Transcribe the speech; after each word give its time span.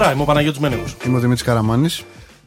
χαρά, 0.00 0.12
είμαι 0.12 0.22
ο 0.22 0.24
Παναγιώτης 0.24 0.60
Μένεγος. 0.60 0.96
Είμαι 1.06 1.16
ο 1.16 1.20
Δημήτρης 1.20 1.46
Καραμάνης. 1.46 2.04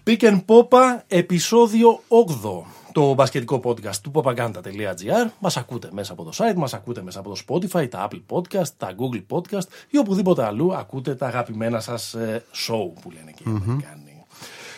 Pick 0.08 0.22
and 0.22 0.42
Popa, 0.46 1.02
επεισόδιο 1.08 2.02
8 2.08 2.64
το 2.92 3.14
μπασκετικό 3.14 3.62
podcast 3.64 3.96
του 3.96 4.12
popaganda.gr. 4.14 5.30
Μας 5.40 5.58
ακούτε 5.58 5.90
μέσα 5.92 6.12
από 6.12 6.24
το 6.24 6.32
site, 6.38 6.56
μας 6.56 6.74
ακούτε 6.74 7.02
μέσα 7.02 7.20
από 7.20 7.30
το 7.30 7.42
Spotify, 7.48 7.90
τα 7.90 8.08
Apple 8.08 8.22
Podcast, 8.30 8.68
τα 8.78 8.96
Google 8.98 9.24
Podcast 9.36 9.68
ή 9.90 9.98
οπουδήποτε 9.98 10.46
αλλού 10.46 10.76
ακούτε 10.76 11.16
τα 11.16 11.28
αγαπημένα 11.28 11.80
σας 11.80 12.14
ε, 12.14 12.44
show 12.68 13.02
που 13.02 13.12
λένε 13.12 13.32
και 13.36 13.44
οι 13.46 13.50
Αμερικάνοι. 13.50 14.04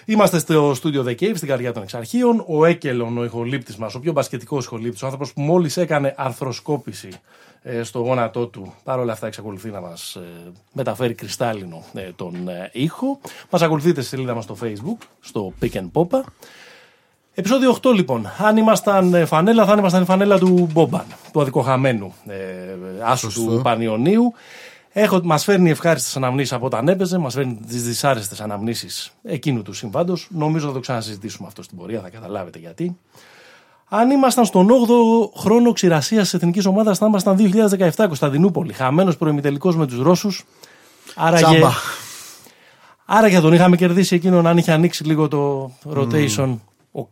Είμαστε 0.06 0.40
στο 0.40 0.74
στούντιο 0.74 1.04
The 1.08 1.16
Cave, 1.22 1.34
στην 1.36 1.48
καρδιά 1.48 1.74
των 1.74 1.84
εξαρχείων. 1.84 2.44
Ο 2.48 2.66
Έκελον, 2.66 3.18
ο 3.18 3.24
ηχολήπτης 3.24 3.76
μας, 3.76 3.96
ο 3.96 4.00
πιο 4.00 4.12
μπασκετικός 4.12 4.66
ηχολήπτης, 4.66 5.02
ο 5.02 5.06
άνθρωπος 5.06 5.34
που 5.34 5.42
μόλις 5.42 5.78
έκανε 5.78 6.14
αρθροσκόπηση 6.18 7.08
ε, 7.08 7.45
στο 7.84 8.00
γόνατό 8.00 8.48
του, 8.48 8.74
παρόλα 8.84 9.14
αυτά 9.14 9.28
εξακολουθεί 9.28 9.70
να 9.70 9.82
μας 9.82 10.16
ε, 10.16 10.52
μεταφέρει 10.74 11.14
κρυστάλλινο 11.14 11.84
ε, 11.94 12.12
τον 12.16 12.48
ε, 12.48 12.70
ήχο. 12.74 13.20
Μας 13.50 13.62
ακολουθείτε 13.62 14.02
στη 14.02 14.10
σελίδα 14.10 14.34
μας 14.34 14.44
στο 14.44 14.58
Facebook, 14.62 15.06
στο 15.20 15.54
Pick 15.62 15.72
and 15.72 15.92
Popa. 15.94 16.22
Επισόδιο 17.38 17.78
8 17.82 17.94
λοιπόν. 17.94 18.28
Αν 18.38 18.58
ήμασταν 18.58 19.14
ε, 19.14 19.26
φανέλα, 19.26 19.66
θα 19.66 19.76
ήμασταν 19.78 20.02
η 20.02 20.06
φανέλα 20.06 20.40
του 20.40 20.70
Μπόμπαν, 20.72 21.06
του 21.32 21.42
αδικοχαμένου 21.42 22.14
ε, 22.28 22.36
άσου 23.02 23.34
του 23.34 23.60
Πανιωνίου. 23.64 24.34
Έχω, 24.92 25.20
μας 25.24 25.44
φέρνει 25.44 25.70
ευχάριστες 25.70 26.18
αναμνήσεις 26.18 26.54
από 26.54 26.66
όταν 26.66 26.88
έπαιζε, 26.88 27.18
μας 27.18 27.34
φέρνει 27.34 27.60
τις 27.68 27.84
δυσάρεστες 27.84 28.42
αναμνήσεις 28.42 29.14
εκείνου 29.24 29.62
του 29.62 29.74
συμβάντος. 29.74 30.28
Νομίζω 30.32 30.68
θα 30.68 30.74
το 30.74 30.80
ξανασυζητήσουμε 30.80 31.48
αυτό 31.48 31.64
στην 31.64 31.78
πορεία, 31.78 32.02
θα 32.02 32.10
καταλάβετε 32.10 32.60
γιατί. 32.60 32.98
Αν 34.00 34.10
ήμασταν 34.10 34.46
στον 34.46 34.68
8ο 34.70 35.40
χρόνο 35.40 35.72
ξηρασίας 35.72 36.24
της 36.24 36.34
εθνικής 36.34 36.66
ομάδας, 36.66 36.98
θα 36.98 37.06
ήμασταν 37.06 37.36
2017 37.36 37.90
Κωνσταντινούπολη. 38.08 38.74
Χαμένος 38.74 39.18
προημιτελικός 39.18 39.76
με 39.76 39.88
τους 39.88 40.00
Ρώσους. 40.02 40.44
Άρα 41.16 41.36
Τσάμπα. 41.36 41.54
και, 41.54 41.66
άρα 43.06 43.30
και 43.30 43.40
τον 43.40 43.54
είχαμε 43.54 43.76
κερδίσει 43.76 44.16
εκείνον 44.16 44.48
αν 44.48 44.58
είχε 44.58 44.72
ανοίξει 44.72 45.04
λίγο 45.04 45.28
το 45.28 45.72
rotation. 45.96 46.58
Ο 46.92 47.08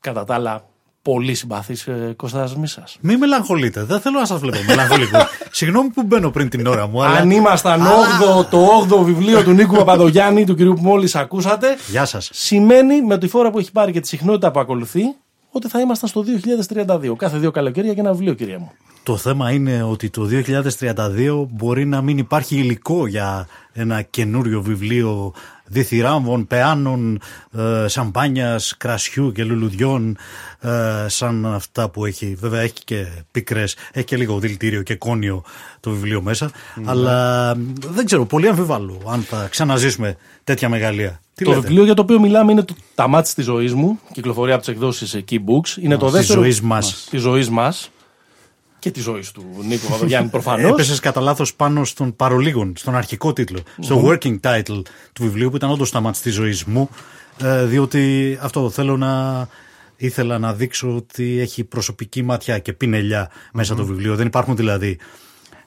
κατά 0.00 0.24
τα 0.24 0.34
άλλα 0.34 0.64
πολύ 1.02 1.34
συμπαθής 1.34 1.86
ε, 1.86 2.14
Κωνσταντάς 2.16 2.56
Μίσας. 2.56 2.98
Μην 3.00 3.18
μελαγχολείτε. 3.18 3.84
Δεν 3.84 4.00
θέλω 4.00 4.18
να 4.18 4.26
σας 4.26 4.40
βλέπω 4.40 4.58
μελαγχολικό. 4.66 5.18
Συγγνώμη 5.50 5.88
που 5.88 6.02
μπαίνω 6.02 6.30
πριν 6.30 6.48
την 6.48 6.66
ώρα 6.66 6.86
μου, 6.86 7.02
αλλά. 7.04 7.16
Αν 7.16 7.30
ήμασταν 7.30 7.82
8ο, 7.82 8.46
το 8.50 8.86
8ο 8.90 9.04
βιβλίο 9.04 9.42
του 9.42 9.50
Νίκου 9.50 9.76
Παπαδογιάννη, 9.76 10.44
του 10.44 10.54
κυρίου 10.54 10.74
που 10.74 10.82
μόλις 10.82 11.14
ακούσατε, 11.14 11.76
Γεια 11.90 12.04
σας. 12.04 12.30
σημαίνει 12.32 13.02
με 13.02 13.18
τη 13.18 13.28
φόρα 13.28 13.50
που 13.50 13.58
έχει 13.58 13.72
πάρει 13.72 13.92
και 13.92 14.00
τη 14.00 14.08
συχνότητα 14.08 14.50
που 14.50 14.60
ακολουθεί 14.60 15.02
ότι 15.52 15.68
θα 15.68 15.80
ήμασταν 15.80 16.08
στο 16.08 16.24
2032. 16.68 17.16
Κάθε 17.16 17.38
δύο 17.38 17.50
καλοκαίρια 17.50 17.94
και 17.94 18.00
ένα 18.00 18.12
βιβλίο, 18.12 18.34
κυρία 18.34 18.58
μου. 18.58 18.72
Το 19.02 19.16
θέμα 19.16 19.50
είναι 19.50 19.82
ότι 19.82 20.10
το 20.10 20.28
2032 20.30 21.46
μπορεί 21.50 21.84
να 21.84 22.02
μην 22.02 22.18
υπάρχει 22.18 22.56
υλικό 22.56 23.06
για 23.06 23.46
ένα 23.72 24.02
καινούριο 24.02 24.62
βιβλίο 24.62 25.32
διθυράμβων, 25.64 26.46
πεάνων, 26.46 27.20
ε, 27.52 27.88
σαμπάνιας, 27.88 28.76
κρασιού 28.76 29.32
και 29.32 29.44
λουλουδιών 29.44 30.16
ε, 30.60 31.06
σαν 31.08 31.46
αυτά 31.46 31.88
που 31.88 32.06
έχει. 32.06 32.34
Βέβαια 32.40 32.60
έχει 32.60 32.84
και 32.84 33.06
πικρές, 33.30 33.76
έχει 33.92 34.04
και 34.04 34.16
λίγο 34.16 34.38
δηλητήριο 34.38 34.82
και 34.82 34.94
κόνιο 34.94 35.44
το 35.80 35.90
βιβλίο 35.90 36.22
μέσα. 36.22 36.50
Αλλά 36.84 37.54
δεν 37.88 38.04
ξέρω, 38.04 38.24
πολύ 38.24 38.48
αμφιβάλλω 38.48 39.00
αν 39.06 39.20
θα 39.20 39.46
ξαναζήσουμε 39.50 40.16
τέτοια 40.44 40.68
μεγαλεία. 40.68 41.20
Τι 41.34 41.44
το 41.44 41.50
λέτε; 41.50 41.62
βιβλίο 41.62 41.84
για 41.84 41.94
το 41.94 42.02
οποίο 42.02 42.20
μιλάμε 42.20 42.52
είναι 42.52 42.62
το 42.62 42.74
Τα 42.94 43.08
μάτια 43.08 43.34
της 43.34 43.44
ζωής 43.44 43.74
μου. 43.74 43.98
Κυκλοφορεί 44.12 44.50
από 44.52 44.60
τις 44.60 44.68
εκδόσεις 44.68 45.16
Key 45.30 45.34
Books. 45.34 45.76
Είναι 45.82 45.96
το 45.96 46.04
Της 46.06 46.14
δεύτερο. 46.14 46.40
ζωής 46.40 46.60
μας. 46.60 47.06
Της 47.10 47.20
ζωής 47.20 47.50
μας. 47.50 47.90
Και 48.78 48.90
της 48.90 49.02
ζωής 49.02 49.30
του 49.30 49.44
Νίκου 49.68 49.84
Παπαδογιάννη 49.86 50.28
προφανώς. 50.36 50.70
Έπεσες 50.70 51.00
κατά 51.00 51.20
λάθος 51.20 51.54
πάνω 51.54 51.84
στον 51.84 52.16
παρολίγων, 52.16 52.72
στον 52.76 52.94
αρχικό 52.94 53.32
τίτλο, 53.32 53.58
στο 53.80 54.04
working 54.06 54.40
title 54.40 54.82
του 55.12 55.22
βιβλίου 55.22 55.50
που 55.50 55.56
ήταν 55.56 55.70
όντως 55.70 55.90
τα 55.90 56.00
μάτια 56.00 56.22
της 56.22 56.34
ζωής 56.34 56.64
μου. 56.64 56.88
ε, 57.42 57.64
διότι 57.64 58.38
αυτό 58.40 58.70
θέλω 58.70 58.96
να. 58.96 59.48
Ήθελα 59.96 60.38
να 60.38 60.54
δείξω 60.54 60.96
ότι 60.96 61.38
έχει 61.40 61.64
προσωπική 61.64 62.22
ματιά 62.22 62.58
και 62.58 62.72
πινελιά 62.72 63.30
μέσα 63.52 63.74
το 63.74 63.84
βιβλίο. 63.84 64.14
Δεν 64.16 64.26
υπάρχουν 64.26 64.56
δηλαδή 64.56 64.98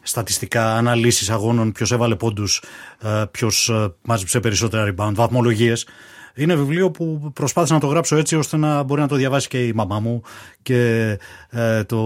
στατιστικά 0.07 0.75
αναλύσεις 0.75 1.29
αγώνων, 1.29 1.71
ποιος 1.71 1.91
έβαλε 1.91 2.15
πόντους, 2.15 2.63
ε, 3.01 3.23
ποιος 3.31 3.69
ε, 3.69 3.93
μάζεψε 4.01 4.39
περισσότερα 4.39 4.93
rebound, 4.93 5.13
βαθμολογίες. 5.15 5.87
Είναι 6.35 6.55
βιβλίο 6.55 6.91
που 6.91 7.31
προσπάθησα 7.33 7.73
να 7.73 7.79
το 7.79 7.87
γράψω 7.87 8.15
έτσι 8.15 8.35
ώστε 8.35 8.57
να 8.57 8.83
μπορεί 8.83 9.01
να 9.01 9.07
το 9.07 9.15
διαβάσει 9.15 9.47
και 9.47 9.67
η 9.67 9.73
μαμά 9.73 9.99
μου 9.99 10.21
και 10.61 11.17
ε, 11.49 11.83
το 11.83 11.99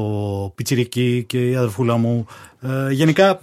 πιτσιρίκι 0.56 1.24
και 1.28 1.50
η 1.50 1.56
αδερφούλα 1.56 1.98
μου. 1.98 2.26
Ε, 2.62 2.92
γενικά 2.92 3.40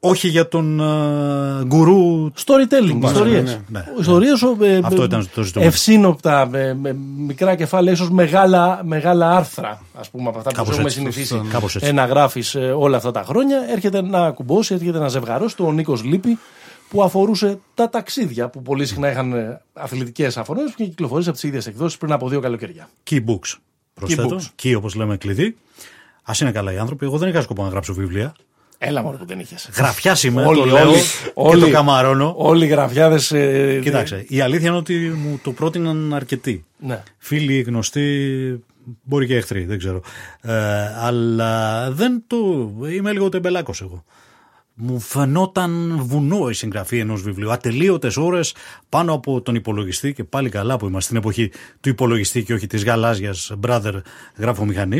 όχι 0.00 0.28
για 0.28 0.48
τον 0.48 0.80
ε, 0.80 1.64
γκουρού 1.64 2.30
Storytelling, 2.44 3.00
ιστορίες. 3.04 3.42
ναι, 3.42 3.60
ναι. 3.68 3.84
Ιστορίες 4.00 4.42
Αυτό 4.82 5.04
ήταν 5.04 5.28
το 5.34 5.42
ζητούμενο. 5.42 5.70
ευσύνοπτα, 5.70 6.46
με, 6.46 6.74
με 6.74 6.96
μικρά 7.16 7.54
κεφάλαια, 7.54 7.92
ίσως 7.92 8.10
μεγάλα, 8.10 8.80
μεγάλα 8.84 9.36
άρθρα, 9.36 9.82
ας 9.94 10.10
πούμε, 10.10 10.28
από 10.28 10.38
αυτά 10.38 10.50
που 10.50 10.56
Κάπως 10.56 10.70
έχουμε 10.72 10.86
έτσι. 10.86 10.98
συνηθίσει 10.98 11.42
Κάπως 11.50 11.76
έτσι. 11.76 11.92
να 11.92 12.04
γράφεις 12.04 12.54
όλα 12.76 12.96
αυτά 12.96 13.10
τα 13.10 13.22
χρόνια. 13.22 13.58
Έρχεται 13.70 14.02
να 14.02 14.30
κουμπώσει, 14.30 14.74
έρχεται 14.74 14.98
να 14.98 15.08
ζευγαρώσει 15.08 15.56
το 15.56 15.64
ο 15.66 15.72
Νίκος 15.72 16.04
Λύπη 16.04 16.38
που 16.88 17.02
αφορούσε 17.02 17.58
τα 17.74 17.88
ταξίδια 17.90 18.48
που 18.48 18.62
πολύ 18.62 18.86
συχνά 18.86 19.10
είχαν 19.10 19.60
αθλητικές 19.72 20.36
αφορμέ 20.36 20.62
και 20.76 20.84
κυκλοφορήσει 20.84 21.28
από 21.28 21.38
τις 21.38 21.48
ίδιες 21.48 21.66
εκδόσεις 21.66 21.98
πριν 21.98 22.12
από 22.12 22.28
δύο 22.28 22.40
καλοκαιριά. 22.40 22.88
Key 23.10 23.16
books. 23.24 23.54
Προσθέτω. 23.94 24.36
books. 24.36 24.62
Key 24.62 24.74
όπως 24.76 24.94
λέμε 24.94 25.16
κλειδί. 25.16 25.56
Α 26.22 26.32
είναι 26.40 26.52
καλά 26.52 26.72
οι 26.72 26.78
άνθρωποι. 26.78 27.04
Εγώ 27.04 27.18
δεν 27.18 27.28
είχα 27.28 27.40
σκοπό 27.42 27.62
να 27.62 27.68
γράψω 27.68 27.94
βιβλία. 27.94 28.34
Έλα 28.78 29.02
μόνο 29.02 29.16
που 29.16 29.26
δεν 29.26 29.38
είχες. 29.40 29.70
Γραφιά 29.76 30.16
είμαι, 30.24 30.44
Όλοι, 30.44 30.58
το 30.58 30.64
λέω 30.66 30.88
όλοι, 30.88 30.98
και 30.98 31.30
όλοι. 31.34 31.60
το 31.60 31.70
καμαρώνω. 31.70 32.34
Όλοι 32.36 32.64
οι 32.64 32.68
γραφιάδες. 32.68 33.32
Ε, 33.32 33.78
Κοίταξε, 33.82 34.24
η 34.28 34.40
αλήθεια 34.40 34.68
είναι 34.68 34.76
ότι 34.76 34.94
μου 34.94 35.40
το 35.42 35.52
πρότειναν 35.52 36.14
αρκετοί. 36.14 36.64
Ναι. 36.78 37.02
Φίλοι, 37.18 37.60
γνωστοί, 37.60 38.64
μπορεί 39.02 39.26
και 39.26 39.36
εχθροί, 39.36 39.64
δεν 39.64 39.78
ξέρω. 39.78 40.00
Ε, 40.40 40.52
αλλά 41.00 41.90
δεν 41.90 42.24
το. 42.26 42.36
Είμαι 42.92 43.12
λίγο 43.12 43.28
τεμπελάκος 43.28 43.80
εγώ. 43.80 44.04
Μου 44.78 45.00
φαινόταν 45.00 45.98
βουνό 46.02 46.48
η 46.50 46.54
συγγραφή 46.54 46.98
ενός 46.98 47.22
βιβλίου. 47.22 47.52
Ατελείωτες 47.52 48.16
ώρες 48.16 48.54
πάνω 48.88 49.12
από 49.12 49.40
τον 49.42 49.54
υπολογιστή 49.54 50.12
και 50.12 50.24
πάλι 50.24 50.48
καλά 50.48 50.76
που 50.76 50.84
είμαστε 50.86 51.04
στην 51.04 51.16
εποχή 51.16 51.50
του 51.80 51.88
υπολογιστή 51.88 52.42
και 52.42 52.54
όχι 52.54 52.66
της 52.66 52.84
γαλάζιας 52.84 53.52
brother 53.66 54.00
γράφομηχανή. 54.36 54.98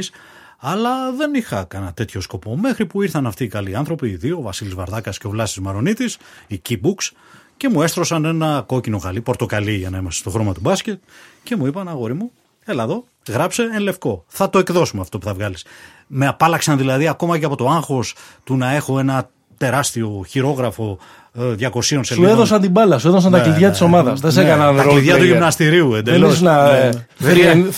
Αλλά 0.58 1.12
δεν 1.12 1.34
είχα 1.34 1.64
κανένα 1.64 1.92
τέτοιο 1.92 2.20
σκοπό. 2.20 2.56
Μέχρι 2.56 2.86
που 2.86 3.02
ήρθαν 3.02 3.26
αυτοί 3.26 3.44
οι 3.44 3.48
καλοί 3.48 3.76
άνθρωποι, 3.76 4.08
οι 4.08 4.16
δύο, 4.16 4.36
ο 4.36 4.42
Βασίλης 4.42 4.74
Βαρδάκας 4.74 5.18
και 5.18 5.26
ο 5.26 5.30
Βλάσης 5.30 5.58
Μαρονίτης, 5.58 6.18
οι 6.46 6.62
Key 6.68 6.74
Books, 6.74 7.10
και 7.56 7.68
μου 7.68 7.82
έστρωσαν 7.82 8.24
ένα 8.24 8.64
κόκκινο 8.66 8.98
χαλί, 8.98 9.20
πορτοκαλί 9.20 9.74
για 9.74 9.90
να 9.90 9.98
είμαστε 9.98 10.20
στο 10.20 10.30
χρώμα 10.30 10.54
του 10.54 10.60
μπάσκετ, 10.60 11.00
και 11.42 11.56
μου 11.56 11.66
είπαν, 11.66 11.88
αγόρι 11.88 12.14
μου, 12.14 12.30
έλα 12.64 12.82
εδώ, 12.82 13.04
γράψε 13.28 13.62
εν 13.62 13.80
λευκό. 13.80 14.24
Θα 14.26 14.50
το 14.50 14.58
εκδώσουμε 14.58 15.02
αυτό 15.02 15.18
που 15.18 15.26
θα 15.26 15.34
βγάλεις. 15.34 15.64
Με 16.06 16.26
απάλαξαν 16.26 16.78
δηλαδή 16.78 17.08
ακόμα 17.08 17.38
και 17.38 17.44
από 17.44 17.56
το 17.56 17.68
άγχος 17.68 18.14
του 18.44 18.56
να 18.56 18.70
έχω 18.70 18.98
ένα 18.98 19.30
τεράστιο 19.56 20.24
χειρόγραφο 20.28 20.98
ε, 21.25 21.25
200 21.38 21.54
σελίδων. 21.82 22.02
Σου 22.02 22.24
έδωσαν 22.24 22.60
την 22.60 22.70
μπάλα, 22.70 22.98
σου 22.98 23.08
έδωσαν 23.08 23.30
τα 23.32 23.38
Ναι, 23.38 23.42
κλειδιά 23.44 23.66
ναι, 23.66 23.72
της 23.72 23.80
ομάδας. 23.80 24.20
Δεν 24.20 24.30
σε 24.30 24.42
ναι, 24.42 24.46
έκαναν 24.46 24.76
Τα 24.76 24.84
role 24.84 24.88
κλειδιά 24.88 25.16
του 25.16 25.22
player. 25.22 25.26
γυμναστηρίου 25.26 25.90
Δεν 25.90 25.98
εντελώς. 25.98 26.34
ήσουν 26.34 26.46
ε, 26.46 26.90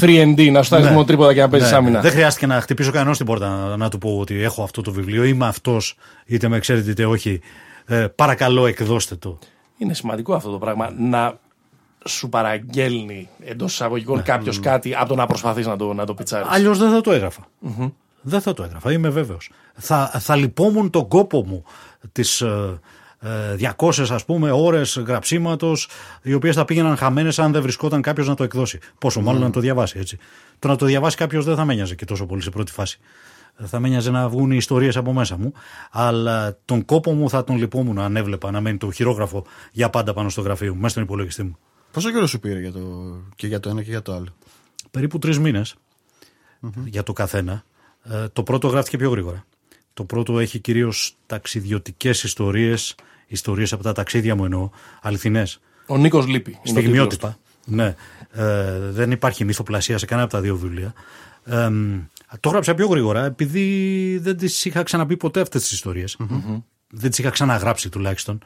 3D, 0.01 0.51
να 0.53 0.63
σου 0.63 0.71
τάζει 0.71 0.89
μόνο 0.89 1.05
τρίποτα 1.05 1.35
και 1.35 1.41
να 1.41 1.49
παίζεις 1.49 1.73
άμυνα. 1.73 1.97
Ναι. 1.97 2.01
Δεν 2.01 2.11
χρειάστηκε 2.11 2.47
να 2.47 2.61
χτυπήσω 2.61 2.91
κανένα 2.91 3.15
στην 3.15 3.27
πόρτα 3.27 3.49
να, 3.49 3.77
να 3.77 3.89
του 3.89 3.99
πω 3.99 4.19
ότι 4.21 4.43
έχω 4.43 4.63
αυτό 4.63 4.83
το 4.83 4.93
βιβλίο. 4.93 5.25
Είμαι 5.25 5.47
αυτός, 5.47 5.97
είτε 6.27 6.49
με 6.49 6.59
ξέρετε 6.59 6.91
είτε 6.91 7.05
όχι. 7.07 7.41
Ε, 7.87 8.07
παρακαλώ, 8.15 8.67
εκδώστε 8.67 9.15
το. 9.17 9.39
Είναι 9.79 9.95
σημαντικό 9.95 10.35
αυτό 10.35 10.51
το 10.51 10.59
πράγμα 10.59 10.91
να 10.99 11.39
σου 12.05 12.29
παραγγέλνει 12.29 13.29
εντός 13.45 13.73
εισαγωγικών 13.73 14.23
κάποιος 14.23 14.61
κάτι 14.61 14.95
από 14.95 15.09
το 15.09 15.15
να 15.15 15.27
προσπαθείς 15.27 15.67
να 15.67 15.77
το, 15.77 15.93
να 15.93 16.05
το 16.07 16.15
πιτσάρεις. 16.15 16.47
Αλλιώς 16.51 16.79
δεν 16.79 16.91
θα 16.91 17.01
το 17.01 17.13
έγραφα. 17.13 17.47
Δεν 18.21 18.41
θα 18.41 18.55
το 18.55 18.63
έγραφα, 18.63 18.93
είμαι 18.93 19.09
βέβαιος. 19.09 19.51
Θα, 19.75 20.11
θα 20.19 20.37
λυπόμουν 20.37 20.91
τον 20.91 21.09
κόπο 21.09 21.45
μου 21.47 21.65
τι 22.13 22.23
ε, 22.41 22.47
200 23.77 24.07
ας 24.11 24.25
πούμε 24.25 24.51
ώρες 24.51 25.03
γραψίματος 25.07 25.89
οι 26.23 26.33
οποίες 26.33 26.55
θα 26.55 26.65
πήγαιναν 26.65 26.97
χαμένες 26.97 27.39
αν 27.39 27.53
δεν 27.53 27.63
βρισκόταν 27.63 28.03
κάποιος 28.03 28.29
να 28.29 28.35
το 28.35 28.45
εκδώσει. 28.45 28.79
Πόσο 28.99 29.21
μάλλον 29.21 29.41
να 29.41 29.51
το 29.51 29.61
διαβάσει 29.61 29.99
έτσι. 29.99 30.19
Το 30.59 30.69
να 30.69 30.77
το 30.77 30.87
διαβάσει 30.87 31.17
κάποιος 31.17 31.45
δεν 31.45 31.57
θα 31.57 31.65
με 31.65 31.75
νοιάζε 31.75 31.95
και 31.95 32.05
τόσο 32.05 32.27
πολύ 32.27 32.43
σε 32.43 32.51
πρώτη 32.51 32.73
φάση. 32.73 32.99
Θα 33.65 33.81
με 33.81 33.89
νοιάζε 33.89 34.11
να 34.11 34.29
βγουν 34.29 34.51
οι 34.51 34.57
ιστορίες 34.57 34.97
από 34.97 35.13
μέσα 35.13 35.37
μου. 35.39 35.53
Αλλά 35.91 36.59
τον 36.65 36.85
κόπο 36.85 37.13
μου 37.13 37.31
θα 37.31 37.45
τον 37.45 37.57
λυπόμουν 37.57 37.99
αν 37.99 38.17
έβλεπα 38.17 38.51
να 38.51 38.61
μένει 38.61 38.77
το 38.77 38.91
χειρόγραφο 38.91 39.45
για 39.73 39.91
πάντα 39.91 40.13
πάνω 40.13 40.29
στο 40.29 40.41
γραφείο 40.41 40.75
μου, 40.75 40.77
μέσα 40.77 40.89
στον 40.89 41.03
υπολογιστή 41.03 41.43
μου. 41.43 41.59
Πόσο 41.93 42.11
καιρό 42.11 42.27
σου 42.27 42.41
πήρε 42.41 42.61
για 42.61 42.73
το, 42.73 42.81
και 43.37 43.47
για 43.47 43.61
το 43.61 43.69
ένα 43.69 43.83
και 43.83 43.91
για 43.91 44.03
το 44.03 44.15
άλλο; 44.15 44.29
περίπου 44.91 45.19
τρεις 45.19 45.39
μήνες 45.39 45.75
για 46.85 47.03
το 47.03 47.13
καθένα. 47.13 47.65
Ε, 48.05 48.29
το 48.29 48.43
πρώτο 48.43 48.69
γράφτηκε 48.69 48.97
πιο 48.97 49.11
γρήγορα. 49.11 49.45
Το 49.99 50.05
πρώτο 50.05 50.39
έχει 50.39 50.59
κυρίως 50.59 51.17
ταξιδιωτικές 51.27 52.23
ιστορίες, 52.23 52.95
ιστορίες 53.27 53.73
από 53.73 53.83
τα 53.83 53.93
ταξίδια 53.93 54.35
μου 54.35 54.45
εννοώ, 54.45 54.71
αληθινές. 55.03 55.61
Ο 55.87 55.97
Νίκος 55.97 56.27
Λύπη. 56.27 56.51
είναι 56.51 56.79
ο 56.79 56.83
τίτλος 56.83 57.07
του. 57.07 57.15
Στιγμιότυπα. 57.15 57.39
Ναι. 57.65 57.95
Ε, 58.31 58.79
δεν 58.91 59.11
υπάρχει 59.11 59.45
μυθοπλασία 59.45 59.99
σε 59.99 60.07
κανένα 60.07 60.27
από 60.27 60.37
τα 60.37 60.43
δύο 60.43 60.57
βιβλία. 60.57 60.93
Ε, 61.45 61.71
το 62.41 62.49
έγραψα 62.49 62.75
πιο 62.75 62.87
γρήγορα 62.87 63.25
επειδή 63.25 64.19
δεν 64.23 64.37
τις 64.37 64.65
είχα 64.65 64.83
ξαναπεί 64.83 65.17
ποτέ 65.17 65.41
αυτές 65.41 65.63
τις 65.63 65.71
ιστορίες. 65.71 66.17
Δεν 66.91 67.11
τις 67.11 67.19
είχα 67.19 67.31
ξαναγράψει 67.31 67.89
τουλάχιστον. 67.89 68.39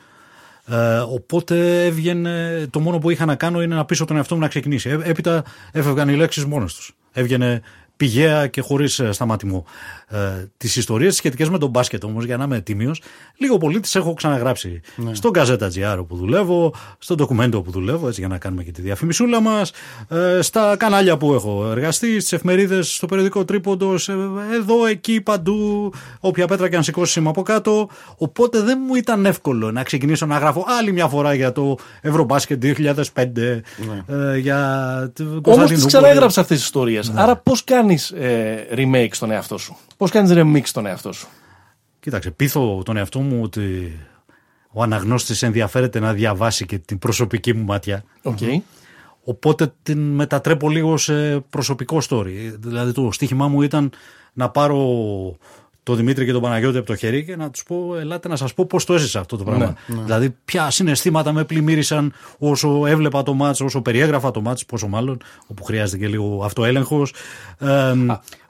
Ε, 0.66 0.99
οπότε 0.99 1.87
έβγαινε, 1.87 2.66
το 2.70 2.81
μόνο 2.81 2.99
που 2.99 3.10
είχα 3.10 3.25
να 3.25 3.34
κάνω 3.34 3.62
είναι 3.62 3.75
να 3.75 3.84
πείσω 3.84 4.04
τον 4.04 4.16
εαυτό 4.16 4.34
μου 4.34 4.40
να 4.40 4.49
ξεκινήσει. 4.49 4.88
Ε, 4.88 4.99
έπειτα 5.02 5.44
έφευγαν 5.72 6.08
οι 6.08 6.16
λέξεις 6.16 6.44
μόνε 6.44 6.64
τους. 6.64 6.94
Έβγαινε 7.12 7.62
πηγαία 8.02 8.46
και 8.46 8.60
χωρίς 8.60 9.02
σταματημό. 9.10 9.64
Ε, 10.08 10.19
τις 10.56 10.76
ιστορίες 10.76 11.14
σχετικές 11.14 11.49
με 11.49 11.58
τον 11.58 11.70
μπάσκετ 11.70 12.04
όμως, 12.04 12.25
για 12.25 12.37
να 12.37 12.44
είμαι 12.44 12.60
τίμιος, 12.60 13.02
λίγο 13.37 13.58
πολύ 13.58 13.81
τις 13.81 13.94
έχω 13.94 14.14
ξαναγράψει. 14.14 14.81
Ναι. 14.96 15.14
Στον 15.14 15.32
Καζέτα 15.32 15.70
GR 15.75 16.04
που 16.08 16.16
δουλεύω, 16.16 16.75
στο 16.99 17.14
ντοκουμέντο 17.14 17.62
που 17.62 17.70
δουλεύω, 17.70 18.08
έτσι 18.08 18.20
για 18.20 18.28
να 18.28 18.38
κάνουμε 18.38 18.62
και 18.62 18.70
τη 18.70 18.82
διαφημισούλα 18.82 19.40
μας, 19.40 19.72
ε, 20.08 20.43
στα 20.43 20.76
κανάλια 20.76 21.16
που 21.16 21.34
έχω 21.34 21.70
εργαστεί, 21.70 22.20
στις 22.20 22.32
εφημερίδες, 22.32 22.94
στο 22.94 23.06
περιοδικό 23.06 23.44
Τρίποντο, 23.44 23.94
ε, 23.94 24.54
εδώ, 24.54 24.87
εκεί, 24.87 25.20
παντού, 25.20 25.93
όποια 26.20 26.46
πέτρα 26.46 26.69
και 26.69 26.76
αν 26.76 26.82
σηκώσει 26.82 27.19
είμαι 27.19 27.28
από 27.28 27.43
κάτω. 27.43 27.88
Οπότε 28.16 28.60
δεν 28.60 28.78
μου 28.87 28.94
ήταν 28.94 29.26
εύκολο 29.26 29.70
να 29.70 29.82
ξεκινήσω 29.82 30.26
να 30.26 30.38
γράφω 30.38 30.64
άλλη 30.78 30.93
μια 30.93 31.06
φορά 31.08 31.34
για 31.34 31.52
το 31.52 31.78
Ευρωμπάσκετ 32.00 32.58
2005, 32.58 33.62
ε, 34.06 34.38
για. 34.38 34.93
Όμως 34.99 35.12
τις 35.14 35.25
Κωνσταντινούπολη. 35.43 35.87
ξαναέγραψε 35.87 36.40
αυτές 36.40 36.56
τις 36.56 36.66
ιστορίες. 36.66 37.12
Άρα 37.14 37.37
πώς 37.37 37.64
κάνει 37.64 37.91
ε, 38.14 38.66
remake 38.70 39.08
στον 39.10 39.30
εαυτό 39.30 39.58
σου; 39.58 39.76
Πώς 39.96 40.10
κάνεις 40.10 40.32
remix 40.34 40.62
στον 40.64 40.86
εαυτό 40.86 41.12
σου; 41.12 41.28
Κοίταξε, 42.00 42.30
πείθω 42.30 42.82
τον 42.84 42.96
εαυτό 42.96 43.20
μου 43.20 43.40
ότι 43.42 43.98
ο 44.72 44.82
αναγνώστης 44.82 45.42
ενδιαφέρεται 45.42 46.00
να 46.00 46.12
διαβάσει 46.12 46.66
και 46.66 46.78
την 46.78 46.98
προσωπική 46.98 47.54
μου 47.54 47.64
ματιά. 47.64 48.04
Οκ. 48.22 48.38
Οπότε 49.24 49.72
την 49.82 49.98
μετατρέπω 49.98 50.68
λίγο 50.68 50.96
σε 50.96 51.40
προσωπικό 51.40 52.00
story. 52.08 52.54
Δηλαδή 52.58 52.92
το 52.92 53.12
στοίχημά 53.12 53.48
μου 53.48 53.62
ήταν 53.62 53.92
να 54.32 54.50
πάρω 54.50 54.78
τον 55.82 55.96
Δημήτρη 55.96 56.25
και 56.25 56.32
τον 56.32 56.40
Παναγιώτη 56.43 56.79
από 56.79 56.87
το 56.87 56.96
χέρι 56.96 57.25
και 57.25 57.37
να 57.37 57.50
τους 57.50 57.62
πω: 57.62 57.96
Ελάτε 58.00 58.29
να 58.29 58.37
σας 58.37 58.55
πω 58.55 58.64
πώς 58.67 58.84
το 58.84 58.94
έζησα 58.94 59.20
αυτό 59.20 59.37
το 59.37 59.44
πράγμα. 59.44 59.75
Δηλαδή, 59.87 60.34
ποια 60.44 60.70
συναισθήματα 60.70 61.32
με 61.32 61.44
πλημμύρισαν 61.44 62.12
όσο 62.38 62.87
έβλεπα 62.87 63.23
το 63.23 63.34
μάτς, 63.34 63.61
όσο 63.61 63.82
περιέγραφα 63.82 64.31
το 64.31 64.40
μάτς, 64.40 64.64
πόσο 64.64 64.87
μάλλον, 64.88 65.19
όπου 65.46 65.64
χρειάζεται 65.64 65.99
και 65.99 66.06
λίγο 66.08 66.43
αυτοέλεγχος. 66.44 67.14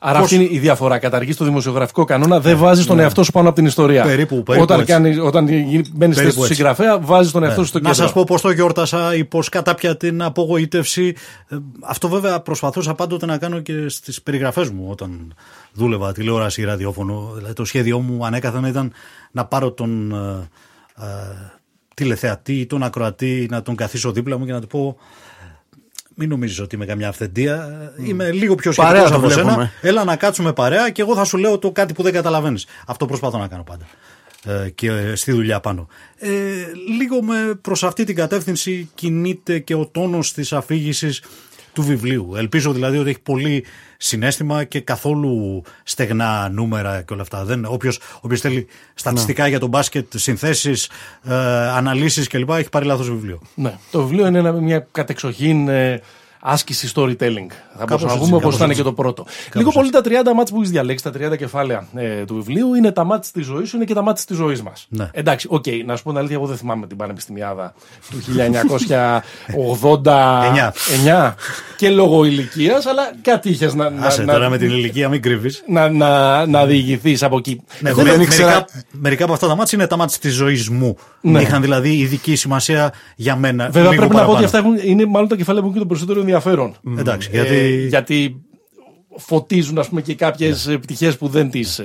Άρα 0.05 0.19
αυτή 0.19 0.35
είναι 0.35 0.49
η 0.51 0.59
διαφορά. 0.59 0.99
Καταργείς 0.99 1.37
το 1.37 1.45
δημοσιογραφικό 1.45 2.05
κανόνα, 2.05 2.41
δεν 2.41 2.57
βάζεις 2.59 2.87
τον 2.87 2.99
εαυτό 2.99 3.23
σου 3.23 3.33
πάνω 3.33 3.47
από 3.49 3.57
την 3.57 3.67
ιστορία. 3.67 4.05
Ναι, 4.05 4.11
Περίπου, 4.11 4.43
περίπου 4.43 4.63
όταν 4.65 4.81
έτσι. 4.81 4.93
κάνεις, 4.93 5.19
όταν 5.19 5.45
μπαίνεις 5.45 5.91
στη 5.93 5.95
Περίπου 6.15 6.35
του 6.35 6.43
έτσι. 6.43 6.55
συγγραφέα, 6.55 6.99
βάζεις 6.99 7.33
τον 7.33 7.43
εαυτό 7.45 7.61
σου 7.61 7.67
στο 7.69 7.79
Ναι. 7.79 7.85
Να 7.89 7.91
κέντρο. 7.91 8.05
σας 8.07 8.15
πω 8.15 8.25
πώς 8.25 8.41
το 8.41 8.51
γιόρτασα 8.51 9.15
ή 9.15 9.25
πώς 9.25 9.49
κατάπια 9.49 9.97
την 9.97 10.23
απογοήτευση. 10.23 11.15
Ε, 11.49 11.57
Αυτό 11.83 12.09
βέβαια 12.09 12.41
προσπαθούσα 12.41 12.95
πάντοτε 12.95 13.27
να 13.27 13.39
κάνω 13.39 13.61
και 13.61 13.89
στις 13.89 14.23
περιγραφές 14.23 14.71
μου 14.71 14.87
όταν 14.91 15.35
δούλευα 15.73 16.13
τηλεόραση 16.13 16.61
ή 16.61 16.65
ραδιόφωνο. 16.65 17.33
Δηλαδή 17.35 17.53
το 17.53 17.65
σχέδιό 17.65 17.99
μου 17.99 18.27
ανέκαθεν 18.27 18.65
ήταν 18.65 18.93
να 19.31 19.45
πάρω 19.45 19.73
τον 19.73 20.13
ε, 20.13 20.49
ε, 21.05 21.07
τηλεθεατή 21.95 22.61
ή 22.61 22.67
τον 22.67 22.83
ακροατή 22.83 23.47
να 23.51 23.63
τον 23.63 23.77
καθίσω 23.77 24.13
δίπλα 24.13 24.39
μου 24.39 24.47
και 24.47 24.53
να 24.53 24.61
του 24.61 24.67
πω. 24.67 24.97
Μην 26.15 26.29
νομίζεις 26.29 26.61
ότι 26.61 26.75
είμαι 26.75 26.85
καμιά 26.85 27.09
αυθεντία. 27.09 27.69
Είμαι 28.05 28.33
λίγο 28.33 28.55
πιο 28.55 28.73
Παρέα 28.73 29.07
σχετικός 29.07 29.21
το 29.21 29.27
από 29.27 29.35
σένα. 29.35 29.45
βλέπουμε. 29.45 29.73
Έλα 29.81 30.05
να 30.05 30.17
κάτσουμε 30.17 30.53
παρέα 30.53 30.91
και 30.91 31.03
εγώ 31.03 31.15
θα 31.15 31.25
σου 31.25 31.37
λέω 31.37 31.59
το 31.59 31.71
κάτι 31.71 31.93
που 31.93 32.03
δεν 32.03 32.13
καταλαβαίνεις. 32.13 32.67
Αυτό 32.87 33.07
προσπαθώ 33.07 33.39
να 33.39 33.49
κάνω 33.49 33.63
πάντα. 33.63 33.85
Ε, 34.45 34.71
και 34.71 34.91
ε, 34.91 35.15
στη 35.15 35.33
δουλειά 35.33 35.61
πάνω. 35.61 35.89
Ε, 36.19 36.31
λίγο 36.99 37.23
με 37.23 37.59
προς 37.61 37.85
αυτή 37.85 38.05
την 38.05 38.15
κατεύθυνση 38.15 38.91
κινείται 38.95 39.59
και 39.59 39.75
ο 39.75 39.87
τόνος 39.87 40.33
της 40.33 40.53
αφήγησης 40.53 41.23
του 41.73 41.83
βιβλίου. 41.83 42.33
Ελπίζω 42.37 42.73
δηλαδή 42.73 42.99
ότι 42.99 43.09
έχει 43.11 43.21
πολύ 43.21 43.65
συναίσθημα 44.05 44.65
και 44.65 44.81
καθόλου 44.81 45.63
στεγνά 45.83 46.49
νούμερα 46.49 47.03
και 47.03 47.13
όλα 47.13 47.23
αυτά. 47.23 47.45
Δεν, 47.45 47.65
όποιος, 47.65 48.01
όποιος 48.21 48.41
θέλει 48.41 48.67
στατιστικά 48.95 49.47
για 49.47 49.59
τον 49.59 49.69
μπάσκετ, 49.69 50.07
συνθέσεις, 50.17 50.89
ε, 51.25 51.35
αναλύσεις 51.69 52.27
κλπ. 52.29 52.51
έχει 52.51 52.69
πάρει 52.69 52.85
λάθος 52.87 53.11
βιβλίο. 53.11 53.41
Ναι. 53.55 53.75
Το 53.91 54.03
βιβλίο 54.03 54.27
είναι 54.27 54.39
ένα- 54.39 54.53
μια 54.53 54.87
κατεξοχήν 54.91 55.69
ε, 55.69 56.01
άσκηση 56.45 56.93
storytelling. 56.95 57.51
Θα 57.79 57.85
μπορούσαμε 57.85 58.13
να 58.13 58.13
έτσι, 58.13 58.19
πούμε 58.19 58.37
όπως 58.37 58.39
κάπως 58.39 58.55
ήταν 58.55 58.71
έτσι. 58.71 58.83
και 58.83 58.89
το 58.89 58.93
πρώτο. 58.93 59.27
Λίγο 59.55 59.71
πολύ 59.71 59.91
τα 59.91 60.01
30 60.05 60.09
ματς 60.37 60.51
που 60.51 60.57
έχεις 60.57 60.71
διαλέξει, 60.71 61.05
τα 61.05 61.11
30 61.33 61.37
κεφάλαια 61.37 61.87
ε, 61.95 62.25
του 62.25 62.35
βιβλίου, 62.35 62.75
είναι 62.75 62.93
τα 62.93 63.05
ματς 63.05 63.31
της 63.31 63.47
ζωής 63.47 63.69
σου, 63.69 63.77
είναι 63.77 63.85
και 63.85 63.95
τα 63.95 64.03
ματς 64.03 64.25
της 64.25 64.37
ζωής 64.37 64.63
μας. 64.63 64.87
Ναι. 64.89 65.09
Εντάξει, 65.13 65.47
οκ, 65.51 65.65
να 65.87 65.97
σου 65.97 66.03
πω 66.03 66.09
την 66.09 66.19
αλήθεια, 66.19 66.37
εγώ 66.37 66.47
δεν 66.47 66.57
θυμάμαι 66.57 66.87
την 66.87 66.97
Πανεπιστημιάδα 66.97 67.75
του 68.11 68.17
1989 70.05 71.33
και 71.77 71.91
λόγω 71.91 72.25
ηλικίας, 72.25 72.87
αλλά 72.87 73.03
κάτι 73.23 73.49
είχες 73.49 73.75
να, 73.75 73.91
να, 73.91 74.07
Άσε 74.07 74.23
να, 74.23 74.33
τώρα 74.33 74.49
με 74.49 74.59
την 74.59 74.71
ηλικία, 74.71 75.09
μην 75.09 75.23
κρύβεις. 75.23 75.63
να, 75.69 75.89
να, 75.89 76.47
να 76.47 76.67
διηγηθείς 76.67 77.23
από 77.23 77.37
εκεί. 77.37 77.61
Ναι, 77.81 77.93
δεν 77.93 78.05
μερικά, 78.05 78.23
ήξερα- 78.23 78.65
μερικά 78.91 79.25
από 79.25 79.33
αυτά 79.33 79.47
τα 79.47 79.55
μάτια 79.57 79.79
είναι 79.79 79.87
τα 79.87 79.97
μάτια 79.97 80.19
της 80.21 80.35
ζωής 80.35 80.69
μου. 80.69 80.97
Είχαν 81.21 81.63
δηλαδή 81.63 81.97
ειδική 81.97 82.37
σημασία 82.37 82.93
για 83.17 83.37
μένα. 83.37 83.65
Βέβαια, 83.71 83.91
λίγο 83.91 83.95
πρέπει 84.03 84.15
να 84.15 84.25
πω 84.25 84.33
ότι 84.33 84.43
παραπάνω. 84.43 84.45
αυτά 84.45 84.59
έχουν, 84.59 84.91
είναι 84.91 85.07
μάλλον 85.07 85.29
τα 85.29 85.37
κεφάλαια 85.37 85.63
που 85.63 85.69
έχουν 85.69 85.79
και 85.79 85.87
το 85.87 85.87
περισσότερο 85.95 86.19
ενδιαφέρον. 86.21 86.32
Εντάξει, 86.99 87.29
Ε, 87.33 87.43
γιατί 87.43 87.87
γιατί 87.87 88.37
φωτίζουν 89.17 89.79
ας 89.79 89.89
πούμε, 89.89 90.01
και 90.01 90.15
κάποιες 90.15 90.67
ναι. 90.67 90.79
πτυχέ 90.79 91.13
που 91.13 91.29
δεν 91.29 91.51
τις. 91.51 91.81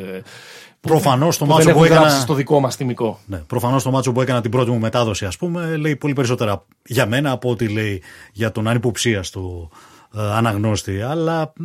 προφανώς 0.79 1.37
το 1.37 1.45
που 1.45 1.49
δεν 1.49 1.55
μάτσο 1.55 1.69
έχουν 1.69 1.81
που 1.81 1.85
έκανα. 1.87 2.01
γράψει 2.01 2.21
στο 2.21 2.33
δικό 2.33 2.59
μας 2.59 2.75
τιμικό. 2.75 3.19
Ναι, 3.25 3.37
προφανώς 3.37 3.83
το 3.83 3.91
ματς 3.91 4.11
που 4.11 4.21
έκανα 4.21 4.41
την 4.41 4.51
πρώτη 4.51 4.71
μου 4.71 4.79
μετάδοση, 4.79 5.25
ας 5.25 5.37
πούμε, 5.37 5.75
λέει 5.77 5.95
πολύ 5.95 6.13
περισσότερα 6.13 6.65
για 6.85 7.05
μένα 7.05 7.31
από 7.31 7.49
ό,τι 7.49 7.67
λέει 7.67 8.01
για 8.31 8.51
τον 8.51 8.67
ανυποψίαστο 8.67 9.69
ε, 10.15 10.21
αναγνώστη. 10.21 11.01
Αλλά 11.01 11.53
μ, 11.59 11.63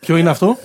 Ποιο 0.00 0.16
είναι 0.16 0.30
αυτό, 0.30 0.56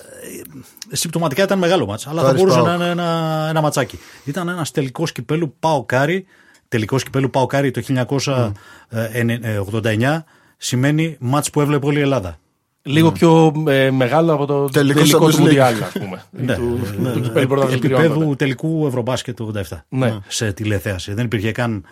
συμπτωματικά 0.91 1.43
ήταν 1.43 1.59
μεγάλο 1.59 1.85
ματς, 1.85 2.07
αλλά 2.07 2.15
Το 2.19 2.21
θα 2.21 2.27
Άρης 2.29 2.41
μπορούσε 2.41 2.57
να 2.59 2.63
ΠΑΟΚ. 2.65 2.79
είναι 2.81 2.89
ένα, 2.89 3.45
ένα 3.49 3.61
ματσάκι. 3.61 3.99
Ήταν 4.25 4.49
ένας 4.49 4.71
τελικός 4.71 5.11
κυπέλλου 5.11 5.55
ΠΑΟΚ-Άρη. 5.59 6.25
Τελικός 6.67 7.03
κυπέλλου 7.03 7.29
ΠΑΟΚ-Άρη 7.29 7.71
το 7.71 7.81
1989 7.81 10.23
σημαίνει 10.63 11.15
ματς 11.19 11.49
που 11.49 11.61
έβλεπε 11.61 11.85
όλη 11.85 11.97
η 11.97 12.01
Ελλάδα. 12.01 12.39
Λίγο 12.83 13.11
πιο 13.11 13.53
ε, 13.67 13.91
μεγάλο 13.91 14.33
από 14.33 14.45
το 14.45 14.65
Τελικός 14.69 15.01
τελικό 15.09 15.25
Champions 15.25 15.29
του 15.31 15.35
League. 15.37 15.39
Μουντιάλ, 15.39 15.83
ας 15.83 15.91
πούμε. 15.91 16.23
Ναι, 16.45 16.55
του 16.55 16.79
ναι, 16.99 17.11
του 17.11 17.19
ναι. 17.19 17.25
κυπέλλου 17.25 17.47
πρωταθλητριών 17.47 17.99
Επίπεδου 17.99 18.23
τότε. 18.23 18.35
τελικού 18.35 18.85
Ευρωμπάσκετ 18.87 19.35
του 19.35 19.51
87. 19.69 19.77
Ναι. 19.89 20.17
Σε 20.27 20.51
τηλεθέαση. 20.53 21.13
Δεν 21.13 21.25
υπήρχε 21.25 21.51
καν 21.51 21.83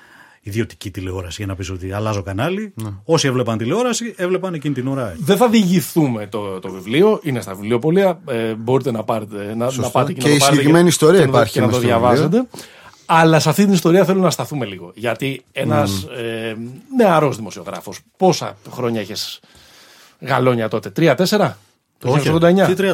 ιδιωτική 0.42 0.92
τηλεόραση 0.92 1.36
για 1.38 1.46
να 1.46 1.56
πεις 1.56 1.70
ότι 1.70 1.92
αλλάζω 1.92 2.22
κανάλι. 2.24 2.74
Ναι. 2.84 2.90
Όσοι 3.04 3.28
έβλεπαν 3.28 3.58
τηλεόραση, 3.58 4.14
έβλεπαν 4.18 4.54
εκείνη 4.54 4.74
την 4.74 4.88
ώρα. 4.88 5.16
Δεν 5.20 5.38
θα 5.38 5.50
διηγηθούμε 5.50 6.28
το, 6.28 6.60
το 6.60 6.70
βιβλίο, 6.72 7.20
είναι 7.24 7.42
στα 7.42 7.54
βιβλιοπολία. 7.54 8.20
Ε, 8.30 8.54
μπορείτε 8.54 8.92
να, 8.92 9.04
πάρετε, 9.04 9.54
να, 9.56 9.72
να 9.76 9.90
πάτε 9.90 10.14
και, 10.14 10.20
Και 10.22 10.28
να 10.28 10.34
η 10.34 10.38
το 10.38 10.40
πάρετε 10.40 10.46
συγκεκριμένη 10.46 10.84
και- 10.84 10.90
ιστορία 10.90 11.20
και 11.20 11.26
να 11.26 11.32
το- 11.32 11.38
υπάρχει 11.38 11.54
και 11.54 11.60
να 11.60 11.66
το 11.66 11.72
μες 11.72 11.80
στο 11.82 11.88
διαβάζετε. 11.88 12.48
Αλλά 13.12 13.40
σε 13.40 13.50
αυτή 13.50 13.64
την 13.64 13.74
ιστορία 13.74 14.06
θέλω 14.06 14.22
να 14.22 14.30
σταθούμε 14.30 14.66
λίγο. 14.66 14.92
Γιατί 14.96 15.44
ένας 15.52 16.04
ε, 16.04 16.56
νεαρός 16.98 17.36
δημοσιογράφος, 17.36 18.00
πόσα 18.18 18.58
χρόνια 18.70 19.02
είχες 19.02 19.40
γαλόνια 20.20 20.68
τότε, 20.68 20.90
Τρία-τέσσερα, 20.90 21.58
το 21.98 22.14
1989. 22.14 22.66
Τι 22.66 22.74
3-4. 22.78 22.94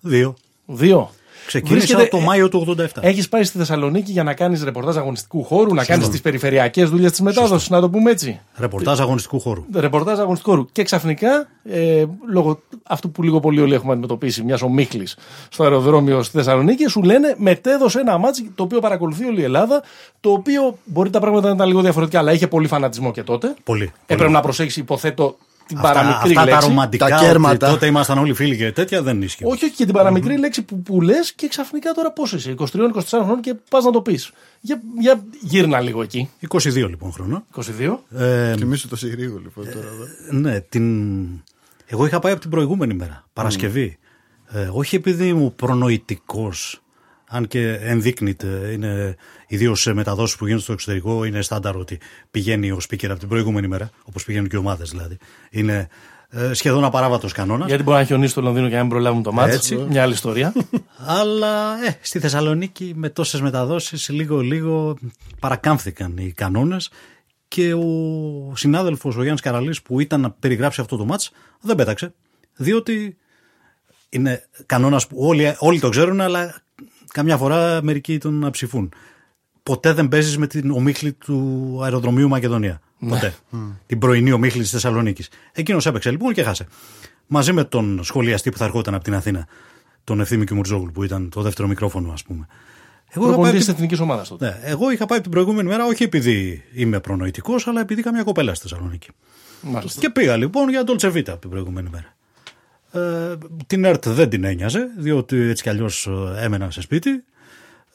Δύο. 0.00 0.34
Δύο. 0.66 1.10
Ξεκίνησα 1.50 1.76
Βρίσκεται- 1.86 2.10
το 2.10 2.18
Μάιο 2.20 2.48
του 2.48 2.58
87. 2.58 2.86
Έχεις 3.00 3.28
πάει 3.28 3.44
στη 3.44 3.58
Θεσσαλονίκη 3.58 4.12
για 4.12 4.22
να 4.22 4.34
κάνεις 4.34 4.64
ρεπορτάζ 4.64 4.96
αγωνιστικού 4.96 5.44
χώρου, 5.44 5.74
να 5.74 5.84
κάνεις 5.84 6.08
τις 6.08 6.20
περιφερειακές 6.20 6.90
δουλειές 6.90 7.10
της 7.10 7.20
μετάδοσης, 7.20 7.70
να 7.70 7.80
το 7.80 7.90
πούμε 7.90 8.10
έτσι. 8.10 8.40
Ρεπορτάζ 8.56 9.00
αγωνιστικού 9.00 9.40
χώρου. 9.40 9.64
Ρεπορτάζ 9.74 10.18
αγωνιστικού 10.18 10.50
χώρου. 10.50 10.66
Και 10.72 10.82
ξαφνικά, 10.82 11.46
ε, 11.64 12.04
λόγω 12.32 12.60
αυτού 12.82 13.10
που 13.10 13.22
λίγο 13.22 13.40
πολύ 13.40 13.60
όλοι 13.60 13.74
έχουμε 13.74 13.92
αντιμετωπίσει, 13.92 14.42
μιας 14.42 14.62
ομίχλης 14.62 15.16
στο 15.48 15.62
αεροδρόμιο 15.62 16.22
στη 16.22 16.36
Θεσσαλονίκη, 16.36 16.88
σου 16.88 17.02
λένε 17.02 17.34
μετέδωσε 17.38 18.00
ένα 18.00 18.18
ματς 18.18 18.50
το 18.54 18.62
οποίο 18.62 18.80
παρακολουθεί 18.80 19.24
όλη 19.24 19.40
η 19.40 19.44
Ελλάδα, 19.44 19.82
το 20.20 20.30
οποίο 20.30 20.78
μπορεί 20.84 21.10
τα 21.10 21.20
πράγματα 21.20 21.48
να 21.48 21.54
ήταν 21.54 21.66
λίγο 21.68 21.80
διαφορετικά, 21.80 22.18
αλλά 22.18 22.32
είχε 22.32 22.46
πολύ 22.46 22.66
φανατισμό 22.66 23.10
και 23.10 23.22
τότε. 23.22 23.54
Πολύ. 23.64 23.92
Έπρεπε 24.06 24.30
να 24.32 24.40
προσέξει, 24.40 24.80
υποθέτω, 24.80 25.36
την 25.74 25.78
Αυτά, 25.78 25.92
παραμικρή 25.92 26.30
αυτά 26.30 26.44
τα 26.44 26.50
λέξη. 26.50 26.68
ρομαντικά. 26.68 27.08
Τα 27.08 27.16
ότι 27.16 27.24
κέρματα. 27.24 27.68
τότε 27.70 27.86
ήμασταν 27.86 28.18
όλοι 28.18 28.34
φίλοι 28.34 28.56
και 28.56 28.72
τέτοια 28.72 29.02
δεν 29.02 29.22
ίσχυε. 29.22 29.44
Όχι, 29.46 29.64
όχι 29.64 29.74
και 29.74 29.84
την 29.84 29.94
παραμικρή 29.94 30.38
λέξη 30.38 30.62
που, 30.62 30.82
που 30.82 31.00
λες 31.00 31.32
και 31.32 31.48
ξαφνικά 31.48 31.92
τώρα 31.92 32.12
πώς 32.12 32.32
είσαι, 32.32 32.54
23-24 32.58 32.64
χρόνων 33.10 33.40
και 33.40 33.54
πας 33.70 33.84
να 33.84 33.90
το 33.90 34.00
πεις. 34.02 34.32
Για, 34.60 34.80
για 34.98 35.24
γύρνα 35.40 35.80
λίγο 35.80 36.02
εκεί. 36.02 36.30
22 36.48 36.72
λοιπόν 36.74 37.12
χρόνο. 37.12 37.44
22. 37.54 37.96
Ε, 38.18 38.54
Θυμήσου 38.56 38.88
το 38.88 38.96
Σιγρήγο 38.96 39.38
λοιπόν 39.38 39.64
τώρα. 39.64 39.86
εδώ. 39.86 40.38
ναι, 40.38 40.60
την... 40.60 41.26
εγώ 41.86 42.06
είχα 42.06 42.18
πάει 42.18 42.32
από 42.32 42.40
την 42.40 42.50
προηγούμενη 42.50 42.94
μέρα, 42.94 43.24
Παρασκευή. 43.32 43.98
Ε, 44.52 44.68
όχι 44.72 44.96
επειδή 44.96 45.28
ήμουν 45.28 45.54
προνοητικός, 45.56 46.80
αν 47.32 47.46
και 47.46 47.72
ενδείκνυται, 47.72 48.70
είναι 48.72 49.16
ιδίως 49.46 49.80
σε 49.80 49.92
μεταδόσεις 49.92 50.36
που 50.36 50.44
γίνονται 50.44 50.62
στο 50.62 50.72
εξωτερικό, 50.72 51.24
είναι 51.24 51.42
στάνταρ 51.42 51.76
ότι 51.76 52.00
πηγαίνει 52.30 52.70
ο 52.70 52.78
speaker 52.88 53.08
από 53.08 53.18
την 53.18 53.28
προηγούμενη 53.28 53.68
μέρα, 53.68 53.90
όπως 54.04 54.24
πηγαίνουν 54.24 54.48
και 54.48 54.56
οι 54.56 54.58
ομάδες 54.58 54.90
δηλαδή. 54.90 55.16
Είναι 55.50 55.88
ε, 56.30 56.52
σχεδόν 56.52 56.84
απαράβατος 56.84 57.32
κανόνας. 57.32 57.68
Γιατί 57.68 57.82
μπορεί 57.82 57.98
να 57.98 58.04
χιονίσει 58.04 58.30
στο 58.30 58.40
Λονδίνο 58.40 58.68
και 58.68 58.74
να 58.74 58.80
μην 58.80 58.90
προλάβουν 58.90 59.22
το 59.22 59.32
μάτι. 59.32 59.54
Έτσι. 59.54 59.76
Μια 59.76 60.02
άλλη 60.02 60.12
ιστορία. 60.12 60.52
Αλλά 61.20 61.84
ε, 61.86 61.98
στη 62.00 62.18
Θεσσαλονίκη 62.18 62.92
με 62.96 63.08
τόσες 63.08 63.40
μεταδόσεις 63.40 64.08
λίγο-λίγο 64.08 64.96
παρακάμφθηκαν 65.40 66.16
οι 66.16 66.32
κανόνες 66.32 66.90
και 67.48 67.74
ο 67.74 68.52
συνάδελφος 68.54 69.16
ο 69.16 69.20
Γιάννης 69.20 69.40
Καραλής 69.40 69.82
που 69.82 70.00
ήταν 70.00 70.20
να 70.20 70.30
περιγράψει 70.30 70.80
αυτό 70.80 70.96
το 70.96 71.04
μάτς 71.04 71.30
δεν 71.60 71.76
πέταξε 71.76 72.14
διότι 72.56 73.16
είναι 74.08 74.48
κανόνας 74.66 75.06
που 75.06 75.16
όλοι, 75.18 75.54
όλοι 75.58 75.80
το 75.80 75.88
ξέρουν 75.88 76.20
αλλά 76.20 76.62
καμιά 77.12 77.36
φορά 77.36 77.82
μερικοί 77.82 78.18
τον 78.18 78.48
ψηφούν. 78.50 78.92
ποτέ 79.62 79.92
δεν 79.92 80.08
παίζεις 80.08 80.38
με 80.38 80.46
την 80.46 80.70
ομίχλη 80.70 81.12
του 81.12 81.78
αεροδρομίου 81.82 82.28
Μακεδονία. 82.28 82.80
Ποτέ. 83.08 83.34
Την 83.86 83.98
πρωινή 83.98 84.32
ομίχλη 84.32 84.62
της 84.62 84.70
Θεσσαλονίκης. 84.70 85.28
Εκείνος 85.52 85.86
έπαιξε 85.86 86.10
λοιπόν 86.10 86.32
και 86.32 86.42
χάσε. 86.42 86.66
Μαζί 87.26 87.52
με 87.52 87.64
τον 87.64 88.00
σχολιαστή 88.02 88.50
που 88.50 88.56
θα 88.56 88.64
ερχόταν 88.64 88.94
από 88.94 89.04
την 89.04 89.14
Αθήνα, 89.14 89.46
τον 90.04 90.20
Ευθύμη 90.20 90.44
Κιμουρτζόγλου, 90.44 90.92
που 90.92 91.04
ήταν 91.04 91.28
το 91.30 91.42
δεύτερο 91.42 91.68
μικρόφωνο, 91.68 92.12
ας 92.12 92.22
πούμε. 92.22 92.46
Εγώ 93.10 93.28
είχα 93.28 93.40
πάει... 93.40 93.52
τη 93.52 93.70
εθνικής 93.70 94.00
ομάδας 94.00 94.28
τότε. 94.28 94.44
Ναι, 94.44 94.70
εγώ 94.70 94.90
είχα 94.90 95.06
πάει 95.06 95.20
την 95.20 95.30
προηγούμενη 95.30 95.68
μέρα, 95.68 95.84
όχι 95.84 96.02
επειδή 96.02 96.64
είμαι 96.74 97.00
προνοητικός, 97.00 97.66
αλλά 97.66 97.80
επειδή 97.80 98.00
είχα 98.00 98.12
μια 98.12 98.22
κοπέλα 98.22 98.54
στη 98.54 98.68
Θεσσαλονίκη. 98.68 99.08
Μάλιστα. 99.60 100.00
Και 100.00 100.10
πήγα 100.10 100.36
λοιπόν 100.36 100.68
για 100.68 100.84
Dolce 100.86 101.12
Vita 101.12 101.36
την 101.40 101.50
προηγούμενη 101.50 101.88
μέρα. 101.92 102.16
Ε, 102.92 103.36
την 103.66 103.84
ΕΡΤ 103.84 104.08
δεν 104.08 104.28
την 104.28 104.44
ένοιαζε, 104.44 104.88
διότι 104.98 105.36
έτσι 105.36 105.62
κι 105.62 105.68
αλλιώς 105.68 106.08
έμενα 106.40 106.70
σε 106.70 106.80
σπίτι. 106.80 107.10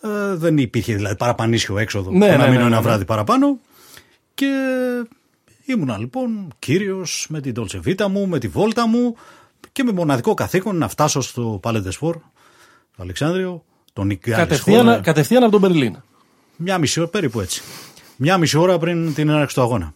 Ε, 0.02 0.36
δεν 0.36 0.58
υπήρχε 0.58 0.96
δηλαδή 0.96 1.16
παραπανίσιο 1.16 1.78
έξοδο 1.78 2.12
Ναι, 2.12 2.28
να 2.28 2.38
ναι, 2.38 2.48
μείνω 2.50 2.60
ναι, 2.60 2.66
ένα 2.66 2.76
ναι. 2.76 2.82
βράδυ 2.82 3.06
παραπάνω. 3.06 3.60
Και 4.34 4.50
ήμουνα 5.66 5.98
λοιπόν 5.98 6.54
κύριος 6.60 7.28
με 7.30 7.42
την 7.42 7.54
Dolce 7.58 7.88
Vita 7.88 8.08
μου, 8.08 8.28
με 8.28 8.40
τη 8.40 8.48
βόλτα 8.48 8.88
μου 8.88 9.16
και 9.72 9.84
με 9.84 9.92
μοναδικό 9.92 10.34
καθήκον 10.34 10.78
να 10.78 10.88
φτάσω 10.88 11.22
στο 11.22 11.60
Palais 11.64 11.84
des 11.84 11.92
Sports, 12.00 12.22
το 12.96 13.02
Αλεξάνδριο, 13.02 13.64
τον 13.94 14.08
Νικάλη 14.08 14.36
Κατευθείαν, 14.38 15.02
κατευθείαν 15.02 15.44
από 15.44 15.52
τον 15.52 15.62
Μπερλίν. 15.62 15.98
μια 16.56 16.78
μισή 16.78 17.00
ώρα, 17.00 17.10
περίπου 17.10 17.40
έτσι. 17.40 17.62
Μια 18.16 18.38
μισή 18.38 18.58
ώρα 18.58 18.78
πριν 18.78 19.14
την 19.14 19.30
έναρξη 19.30 19.56
του 19.56 19.62
αγώνα. 19.62 19.94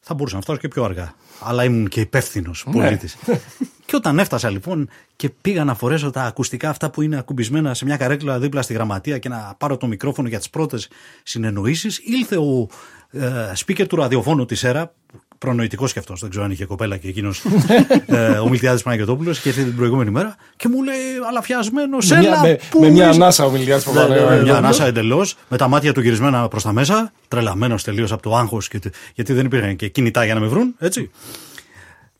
Θα 0.00 0.14
μπορούσα 0.14 0.36
να 0.36 0.42
φτάσω 0.42 0.58
και 0.58 0.68
πιο 0.68 0.84
αργά. 0.84 1.14
Αλλά 1.40 1.64
ήμουν 1.64 1.88
και 1.88 2.00
υπεύθυνος 2.00 2.66
πολίτης. 2.72 3.16
και 3.86 3.96
όταν 3.96 4.18
έφτασα 4.18 4.50
λοιπόν 4.50 4.88
και 5.16 5.30
πήγα 5.40 5.64
να 5.64 5.74
φορέσω 5.74 6.10
τα 6.10 6.22
ακουστικά 6.22 6.68
αυτά 6.68 6.90
που 6.90 7.02
είναι 7.02 7.18
ακουμπισμένα 7.18 7.74
σε 7.74 7.84
μια 7.84 7.96
καρέκλα 7.96 8.38
δίπλα 8.38 8.62
στη 8.62 8.72
γραμματεία 8.72 9.18
και 9.18 9.28
να 9.28 9.54
πάρω 9.58 9.76
το 9.76 9.86
μικρόφωνο 9.86 10.28
για 10.28 10.38
τις 10.38 10.50
πρώτες 10.50 10.88
συνεννοήσεις, 11.22 12.00
ήλθε 12.04 12.36
ο 12.36 12.68
ε, 13.10 13.52
speaker 13.66 13.86
του 13.88 13.96
ραδιοφώνου 13.96 14.44
της 14.44 14.64
ΕΡΑ, 14.64 14.92
προνοητικός 15.38 15.92
και 15.92 15.98
αυτός, 15.98 16.20
δεν 16.20 16.30
ξέρω 16.30 16.44
αν 16.44 16.50
είχε 16.50 16.64
κοπέλα 16.64 16.96
και 16.96 17.08
εκείνος 17.08 17.44
ε, 18.06 18.28
ο 18.28 18.48
Μιλτιάδης 18.48 18.82
Παναγιοτόπουλος 18.82 19.40
και 19.40 19.48
ήρθε 19.48 19.62
την 19.62 19.76
προηγούμενη 19.76 20.10
μέρα 20.10 20.36
και 20.56 20.68
μου 20.68 20.82
λέει 20.82 20.94
αλαφιασμένος, 21.28 22.10
Με 22.10 22.18
μια, 22.18 22.28
έλα, 22.28 22.40
με, 22.40 22.58
πού 22.70 22.80
με 22.80 22.90
μια 22.90 23.08
είσαι;» 23.08 23.20
ανάσα 23.20 23.44
ο 23.44 23.50
Μιλιάς 23.50 23.86
Ναι, 23.86 23.92
ναι, 23.92 24.00
ναι, 24.00 24.06
Παπαδόπουλος. 24.08 24.42
μια 24.42 24.56
ανάσα 24.56 24.86
εντελώς, 24.86 25.36
με 25.48 25.56
τα 25.56 25.68
μάτια 25.68 25.92
του 25.92 26.00
γυρισμένα 26.00 26.48
προς 26.48 26.62
τα 26.62 26.72
μέσα, 26.72 27.12
τρελαμένος 27.28 27.82
τελείως 27.82 28.12
από 28.12 28.22
το 28.22 28.36
άγχος, 28.36 28.68
γιατί 29.14 29.32
δεν 29.32 29.44
υπήρχαν 29.44 29.76
και 29.76 29.88
κινητά 29.88 30.24
για 30.24 30.34
να 30.34 30.40
με 30.40 30.46
βρουν, 30.46 30.74
έτσι. 30.78 31.10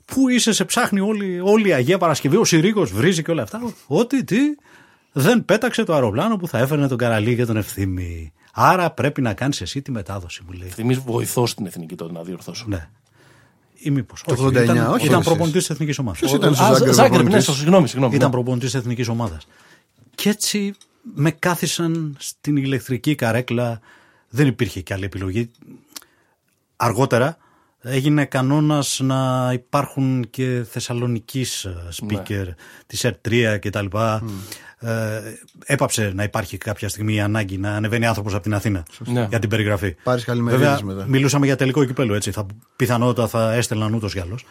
Πού 0.06 0.28
είσαι, 0.28 0.52
σε 0.52 0.64
ψάχνει 0.64 1.00
όλη, 1.00 1.40
όλη 1.44 1.68
η 1.68 1.72
Αγία 1.72 1.98
Παρασκευή, 1.98 2.36
ο 2.36 2.44
Συρίγος 2.44 2.92
βρίζει 2.92 3.22
και 3.22 3.30
όλα 3.30 3.42
αυτά. 3.42 3.60
Ότι 3.86 4.24
τι, 4.24 4.38
δεν 5.12 5.44
πέταξε 5.44 5.84
το 5.84 5.92
αεροπλάνο 5.94 6.36
που 6.36 6.48
θα 6.48 6.58
έφερνε 6.58 6.88
τον 6.88 6.98
Καραλί 6.98 7.36
και 7.36 7.44
τον 7.44 7.56
ευθύμη. 7.56 8.32
Άρα 8.52 8.90
πρέπει 8.90 9.20
να 9.22 9.34
κάνεις 9.34 9.60
εσύ 9.60 9.82
τη 9.82 9.90
μετάδοση, 9.90 10.42
μου 10.46 10.52
λέει. 10.52 10.68
Θυμίζει 10.68 11.02
βοηθός 11.06 11.50
στην 11.50 11.66
εθνική 11.66 11.94
τότε 11.94 12.12
να 12.12 12.22
διορθώσω. 12.22 12.64
Ναι. 12.68 12.88
Ή 13.74 13.90
μήπως. 13.90 14.22
Το 14.26 14.32
89, 14.46 14.50
ήταν, 14.62 14.76
όχι, 14.92 15.06
ήταν 15.06 15.18
εσείς. 15.18 15.26
προπονητής 15.26 15.60
της 15.60 15.70
εθνικής 15.70 15.98
ομάδας. 15.98 16.18
Ποιος 16.20 16.32
ήταν 16.32 16.54
στο 16.54 16.64
Α, 16.64 16.72
Ζάγκρεπ 16.72 16.92
Ζάγκρεπ, 16.94 17.10
ναι, 17.12 17.16
προπονητής; 17.16 17.42
στο- 17.44 17.52
συγγνώμη, 17.52 17.88
συγγνώμη. 17.88 18.14
Ήταν 18.14 18.28
ναι. 18.28 18.34
προπονητής 18.34 18.70
της 18.70 18.80
εθνικής 18.80 19.08
ομάδας. 19.08 19.46
Και 20.14 20.28
έτσι 20.28 20.74
με 21.14 21.30
κάθισαν 21.30 22.16
στην 22.18 22.56
ηλεκτρική 22.56 23.14
καρέκλα. 23.14 23.80
Δεν 24.28 24.46
υπήρχε 24.46 24.80
και 24.80 24.92
άλλη 24.94 25.04
επιλογή. 25.04 25.50
Αργότερα 26.76 27.36
έγινε 27.86 28.24
κανόνας 28.24 29.00
να 29.02 29.50
υπάρχουν 29.52 30.26
και 30.30 30.64
θεσσαλονικής 30.70 31.64
ε, 31.64 31.74
speaker 32.02 32.46
της 32.86 33.04
ΕΡΤ3 33.04 33.56
και 33.60 33.70
τα 33.70 33.82
λοιπά. 33.82 34.22
Ε, 34.78 35.20
έπαψε 35.64 36.12
να 36.14 36.22
υπάρχει 36.22 36.58
κάποια 36.58 36.88
στιγμή 36.88 37.14
η 37.14 37.20
ανάγκη 37.20 37.58
να 37.58 37.74
ανεβαίνει 37.74 38.06
άνθρωπος 38.06 38.34
από 38.34 38.42
την 38.42 38.54
Αθήνα 38.54 38.82
Ναι. 39.06 39.26
για 39.30 39.38
την 39.38 39.48
περιγραφή. 39.48 39.94
Πάρεις 40.02 40.24
καλημερίδες 40.24 40.68
Βέβαια, 40.68 40.94
μετά. 40.94 41.06
μιλούσαμε 41.08 41.46
για 41.46 41.56
τελικό 41.56 41.84
κυπέλο 41.84 42.14
έτσι. 42.14 42.30
Θα, 42.30 42.46
πιθανότατα 42.76 43.28
θα 43.28 43.52
έστελναν 43.52 43.94
ούτως 43.94 44.12
κι 44.12 44.20
άλλως. 44.20 44.44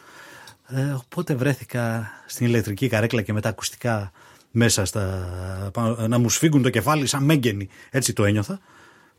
Ε, 0.67 0.81
οπότε 0.95 1.35
βρέθηκα 1.35 2.11
στην 2.25 2.45
ηλεκτρική 2.45 2.87
καρέκλα 2.87 3.21
και 3.21 3.33
με 3.33 3.41
τα 3.41 3.49
ακουστικά 3.49 4.11
μέσα 4.51 4.85
στα, 4.85 5.29
πάνω- 5.73 6.07
να 6.07 6.17
μου 6.17 6.29
σφίγγουν 6.29 6.61
το 6.61 6.69
κεφάλι 6.69 7.05
σαν 7.07 7.23
μέγενη. 7.23 7.67
Έτσι 7.89 8.13
το 8.13 8.25
ένιωθα. 8.25 8.59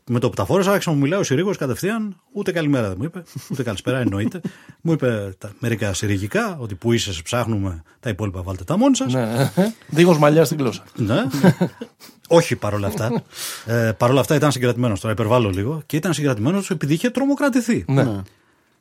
Με 0.09 0.19
το 0.19 0.29
που 0.29 0.35
τα 0.35 0.45
φόρεσα, 0.45 0.71
άρχισα 0.71 0.89
να 0.89 0.95
μου 0.95 1.01
μιλάει 1.01 1.19
ο 1.19 1.23
Συρίγος 1.23 1.57
κατευθείαν. 1.57 2.21
Ούτε 2.31 2.51
καλημέρα 2.51 2.87
δεν 2.87 2.95
μου 2.99 3.03
είπε, 3.03 3.23
ούτε 3.51 3.63
καλησπέρα 3.63 3.99
εννοείται. 3.99 4.41
μου 4.81 4.91
είπε 4.91 5.35
τα, 5.37 5.51
μερικά 5.59 5.93
συριγικά, 5.93 6.57
ότι 6.59 6.75
που 6.75 6.93
είσαι, 6.93 7.13
σε 7.13 7.21
ψάχνουμε, 7.21 7.83
τα 7.99 8.09
υπόλοιπα 8.09 8.41
βάλτε 8.41 8.63
τα 8.63 8.77
μόνοι 8.77 8.95
σας. 8.95 9.13
Ναι. 9.13 9.51
Δίχως 9.87 10.17
μαλλιά 10.17 10.45
στην 10.45 10.57
γλώσσα. 10.57 10.83
Ναι. 10.95 11.23
Όχι 12.27 12.55
παρόλα 12.55 12.87
αυτά. 12.87 13.23
Ε, 13.65 13.91
παρόλα 13.97 14.19
αυτά 14.19 14.35
ήταν 14.35 14.51
συγκρατημένος. 14.51 14.99
Τώρα 14.99 15.13
υπερβάλλω 15.13 15.49
λίγο. 15.49 15.81
Και 15.85 15.95
ήταν 15.95 16.13
συγκρατημένος 16.13 16.69
επειδή 16.69 16.93
είχε 16.93 17.09
τρομοκρατηθεί. 17.09 17.85
Ναι. 17.87 18.21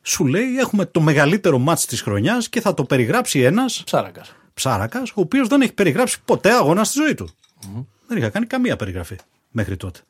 Σου 0.03 0.27
λέει: 0.27 0.57
Έχουμε 0.59 0.87
το 0.87 1.01
μεγαλύτερο 1.01 1.59
μάτς 1.59 1.87
της 1.87 2.01
χρονιάς 2.01 2.49
και 2.49 2.61
θα 2.61 2.75
το 2.75 2.85
περιγράψει 2.85 3.41
ένας 3.41 3.83
Ψάρακας. 3.85 4.35
ψάρακας, 4.55 5.11
ο 5.11 5.21
οποίος 5.21 5.49
δεν 5.49 5.61
έχει 5.61 5.73
περιγράψει 5.73 6.19
ποτέ 6.25 6.53
αγώνα 6.53 6.85
στη 6.85 7.01
ζωή 7.03 7.15
του. 7.15 7.29
Δεν 8.07 8.19
είχα 8.19 8.29
κάνει 8.29 8.47
καμία 8.47 8.77
περιγραφή 8.77 9.17
μέχρι 9.51 9.77
τότε. 9.77 10.01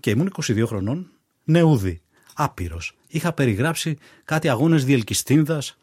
Και 0.00 0.10
ήμουν 0.10 0.32
22 0.46 0.62
χρονών, 0.66 1.06
νεούδη, 1.44 2.00
άπειρος. 2.34 2.94
Είχα 3.08 3.32
περιγράψει 3.32 3.98
κάτι 4.24 4.48
αγώνες 4.48 4.84
διελκυστίνδας 4.84 5.78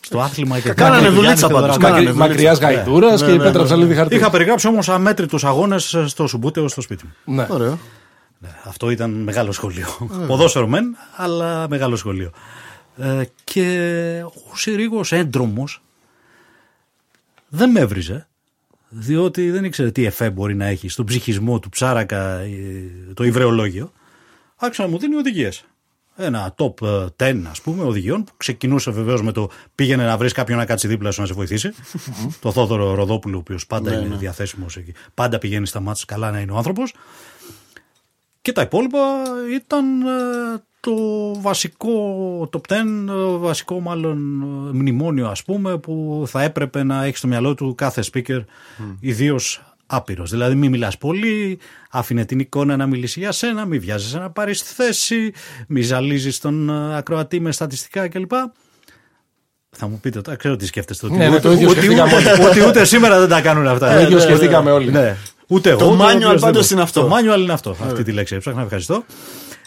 στο 0.00 0.20
άθλημα 0.20 0.60
και 0.60 0.72
Κάνανε 0.72 1.00
Γιάννη 1.00 1.18
δουλίτσα 1.20 1.48
Θεοδωράκη. 1.48 1.78
πάντως, 1.78 1.90
κάνανε 1.90 2.12
Μακρι, 2.12 2.28
μακριάς 2.28 2.58
γαϊτούρας 2.58 3.20
Ναι, 3.20 3.26
και 3.26 3.32
η 3.32 3.36
ναι, 3.36 3.42
Πέτρα 3.42 3.60
ναι. 3.60 3.64
Ψαλίδη 3.66 3.94
χαρτί. 3.94 4.14
Είχα 4.14 4.30
περιγράψει 4.30 4.66
όμως 4.68 4.88
αμέτρητους 4.88 5.44
αγώνες 5.44 5.96
στο 6.06 6.26
Σουμπούτεο 6.26 6.68
στο 6.68 6.80
σπίτι 6.80 7.04
μου. 7.04 7.34
Ναι. 7.34 7.46
Ωραίο. 7.50 7.78
Ναι, 8.38 8.48
αυτό 8.64 8.90
ήταν 8.90 9.10
μεγάλο 9.10 9.52
σχολείο. 9.52 9.86
Ποδόσφαιρο 10.26 10.66
μεν, 10.66 10.96
αλλά 11.16 11.68
μεγάλο 11.68 11.96
σχολείο. 11.96 12.30
Ε, 12.96 13.22
και 13.44 14.20
ο 14.52 14.56
Συρίγος 14.56 15.12
έντρομος 15.12 15.82
δεν 17.48 17.70
με 17.70 17.80
έβριζε, 17.80 18.28
διότι 18.96 19.50
δεν 19.50 19.64
ήξερε 19.64 19.90
τι 19.90 20.04
εφέ 20.04 20.30
μπορεί 20.30 20.54
να 20.54 20.64
έχει 20.64 20.88
στον 20.88 21.04
ψυχισμό 21.06 21.58
του 21.58 21.68
ψάρακα 21.68 22.38
ε, 22.38 22.50
το 23.14 23.24
υβρεολόγιο. 23.24 23.92
Άρχισε 24.56 24.82
να 24.82 24.88
μου 24.88 24.98
δίνει 24.98 25.14
οδηγίες. 25.14 25.64
Ένα 26.16 26.54
top 26.56 26.82
ε, 27.18 27.32
10 27.32 27.42
ας 27.50 27.60
πούμε 27.60 27.82
οδηγιών 27.82 28.24
που 28.24 28.32
ξεκινούσε 28.36 28.90
βεβαίως 28.90 29.22
με 29.22 29.32
το 29.32 29.50
πήγαινε 29.74 30.04
να 30.04 30.16
βρεις 30.16 30.32
κάποιον 30.32 30.58
να 30.58 30.64
κάτσει 30.64 30.88
δίπλα 30.88 31.10
σου 31.10 31.20
να 31.20 31.26
σε 31.26 31.32
βοηθήσει. 31.32 31.72
το 32.40 32.52
Θόδωρο 32.52 32.94
Ροδόπουλο 32.94 33.36
ο 33.36 33.38
οποίος 33.38 33.66
πάντα 33.66 34.00
είναι 34.00 34.16
διαθέσιμος 34.16 34.76
εκεί. 34.76 34.92
Πάντα 35.14 35.38
πηγαίνει 35.38 35.66
στα 35.66 35.80
μάτια 35.80 36.04
καλά 36.06 36.30
να 36.30 36.40
είναι 36.40 36.52
ο 36.52 36.56
άνθρωπος. 36.56 36.94
Και 38.42 38.52
τα 38.52 38.62
υπόλοιπα 38.62 38.98
ήταν 39.54 40.02
ε, 40.02 40.62
το 40.84 40.94
βασικό 41.40 41.90
top 42.52 42.72
10, 42.72 42.74
ε, 42.74 43.36
βασικό 43.38 43.80
μάλλον 43.80 44.42
ε, 44.42 44.76
μνημόνιο 44.76 45.26
ας 45.28 45.42
πούμε 45.44 45.78
που 45.78 46.24
θα 46.26 46.42
έπρεπε 46.42 46.82
να 46.82 47.04
έχει 47.04 47.16
στο 47.16 47.26
μυαλό 47.26 47.54
του 47.54 47.74
κάθε 47.74 48.02
speaker 48.12 48.38
mm. 48.38 48.42
ιδίως 49.00 49.62
άπειρος. 49.86 50.30
Δηλαδή 50.30 50.54
μη 50.54 50.68
μιλάς 50.68 50.98
πολύ, 50.98 51.58
άφηνε 51.90 52.24
την 52.24 52.38
εικόνα 52.38 52.76
να 52.76 52.86
μιλήσει 52.86 53.20
για 53.20 53.32
σένα, 53.32 53.64
μη 53.64 53.78
βιάζεσαι 53.78 54.18
να 54.18 54.30
πάρεις 54.30 54.60
θέση, 54.62 55.32
μη 55.68 55.80
ζαλίζεις 55.82 56.38
τον 56.38 56.68
ε, 56.68 56.96
ακροατή 56.96 57.40
με 57.40 57.52
στατιστικά 57.52 58.08
κλπ. 58.08 58.30
Θα 59.76 59.86
μου 59.88 59.98
πείτε 60.02 60.20
τώρα, 60.20 60.36
ξέρω 60.36 60.56
τι 60.56 60.66
σκέφτεστε. 60.66 61.06
ότι 61.06 61.16
Ναι, 61.16 61.24
ναι, 61.28 61.30
ούτε- 61.30 61.40
το 61.40 61.52
ίδιο 61.52 61.68
ότι- 61.68 61.78
σκεφτήκαμε 61.78 62.16
ούτε- 62.16 62.46
Ότι 62.48 62.66
ούτε 62.66 62.84
σήμερα 62.84 63.18
δεν 63.20 63.28
τα 63.28 63.40
κάνουν 63.40 63.66
αυτά. 63.66 63.92
Το 63.94 64.00
ίδιο 64.00 64.16
Ε, 64.16 64.20
σκεφτήκαμε 64.20 64.70
όλοι. 64.70 64.90
Ναι. 64.90 65.16
Ούτε 65.46 65.70
εγώ. 65.70 65.78
Το 65.78 65.86
ούτε 65.86 65.96
manual 65.96 66.06
οποιοσδήποτε. 66.06 66.38
πάντως 66.40 66.70
είναι 66.70 66.82
αυτό. 66.82 67.00
Το 67.00 67.10
manual 67.16 67.38
είναι 67.40 67.52
αυτό. 67.52 67.76
Αυτή 67.84 68.02
τη 68.02 68.12
λέξη 68.12 68.34
έψαχνα. 68.34 68.62
Ευχαριστώ. 68.62 69.04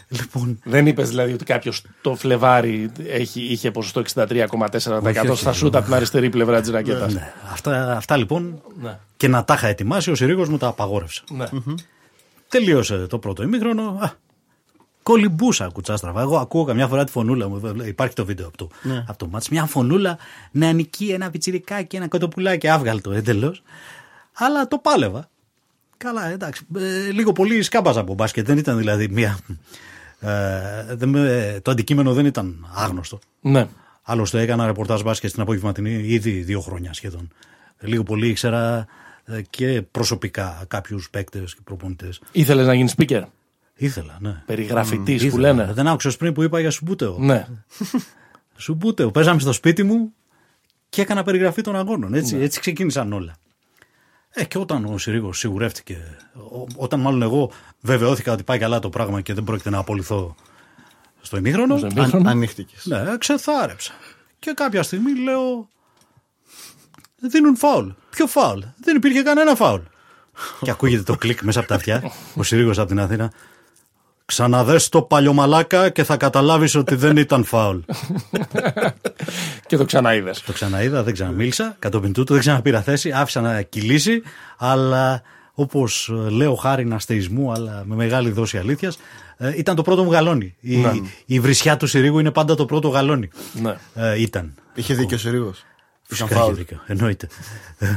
Λοιπόν, 0.09 0.59
Δεν 0.63 0.87
είπες 0.87 1.09
δηλαδή 1.09 1.33
ότι 1.33 1.43
κάποιος 1.43 1.83
το 2.01 2.15
Φλεβάρι 2.15 2.91
έχει, 3.07 3.41
είχε 3.41 3.71
ποσοστό 3.71 4.01
63,4% 4.15 5.33
στα 5.35 5.53
σούτ 5.53 5.75
από 5.75 5.85
την 5.85 5.93
αριστερή 5.93 6.29
πλευρά 6.29 6.61
της 6.61 6.69
ρακέτας. 6.69 7.13
ναι, 7.13 7.33
αυτά, 7.51 7.95
αυτά 7.97 8.17
λοιπόν 8.17 8.61
Ναι. 8.81 8.99
και 9.17 9.27
να 9.27 9.43
τα 9.43 9.53
είχα 9.53 9.67
ετοιμάσει, 9.67 10.11
ο 10.11 10.15
Συρίγος 10.15 10.49
μου 10.49 10.57
τα 10.57 10.67
απαγόρευσε. 10.67 11.23
Ναι. 11.31 11.45
Τελείωσε 12.47 13.07
το 13.07 13.19
πρώτο 13.19 13.43
ημίχρονο. 13.43 13.83
Α, 14.01 14.09
κολυμπούσα 15.03 15.69
κουτσάστραφα. 15.73 16.21
Εγώ 16.21 16.37
ακούω 16.37 16.63
καμιά 16.63 16.87
φορά 16.87 17.03
τη 17.03 17.11
φωνούλα 17.11 17.49
μου. 17.49 17.61
Υπάρχει 17.85 18.13
το 18.15 18.25
βίντεο 18.25 18.47
από 18.47 18.57
το, 18.57 18.69
από 19.07 19.17
το 19.17 19.27
μάτς. 19.27 19.49
Μια 19.49 19.65
φωνούλα 19.65 20.17
νεανική, 20.51 21.05
ένα 21.05 21.29
πιτσιρικάκι, 21.29 21.95
ένα 21.95 22.07
κοτοπουλάκι 22.07 22.67
άβγαλτο 22.67 23.11
εντελώς. 23.11 23.61
Αλλά 24.33 24.67
το 24.67 24.77
πάλευα. 24.77 25.29
Καλά, 25.97 26.27
εντάξει. 26.29 26.65
Ε, 26.77 27.11
λίγο 27.11 27.31
πολύ 27.31 27.61
σκάμπαζα 27.61 27.99
από 27.99 28.13
μπάσκετ. 28.13 28.45
Δεν 28.45 28.57
ήταν 28.57 28.77
δηλαδή 28.77 29.07
μία. 29.09 29.37
Ε, 30.19 30.95
δεν 30.95 31.09
με- 31.09 31.59
το 31.61 31.71
αντικείμενο 31.71 32.13
δεν 32.13 32.25
ήταν 32.25 32.67
άγνωστο. 32.75 33.19
ναι. 33.41 33.67
Άλλωστε 34.09 34.41
έκανα 34.41 34.65
ρεπορτάζ 34.65 35.01
μπάσκετ 35.01 35.29
στην 35.29 35.41
απογευματινή 35.41 35.89
ήδη 35.91 36.31
δύο 36.31 36.59
χρόνια 36.61 36.93
σχεδόν. 36.93 37.29
Λίγο 37.79 38.03
πολύ 38.03 38.27
ήξερα 38.27 38.85
ε, 39.25 39.41
και 39.49 39.81
προσωπικά 39.81 40.65
κάποιους 40.67 41.09
παίκτες 41.09 41.55
και 41.55 41.61
προπονητές. 41.63 42.21
Ήθελες 42.31 42.65
να 42.67 42.73
γίνεις 42.73 42.93
speaker; 42.97 43.23
Ήθελα, 43.75 44.17
ναι. 44.21 44.43
Περιγραφητής 44.45 45.21
που 45.21 45.27
Ήθελα. 45.27 45.53
λένε. 45.53 45.73
Δεν 45.73 45.87
άκουσε 45.87 46.09
πριν 46.17 46.33
που 46.33 46.43
είπα 46.43 46.59
για 46.59 46.71
Σουμπούτεο. 46.71 47.17
Ναι. 47.19 47.47
Σουμπούτεο. 48.55 49.11
Παίζαμε 49.11 49.39
στο 49.39 49.51
σπίτι 49.51 49.83
μου 49.83 50.13
και 50.89 51.01
έκανα 51.01 51.23
περιγραφή 51.23 51.61
των 51.61 51.75
αγώνων. 51.75 52.13
Έτσι, 52.13 52.35
έτσι 52.37 52.59
ξεκίνησαν 52.59 53.13
όλα. 53.13 53.35
Ε, 54.39 54.43
και 54.45 54.57
όταν 54.57 54.85
ο 54.85 54.97
Συρίγος 54.97 55.37
σιγουρεύτηκε, 55.39 56.17
ο- 56.51 56.65
όταν 56.75 56.99
μάλλον 56.99 57.21
εγώ 57.21 57.51
βεβαιώθηκα 57.81 58.31
ότι 58.33 58.43
πάει 58.43 58.57
καλά 58.59 58.79
το 58.79 58.89
πράγμα 58.89 59.21
και 59.21 59.33
δεν 59.33 59.43
πρόκειται 59.43 59.69
να 59.69 59.77
απολυθώ 59.77 60.35
στο 61.21 61.37
ημίχρονο, 61.37 61.77
Στο 61.77 61.87
ημίχρονο. 61.87 62.29
Ανοίχτηκες. 62.29 62.85
ναι, 62.85 63.17
ξεθάρεψα. 63.17 63.91
Και 64.39 64.51
κάποια 64.55 64.83
στιγμή 64.83 65.19
λέω. 65.19 65.67
Δίνουν 67.19 67.55
φάουλ. 67.57 67.87
Ποιο 68.09 68.27
φάουλ. 68.27 68.59
Δεν 68.83 68.95
υπήρχε 68.95 69.21
κανένα 69.21 69.55
φάουλ. 69.55 69.81
και 70.61 70.71
ακούγεται 70.71 71.03
το 71.03 71.15
κλικ 71.15 71.41
μέσα 71.41 71.59
από 71.59 71.67
τα 71.67 71.75
αυτιά. 71.75 72.11
Ο 72.35 72.43
Συρίγος 72.43 72.77
από 72.79 72.87
την 72.87 72.99
Αθήνα. 72.99 73.31
Ξαναδες 74.25 74.89
το 74.89 75.01
παλιωμαλάκα 75.01 75.89
και 75.89 76.03
θα 76.03 76.17
καταλάβεις 76.17 76.75
ότι 76.75 76.95
δεν 76.95 77.17
ήταν 77.17 77.43
φάουλ. 77.43 77.77
Και 79.67 79.77
το 79.77 79.85
ξαναείδες. 79.85 80.41
το 80.41 80.51
ξαναείδα, 80.51 81.03
δεν 81.03 81.13
ξαναμίλησα. 81.13 81.75
Κατόπιν 81.79 82.13
τούτου 82.13 82.31
δεν 82.33 82.41
ξαναπήρα 82.41 82.81
θέση. 82.81 83.11
Άφησα 83.11 83.41
να 83.41 83.61
κυλήσει. 83.61 84.21
Αλλά 84.57 85.21
όπως 85.53 86.11
ε, 86.27 86.29
λέω 86.29 86.55
χάρη 86.55 86.87
αστεϊσμού, 86.91 87.51
αλλά 87.51 87.83
με 87.85 87.95
μεγάλη 87.95 88.29
δόση 88.31 88.57
αλήθειας, 88.57 88.97
ε, 89.37 89.53
ήταν 89.57 89.75
το 89.75 89.81
πρώτο 89.81 90.03
μου 90.03 90.11
γαλόνι. 90.11 90.55
Η, 90.59 90.77
η 91.25 91.39
βρισιά 91.39 91.77
του 91.77 91.87
Συρίγου 91.87 92.19
είναι 92.19 92.31
πάντα 92.31 92.55
το 92.55 92.65
πρώτο 92.65 92.87
γαλόνι. 92.87 93.29
Ναι. 93.61 93.75
Ε, 93.95 94.21
ήταν. 94.21 94.53
Είχε 94.75 94.93
δίκιο 94.93 95.15
ο 95.15 95.19
Συρίγος. 95.19 95.65
Φυσικά 96.07 96.35
είχε 96.41 96.51
δίκιο. 96.51 96.79
Εννοείται. 96.85 97.27
Ε, 97.77 97.87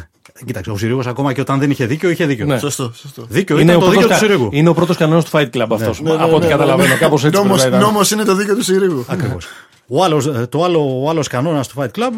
Κοίταξε, 0.46 0.70
ο 0.70 0.76
Συρίγος 0.76 1.06
ακόμα 1.06 1.32
και 1.32 1.40
όταν 1.40 1.58
δεν 1.58 1.70
είχε 1.70 1.86
δίκιο, 1.86 2.10
είχε 2.10 2.26
δίκιο. 2.26 2.46
Ναι. 2.46 2.58
Σωστό, 2.58 2.92
σωστό. 2.94 3.26
Δίκιο 3.28 3.58
Είναι 3.58 3.72
ήταν 3.72 3.82
ο, 3.82 3.84
το 3.84 3.90
δίκιο 3.90 4.06
πρώτος, 4.06 4.18
του 4.20 4.26
κα- 4.26 4.32
Συρίγου. 4.32 4.48
είναι 4.52 4.68
ο 4.68 4.74
πρώτος 4.74 4.96
κανόνας 4.96 5.24
του 5.24 5.30
Fight 5.32 5.50
Club 5.50 5.66
αυτός. 5.70 6.00
Ναι, 6.00 6.14
ναι, 6.14 6.22
από 6.22 6.34
ό,τι 6.36 6.44
ναι, 6.44 6.50
καταλαβαίνω. 6.50 6.88
ναι. 6.88 6.94
Κάπως 6.94 7.24
έτσι 7.24 7.40
Νόμος- 7.40 7.56
πρέπει 7.58 7.70
να 7.72 7.78
ήταν. 7.78 7.90
Νόμος 7.92 8.10
είναι 8.10 8.24
το 8.24 8.34
δίκιο 8.34 8.56
του 8.56 8.62
Συρίγου. 8.62 9.04
Ακριβώς. 9.08 9.46
Ο 9.92 10.04
άλλος, 10.04 10.26
ε, 10.26 10.46
το 10.46 10.64
άλλο, 10.64 11.02
ο 11.02 11.08
άλλος 11.10 11.28
κανόνας 11.28 11.68
του 11.68 11.74
Fight 11.80 11.90
Club 11.98 12.12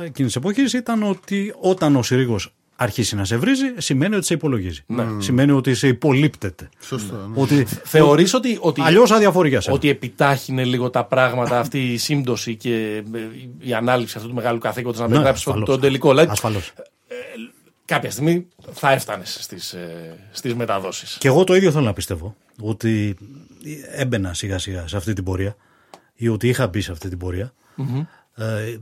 ε, 0.00 0.04
εκείνης 0.04 0.32
της 0.32 0.36
εποχής 0.36 0.72
ήταν 0.72 1.02
ότι 1.02 1.54
όταν 1.60 1.96
ο 1.96 2.02
Συρίγος 2.02 2.54
αρχίσει 2.76 3.16
να 3.16 3.24
σε 3.24 3.36
βρίζει, 3.36 3.64
σημαίνει 3.76 4.14
ότι 4.14 4.26
σε 4.26 4.34
υπολογίζει. 4.34 4.82
Ναι. 4.86 5.06
Σημαίνει 5.18 5.50
ότι 5.52 5.74
σε 5.74 5.88
υπολείπτεται. 5.88 6.68
Σωστό. 6.80 7.14
ναι. 7.34 7.42
Ότι 7.42 7.64
Θεωρείς 7.84 8.34
ότι, 8.34 8.58
ότι, 8.60 8.80
αλλιώς 8.80 9.10
αδιαφορείς 9.10 9.50
για 9.50 9.60
σένα. 9.60 9.76
ότι 9.76 9.88
επιτάχυνε 9.88 10.64
λίγο 10.64 10.90
τα 10.90 11.04
πράγματα 11.04 11.58
αυτή 11.58 11.92
η 11.92 11.96
σύμπτωση 11.96 12.56
και 12.56 13.02
ε, 13.14 13.18
η 13.58 13.74
ανάληψη 13.74 14.14
αυτού 14.16 14.28
του 14.28 14.34
μεγάλου 14.34 14.58
καθήκοντος 14.58 14.98
να 14.98 15.04
Ναι, 15.06 15.10
περιγράψει 15.12 15.44
ασφαλώς. 15.46 15.68
τον 15.68 15.80
τελικό. 15.80 16.08
Δηλαδή, 16.10 16.30
Ασφαλώς. 16.30 16.72
κάποια 17.84 18.10
στιγμή 18.10 18.46
θα 18.72 18.92
έφτανες 18.92 19.36
στις, 19.40 19.72
ε, 19.72 20.16
στις 20.30 20.54
μεταδόσεις. 20.54 21.16
Και 21.20 21.28
εγώ 21.28 21.44
το 21.44 21.54
ίδιο 21.54 21.70
θέλω 21.70 21.84
να 21.84 21.92
πιστεύω. 21.92 22.36
Ότι 22.60 23.16
έμπαινα 23.92 24.34
σιγά 24.34 24.58
σιγά 24.58 24.88
σε 24.88 24.96
αυτή 24.96 25.12
την 25.12 25.24
πορεία 25.24 25.56
ή 26.14 26.28
ότι 26.28 26.48
είχα 26.48 26.66
μπει 26.68 26.80
σε 26.80 26.92
αυτή 26.92 27.08
την 27.08 27.18
πορεια 27.18 27.52
Ε, 28.36 28.76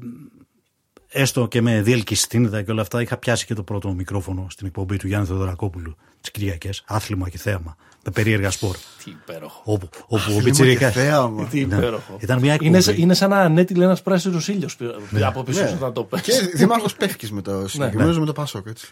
έστω 1.09 1.49
και 1.49 1.61
με 1.63 1.83
διελκυστίνδα 1.83 2.63
και 2.63 2.71
όλα 2.71 2.81
αυτά, 2.83 3.01
είχα 3.03 3.17
πιάσει 3.17 3.47
και 3.47 3.55
το 3.55 3.63
πρώτο 3.63 3.93
μικρόφωνο 3.93 4.47
στην 4.51 4.67
εκπομπή 4.67 4.97
του 4.97 5.07
Γιάννη 5.07 5.27
Θεοδωρακόπουλου 5.27 5.97
τις 6.21 6.31
Κυριακές. 6.31 6.83
Άθλημα 6.87 7.29
και 7.29 7.39
θέαμα. 7.39 7.77
Με 8.05 8.11
περίεργα 8.13 8.51
σπορ. 8.51 8.77
Τι 9.05 9.11
υπέροχο. 9.11 9.61
Όπου, 9.65 9.89
όπου 9.93 10.15
ο 10.15 10.19
Θλίμα 10.19 10.39
και 10.39 10.45
Πιτσιρικάς- 10.45 10.93
θέαμα. 10.95 11.47
Τι 11.47 11.61
υπέροχο. 11.61 12.17
Ήταν 12.21 12.39
μια 12.41 12.53
εκπομπή. 12.53 12.71
είναι, 12.71 12.81
σαν- 12.81 12.97
είναι 12.99 13.15
σαν 13.15 13.31
να 13.31 13.39
ανέτειλε 13.39 13.85
ένας 13.85 14.03
πράσινος 14.03 14.49
ήλιος 14.49 14.77
από 15.23 15.43
πίσω 15.43 15.67
σου 15.69 15.79
να 15.81 15.93
το 15.93 16.05
πες. 16.05 16.21
Και 16.21 16.33
δημάρχος 16.55 16.95
Πεύκη 16.97 17.33
με 17.33 17.43
το 17.43 17.69
συγκεκριμένος 17.69 18.19
με 18.19 18.27
το 18.27 18.33
Πασόκ. 18.33 18.67
Έτσι. 18.67 18.87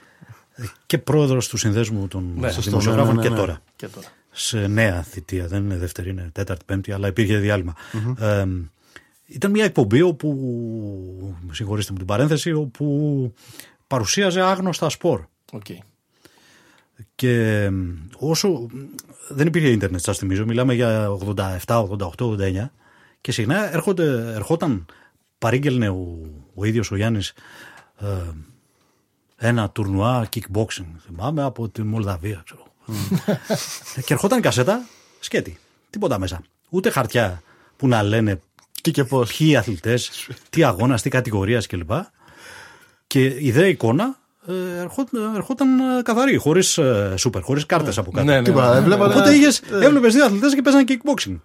και 0.87 0.99
πρόεδρος 0.99 1.49
του 1.49 1.57
συνδέσμου 1.57 2.09
των 2.09 2.33
Ναι, 2.37 2.51
σωστό, 2.51 2.71
δημοσιογράφων 2.71 3.15
ναι, 3.15 3.21
ναι, 3.23 3.27
και 3.29 3.33
ναι. 3.35 3.39
τώρα. 3.41 3.63
Και 3.77 3.87
τώρα. 3.87 4.07
Σε 4.31 4.67
νέα 4.67 5.03
θητεία, 5.03 5.47
δεν 5.47 5.65
είναι 5.65 5.77
δεύτερη, 5.77 6.11
είναι 6.11 6.31
τέταρτη, 6.33 6.65
πέμπτη, 6.65 6.93
αλλά 6.93 7.09
υπήρχε 7.09 7.37
διάλειμμα. 7.37 7.75
Ε, 8.19 8.47
ήταν 9.27 9.51
μια 9.51 9.65
εκπομπή 9.65 10.03
όπου, 10.03 11.37
συγχωρήστε 11.53 11.93
μου 11.93 11.99
την 11.99 12.07
παρένθεση, 12.07 12.53
όπου 12.53 13.35
παρουσίαζε 13.87 14.41
άγνωστα 14.41 14.89
σπορ. 14.89 15.25
Οκ. 15.53 15.67
Και 17.15 17.63
ε, 17.63 17.71
όσο 18.19 18.67
δεν 19.29 19.47
υπήρχε 19.47 19.69
ίντερνετ, 19.69 20.01
σας 20.01 20.19
θυμίζω, 20.19 20.45
μιλάμε 20.45 20.75
για 20.75 21.09
87, 21.37 21.59
88, 21.67 22.11
89 22.17 22.69
και 23.21 23.33
συχνά 23.33 23.73
έρχονται, 23.73 24.35
ερχόταν, 24.35 24.87
παρήγγελνε 25.39 25.89
ο, 25.89 26.19
ο 26.55 26.65
ίδιος 26.65 26.91
ο 26.91 26.97
Γιάννης 26.97 27.33
ε, 28.01 28.07
ένα 29.37 29.71
τουρνουά 29.71 30.29
kickboxing, 30.35 30.87
θυμάμαι, 31.07 31.43
από 31.43 31.69
τη 31.69 31.83
Μολδαβία, 31.83 32.43
ξέρω. 32.45 32.70
Και 34.05 34.13
ερχόταν 34.15 34.41
κασέτα, 34.41 34.87
σκέτη, 35.21 35.59
τίποτα 35.91 36.19
μέσα. 36.19 36.43
Ούτε 36.69 36.91
χαρτιά 36.91 37.43
που 37.77 37.89
να 37.89 38.03
λένε 38.03 38.41
Τι 38.83 38.91
και 38.91 39.05
πώς. 39.05 39.37
ποιοι 39.37 39.57
αθλητές, 39.57 40.29
τι 40.51 40.65
αγώνας, 40.65 41.03
τι 41.03 41.09
κατηγορίας 41.09 41.67
κλπ. 41.67 41.91
Και 43.07 43.25
η 43.39 43.51
δε 43.53 43.69
εικόνα 43.69 44.19
ε, 44.47 44.81
ερχόταν, 44.81 45.35
ερχόταν 45.35 45.79
ε, 45.79 46.03
καθαρή, 46.03 46.37
χωρίς 46.37 46.79
ε, 46.79 47.15
σούπερ, 47.17 47.43
χωρίς 47.43 47.67
κάρτες 47.67 47.99
από 47.99 48.11
κάτω. 48.11 48.25
Ναι, 48.27 48.37
ναι, 48.37 48.43
Τίποτα. 48.43 48.73
ναι. 48.73 48.79
Έβλεπα. 48.79 49.05
Οπότε 49.07 49.35
είχες, 49.35 49.61
έβλεπες 49.71 50.15
δύο 50.15 50.25
αθλητές 50.25 50.55
και 50.55 50.63
παίζανε 50.63 50.85
kickboxing. 50.89 51.37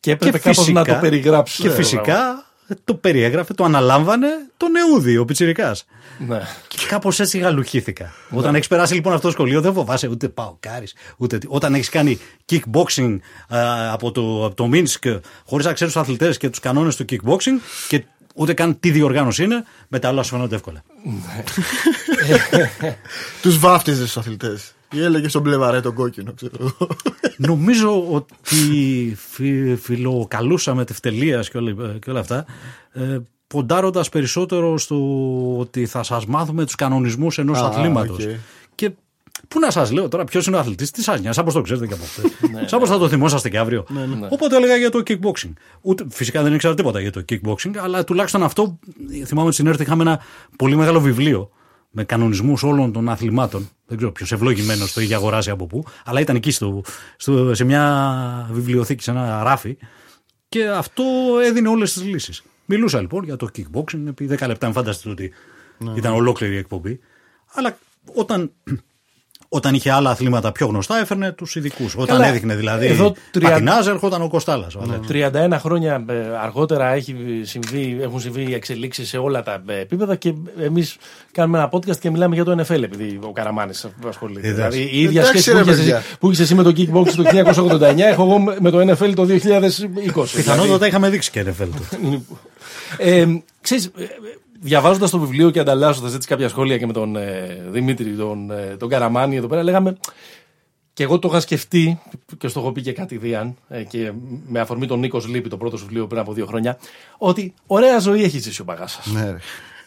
Και 0.00 0.10
έπρεπε 0.10 0.38
κάπως 0.38 0.68
να 0.68 0.84
το 0.84 0.98
περιγράψεις. 1.00 1.58
Και 1.60 1.70
φυσικά 1.70 2.47
το 2.84 2.94
περιέγραφε, 2.94 3.54
το 3.54 3.64
αναλάμβανε 3.64 4.26
το 4.56 4.66
νεούδι, 4.68 5.16
ο 5.16 5.24
Πιτσιρικάς. 5.24 5.84
Ναι. 6.18 6.40
Και 6.68 6.78
κάπως 6.88 7.20
έτσι 7.20 7.38
γαλουχήθηκα. 7.38 8.12
Όταν 8.30 8.54
έχεις 8.54 8.68
περάσει 8.68 8.94
λοιπόν 8.94 9.12
αυτό 9.12 9.26
το 9.26 9.32
σχολείο, 9.32 9.60
δεν 9.60 9.72
φοβάσαι 9.72 10.08
ούτε 10.08 10.28
πάω 10.28 10.56
κάρις, 10.60 10.94
ούτε. 11.16 11.38
τι. 11.38 11.46
Όταν 11.50 11.74
έχεις 11.74 11.88
κάνει 11.88 12.18
kickboxing 12.50 13.18
α, 13.48 13.92
από 13.92 14.12
το, 14.12 14.44
από 14.44 14.54
το 14.54 14.66
Μίνσκ, 14.66 15.04
χωρίς 15.46 15.66
να 15.66 15.72
ξέρεις 15.72 15.92
τους 15.92 16.02
αθλητές 16.02 16.36
και 16.36 16.50
τους 16.50 16.60
κανόνες 16.60 16.96
του 16.96 17.04
kickboxing 17.08 17.60
και 17.88 18.04
ούτε 18.34 18.54
καν 18.54 18.80
τι 18.80 18.90
διοργάνωση 18.90 19.44
είναι, 19.44 19.64
μετά 19.88 20.08
όλα 20.08 20.22
σου 20.22 20.30
φαίνονται 20.30 20.54
εύκολα. 20.54 20.82
Τους 23.42 23.58
βάφτιζες 23.58 24.10
τους 24.10 24.20
αθλητές. 24.20 24.72
Ή 24.92 25.02
έλεγες 25.02 25.28
τον 25.28 25.42
μπλε 25.42 25.59
βάραε 25.59 25.80
τον 25.80 25.94
κόκκινο, 25.94 26.32
ξέρω 26.32 26.52
εγώ. 26.60 26.88
Νομίζω 27.36 28.06
ότι 28.10 29.14
φι, 29.16 29.76
φιλοκαλούσαμε 29.80 30.84
μετ' 30.84 31.01
ευτελείας 31.01 31.40
και, 31.40 31.58
όλα- 31.58 31.98
και 32.00 32.10
όλα 32.10 32.20
αυτά, 32.20 32.44
ε, 32.92 33.18
ποντάροντας 33.46 34.08
περισσότερο 34.08 34.78
στο 34.78 34.96
ότι 35.58 35.86
θα 35.86 36.02
σας 36.02 36.26
μάθουμε 36.26 36.64
τους 36.64 36.74
κανονισμούς 36.74 37.38
ενός 37.38 37.58
Α, 37.58 37.66
αθλήματος. 37.66 38.24
οκ. 38.24 38.30
Και 38.74 38.90
πού 39.48 39.58
να 39.58 39.70
σας 39.70 39.90
λέω 39.90 40.08
τώρα 40.08 40.24
ποιος 40.24 40.46
είναι 40.46 40.56
ο 40.56 40.58
αθλητής, 40.58 40.90
τι 40.90 41.02
σας 41.02 41.18
νοιάζει, 41.18 41.40
όπως 41.40 41.54
το 41.54 41.60
ξέρετε 41.60 41.86
και 41.86 41.94
από 41.94 42.04
χθες. 42.04 42.22
Σαν 42.66 42.86
θα 42.86 42.98
το 42.98 43.08
θυμόσαστε 43.08 43.48
και 43.48 43.58
αύριο. 43.58 43.84
Οπότε 44.28 44.56
έλεγα 44.56 44.76
για 44.76 44.90
το 44.90 45.02
kickboxing. 45.06 45.52
Ούτε, 45.80 46.06
φυσικά 46.08 46.42
δεν 46.42 46.54
ήξερα 46.54 46.74
τίποτα 46.74 47.00
για 47.00 47.12
το 47.12 47.24
kickboxing, 47.28 47.70
αλλά 47.82 48.04
τουλάχιστον 48.04 48.42
αυτό 48.42 48.78
θυμάμαι 49.24 49.46
ότι 49.46 49.54
στην 49.54 49.66
ΕΡΤ 49.66 49.80
είχαμε 49.80 50.02
ένα 50.02 50.20
πολύ 50.56 50.76
μεγάλο 50.76 51.00
βιβλίο 51.00 51.50
με 51.90 52.04
κανονισμούς 52.04 52.62
όλων 52.62 52.92
των 52.92 53.08
αθλημάτων. 53.08 53.68
Δεν 53.86 53.96
ξέρω 53.96 54.12
ποιος 54.12 54.32
ευλογημένος 54.32 54.92
το 54.92 55.00
είχε 55.00 55.14
αγοράσει 55.14 55.50
από 55.50 55.66
πού, 55.66 55.84
αλλά 56.04 56.20
ήταν 56.20 56.36
εκεί 56.36 56.50
στο, 56.50 56.82
στο, 57.16 57.54
σε 57.54 57.64
μια 57.64 58.48
βιβλιοθήκη, 58.52 59.02
σε 59.02 59.10
ένα 59.10 59.42
ράφι. 59.42 59.76
Και 60.48 60.68
αυτό 60.68 61.04
έδινε 61.44 61.68
όλες 61.68 61.92
τις 61.92 62.02
λύσεις. 62.02 62.42
Μιλούσα 62.64 63.00
λοιπόν 63.00 63.24
για 63.24 63.36
το 63.36 63.48
kickboxing 63.56 64.06
επί 64.06 64.28
10 64.30 64.46
λεπτά. 64.46 64.66
Μην 64.66 64.74
φανταστείτε 64.74 65.10
ότι 65.10 65.32
ήταν 65.96 66.12
ολόκληρη 66.12 66.54
η 66.54 66.58
εκπομπή. 66.58 67.00
Αλλά 67.52 67.78
όταν, 68.14 68.52
όταν 69.48 69.74
είχε 69.74 69.90
άλλα 69.90 70.10
αθλήματα 70.10 70.52
πιο 70.52 70.66
γνωστά, 70.66 70.98
έφερνε 71.00 71.32
τους 71.32 71.56
ειδικούς. 71.56 71.94
Όταν 71.94 72.06
Καλά, 72.06 72.26
έδειχνε 72.28 72.54
δηλαδή. 72.54 72.86
εδώ 72.86 73.14
τρία- 73.30 73.48
Πατινάζ, 73.50 73.86
έρχονταν 73.86 74.22
ο 74.22 74.28
Κοστάλας. 74.28 74.76
31 75.08 75.58
χρόνια 75.58 76.04
ε, 76.08 76.14
αργότερα 76.42 76.88
έχει 76.92 77.16
συμβεί, 77.42 77.98
έχουν 78.02 78.20
συμβεί 78.20 78.54
εξελίξεις 78.54 79.08
σε 79.08 79.16
όλα 79.18 79.42
τα 79.42 79.62
ε, 79.66 79.80
επίπεδα 79.80 80.16
και 80.16 80.34
εμείς 80.60 80.96
κάνουμε 81.32 81.58
ένα 81.58 81.68
podcast 81.72 81.96
και 81.96 82.10
μιλάμε 82.10 82.34
για 82.34 82.44
το 82.44 82.52
NFL 82.62 82.82
επειδή 82.82 83.18
ο 83.22 83.32
Καραμάνης 83.32 83.86
ασχολείται. 84.08 84.48
Είδες. 84.48 84.54
Δηλαδή 84.54 84.96
η 84.96 85.00
ίδια 85.02 85.20
Εντάξει, 85.20 85.38
σχέση 85.40 85.50
που 85.50 85.56
ρε, 85.56 85.62
είχες, 85.62 85.76
παιδιά. 85.76 85.96
εσύ, 85.96 86.16
που 86.18 86.26
είχες 86.26 86.40
εσύ 86.40 86.54
με 86.54 86.62
το 86.62 86.72
kickbox 86.76 87.08
το 87.16 87.22
1989 87.24 87.98
έχω 87.98 88.22
εγώ 88.22 88.38
με 88.60 88.70
το 88.70 88.80
NFL 88.80 89.12
το 89.14 89.24
2020. 89.24 90.28
Πιθανότατα 90.34 90.86
είχαμε 90.86 91.08
δείξει 91.10 91.30
και 91.30 91.44
NFL 91.48 91.68
τότε. 91.72 92.20
Ε, 92.98 93.26
ξέρεις, 93.60 93.90
ε, 94.58 94.66
διαβάζοντας 94.66 95.10
το 95.10 95.18
βιβλίο 95.18 95.50
και 95.50 95.58
ανταλλάσσοντας 95.58 96.14
έτσι 96.14 96.28
κάποια 96.28 96.48
σχόλια 96.48 96.78
και 96.78 96.86
με 96.86 96.92
τον 96.92 97.16
ε, 97.16 97.64
Δημήτρη, 97.70 98.16
τον, 98.16 98.50
ε, 98.50 98.76
τον 98.78 98.88
Καραμάνη 98.88 99.36
εδώ 99.36 99.46
πέρα, 99.46 99.62
λέγαμε 99.62 99.96
και 100.98 101.04
εγώ 101.04 101.18
το 101.18 101.28
είχα 101.28 101.40
σκεφτεί 101.40 102.00
και 102.38 102.48
στο 102.48 102.60
έχω 102.60 102.72
πει 102.72 102.82
και 102.82 102.92
κατηδίαν 102.92 103.56
ε, 103.68 103.82
και 103.82 104.12
με 104.46 104.60
αφορμή 104.60 104.86
τον 104.86 104.98
Νίκος 104.98 105.26
Λύπη, 105.28 105.48
το 105.48 105.56
πρώτο 105.56 105.76
σου 105.76 105.84
βιβλίο 105.84 106.06
πριν 106.06 106.20
από 106.20 106.32
δύο 106.32 106.46
χρόνια, 106.46 106.78
ότι 107.18 107.54
ωραία 107.66 107.98
ζωή 107.98 108.22
έχει 108.22 108.38
ζήσει 108.38 108.60
ο 108.60 108.64
Παγάσας. 108.64 109.06
Ναι, 109.06 109.30
ρε. 109.30 109.38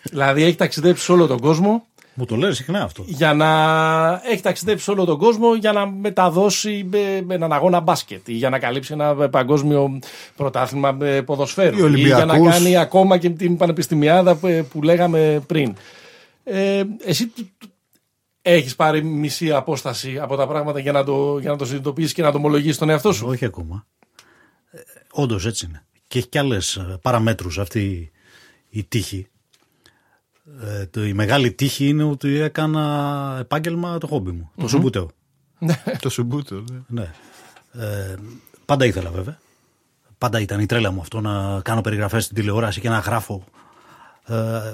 δηλαδή 0.04 0.44
έχει 0.44 0.56
ταξιδέψει 0.56 1.04
σε 1.04 1.12
όλο 1.12 1.28
τον 1.28 1.40
κόσμο 1.40 1.86
Μου 2.14 2.26
το 2.26 2.36
λέει 2.36 2.54
συχνά 2.54 2.84
αυτό. 2.84 3.04
για 3.08 3.34
να 3.34 4.22
έχει 4.32 4.42
ταξιδέψει 4.42 4.84
σε 4.84 4.92
όλο 4.92 5.06
τον 5.06 5.18
κόσμο 5.18 5.56
για 5.56 5.72
να 5.72 5.86
μεταδώσει 5.88 6.90
ε, 6.94 7.22
με 7.22 7.34
έναν 7.36 7.54
αγώνα 7.54 7.80
μπάσκετ 7.80 8.28
ή 8.28 8.34
για 8.34 8.50
να 8.50 8.60
καλύψει 8.60 8.94
ένα 8.94 9.16
ε, 9.22 9.28
παγκόσμιο 9.28 10.00
πρωτάθλημα 10.36 10.98
ε, 11.02 11.22
ποδοσφαίρου 11.22 11.88
Ή 11.88 11.94
ή 11.96 12.02
για 12.02 12.16
να 12.26 12.34
Ολυμπιακούς. 12.34 12.50
κάνει 12.64 12.78
ακόμα 12.78 13.18
και 13.18 13.30
την 13.30 13.58
πανεπιστημιάδα 13.58 14.36
που, 14.36 14.48
ε, 14.48 14.62
που 14.64 14.82
λέγαμε 14.84 15.44
πριν. 15.48 15.76
Ε, 16.44 16.84
εσύ 17.06 17.28
τ- 17.28 17.40
τ- 17.58 17.70
έχεις 18.42 18.76
πάρει 18.76 19.04
μισή 19.04 19.52
απόσταση 19.52 20.20
από 20.20 20.36
τα 20.36 20.48
πράγματα 20.48 20.80
για 20.80 20.92
να 20.92 21.04
το, 21.04 21.38
για 21.40 21.50
να 21.52 21.58
το 21.58 21.66
συνειδητοποιήσεις 21.66 22.14
και 22.14 22.22
να 22.22 22.32
το 22.32 22.38
ομολογήσεις 22.38 22.76
στον 22.76 22.90
εαυτό 22.90 23.12
σου; 23.12 23.26
Όχι 23.28 23.46
ακόμα. 23.46 23.86
Όντως 25.12 25.46
έτσι 25.46 25.66
είναι. 25.66 25.86
Και 26.08 26.18
έχει 26.18 26.28
και 26.28 26.40
άλλες 26.40 26.86
παραμέτρους 27.02 27.60
αυτή 27.60 28.12
η 28.70 28.84
τύχη. 28.84 29.28
Ε, 30.60 30.86
το, 30.86 31.06
η 31.06 31.14
μεγάλη 31.14 31.52
τύχη 31.52 31.88
είναι 31.88 32.04
ότι 32.04 32.40
έκανα 32.40 33.38
επάγγελμα 33.40 33.98
το 33.98 34.08
χόμπι 34.08 34.32
μου, 34.32 34.52
το 34.58 34.68
σουμπούτεο. 34.68 35.10
Το 36.00 36.10
σουμπούτο. 36.10 36.64
ναι. 36.88 37.02
Ναι. 37.02 37.12
Ε, 37.86 38.16
πάντα 38.66 38.86
ήθελα 38.86 39.10
βέβαια. 39.10 39.40
Πάντα 40.18 40.40
ήταν 40.40 40.60
η 40.60 40.66
τρέλα 40.66 40.92
μου 40.92 41.02
αυτό 41.02 41.22
να 41.22 41.62
κάνω 41.62 41.82
περιγραφές 41.82 42.24
στην 42.24 42.36
τηλεόραση 42.36 42.82
και 42.82 42.90
να 42.90 43.00
γράφω. 43.00 43.44
Ε, 44.26 44.74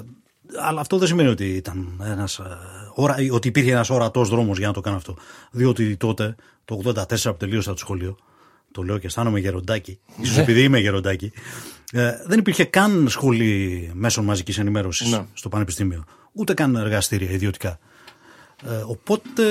αλλά 0.60 0.80
αυτό 0.80 0.98
δεν 0.98 1.08
σημαίνει 1.08 1.28
ότι, 1.28 1.44
ήταν 1.44 2.02
ένας, 2.04 2.38
ε, 2.38 2.58
ωρα, 2.94 3.16
ότι 3.32 3.48
υπήρχε 3.48 3.70
ένας 3.70 3.90
ορατός 3.90 4.28
δρόμος 4.28 4.58
για 4.58 4.66
να 4.66 4.72
το 4.72 4.80
κάνω 4.80 4.96
αυτό. 4.96 5.16
Διότι 5.50 5.96
τότε, 5.96 6.34
το 6.64 6.80
84 6.84 7.04
που 7.22 7.36
τελείωσα 7.36 7.72
το 7.72 7.78
σχολείο, 7.78 8.16
το 8.72 8.82
λέω 8.82 8.98
και 8.98 9.06
αισθάνομαι 9.06 9.38
γεροντάκι, 9.40 9.98
ίσως 10.20 10.36
επειδή 10.38 10.62
είμαι 10.62 10.78
γεροντάκι, 10.78 11.32
ε, 11.92 12.12
δεν 12.26 12.38
υπήρχε 12.38 12.64
καν 12.64 13.06
σχολή 13.08 13.90
μέσων 13.94 14.24
μαζικής 14.24 14.58
ενημέρωσης 14.58 15.10
Ναι. 15.10 15.24
στο 15.32 15.48
πανεπιστήμιο. 15.48 16.04
Ούτε 16.32 16.54
καν 16.54 16.76
εργαστήρια 16.76 17.30
ιδιωτικά. 17.30 17.78
Ε, 18.66 18.82
οπότε 18.86 19.44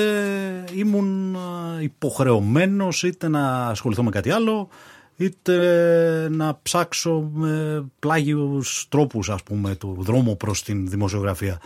ήμουν 0.74 1.34
ε, 1.34 1.82
υποχρεωμένος 1.82 3.02
είτε 3.02 3.28
να 3.28 3.66
ασχοληθώ 3.68 4.02
με 4.02 4.10
κάτι 4.10 4.30
άλλο 4.30 4.68
είτε 5.16 6.28
να 6.30 6.58
ψάξω 6.62 7.30
με 7.32 7.84
πλάγιους 7.98 8.86
τρόπους 8.88 9.30
ας 9.30 9.42
πούμε 9.42 9.74
του 9.74 9.96
δρόμου 10.00 10.36
προς 10.36 10.62
την 10.62 10.88
δημοσιογραφία. 10.88 11.60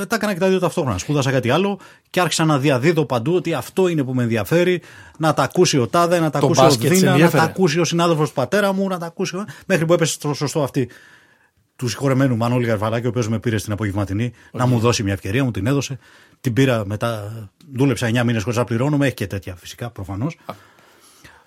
Ε, 0.00 0.06
τα 0.06 0.14
έκανα 0.16 0.32
και 0.32 0.38
τα 0.38 0.48
δύο 0.48 0.58
ταυτόχρονα. 0.58 0.98
Σπούδασα 0.98 1.30
κάτι 1.30 1.50
άλλο 1.50 1.78
και 2.10 2.20
άρχισα 2.20 2.44
να 2.44 2.58
διαδίδω 2.58 3.04
παντού 3.04 3.34
ότι 3.34 3.54
αυτό 3.54 3.88
είναι 3.88 4.04
που 4.04 4.14
με 4.14 4.22
ενδιαφέρει. 4.22 4.82
Να 5.18 5.34
τα 5.34 5.42
ακούσει 5.42 5.78
ο 5.78 5.86
Τάδε, 5.88 6.18
να 6.20 6.30
τα 6.30 6.38
Το 6.40 6.46
ακούσει 6.46 6.60
ο 6.60 6.64
μπάσκετ 6.64 6.88
σε 6.88 6.94
Δίνα, 6.94 7.00
να 7.04 7.06
τα 7.06 7.12
ενδιέφερε. 7.24 7.42
ακούσει 7.42 7.80
ο 7.80 7.84
συνάδελφος 7.84 8.28
του 8.28 8.34
πατέρα 8.34 8.72
μου, 8.72 8.88
να 8.88 8.98
τα 8.98 9.06
ακούσει. 9.06 9.36
ο- 9.36 9.44
Μέχρι 9.66 9.86
που 9.86 9.92
έπεσε 9.92 10.12
στο 10.12 10.34
σωστό 10.34 10.62
αυτή 10.62 10.88
του 11.76 11.88
συγχωρεμένου 11.88 12.36
Μανώλη 12.36 12.66
Γαρβαλάκη, 12.66 13.06
ο 13.06 13.08
οποίος 13.08 13.28
με 13.28 13.38
πήρε 13.38 13.58
στην 13.58 13.72
απογευματινή 13.72 14.32
να 14.52 14.66
μου 14.66 14.78
δώσει 14.78 15.02
μια 15.02 15.12
ευκαιρία, 15.12 15.44
μου 15.44 15.50
την 15.50 15.66
έδωσε. 15.66 15.98
Την 16.40 16.52
πήρα 16.52 16.82
μετά, 16.86 17.32
δούλεψα 17.76 18.06
9 18.06 18.22
μήνες 18.24 18.42
χωρίς 18.42 18.58
να 18.58 18.64
πληρώνομαι, 18.64 19.06
έχει 19.06 19.14
και 19.14 19.26
τέτοια 19.26 19.54
φυσικά 19.56 19.90
προφανώς. 19.90 20.38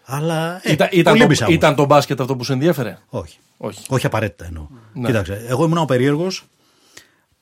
Αλλά. 0.06 0.60
Ε, 0.64 0.72
Ήταν, 0.72 0.88
ήταν, 0.92 1.14
κολύμπησα 1.14 1.40
το, 1.40 1.46
όμως. 1.52 1.58
ήταν 1.64 1.76
το 1.76 1.86
μπάσκετ 1.86 2.22
αυτό 2.22 2.36
που 2.36 2.44
σε 2.44 2.54
ενδιέφερε; 2.54 2.98
Όχι. 3.10 3.38
Όχι. 3.58 3.86
Όχι 3.90 4.06
απαραίτητα 4.06 4.46
εννοώ. 4.46 4.68
Ναι. 4.94 5.08
Κοίταξε, 5.08 5.46
εγώ 5.48 5.66
ήμουν 5.66 5.78
ο 5.78 5.86
περίεργος 5.86 6.44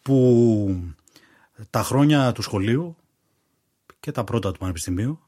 που 0.03 0.93
τα 1.69 1.83
χρόνια 1.83 2.31
του 2.31 2.41
σχολείου 2.41 2.95
και 3.99 4.11
τα 4.11 4.23
πρώτα 4.23 4.51
του 4.51 4.59
πανεπιστημίου, 4.59 5.19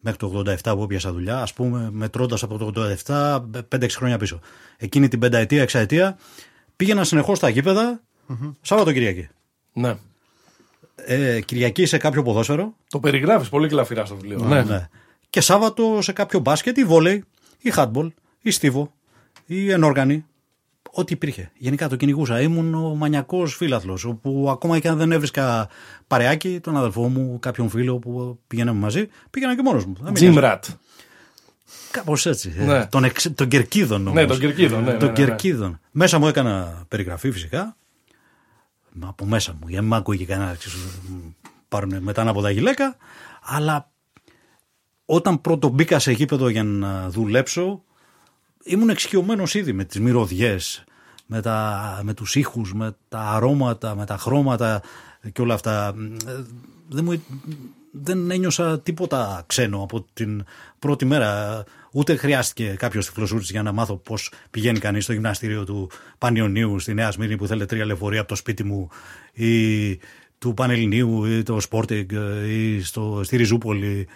μέχρι 0.00 0.18
το 0.18 0.42
87 0.46 0.74
που 0.76 0.82
έπιασα 0.82 1.12
δουλειά, 1.12 1.40
ας 1.40 1.52
πούμε, 1.52 1.88
μετρώντας 1.92 2.42
από 2.42 2.58
το 2.58 2.92
87 3.06 3.40
5-6 3.68 3.88
χρόνια 3.90 4.18
πίσω. 4.18 4.40
Εκείνη 4.76 5.08
την 5.08 5.18
πενταετία, 5.18 5.62
εξαετία, 5.62 6.18
πήγαινα 6.76 7.04
συνεχώς 7.04 7.36
στα 7.36 7.48
γήπεδα, 7.48 8.00
Σάββατο 8.60 8.92
Κυριακή. 8.92 9.28
Ναι. 9.72 9.96
Ε, 10.94 11.40
Κυριακή 11.40 11.86
σε 11.86 11.98
κάποιο 11.98 12.22
ποδόσφαιρο, 12.22 12.74
Το 12.90 13.00
περιγράφεις 13.00 13.48
πολύ 13.48 13.68
κλαφυρά 13.68 14.04
στο 14.04 14.14
βιβλίο. 14.14 14.38
Ναι. 14.38 14.62
ναι. 14.62 14.88
Και 15.30 15.40
Σάββατο 15.40 15.98
σε 16.02 16.12
κάποιο 16.12 16.38
μπάσκετ 16.38 16.78
ή 16.78 16.84
βόλεϊ 16.84 17.24
ή 17.58 17.70
χάτμπολ 17.70 18.12
ή 18.40 18.50
στίβο 18.50 18.92
ή 19.46 19.70
ενόργανη. 19.70 20.24
Ό,τι 20.90 21.12
υπήρχε. 21.12 21.50
Γενικά 21.58 21.88
το 21.88 21.96
κυνηγούσα. 21.96 22.40
Ήμουν 22.40 22.74
ο 22.74 22.94
μανιακός 22.94 23.54
φίλαθλος. 23.56 24.04
Όπου 24.04 24.46
ακόμα 24.50 24.78
και 24.78 24.88
αν 24.88 24.96
δεν 24.96 25.12
έβρισκα 25.12 25.68
παρεάκι, 26.06 26.60
τον 26.60 26.76
αδελφό 26.76 27.08
μου, 27.08 27.38
κάποιον 27.38 27.68
φίλο 27.68 27.98
που 27.98 28.38
πηγαίναμε 28.46 28.80
μαζί, 28.80 29.08
πήγαινα 29.30 29.56
και 29.56 29.62
μόνος 29.62 29.84
μου. 29.84 29.94
Δεν 30.00 30.14
Jim 30.34 30.42
Rat. 30.44 30.58
Κάπως 31.90 32.26
έτσι. 32.26 32.54
ε, 32.58 32.64
Ναι. 32.64 32.86
Τον, 32.86 33.04
εξ, 33.04 33.30
τον 33.34 33.48
Κερκίδων 33.48 34.00
όμως. 34.06 34.14
Ναι, 34.14 34.26
τον 34.26 34.38
Κερκίδων, 34.38 34.84
ναι, 34.84 34.92
ναι, 34.92 34.98
τον 34.98 35.12
ναι, 35.12 35.18
ναι. 35.18 35.24
Κερκίδων. 35.24 35.80
Μέσα 35.90 36.18
μου 36.18 36.26
έκανα 36.28 36.84
περιγραφή 36.88 37.30
φυσικά. 37.30 37.76
Μα 38.92 39.08
Από 39.08 39.24
μέσα 39.24 39.52
μου. 39.60 39.68
Για 39.68 39.76
να 39.76 39.82
μην 39.82 39.90
μ' 39.90 39.94
ακούγει 39.94 40.24
κανένα. 40.24 40.54
ξέρεις, 40.54 40.78
μ, 41.08 41.14
Πάρουν 41.68 42.02
μετά 42.02 42.28
από 42.28 42.42
τα 42.42 42.50
γυλαίκα. 42.50 42.96
Αλλά 43.42 43.90
όταν 45.04 45.40
πρώτο 45.40 45.68
μπήκα 45.68 45.98
σε 45.98 46.12
γήπεδο 46.12 46.48
για 46.48 46.62
να 46.64 47.08
δουλέψω, 47.10 47.82
ήμουν 48.66 48.88
εξοικειωμένος 48.88 49.54
ήδη 49.54 49.72
με 49.72 49.84
τις 49.84 50.00
μυρωδιές, 50.00 50.84
με, 51.26 51.40
τα, 51.40 52.00
με 52.02 52.14
τους 52.14 52.34
ήχους, 52.34 52.74
με 52.74 52.96
τα 53.08 53.20
αρώματα, 53.20 53.94
με 53.94 54.06
τα 54.06 54.16
χρώματα 54.16 54.82
και 55.32 55.40
όλα 55.40 55.54
αυτά. 55.54 55.94
Ε, 56.26 56.42
Δεν, 56.88 57.04
μου, 57.04 57.22
δεν 57.90 58.30
ένιωσα 58.30 58.80
τίποτα 58.80 59.44
ξένο 59.46 59.82
από 59.82 60.06
την 60.12 60.44
πρώτη 60.78 61.04
μέρα. 61.04 61.64
Ούτε 61.92 62.16
χρειάστηκε 62.16 62.74
κάποιος 62.78 63.06
τυφλοσούρτη 63.06 63.46
για 63.50 63.62
να 63.62 63.72
μάθω 63.72 63.96
πώς 63.96 64.32
πηγαίνει 64.50 64.78
κανείς 64.78 65.04
στο 65.04 65.12
γυμναστήριο 65.12 65.64
του 65.64 65.90
Πανιωνίου 66.18 66.78
στη 66.78 66.94
Νέα 66.94 67.10
Σμύρνη 67.10 67.36
που 67.36 67.46
θέλει 67.46 67.66
τρία 67.66 67.86
λεωφορεία 67.86 68.20
από 68.20 68.28
το 68.28 68.34
σπίτι 68.34 68.64
μου 68.64 68.88
ή 69.32 69.98
του 70.38 70.54
Πανελληνίου 70.54 71.24
ή 71.24 71.42
το 71.42 71.58
Sporting 71.70 72.06
ή 72.48 72.82
στο, 72.82 73.20
στη 73.24 73.36
Ριζούπολη. 73.36 74.08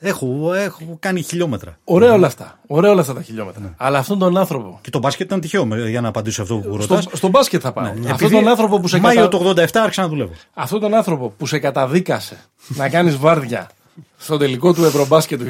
Έχω, 0.00 0.52
έχω 0.54 0.96
κάνει 1.00 1.22
χιλιόμετρα. 1.22 1.78
Ωραία 1.84 2.12
όλα 2.12 2.26
αυτά. 2.26 2.58
Ωραία 2.66 2.90
όλα 2.90 3.00
αυτά 3.00 3.14
τα 3.14 3.22
χιλιόμετρα. 3.22 3.60
Ναι. 3.62 3.68
Αλλά 3.76 3.98
αυτόν 3.98 4.18
τον 4.18 4.36
άνθρωπο. 4.36 4.78
Και 4.82 4.90
το 4.90 4.98
μπάσκετ 4.98 5.26
ήταν 5.26 5.40
τυχαίο 5.40 5.66
με- 5.66 5.88
για 5.88 6.00
να 6.00 6.08
απαντήσω 6.08 6.34
σε 6.34 6.42
αυτό 6.42 6.54
που 6.68 6.82
Στο, 6.82 6.94
ρωτάς. 6.94 7.08
στο 7.18 7.28
μπάσκετ 7.28 7.60
θα 7.64 7.72
πάω. 7.72 7.84
αυτόν 7.84 8.00
Ναι, 8.02 8.10
Επειδή 8.10 8.34
τον 8.34 8.48
άνθρωπο 8.48 8.80
που 8.80 8.88
σε 8.88 8.98
Μάιο 8.98 9.20
κατα... 9.28 9.38
το 9.38 9.48
87 9.62 9.66
άρχισα 9.74 10.02
να 10.02 10.08
δουλεύω. 10.08 10.32
αυτόν 10.54 10.80
τον 10.80 10.94
άνθρωπο 10.94 11.28
που 11.36 11.46
σε 11.46 11.58
καταδίκασε 11.58 12.36
να 12.68 12.88
κάνεις 12.88 13.16
βάρδια 13.16 13.70
στο 14.18 14.36
τελικό 14.36 14.72
του 14.74 14.84
Ευρωμπάσκετ 14.84 15.40
του 15.40 15.46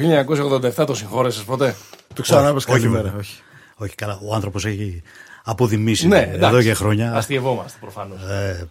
1987 0.77 0.85
το 0.85 0.95
συγχώρεσες 0.95 1.43
ποτέ; 1.43 1.75
Του 2.15 2.21
ξανάπε 2.21 2.55
Όχι, 2.57 2.65
καλημέρα. 2.65 3.07
όχι. 3.07 3.17
Όχι. 3.17 3.41
Όχι 3.75 3.95
καλά, 3.95 4.19
ο 4.23 4.33
άνθρωπος 4.35 4.65
έχει 4.65 5.01
αποδημήσει 5.43 6.07
Ναι, 6.07 6.17
εδώ 6.33 6.47
εντάξει. 6.47 6.67
και 6.67 6.73
χρόνια. 6.73 7.13
Αστειευόμαστε 7.13 7.77
προφανώς. 7.81 8.21
Ε, 8.23 8.67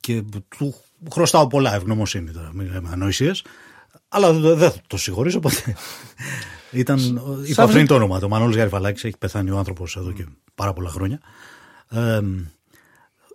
και 0.00 0.22
του 0.58 0.74
χρωστάω 1.12 1.46
πολλά 1.46 1.74
ευγνωμοσύνη 1.74 2.30
τώρα, 2.30 2.50
μην 2.52 2.70
λέμε 2.72 2.88
ανοησίες. 2.92 3.44
Αλλά 4.16 4.32
δεν 4.32 4.56
δεν 4.56 4.70
θα 4.70 4.78
το 4.86 4.96
συγχωρήσω 4.96 5.40
ποτέ. 5.40 5.76
Ήταν, 6.70 6.98
είπα 7.44 7.52
Σαν- 7.54 7.70
πριν 7.70 7.86
το 7.86 7.94
όνομα, 7.94 8.18
το 8.18 8.28
Μανώλης 8.28 8.56
Γαριφαλάκης, 8.56 9.04
έχει 9.04 9.18
πεθάνει 9.18 9.50
ο 9.50 9.58
άνθρωπος 9.58 9.96
εδώ 9.96 10.12
και 10.12 10.26
πάρα 10.54 10.72
πολλά 10.72 10.88
χρόνια. 10.88 11.20
Ε, 11.90 12.20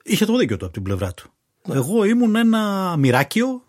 είχε 0.04 0.26
το 0.26 0.38
δίκιο 0.38 0.58
του 0.58 0.66
από 0.66 0.74
την 0.74 0.84
πλευρά 0.84 1.14
του. 1.14 1.30
Εγώ 1.72 2.04
ήμουν 2.04 2.36
ένα 2.36 2.96
μοιράκιο 2.98 3.64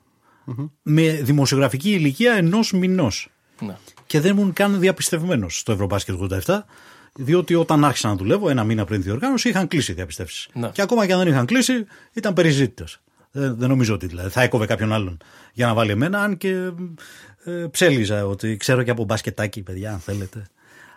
με 0.82 1.12
δημοσιογραφική 1.12 1.90
ηλικία 1.90 2.32
ενός 2.32 2.72
μηνός. 2.72 3.28
Ναι. 3.60 3.76
Και 4.06 4.20
δεν 4.20 4.30
ήμουν 4.36 4.52
καν 4.52 4.80
διαπιστευμένος 4.80 5.58
στο 5.58 5.72
Ευρωμπάσκετ 5.72 6.14
87, 6.46 6.58
διότι 7.14 7.54
όταν 7.54 7.84
άρχισα 7.84 8.08
να 8.08 8.14
δουλεύω, 8.16 8.48
ένα 8.48 8.64
μήνα 8.64 8.84
πριν 8.84 9.00
τη 9.00 9.06
διοργάνωση, 9.06 9.48
είχαν 9.48 9.68
κλείσει 9.68 9.92
οι 9.92 9.94
διαπιστεύσεις. 9.94 10.48
Ναι. 10.52 10.68
Και 10.72 10.82
ακόμα 10.82 11.06
και 11.06 11.12
αν 11.12 11.18
δεν 11.18 11.28
είχαν 11.28 11.46
κλείσει, 11.46 11.86
ήταν 12.12 12.32
περιζήτητο. 12.32 12.84
Δεν, 13.32 13.56
δεν 13.56 13.68
νομίζω 13.68 13.94
ότι 13.94 14.06
δηλαδή, 14.06 14.28
θα 14.28 14.42
έκοβε 14.42 14.66
κάποιον 14.66 14.92
άλλον 14.92 15.16
για 15.52 15.66
να 15.66 15.74
βάλει 15.74 15.90
εμένα, 15.90 16.22
αν 16.22 16.36
και 16.36 16.72
ε, 17.44 17.66
ψέλιζα 17.70 18.26
ότι 18.26 18.56
ξέρω 18.56 18.82
και 18.82 18.90
από 18.90 19.04
μπασκετάκι, 19.04 19.62
παιδιά, 19.62 19.92
αν 19.92 19.98
θέλετε. 19.98 20.46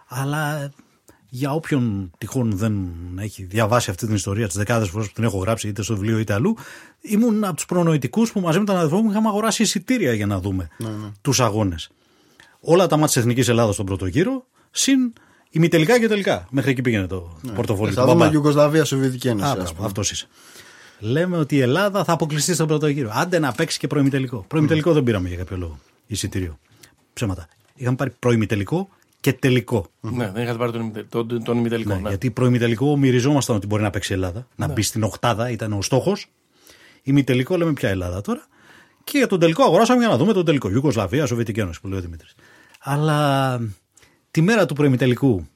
Αλλά 0.07 0.55
ε, 0.55 0.71
για 1.29 1.53
όποιον 1.53 2.11
τυχόν 2.17 2.57
δεν 2.57 2.73
έχει 3.19 3.43
διαβάσει 3.43 3.89
αυτή 3.89 4.05
την 4.05 4.15
ιστορία 4.15 4.47
τις 4.47 4.55
δεκάδες 4.55 4.89
φορές 4.89 5.07
που 5.07 5.13
την 5.13 5.23
έχω 5.23 5.37
γράψει, 5.37 5.67
είτε 5.67 5.83
στο 5.83 5.93
βιβλίο 5.93 6.17
είτε 6.17 6.33
αλλού, 6.33 6.57
ήμουν 7.01 7.43
από 7.43 7.55
τους 7.55 7.65
προνοητικούς 7.65 8.31
που 8.31 8.39
μαζί 8.39 8.59
με 8.59 8.65
τον 8.65 8.75
αδερφό 8.75 9.01
μου 9.01 9.09
είχαμε 9.09 9.27
αγοράσει 9.27 9.61
εισιτήρια 9.61 10.13
για 10.13 10.25
να 10.25 10.39
δούμε 10.39 10.69
τους 11.21 11.39
αγώνες 11.39 11.89
όλα 12.63 12.87
τα 12.87 12.95
μάτια 12.95 13.07
της 13.07 13.15
Εθνικής 13.15 13.47
Ελλάδα 13.47 13.71
στον 13.71 13.85
πρώτο 13.85 14.05
γύρο, 14.05 14.45
συν 14.71 15.13
ημιτελικά 15.49 15.99
και 15.99 16.07
τελικά. 16.07 16.47
Μέχρι 16.49 16.71
εκεί 16.71 16.81
πήγαινε 16.81 17.07
το 17.07 17.37
πορτοφόλι 17.55 17.91
Θα 17.91 18.01
του 18.01 18.07
δούμε 18.07 18.19
μπαμπά. 18.19 18.33
Ιουγκοσλαβία, 18.33 18.85
Σοβιετική 18.85 19.27
Ένωση. 19.27 19.45
Α, 19.45 19.49
ας 19.49 19.55
μπράβο, 19.55 19.73
πούμε. 19.73 19.85
αυτός 19.85 20.11
είσαι. 20.11 20.27
Λέμε 21.05 21.37
ότι 21.37 21.55
η 21.55 21.59
Ελλάδα 21.59 22.03
θα 22.03 22.13
αποκλειστεί 22.13 22.53
στον 22.53 22.67
πρώτο 22.67 22.87
γύρο. 22.87 23.09
Άντε 23.13 23.39
να 23.39 23.51
παίξει 23.51 23.79
και 23.79 23.87
προημιτελικό. 23.87 24.45
Προημιτελικό 24.47 24.93
δεν 24.93 25.03
πήραμε 25.03 25.27
για 25.27 25.37
κάποιο 25.37 25.57
λόγο. 25.57 25.79
Εισιτήριο. 26.07 26.59
Ψέματα. 27.13 27.47
Είχαμε 27.75 27.95
πάρει 27.95 28.09
προημιτελικό 28.19 28.89
και 29.19 29.33
τελικό. 29.33 29.85
Ναι, 29.99 30.31
δεν 30.33 30.43
είχατε 30.43 30.57
πάρει 30.57 30.71
τον, 30.71 30.81
ημιτε- 30.81 31.09
τον, 31.09 31.43
τον 31.43 31.57
ημιτελικό. 31.57 31.93
Ναι, 31.93 31.99
ναι. 31.99 32.09
Γιατί 32.09 32.31
προημιτελικό 32.31 32.97
μυριζόμασταν 32.97 33.55
ότι 33.55 33.67
μπορεί 33.67 33.83
να 33.83 33.89
παίξει 33.89 34.11
η 34.11 34.15
Ελλάδα. 34.15 34.47
Να 34.55 34.67
μπει 34.67 34.81
στην 34.81 35.03
οκτάδα 35.03 35.49
ήταν 35.49 35.73
ο 35.73 35.81
στόχος. 35.81 36.27
Ημιτελικό 37.03 37.57
λέμε 37.57 37.73
ποια 37.73 37.89
Ελλάδα 37.89 38.21
τώρα. 38.21 38.47
Και 39.03 39.17
για 39.17 39.27
τον 39.27 39.39
τελικό 39.39 39.63
αγοράσαμε 39.63 39.99
για 39.99 40.07
να 40.07 40.17
δούμε 40.17 40.33
τον 40.33 40.45
τελικό. 40.45 40.69
Ιουγκοσλαβία, 40.69 41.25
Σοβιετική 41.25 41.59
Ένωση 41.59 41.81
που 41.81 41.87
λέει 41.87 41.99
ο 41.99 42.01
Δημήτρης. 42.01 42.35
Αλλά 42.79 43.59
τη 44.31 44.41
μέρα 44.41 44.65
του 44.65 44.73
προημιτελικού 44.73 45.47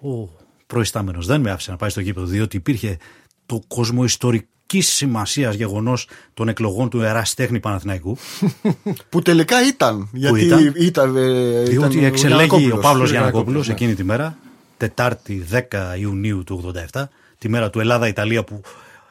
ο 0.00 0.28
προϊστάμενος 0.66 1.26
δεν 1.26 1.40
με 1.40 1.50
άφησε 1.50 1.70
να 1.70 1.76
πάει 1.76 1.90
στο 1.90 2.00
γήπεδο 2.00 2.26
διότι 2.26 2.56
υπήρχε 2.56 2.98
το 3.46 3.62
κοσμοϊστορική 3.66 4.80
σημασίας 4.80 5.54
γεγονός 5.54 6.08
των 6.34 6.48
εκλογών 6.48 6.88
του 6.88 7.00
Εραστέχνη 7.00 7.60
Παναθηναϊκού. 7.60 8.16
Που 9.10 9.22
τελικά 9.22 9.66
ήταν. 9.66 10.08
Γιατί 10.12 10.44
ήταν; 10.44 10.72
ήταν. 10.76 11.16
ε, 11.16 11.62
Διότι 11.62 11.96
ήταν 11.96 12.02
ο 12.02 12.06
εξελέγει 12.06 12.54
ο 12.54 12.58
Γιαννακόπουλος. 12.58 12.80
Παύλος 12.80 13.08
Ο 13.08 13.12
Γιανακόπουλος 13.12 13.66
ναι. 13.66 13.72
εκείνη 13.72 13.94
τη 13.94 14.04
μέρα, 14.04 14.38
Τετάρτη 14.76 15.46
10 15.52 15.60
Ιουνίου 15.98 16.44
του 16.44 16.74
87, 16.92 17.04
τη 17.38 17.48
μέρα 17.48 17.70
του 17.70 17.80
Ελλάδα-Ιταλία 17.80 18.44
που 18.44 18.60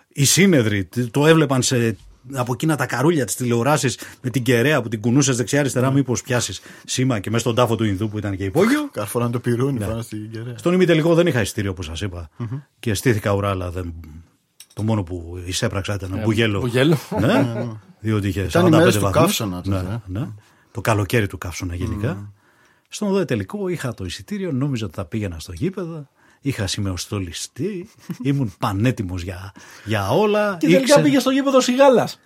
οι 0.08 0.26
σύνεδροι 0.26 0.89
το 1.12 1.28
έβλεπαν 1.28 1.62
σε, 1.62 1.98
από 2.34 2.54
εκείνα 2.54 2.76
τα 2.76 2.86
καρούλια 2.86 3.26
της 3.26 3.36
τηλεοράση 3.36 3.96
με 4.22 4.30
την 4.30 4.44
κεραία 4.44 4.82
που 4.82 4.88
την 4.88 5.02
κουνούσες 5.02 5.38
δεξιά-αριστερά, 5.38 5.92
μήπως 5.92 6.22
πιάσεις 6.22 6.62
σήμα 6.86 7.20
και 7.20 7.30
μέσα 7.30 7.42
στον 7.44 7.56
τάφο 7.56 7.76
του 7.76 7.84
Ινδού 7.84 8.10
που 8.10 8.18
ήταν 8.18 8.36
και 8.38 8.44
υπόγειο. 8.44 8.90
Καρφώναν 8.92 9.32
το 9.32 9.40
πυρούνι 9.40 9.80
Ναι. 9.80 9.86
πάνω 9.86 10.02
στην 10.02 10.32
κεραία. 10.32 10.58
Στον 10.58 10.74
ημιτελικό 10.74 11.14
δεν 11.14 11.28
είχα 11.28 11.42
ειστήριο 11.42 11.72
όπως 11.72 11.86
σας 11.86 12.02
είπα 12.02 12.30
και 12.80 12.94
στήθηκα 12.94 13.32
ουρά, 13.34 13.50
αλλά 13.50 13.72
δεν, 13.72 13.94
Το 14.74 14.84
μόνο 14.84 15.04
που 15.04 15.40
εισέπραξα 15.46 15.94
ήταν 15.94 16.20
μπουγέλο. 16.24 16.60
Μπουγέλο. 16.60 16.98
Ναι, 17.20 17.68
διότι 18.00 18.28
είχε 18.28 18.42
Ήταν 18.42 18.66
οι 18.66 18.70
45 18.70 18.78
μέρες 18.78 18.96
του 18.96 19.02
βαθμούς. 19.02 19.22
καύσωνα 19.26 19.62
τότε, 19.62 19.82
Ναι, 19.82 19.94
ε. 19.94 20.00
ναι. 20.20 20.28
Το 20.72 20.82
καλοκαίρι 20.82 21.28
του 21.28 21.38
καύσωνα 21.38 21.76
γενικά. 21.76 22.32
Στον 22.90 23.08
οδό 23.08 23.26
τελικό 23.26 23.68
είχα 23.68 23.94
το 23.94 24.06
εισιτήριο, 24.06 24.52
νόμιζα 24.52 24.86
ότι 24.86 24.96
θα 24.96 25.06
πήγαινα 25.06 25.40
στο 25.40 25.54
γήπεδο. 25.54 26.08
Είχα 26.47 26.67
σημεοστολιστεί, 26.67 27.89
ήμουν 28.21 28.53
πανέτοιμος 28.60 29.21
για, 29.21 29.51
για 29.86 30.10
όλα. 30.10 30.51
Και 30.60 30.65
τελικά 30.65 30.81
Ήξερα- 30.81 31.01
πήγε 31.01 31.19
στο 31.19 31.29
γήπεδο 31.29 31.62
Σιγάλας. 31.62 32.19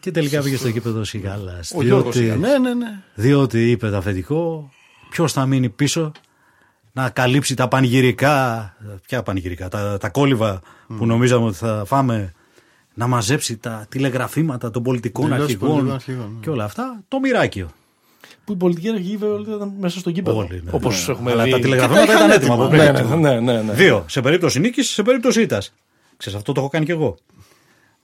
και 0.00 0.10
τελικά 0.10 0.42
πήγε 0.42 0.56
στο 0.56 0.68
γήπεδο 0.68 1.04
Σιγάλας. 1.04 1.72
Ο 1.76 1.82
Γιώργος 1.82 2.16
διότι, 2.16 2.32
Σιγάλας. 2.38 2.60
Ναι, 2.60 2.68
ναι, 2.68 2.74
ναι. 2.74 3.02
διότι 3.14 3.70
είπε 3.70 3.90
το 3.90 3.96
αφεντικό, 3.96 4.70
ποιος 5.10 5.32
θα 5.32 5.46
μείνει 5.46 5.68
πίσω 5.68 6.12
να 6.92 7.10
καλύψει 7.10 7.54
τα 7.54 7.68
πανηγυρικά, 7.68 8.74
ποια 9.06 9.22
πανηγυρικά, 9.22 9.68
τα, 9.68 9.98
τα 9.98 10.08
κόλληβα 10.08 10.60
που 10.98 11.06
νομίζαμε 11.06 11.46
ότι 11.46 11.56
θα 11.56 11.82
φάμε, 11.86 12.32
να 12.94 13.06
μαζέψει 13.06 13.56
τα 13.56 13.86
τηλεγραφήματα 13.88 14.70
των 14.70 14.82
πολιτικών 14.82 15.24
Δηλώσεις 15.24 15.44
αρχηγών 15.44 15.68
πολιτικών 15.68 15.94
αρχηγών, 15.94 16.32
ναι. 16.34 16.40
και 16.40 16.50
όλα 16.50 16.64
αυτά, 16.64 17.04
το 17.08 17.20
μοιράκιο. 17.20 17.70
Που 18.46 18.52
οι 18.52 18.56
πολιτικοί 18.56 18.88
αρχηγοί 18.88 19.16
βέβαια 19.16 19.34
όλοι 19.36 19.54
ήταν 19.54 19.72
μέσα 19.80 19.98
στο 19.98 20.10
γήπεδο. 20.10 20.36
Όλοι, 20.38 20.60
ναι. 20.64 20.70
Όπως 20.72 21.06
Ναι. 21.06 21.12
έχουμε 21.14 21.30
Αλλά 21.30 21.42
δει. 21.44 21.50
τα 21.50 21.56
Και 21.56 21.62
τηλεγραφήματα 21.62 22.06
τα 22.06 22.12
ήταν 22.12 22.28
είχαν 22.28 22.30
έτοιμα 22.40 22.54
από 22.54 22.64
έτοιμα. 22.64 22.92
πριν. 23.06 23.18
Ναι, 23.20 23.28
ναι, 23.30 23.40
ναι, 23.40 23.52
ναι, 23.52 23.62
ναι. 23.62 23.72
Δύο. 23.72 24.04
Σε 24.08 24.20
περίπτωση 24.20 24.60
νίκης, 24.60 24.88
σε 24.88 25.02
περίπτωση 25.02 25.42
ήττας. 25.42 25.74
Ξέρεις, 26.16 26.38
αυτό 26.38 26.52
το 26.52 26.60
έχω 26.60 26.68
κάνει 26.68 26.84
κι 26.84 26.90
εγώ. 26.90 27.16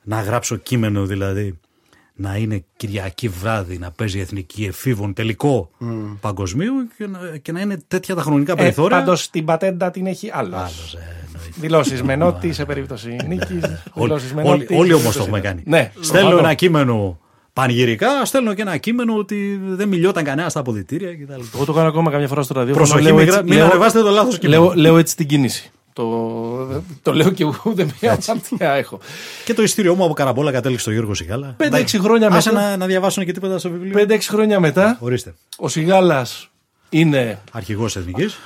Να 0.03 0.21
γράψω 0.21 0.57
κείμενο 0.57 1.07
δηλαδή. 1.07 1.59
Να 2.15 2.37
είναι 2.37 2.65
Κυριακή 2.77 3.29
βράδυ, 3.29 3.79
να 3.79 3.91
παίζει 3.91 4.19
η 4.19 4.21
εθνική 4.21 4.65
εφήβων 4.65 5.13
τελικό 5.15 5.71
παγκοσμίου 6.21 6.73
και 6.99 7.07
να, 7.07 7.19
και 7.43 7.53
να 7.53 7.61
είναι 7.61 7.83
τέτοια 7.89 8.15
τα 8.15 8.23
χρονικά 8.23 8.53
Ε, 8.53 8.57
περιθώρια. 8.57 8.99
Πάντως 8.99 9.31
την 9.31 9.45
πατέντα 9.45 9.91
την 9.91 10.07
έχει 10.07 10.31
άλλος. 10.33 10.59
Άλλος, 10.61 10.95
ε, 10.95 10.99
εννοείται. 11.27 11.55
Δηλώσεις 11.61 12.03
με 12.03 12.17
νότι 12.17 12.53
σε 12.53 12.65
περίπτωση 12.65 13.17
νίκης. 13.27 13.63
Όλοι, 13.93 14.13
όλοι, 14.43 14.67
όλοι 14.71 14.93
όμως 14.93 15.17
το 15.17 15.23
έχουμε 15.23 15.41
κάνει. 15.41 15.63
Ναι, 15.67 15.93
στέλνω 16.01 16.21
προφανώς. 16.29 16.39
ένα 16.39 16.55
κείμενο 16.55 17.19
πανηγυρικά, 17.53 18.25
στέλνω 18.25 18.55
και 18.55 18.63
ένα 18.63 18.77
κείμενο 18.77 19.17
ότι 19.17 19.61
δεν 19.63 19.89
μιλιόταν 19.89 20.25
κανένα 20.25 20.49
στα 20.49 20.61
αποδητήρια 20.61 21.15
κτλ. 21.15 21.41
Εγώ 21.55 21.65
το 21.65 21.73
κάνω 21.73 21.89
ακόμα 21.89 22.11
καμιά 22.11 22.29
φορά 22.29 22.43
στο 22.43 22.55
ραδιόφωνο. 22.55 22.85
Προσοχή, 22.87 23.05
λέω 23.05 23.15
μην, 23.15 23.23
έτσι- 23.23 23.35
γρα- 23.35 23.45
μην 23.49 23.55
λέω- 23.59 23.65
ανεβάσετε 23.67 24.03
το 24.03 24.11
λάθος 24.11 24.39
κείμενο. 24.39 24.63
Λέω, 24.63 24.75
λέω 24.75 24.99
έτσι 24.99 25.17
την 25.17 25.27
κίνηση. 25.27 25.71
Το, 25.95 26.83
το 27.03 27.13
λέω 27.15 27.31
και 27.31 27.45
ούτε 27.65 27.87
μία 28.01 28.19
αμαρτία 28.29 28.73
έχω. 28.73 28.99
Και 29.45 29.55
το 29.55 29.63
ειστήριό 29.63 29.95
μου 29.95 30.05
από 30.05 30.13
καραμπόλα 30.15 30.53
κατέληξε 30.53 30.83
στο 30.83 30.93
Γιώργος 30.93 31.17
Σιγάλα. 31.19 31.57
5-6 31.59 31.85
χρόνια 32.01 32.29
Άσε 32.29 32.53
μετά. 32.53 32.69
να, 32.71 32.77
να 32.77 32.87
διαβάσουν 32.87 33.25
και 33.25 33.33
τίποτα 33.33 33.59
στο 33.59 33.71
βιβλίο. 33.71 34.07
5-6 34.09 34.19
χρόνια 34.29 34.61
μετά, 34.61 34.97
Ορίστε. 35.01 35.35
ο 35.57 35.69
Σιγάλας 35.69 36.49
είναι 36.89 37.39
Αρχηγός 37.53 37.97
εθνικής. 37.97 38.39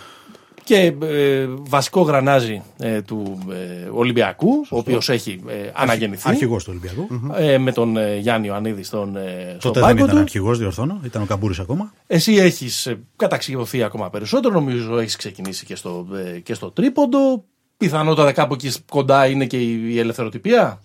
Και 0.67 0.95
ε, 1.03 1.47
βασικό 1.49 2.01
γρανάζι 2.01 2.63
ε, 2.79 3.03
του 3.03 3.39
ε, 3.51 3.89
Ολυμπιακού, 3.91 4.49
ο 4.71 4.79
οποίος 4.79 5.09
έχει 5.09 5.41
ε, 5.49 5.71
αναγεννηθεί. 5.75 6.29
Αρχηγός 6.29 6.65
του 6.65 6.71
Ολυμπιακού. 6.77 7.09
ε, 7.37 7.59
με 7.59 7.73
τον 7.73 7.97
ε, 7.97 8.17
Γιάννη 8.17 8.47
Ιωαννίδη 8.47 8.83
στον, 8.83 9.17
ε, 9.17 9.47
στον 9.49 9.73
Τότε 9.73 9.81
δεν 9.81 9.89
πάγκο 9.89 10.05
ήταν 10.05 10.15
του. 10.17 10.21
αρχηγός, 10.23 10.59
διορθώνω. 10.59 11.01
Ήταν 11.05 11.23
ο 11.23 11.25
Καμπούρης 11.25 11.59
ακόμα. 11.59 11.93
Εσύ 12.07 12.35
έχεις 12.35 12.97
καταξιωθεί 13.17 13.83
ακόμα 13.83 14.11
περισσότερο. 14.11 14.55
Νομίζω 14.55 14.99
έχεις 14.99 15.17
ξεκινήσει 15.17 15.65
και 15.65 15.75
στο, 15.77 16.07
ε, 16.35 16.39
και 16.39 16.55
στο 16.55 16.71
τρίποντο. 16.71 17.45
Πιθανότατα 17.77 18.33
κάπου 18.33 18.55
εκεί 18.55 18.71
κοντά 18.91 19.27
είναι 19.27 19.47
και 19.47 19.59
η, 19.61 19.81
η 19.95 19.99
ελευθεροτυπία. 19.99 20.83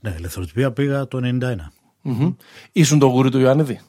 Ναι, 0.00 0.14
ελευθεροτυπία 0.16 0.72
πήγα 0.72 1.08
το 1.08 1.20
91. 1.22 1.54
Μμμ. 2.02 2.32
Ήσουν 2.72 2.98
το 2.98 3.06
γούρι 3.06 3.30
του 3.30 3.38
Ιωαννίδη. 3.38 3.80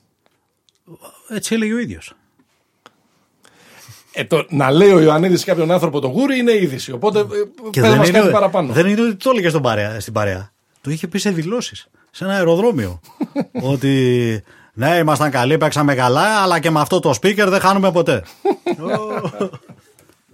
Έτσι 1.30 1.56
έλεγε 1.56 1.74
ο 1.74 1.80
ίδιος. 1.80 2.14
Ε, 4.16 4.24
το, 4.24 4.46
να 4.50 4.72
λέει 4.72 4.92
ο 4.92 5.00
Ιωαννίδης 5.02 5.40
σε 5.40 5.46
κάποιον 5.46 5.72
άνθρωπο 5.72 6.00
το 6.00 6.08
γούρι 6.08 6.38
είναι 6.38 6.52
είδηση. 6.52 6.92
Οπότε 6.92 7.20
ε, 7.20 7.24
πες 7.82 7.96
μας 7.96 8.12
κάτι 8.12 8.30
παραπάνω. 8.32 8.74
δεν 8.74 8.86
είναι 8.86 9.02
ότι 9.02 9.16
το 9.16 9.30
έλεγε 9.30 9.50
στον 9.50 9.62
παρέα, 9.62 10.00
στην 10.00 10.14
παρέα. 10.14 10.52
Το 10.82 10.92
είχε 10.92 11.08
πει 11.08 11.20
σε 11.20 11.30
δηλώσεις. 11.32 11.88
Σε 12.12 12.24
ένα 12.24 12.34
αεροδρόμιο. 12.34 13.00
ότι 13.74 14.44
ναι, 14.74 14.96
ήμασταν 14.98 15.32
καλοί, 15.32 15.58
παίξαμε 15.58 15.96
καλά, 15.96 16.42
αλλά 16.42 16.60
και 16.60 16.72
με 16.72 16.80
αυτό 16.80 17.00
το 17.00 17.10
speaker 17.22 17.46
δεν 17.50 17.60
χάνουμε 17.60 17.92
ποτέ. 17.92 18.24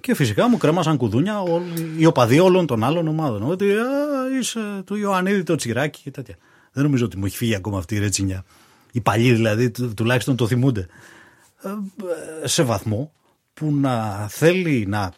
και 0.01 0.15
φυσικά 0.15 0.49
μου 0.49 0.57
κρέμασαν 0.57 0.97
κουδούνια 0.97 1.41
όλοι, 1.41 1.93
οι 1.97 2.05
οπαδοί 2.05 2.39
όλων 2.39 2.65
των 2.65 2.83
άλλων 2.83 3.07
ομάδων. 3.07 3.49
Ότι 3.49 3.71
α, 3.71 3.75
είσαι 4.39 4.59
του 4.85 4.95
Ιωαννίδη 4.95 5.43
το 5.43 5.55
τσιράκι 5.55 6.01
και 6.03 6.11
τέτοια. 6.11 6.35
Δεν 6.71 6.83
νομίζω 6.83 7.05
ότι 7.05 7.17
μου 7.17 7.25
έχει 7.25 7.37
φύγει 7.37 7.55
ακόμα 7.55 7.77
αυτή 7.77 7.95
η 7.95 7.99
ρετσινιά. 7.99 8.43
Οι 8.91 9.01
παλιοί 9.01 9.31
δηλαδή 9.31 9.69
του- 9.71 9.93
τουλάχιστον 9.93 10.35
το 10.35 10.47
θυμούνται. 10.47 10.87
Ε, 11.63 11.69
ε, 12.43 12.47
σε 12.47 12.63
βαθμό 12.63 13.11
που 13.59 13.71
να 13.75 14.27
θέλει 14.29 14.85
να 14.87 15.13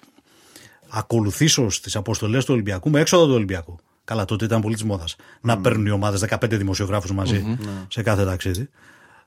ακολουθήσω 0.89 1.69
στις 1.69 1.95
αποστολές 1.95 2.45
του 2.45 2.53
Ολυμπιακού 2.53 2.89
με 2.89 2.99
έξοδο 2.99 3.25
του 3.25 3.33
Ολυμπιακού. 3.33 3.75
Καλά, 4.03 4.25
τότε 4.25 4.45
ήταν 4.45 4.61
πολύ 4.61 4.73
της 4.73 4.83
μόδας. 4.83 5.15
Να 5.41 5.57
παίρνουν 5.61 5.85
οι 5.85 5.89
ομάδες 5.89 6.19
15 6.29 6.57
δημοσιογράφους 6.57 7.11
μαζί 7.11 7.57
σε 7.87 8.01
κάθε 8.01 8.25
ταξίδι. 8.25 8.69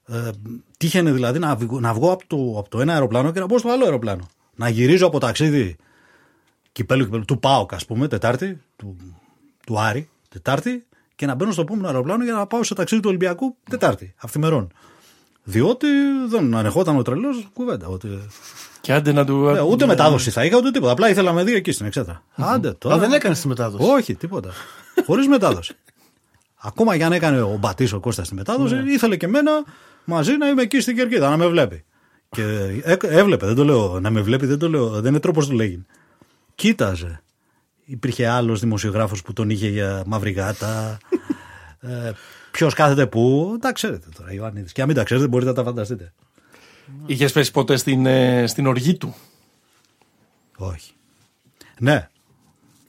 Ε, 0.07 0.31
τύχαινε 0.77 1.12
δηλαδή 1.12 1.38
να, 1.38 1.57
βγω- 1.57 1.81
να 1.81 1.94
βγω 1.94 2.12
από 2.12 2.27
το, 2.27 2.59
από 2.59 2.68
το 2.68 2.81
ένα 2.81 2.92
αεροπλάνο 2.92 3.33
και 3.33 3.40
να 3.40 3.46
μπω 3.46 3.59
στο 3.59 3.70
άλλο 3.70 3.85
αεροπλάνο. 3.85 4.29
Να 4.55 4.68
γυρίζω 4.68 5.07
από 5.07 5.18
ταξίδι 5.20 5.77
κυπέλου, 6.72 7.05
κυπέλου 7.05 7.24
του 7.24 7.38
ΠΑΟΚ, 7.38 7.74
ας 7.74 7.87
πούμε, 7.87 8.09
Τετάρτη, 8.09 8.61
του, 8.77 8.96
του 9.66 9.81
Άρη, 9.81 10.09
Τετάρτη, 10.29 10.87
και 11.16 11.27
να 11.27 11.35
μπαίνω 11.35 11.53
στο 11.53 11.61
επόμενο 11.61 11.87
αεροπλάνο 11.87 12.24
για 12.24 12.33
να 12.35 12.46
πάω 12.46 12.62
στο 12.62 12.74
ταξίδι 12.74 13.00
του 13.03 13.09
Ολυμπιακού 13.09 13.57
Τετάρτη, 13.70 14.14
αυθημερών. 14.16 14.72
Διότι 15.44 15.87
δεν 16.29 16.55
ανεχόταν 16.55 16.96
ο 16.96 17.03
τρελός 17.03 17.48
κουβέντα. 17.53 17.87
Ότι, 17.87 18.09
Και 18.85 18.92
άντε 18.92 19.12
να 19.12 19.25
του. 19.25 19.49
ε, 19.49 19.61
ούτε 19.61 19.87
μετάδοση 19.87 20.31
θα 20.31 20.44
είχα, 20.44 20.57
ούτε 20.57 20.70
τίποτα. 20.70 20.92
Απλά 20.92 21.09
ήθελα 21.09 21.33
με 21.33 21.44
δύο 21.44 21.57
εκεί 21.57 21.73
στην 21.73 21.87
εξέδρα. 21.87 22.23
Άντε 22.35 22.73
τώρα. 22.73 22.94
Α, 22.94 22.99
δεν 22.99 23.12
έκανες 23.12 23.40
τη 23.40 23.49
μετάδοση. 23.49 23.90
Όχι, 23.90 24.14
τίποτα. 24.14 24.51
Χωρίς 25.07 25.27
μετάδοση. 25.27 25.75
Ακόμα 26.57 26.97
και 26.97 27.05
αν 27.05 27.12
έκανε 27.12 27.40
ο 27.42 27.57
Μπατής 27.61 27.92
ο 27.92 28.01
Κώστας 28.01 28.29
τη 28.29 28.35
μετάδοση, 28.35 28.77
ήθελε 28.87 29.16
και 29.16 29.27
εμένα 29.27 29.51
μαζί 30.05 30.37
να 30.37 30.49
είμαι 30.49 30.62
εκεί 30.62 30.81
στην 30.81 30.97
κερκίδα, 30.97 31.29
να 31.31 31.37
με 31.37 31.47
βλέπει. 31.47 31.85
Και 32.31 32.42
έ- 32.85 33.05
έβλεπε, 33.05 33.47
δεν 33.47 33.55
το 33.55 33.64
λέω. 33.64 34.01
Να 34.01 34.11
με 34.11 34.20
βλέπει, 34.20 34.47
δεν 34.47 34.59
το 34.59 34.68
λέω. 34.68 34.88
Δεν 34.88 35.05
είναι 35.11 35.20
τρόπος 35.20 35.47
του 35.47 35.55
λέγει. 35.55 35.85
Κοίταζε. 36.55 37.23
Υπήρχε 37.85 38.27
άλλος 38.27 38.61
δημοσιογράφος 38.61 39.23
που 39.23 39.33
τον 39.33 39.51
είχε 39.51 39.68
για 39.68 40.03
μαύρη 40.07 40.31
γάτα. 40.31 40.99
ε, 41.81 42.12
Ποιος 42.51 42.75
κάθεται 42.75 43.07
πού. 43.07 43.57
Τα 43.61 43.73
ξέρετε 43.73 44.07
τώρα, 44.18 44.33
Ιωάννη. 44.33 44.64
Και 44.73 44.81
αν 44.81 44.87
μην 44.87 44.97
τα 44.97 45.03
ξέρετε, 45.05 45.27
μπορείτε 45.29 45.51
να 45.51 45.57
τα 45.57 45.62
φανταστείτε. 45.64 46.12
Είχες 47.07 47.33
πέσει 47.33 47.51
ποτέ 47.51 47.77
στην, 47.77 48.07
ε, 48.07 48.47
στην 48.47 48.66
οργή 48.66 48.97
του; 48.97 49.14
Όχι. 50.57 50.92
Ναι, 51.79 52.09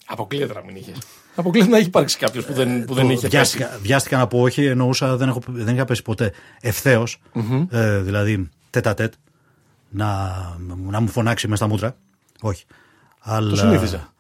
Αποκλείεται 0.06 0.54
να 0.54 0.64
μην 0.64 0.76
είχες. 0.76 0.98
Αποκλείεται 1.36 1.70
να 1.70 1.78
έχει 1.78 1.88
υπάρξει 1.88 2.18
κάποιος 2.18 2.46
που 2.46 2.54
δεν, 2.54 2.86
που 2.86 2.94
δεν 2.94 3.06
είχε 3.10 3.16
πέσει. 3.22 3.30
βιάστηκα, 3.30 3.80
βιάστηκα 3.82 4.18
να 4.18 4.28
πω 4.28 4.42
όχι, 4.42 4.66
εννοούσα 4.66 5.18
δεν, 5.18 5.28
έχω, 5.30 5.40
δεν 5.48 5.76
είχα 5.76 5.86
πέσει 5.86 6.02
ποτέ 6.02 6.34
ευθέως, 6.62 7.22
ε, 7.70 8.00
δηλαδή 8.02 8.50
τέτα 8.70 8.94
τέτ, 8.94 9.14
να, 9.90 10.32
να 10.90 11.00
μου 11.00 11.08
φωνάξει 11.08 11.48
μέσα 11.48 11.64
στα 11.64 11.74
μούτρα. 11.74 11.98
Όχι. 12.42 12.66
Αλλά, 13.20 13.50
Το 13.50 13.56
συνήθιζα. 13.56 14.14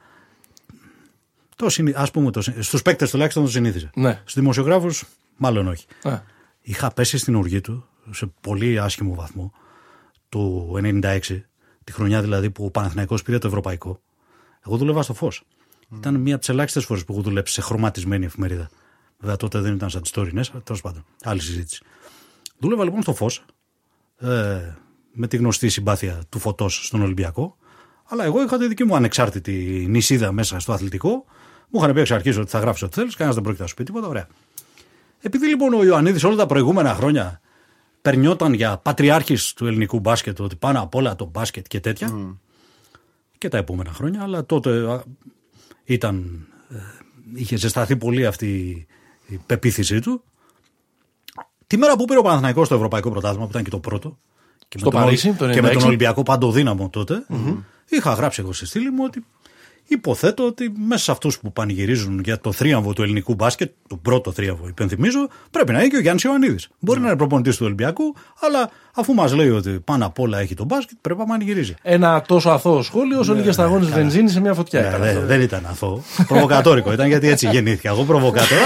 Το 1.55 1.69
συνή, 1.69 1.93
ας 1.95 2.11
πούμε, 2.11 2.31
το, 2.31 2.41
συ- 2.41 2.61
στους 2.63 2.81
παίκτες 2.81 3.09
τουλάχιστον 3.09 3.43
το 3.43 3.49
συνήθιζε. 3.49 3.89
Ναι. 3.95 4.19
Στους 4.21 4.33
δημοσιογράφους 4.33 5.03
μάλλον 5.37 5.67
όχι. 5.67 5.85
Α, 6.03 6.19
Είχα 6.61 6.91
πέσει 6.93 7.17
στην 7.17 7.35
οργή 7.35 7.61
του 7.61 7.85
σε 8.11 8.31
πολύ 8.41 8.79
άσχημο 8.79 9.15
βαθμό 9.15 9.51
το 10.35 10.73
96, 10.77 11.19
τη 11.83 11.91
χρονιά 11.91 12.21
δηλαδή 12.21 12.49
που 12.49 12.65
ο 12.65 12.69
Παναθηναϊκός 12.69 13.23
πήρε 13.23 13.37
το 13.37 13.47
ευρωπαϊκό. 13.47 14.01
Εγώ 14.65 14.77
δούλευα 14.77 15.01
στο 15.01 15.13
φως. 15.13 15.43
Ήταν 15.95 16.15
μία 16.15 16.31
από 16.33 16.39
τις 16.39 16.49
ελάχιστες 16.49 16.85
φορές 16.85 17.05
που 17.05 17.13
έχω 17.13 17.21
δουλέψει 17.21 17.53
σε 17.53 17.61
χρωματισμένη 17.61 18.25
εφημερίδα. 18.25 18.69
Βέβαια 19.19 19.35
τότε 19.35 19.59
δεν 19.59 19.73
ήταν 19.73 19.89
σαν 19.89 20.01
τις 20.01 20.11
τωρινές, 20.11 20.49
αλλά 20.51 20.61
τέλος 20.61 20.81
πάντων. 20.81 21.05
Άλλη 21.23 21.41
συζήτηση. 21.41 21.83
Δούλευα 22.57 22.83
λοιπόν 22.83 23.01
στο 23.01 23.13
φως, 23.13 23.45
ε, 24.17 24.73
με 25.11 25.27
τη 25.27 25.37
γνωστή 25.37 25.69
συμπάθεια 25.69 26.21
του 26.29 26.39
φωτός 26.39 26.85
στον 26.85 27.01
Ολυμπιακό. 27.01 27.57
Αλλά 28.05 28.23
εγώ 28.23 28.43
είχα 28.43 28.57
τη 28.57 28.67
δική 28.67 28.83
μου 28.83 28.95
ανεξάρτητη 28.95 29.85
νησίδα 29.89 30.31
μέσα 30.31 30.59
στο 30.59 30.73
αθλητικό. 30.73 31.25
Μου 31.69 31.79
είχαν 31.79 31.93
πει 31.93 31.99
εξ 31.99 32.11
αρχής 32.11 32.37
ότι 32.37 32.49
θα 32.49 32.59
γράψει 32.59 32.85
ό,τι 32.85 32.93
θέλεις, 32.93 33.13
κανένας 33.13 33.35
δεν 33.35 33.43
πρόκειται 33.43 33.63
να 33.63 33.69
σου 33.69 33.75
πει 33.75 33.83
τίποτα. 33.83 34.07
Ωραία. 34.07 34.27
Επειδή 35.19 35.47
λοιπόν 35.47 35.73
ο 35.73 35.83
Ιωαννίδης 35.83 36.23
όλα 36.23 36.35
τα 36.35 36.45
προηγούμενα 36.45 36.93
χρόνια 36.93 37.39
περνιόταν 38.05 38.53
για 38.53 38.77
πατριάρχης 38.77 39.53
του 39.53 39.67
ελληνικού 39.67 39.99
μπάσκετ, 39.99 40.39
ότι 40.39 40.55
πάνω 40.55 40.81
απ' 40.81 40.95
όλα 40.95 41.15
το 41.15 41.25
μπάσκετ 41.25 41.65
και 41.67 41.79
τέτοια. 41.79 42.37
Και 43.37 43.47
τα 43.47 43.57
επόμενα 43.57 43.91
χρόνια, 43.91 44.23
αλλά 44.23 44.45
τότε 44.45 44.91
α, 44.91 45.03
ήταν, 45.83 46.45
ε, 46.69 46.75
είχε 47.33 47.55
ζεσταθεί 47.55 47.97
πολύ 47.97 48.25
αυτή 48.25 48.47
η 49.27 49.37
πεποίθησή 49.45 49.99
του. 49.99 50.23
Τη 51.67 51.77
μέρα 51.77 51.95
που 51.95 52.05
πήρε 52.05 52.19
ο 52.19 52.21
Παναθηναϊκός 52.21 52.67
το 52.67 52.75
Ευρωπαϊκό 52.75 53.09
Πρωτάθλημα, 53.09 53.43
που 53.43 53.49
ήταν 53.49 53.63
και 53.63 53.69
το 53.69 53.79
πρώτο, 53.79 54.17
και, 54.67 54.77
Στο 54.77 54.89
με, 54.89 54.95
τον, 54.95 55.03
Παρίσι, 55.03 55.33
το 55.33 55.49
και 55.49 55.61
με 55.61 55.69
τον 55.69 55.81
96. 55.81 55.85
Ολυμπιακό 55.85 56.23
παντοδύναμο 56.23 56.89
τότε, 56.89 57.25
είχα 57.89 58.13
γράψει 58.13 58.41
εγώ 58.41 58.53
στη 58.53 58.65
στήλη 58.65 58.91
μου 58.91 59.03
ότι 59.05 59.25
Υποθέτω 59.87 60.45
ότι 60.45 60.71
μέσα 60.87 61.03
σε 61.03 61.11
αυτούς 61.11 61.39
που 61.39 61.53
πανηγυρίζουν 61.53 62.21
για 62.23 62.39
το 62.39 62.51
θρίαμβο 62.51 62.93
του 62.93 63.03
ελληνικού 63.03 63.33
μπάσκετ, 63.33 63.71
το 63.87 63.95
πρώτο 63.95 64.31
θρίαμβο, 64.31 64.67
υπενθυμίζω, 64.67 65.27
πρέπει 65.51 65.71
να 65.71 65.79
είναι 65.79 65.87
και 65.87 65.95
ο 65.95 65.99
Γιάννης 65.99 66.23
Ιωαννίδης. 66.23 66.69
Μπορεί 66.79 66.99
να 66.99 67.07
είναι 67.07 67.17
προπονητής 67.17 67.57
του 67.57 67.65
Ολυμπιακού, 67.65 68.15
αλλά 68.41 68.69
αφού 68.95 69.13
μας 69.13 69.33
λέει 69.33 69.49
ότι 69.49 69.69
πάνω 69.69 70.05
απ' 70.05 70.19
όλα 70.19 70.39
έχει 70.39 70.53
το 70.53 70.65
μπάσκετ, 70.65 70.97
πρέπει 71.01 71.19
να 71.19 71.25
πανηγυρίζει. 71.25 71.75
Ένα 71.81 72.21
τόσο 72.21 72.49
αθώο 72.49 72.81
σχόλιο 72.81 73.19
όσο 73.19 73.33
λίγες 73.33 73.53
σταγόνες 73.53 73.89
βενζίνης 73.89 74.31
σε 74.31 74.39
μια 74.39 74.53
φωτιά. 74.53 74.81
Ναι, 74.81 74.87
ήταν 74.87 74.99
δεν, 75.01 75.09
αυτό. 75.15 75.25
δεν 75.25 75.41
ήταν 75.41 75.65
αθώο. 75.69 76.03
Προβοκατόρικο 76.27 76.91
ήταν 76.93 77.07
γιατί 77.07 77.27
έτσι 77.27 77.49
γεννήθηκα. 77.49 77.89
Εγώ 77.89 78.03
προβοκάτορα, 78.03 78.61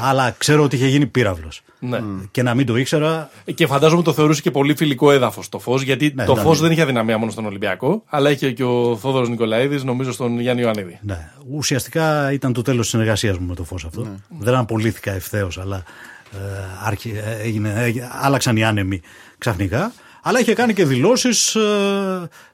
αλλά 0.00 0.34
ξέρω 0.38 0.62
ότι 0.62 0.76
είχε 0.76 0.86
γίνει 0.86 1.06
πύραυλος. 1.06 1.62
Ναι. 1.78 2.00
Και 2.30 2.42
να 2.42 2.54
μην 2.54 2.66
το 2.66 2.76
ήξερα, 2.76 3.30
Και 3.54 3.66
φαντάζομαι 3.66 4.02
το 4.02 4.12
θεωρούσε 4.12 4.40
και 4.40 4.50
πολύ 4.50 4.76
φιλικό 4.76 5.12
έδαφος 5.12 5.48
το 5.48 5.58
φως, 5.58 5.82
γιατί 5.82 6.12
Ναι, 6.14 6.24
το 6.24 6.34
ναι, 6.34 6.40
φως 6.40 6.56
ναι. 6.56 6.62
δεν 6.62 6.72
είχε 6.72 6.82
αδυναμία 6.82 7.18
μόνο 7.18 7.30
στον 7.30 7.46
Ολυμπιακό, 7.46 8.02
αλλά 8.06 8.30
είχε 8.30 8.52
και 8.52 8.64
ο 8.64 8.96
Θόδωρος 8.96 9.28
Νικολαίδης, 9.28 9.84
νομίζω 9.84 10.12
στον 10.12 10.31
Γιάννη 10.40 10.62
Ιωαννίδη. 10.62 10.98
Ναι. 11.02 11.28
Ουσιαστικά 11.50 12.32
ήταν 12.32 12.52
το 12.52 12.62
τέλος 12.62 12.80
της 12.80 12.90
συνεργασίας 12.90 13.38
μου 13.38 13.46
με 13.46 13.54
το 13.54 13.64
φως 13.64 13.84
αυτό. 13.84 14.06
Δεν 14.38 14.54
απολύθηκα 14.54 15.12
ευθέως, 15.12 15.58
αλλά 15.58 15.82
ε, 16.32 16.36
άρχι- 16.84 17.14
ε, 17.16 17.42
έγινε, 17.42 17.72
έγινε- 17.76 18.08
άλλαξαν 18.20 18.56
οι 18.56 18.64
άνεμοι 18.64 19.00
ξαφνικά. 19.38 19.92
Αλλά 20.24 20.40
είχε 20.40 20.54
κάνει 20.54 20.72
και 20.74 20.84
δηλώσεις 20.84 21.56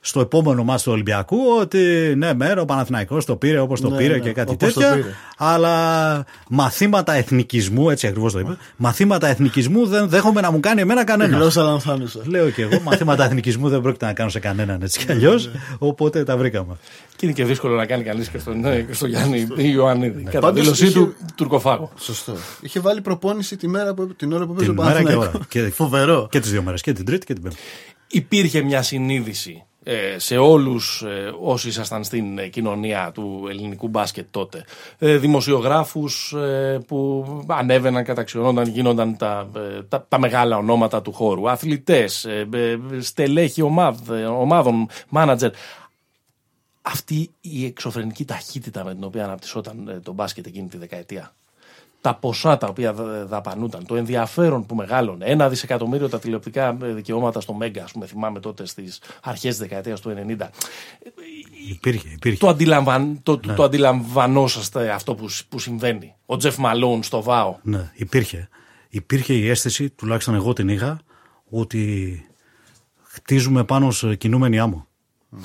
στο 0.01 0.21
επόμενο 0.21 0.65
μάτι 0.65 0.83
του 0.83 0.93
Ολυμπιακού 0.93 1.37
ότι 1.61 2.13
ναι, 2.17 2.35
μέρα 2.35 2.61
ο 2.61 2.65
Παναθηναϊκός 2.65 3.25
το 3.25 3.37
πήρε 3.37 3.59
όπως 3.59 3.81
το 3.81 3.91
Ναι, 3.91 3.97
πήρε 3.97 4.13
ναι, 4.13 4.19
και 4.19 4.33
κάτι 4.33 4.53
όπως 4.53 4.73
το 4.73 4.81
τέτοια. 4.81 4.95
πήρε. 4.95 5.09
Αλλά 5.37 6.25
μαθήματα 6.49 7.13
εθνικισμού, 7.13 7.91
έτσι 7.91 8.07
ακριβώς 8.07 8.33
το 8.33 8.39
είπε. 8.39 8.57
Μαθήματα 8.77 9.29
εθνικισμού 9.29 9.87
δεν 9.87 10.09
δέχομαι 10.09 10.41
να 10.41 10.51
μου 10.51 10.61
κάνει 10.61 10.81
εμένα 10.81 11.05
κανένας. 11.05 11.41
Γλώσσα 11.41 11.63
λανθάνουσα. 11.63 12.21
Λέω 12.25 12.51
και 12.51 12.63
εγώ, 12.63 12.81
μαθήματα 12.81 13.25
εθνικισμού 13.25 13.69
δεν 13.69 13.81
πρόκειται 13.81 14.07
να 14.07 14.13
κάνω 14.13 14.31
σε 14.31 14.39
κανέναν 14.39 14.83
έτσι 14.83 15.05
κι 15.05 15.13
αλλιώς. 15.13 15.47
Ναι, 15.47 15.53
Οπότε 15.79 16.25
τα 16.25 16.37
βρήκαμε. 16.37 16.77
Και 17.19 17.27
είναι 17.27 17.35
και 17.35 17.45
δύσκολο 17.45 17.75
να 17.77 17.87
κάνει 17.87 18.03
κανείς 18.03 18.29
και 18.29 18.39
στον, 18.39 18.61
ναι, 18.61 18.81
και 18.81 18.93
στον 18.93 19.09
Γιάννη 19.09 19.47
Ιωαννίδη. 19.57 20.23
Κατά 20.23 20.39
Πάντως 20.41 20.61
δήλωσή 20.63 20.85
είχε- 20.87 20.95
του 20.99 21.15
τουρκοφάγο. 21.35 21.91
Σωστό. 21.99 22.35
Είχε 22.61 22.81
βάλει 22.81 23.01
προπόνηση 23.01 23.57
τη 23.57 23.69
μέρα 23.69 23.95
που, 23.95 24.15
την 24.15 24.33
ώρα 24.33 24.47
που 24.47 24.53
έπαιζε 24.53 24.71
Την 24.71 24.79
ο 24.79 24.83
μέρα 24.83 24.99
και 24.99 25.03
Παναθηναϊκός. 25.05 25.35
ώρα. 25.35 25.47
Και- 25.49 25.71
Φοβερό. 25.71 26.29
Και 26.31 26.41
τις 26.41 26.51
δύο 26.51 26.63
μέρες. 26.63 26.81
Και 26.83 26.93
την 26.93 27.05
Τρίτη 27.05 27.27
και 27.27 27.33
την 27.33 27.43
Πέμπτη. 27.43 27.59
Υπήρχε 28.11 28.63
μια 28.63 28.83
συνείδηση 28.83 29.63
ε, 29.83 29.95
σε 30.17 30.37
όλους 30.37 31.03
ε, 31.03 31.33
όσοι 31.41 31.69
ήσασταν 31.69 32.05
στην 32.05 32.39
ε, 32.39 32.47
κοινωνία 32.49 33.11
του 33.15 33.47
ελληνικού 33.51 33.89
μπάσκετ 33.89 34.27
τότε. 34.31 34.65
Ε, 34.99 35.17
δημοσιογράφους 35.17 36.33
ε, 36.33 36.79
που 36.87 37.25
ανέβαιναν, 37.49 38.05
καταξιωνόνταν, 38.05 38.69
γίνονταν 38.69 39.17
τα, 39.17 39.49
ε, 39.57 39.83
τα, 39.89 40.05
τα 40.09 40.19
μεγάλα 40.19 40.57
ονόματα 40.57 41.03
του 41.03 41.13
χώρου. 41.13 41.51
Αθλητές, 41.51 42.25
ε, 42.25 42.49
ε, 42.53 42.77
στελέχη 43.01 43.63
ομάδ, 43.63 44.11
ε, 44.11 44.25
ομάδων, 44.25 44.87
μάνατζερ. 45.09 45.51
Αυτή 46.93 47.31
η 47.41 47.65
εξωφρενική 47.65 48.25
ταχύτητα 48.25 48.85
με 48.85 48.95
την 48.95 49.05
οποία 49.05 49.25
αναπτυσσόταν 49.25 49.89
ε, 49.89 50.01
το 50.01 50.13
μπάσκετ 50.13 50.47
εκείνη 50.47 50.69
τη 50.69 50.77
δεκαετία 50.77 51.33
τα 52.01 52.15
ποσά 52.15 52.57
τα 52.59 52.67
οποία 52.67 52.93
δα- 52.93 53.27
δαπανούταν, 53.27 53.87
το 53.87 53.97
ενδιαφέρον 53.97 54.67
που 54.67 54.75
μεγάλωνε, 54.75 55.25
ένα 55.25 55.49
δισεκατομμύριο 55.49 56.09
τα 56.09 56.19
τηλεοπτικά 56.19 56.77
ε, 56.83 56.93
δικαιώματα 56.93 57.41
στο 57.41 57.53
Μέγκα, 57.53 57.85
ας 57.85 57.93
πούμε, 57.93 58.07
θυμάμαι 58.07 58.41
τότε 58.41 58.67
στις 58.67 59.01
αρχές 59.23 59.51
της 59.51 59.59
δεκαετίας 59.59 60.01
του 60.01 60.15
90. 60.39 60.49
Υπήρχε, 61.69 62.09
υπήρχε. 62.09 62.39
Το, 62.39 62.49
αντιλαμβαν, 62.49 63.21
το, 63.23 63.39
το 63.39 63.63
αντιλαμβανόσαστε 63.63 64.91
αυτό 64.91 65.15
που, 65.15 65.29
σ- 65.29 65.47
που 65.49 65.59
συμβαίνει. 65.59 66.15
Ο 66.27 66.37
Τζεφ 66.37 66.57
Μαλόν 66.57 67.03
στο 67.03 67.23
ΒΑΟ. 67.23 67.57
Ναι, 67.63 67.91
υπήρχε. 67.95 68.49
Υπήρχε 68.89 69.35
η 69.35 69.49
αίσθηση, 69.49 69.91
τουλάχιστον 69.91 70.35
εγώ 70.35 70.53
την 70.53 70.69
είχα, 70.69 71.01
ότι 71.51 72.23
χτίζουμε 73.03 73.65
πάνω 73.65 73.91
σε 73.91 74.15
κινούμενη 74.15 74.59
άμμο. 74.59 74.87
Α, 75.37 75.39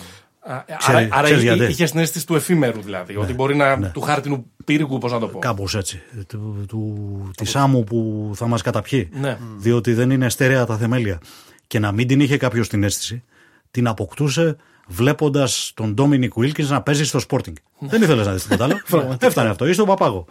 Ξέρει- 0.77 0.97
άρα 0.97 1.07
άρα 1.11 1.23
ξέρεις 1.23 1.43
είχε, 1.43 1.53
γιατί. 1.53 1.71
είχε 1.71 1.85
την 1.85 1.99
αίσθηση 1.99 2.25
του 2.25 2.35
εφήμερου 2.35 2.81
δηλαδή. 2.81 3.15
ότι 3.15 3.33
μπορεί 3.33 3.55
να. 3.55 3.91
του 3.91 4.01
χάρτινου 4.01 4.45
πύργου, 4.65 4.97
πώς 4.97 5.11
να 5.11 5.19
το 5.19 5.27
πω. 5.27 5.39
Κάπως 5.39 5.75
έτσι. 5.75 6.01
Του, 6.27 6.65
του, 6.67 7.31
τη 7.37 7.51
άμμου 7.53 7.83
που 7.83 8.31
θα 8.35 8.47
μας 8.47 8.61
καταπιεί. 8.61 9.09
Ναι. 9.13 9.37
Διότι 9.57 9.93
δεν 9.93 10.09
είναι 10.11 10.29
στέρεα 10.29 10.65
τα 10.65 10.77
θεμέλια. 10.77 11.19
Και 11.67 11.79
να 11.79 11.91
μην 11.91 12.07
την 12.07 12.19
είχε 12.19 12.37
κάποιος 12.37 12.67
την 12.69 12.83
αίσθηση, 12.83 13.23
την 13.71 13.87
αποκτούσε 13.87 14.55
βλέποντας 14.87 15.71
τον 15.75 15.93
Ντόμινικ 15.93 16.33
Βίλκιν 16.35 16.65
να 16.65 16.81
παίζει 16.81 17.05
στο 17.05 17.19
Sporting. 17.29 17.53
δεν 17.79 18.01
ήθελες 18.01 18.25
να 18.25 18.33
δεις 18.33 18.43
τίποτα 18.43 18.63
άλλο. 18.63 18.79
Έφτανε 19.19 19.49
αυτό. 19.49 19.67
Είσαι 19.67 19.81
ο 19.81 19.85
παπάγο. 19.85 20.25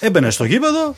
Έμπαινε 0.00 0.30
στο 0.30 0.44
γήπεδο, 0.44 0.94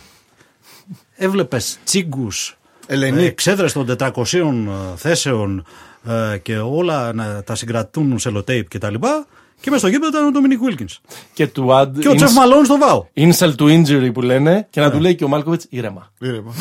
έβλεπες 1.17 1.79
τσίγκους, 1.85 2.59
Ελενίκ. 2.87 3.25
εξέδρε 3.27 3.67
των 3.71 3.97
400 3.99 4.95
θέσεων 4.97 5.65
ε, 6.05 6.39
και 6.39 6.59
όλα 6.59 7.13
να 7.13 7.43
τα 7.43 7.55
συγκρατούν 7.55 8.19
σε 8.19 8.31
λοτέιπ 8.31 8.69
και 8.69 8.79
τα 8.79 8.91
λοιπά. 8.91 9.27
Και 9.61 9.71
μέσα 9.71 9.83
στο 9.83 9.89
γήπεδο 9.89 10.09
ήταν 10.17 10.27
ο 10.27 10.31
Ντόμινικ 10.31 10.59
Βίλκιν. 10.63 10.89
Και 11.33 11.47
του 11.47 11.69
add 11.71 11.91
Και 11.99 12.09
ο 12.09 12.15
Τζεφ 12.15 12.33
Μαλόν 12.33 12.65
στο 12.65 12.79
βάο. 12.79 13.07
insult 13.17 13.55
to 13.55 13.65
injury 13.85 14.11
που 14.15 14.23
λένε 14.23 14.67
και 14.71 14.81
να 14.81 14.91
του 14.91 15.01
λέει 15.01 15.15
και 15.15 15.25
ο 15.25 15.29
Μάλκοβιτ 15.29 15.63
ήρεμα. 15.69 16.13
Ήρεμα. 16.19 16.55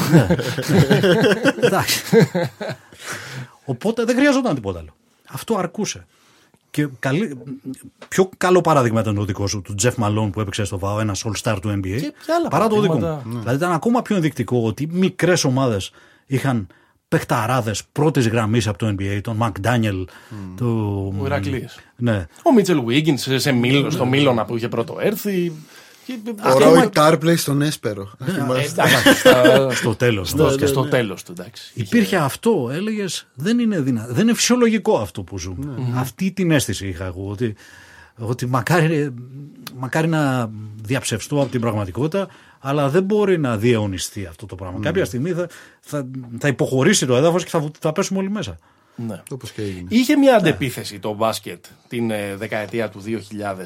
Εντάξει. 1.62 2.04
Οπότε 3.66 4.04
δεν 4.04 4.16
χρειαζόταν 4.16 4.56
τίποτα 4.56 4.80
άλλο. 4.80 4.90
Αυτό 5.30 5.56
αρκούσε. 5.58 6.06
Και 6.72 6.88
καλή, 7.00 7.38
πιο 8.08 8.30
καλό 8.38 8.62
παράδειγμα 8.62 9.00
ήταν 9.00 9.16
το 9.16 9.26
δικό 9.26 9.48
σου, 9.48 9.62
του 9.62 9.76
Τζεφ 9.76 9.96
Μαλόν 9.96 10.32
που 10.32 10.42
έπαιξε 10.42 10.64
στο 10.64 10.78
ΒΑΟ, 10.80 11.00
ένας 11.00 11.26
all-star 11.26 11.58
του 11.62 11.70
NBA. 11.70 11.82
Και 12.02 12.14
ποια 12.26 12.36
άλλα 12.36 12.48
παρά 12.50 12.68
το 12.68 12.82
δικό 12.82 12.94
μου. 12.94 13.00
παραδείγματα. 13.00 13.40
Δηλαδή 13.40 13.56
ήταν 13.58 13.72
ακόμα 13.72 14.02
πιο 14.02 14.16
ενδεικτικό 14.16 14.62
ότι 14.66 14.88
μικρές 14.92 15.44
ομάδες 15.44 15.92
είχαν 16.26 16.68
παιχταράδες 17.18 17.84
πρώτης 17.92 18.28
γραμμής 18.28 18.68
από 18.68 18.78
το 18.78 18.88
NBA, 19.00 19.20
τον 19.24 19.36
Μακ 19.36 19.60
Ντάνιελ, 19.60 20.08
του. 20.58 21.14
Ο 21.22 21.26
Ηρακλής. 21.26 21.80
Ναι. 21.96 22.26
Ο 22.44 22.54
Μίτσελ 22.54 22.82
Βίγκινς 22.84 23.22
σε, 23.22 23.38
σε 23.40 23.52
Μίλ- 23.52 23.92
στο 23.92 24.06
Μίλωνα 24.06 24.46
που 24.46 24.56
είχε 24.58 24.68
πρώτο 24.68 24.98
έρθει. 25.00 25.52
Και- 26.06 26.14
Ο 26.28 26.34
ακόμα- 26.50 26.80
Ρόι 26.80 26.90
Τάρπλεϊ 26.90 27.36
στον 27.36 27.62
Έσπερο. 27.62 28.12
Ε, 28.26 28.32
Θυμάστε. 28.32 28.82
εντάξει, 28.82 29.14
στα- 29.20 29.72
Στο 29.82 29.96
τέλος. 29.96 30.34
και 30.58 30.66
στο 30.66 30.84
τέλος 30.86 31.24
του, 31.24 31.32
εντάξει. 31.38 31.72
Υπήρχε 31.74 32.16
αυτό, 32.16 32.70
έλεγες, 32.74 33.28
δεν 33.34 33.60
είναι 33.60 33.80
δυνα... 33.82 34.08
δεν 34.10 34.24
είναι 34.28 34.34
φυσιολογικό 34.36 34.98
αυτό 34.98 35.22
που 35.24 35.38
ζούμε. 35.40 35.66
Ναι. 35.78 36.00
Αυτή 36.00 36.32
την 36.32 36.52
αίσθηση 36.52 36.88
είχα 36.88 37.06
εγώ, 37.06 37.28
ότι, 37.30 37.56
ότι 38.18 38.46
μακάρι, 38.46 39.14
μακάρι 39.78 40.08
να 40.08 40.50
διαψευστώ 40.84 41.42
από 41.42 41.52
την 41.52 41.62
πραγματικότητα, 41.62 42.28
αλλά 42.66 42.90
δεν 42.90 43.04
μπορεί 43.04 43.38
να 43.38 43.58
διαιωνιστεί 43.58 44.26
αυτό 44.26 44.46
το 44.46 44.56
πράγμα. 44.56 44.80
Κάποια 44.80 45.06
στιγμή 45.06 45.32
θα, 45.32 45.48
θα, 45.82 46.08
θα 46.40 46.48
υποχωρήσει 46.48 47.06
το 47.06 47.16
έδαφος 47.16 47.44
και 47.44 47.50
θα, 47.50 47.72
θα 47.80 47.92
πέσουμε 47.92 48.20
όλοι 48.20 48.30
μέσα. 48.30 48.58
Ναι. 48.96 49.22
Όπως 49.32 49.52
και 49.52 49.62
έγινε. 49.62 49.88
Είχε 49.90 50.16
μια 50.18 50.36
αντεπίθεση 50.36 51.00
το 51.00 51.14
μπάσκετ 51.14 51.66
την 51.88 52.12
ε, 52.12 52.36
δεκαετία 52.36 52.90
του 52.90 53.02
2000 53.06 53.12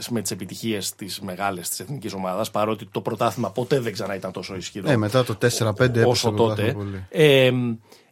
με 0.10 0.21
τις 0.21 0.31
επιτυχίες 0.31 0.95
της 0.95 1.19
μεγάλες 1.19 1.69
της 1.69 1.79
εθνικής 1.79 2.13
ομάδας 2.13 2.51
παρότι 2.51 2.88
το 2.91 3.01
πρωτάθλημα 3.01 3.51
ποτέ 3.51 3.79
δεν 3.79 3.93
ξανά 3.93 4.15
ήταν 4.15 4.31
τόσο 4.31 4.55
ισχυρό 4.55 4.89
Ε, 4.91 4.97
μετά 4.97 5.23
το 5.23 5.38
4-5 5.41 5.79
έπεσε 5.79 6.03
όσο 6.05 6.29
το 6.29 6.36
τότε. 6.36 6.62
πρωτάθλημα 6.62 6.83
πολύ. 6.83 7.05
Ε, 7.10 7.51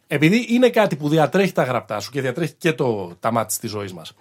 επειδή 0.06 0.46
είναι 0.48 0.68
κάτι 0.70 0.96
που 0.96 1.08
διατρέχει 1.08 1.52
τα 1.52 1.62
γραπτά 1.62 2.00
σου 2.00 2.10
και 2.10 2.20
διατρέχει 2.20 2.54
και 2.58 2.72
το, 2.72 3.16
τα 3.20 3.32
μάτια 3.32 3.58
της 3.60 3.70
ζωής 3.70 3.92
μας. 3.92 4.12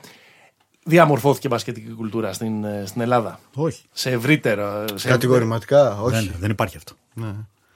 Διαμορφώθηκε 0.88 1.48
η 1.48 1.50
μπασκετική 1.54 1.90
κουλτούρα 1.90 2.34
στην, 2.34 2.64
ε, 2.64 2.84
στην 2.86 3.02
Ελλάδα. 3.02 3.40
Όχι. 3.56 3.82
Σε 3.92 4.10
ευρύτερα. 4.10 4.86
Σε 4.96 5.08
Κατηγορηματικά, 5.08 6.02
όχι. 6.02 6.16
Δεν, 6.16 6.36
δεν 6.40 6.50
υπάρχει 6.52 6.78
αυτό. 6.78 6.94
Ναι. 7.14 7.32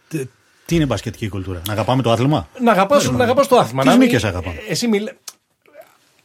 Τι, 0.08 0.26
τι 0.66 0.76
είναι 0.76 0.84
η 0.84 0.88
μπασκετική 0.90 1.30
κουλτούρα, 1.30 1.62
Να 1.68 1.74
αγαπάμε 1.74 2.02
το 2.02 2.12
άθλημα; 2.12 2.48
Να 2.62 2.72
αγαπάς, 2.72 3.12
να 3.12 3.24
αγαπάς 3.24 3.48
το 3.48 3.56
άθλημα. 3.58 3.82
Τις 3.82 3.92
να 3.92 3.98
μην- 3.98 4.08
νίκες 4.08 4.24
αγαπάμε. 4.24 4.56
Εσύ 4.70 4.88
μιλ... 4.88 5.10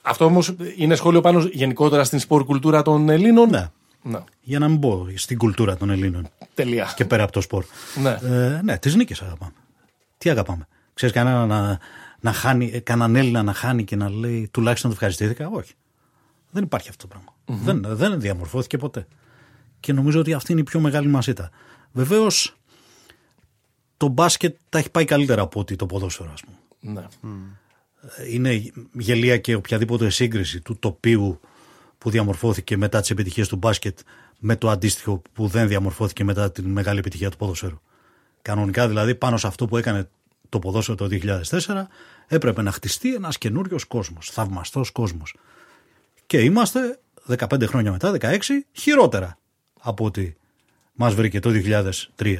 Αυτό 0.02 0.24
όμως 0.24 0.54
είναι 0.76 0.94
σχόλιο 0.94 1.20
πάνω 1.20 1.48
γενικότερα 1.52 2.04
στην 2.04 2.18
σπορ 2.18 2.44
κουλτούρα 2.44 2.82
των 2.82 3.08
Ελλήνων; 3.08 3.48
Ναι. 3.50 3.68
Ναι. 4.02 4.18
Για 4.40 4.58
να 4.58 4.68
μην 4.68 4.76
μπω 4.78 5.06
στην 5.14 5.38
κουλτούρα 5.38 5.76
των 5.76 5.90
Ελλήνων 5.90 6.28
Τελεία. 6.54 6.92
και 6.96 7.04
πέρα 7.04 7.22
από 7.22 7.32
το 7.32 7.40
σπορ. 7.40 7.64
Ναι. 8.02 8.10
Ε, 8.10 8.60
ναι, 8.62 8.78
τις 8.78 8.94
νίκες 8.94 9.22
αγαπάμε. 9.22 9.52
Τι 10.18 10.30
αγαπάμε; 10.30 10.66
Ξέρεις 10.94 11.14
κανένα 11.14 11.46
να, 11.46 11.78
να 12.20 12.32
χάνει, 12.32 12.70
ε, 12.74 12.78
κανέναν 12.78 13.16
Έλληνα 13.16 13.42
να 13.42 13.52
χάνει 13.52 13.84
και 13.84 13.96
να 13.96 14.10
λέει 14.10 14.48
τουλάχιστον 14.52 14.90
το 14.90 14.94
ευχαριστήθηκα. 14.96 15.48
Όχι. 15.52 15.72
Δεν 16.54 16.62
υπάρχει 16.62 16.88
αυτό 16.88 17.06
το 17.06 17.14
πραγμα 17.14 17.62
Δεν, 17.64 17.96
δεν 17.96 18.20
διαμορφώθηκε 18.20 18.78
ποτέ. 18.78 19.06
Και 19.80 19.92
νομίζω 19.92 20.20
ότι 20.20 20.32
αυτή 20.32 20.52
είναι 20.52 20.60
η 20.60 20.64
πιο 20.64 20.80
μεγάλη 20.80 21.08
μας 21.08 21.26
ήττα. 21.26 21.50
Βεβαίως 21.92 22.56
το 23.96 24.08
μπάσκετ 24.08 24.56
τα 24.68 24.78
έχει 24.78 24.90
πάει 24.90 25.04
καλύτερα 25.04 25.42
από 25.42 25.60
ότι 25.60 25.76
το 25.76 25.86
ποδόσφαιρο, 25.86 26.32
ας 26.32 26.42
πούμε. 26.42 26.56
Ναι. 26.80 27.06
Είναι 28.30 28.72
γελία 28.92 29.36
και 29.36 29.54
οποιαδήποτε 29.54 30.10
σύγκριση 30.10 30.60
του 30.60 30.78
τοπίου 30.78 31.40
που 31.98 32.10
διαμορφώθηκε 32.10 32.76
μετά 32.76 33.00
τις 33.00 33.10
επιτυχίες 33.10 33.48
του 33.48 33.56
μπάσκετ 33.56 33.98
με 34.38 34.56
το 34.56 34.70
αντίστοιχο 34.70 35.22
που 35.32 35.46
δεν 35.46 35.68
διαμορφώθηκε 35.68 36.24
μετά 36.24 36.52
την 36.52 36.70
μεγάλη 36.70 36.98
επιτυχία 36.98 37.30
του 37.30 37.36
ποδοσφαίρου. 37.36 37.80
Κανονικά 38.42 38.88
δηλαδή 38.88 39.14
πάνω 39.14 39.36
σε 39.36 39.46
αυτό 39.46 39.66
που 39.66 39.76
έκανε 39.76 40.08
το 40.48 40.58
ποδόσφαιρο 40.58 40.96
το 40.96 41.08
2004 41.10 41.82
έπρεπε 42.26 42.62
να 42.62 42.72
χτιστεί 42.72 43.14
ένας 43.14 43.38
καινούριος 43.38 43.84
κόσμος, 43.84 44.30
θαυμαστός 44.30 44.90
κόσμος. 44.90 45.34
Και 46.34 46.40
είμαστε 46.40 46.98
15 47.38 47.66
χρόνια 47.66 47.90
μετά, 47.90 48.16
16, 48.20 48.38
χειρότερα 48.72 49.38
από 49.80 50.04
ότι 50.04 50.36
μας 50.92 51.14
βρήκε 51.14 51.40
το 51.40 51.50
2003. 52.20 52.34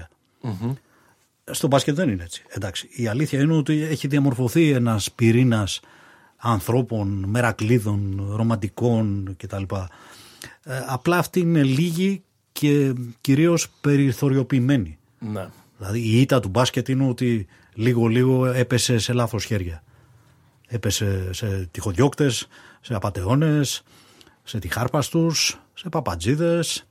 Στο 1.51 1.67
μπάσκετ 1.67 1.95
δεν 1.95 2.09
είναι 2.09 2.23
έτσι. 2.23 2.43
Εντάξει, 2.49 2.89
η 2.93 3.07
αλήθεια 3.07 3.41
είναι 3.41 3.57
ότι 3.57 3.83
έχει 3.83 4.07
διαμορφωθεί 4.07 4.71
ένας 4.71 5.13
πυρήνας 5.13 5.81
ανθρώπων, 6.37 7.25
μερακλείδων, 7.27 8.27
ρομαντικών 8.37 9.35
κτλ. 9.37 9.63
Ε, 10.63 10.81
απλά 10.87 11.19
αυτοί 11.19 11.41
είναι 11.41 11.63
λίγοι 11.63 12.23
και 12.53 12.93
κυρίως 13.21 13.69
περιθωριοποιημένοι. 13.81 14.99
Ναι. 15.19 15.49
Δηλαδή 15.79 15.99
η 16.01 16.21
ήττα 16.21 16.41
του 16.41 16.49
μπάσκετ 16.49 16.89
είναι 16.89 17.09
ότι 17.09 17.47
λίγο-λίγο 17.75 18.47
έπεσε 18.47 18.99
σε 18.99 19.13
λάθος 19.13 19.45
χέρια. 19.45 19.83
Έπεσε 20.67 21.33
σε 21.33 21.69
τυχοδιώκτες, 21.71 22.49
σε 22.85 22.95
απατεώνες, 22.95 23.82
σε 24.43 24.59
τυχάρπαστους, 24.59 25.61
σε 25.74 25.89
παπατζίδες. 25.89 26.87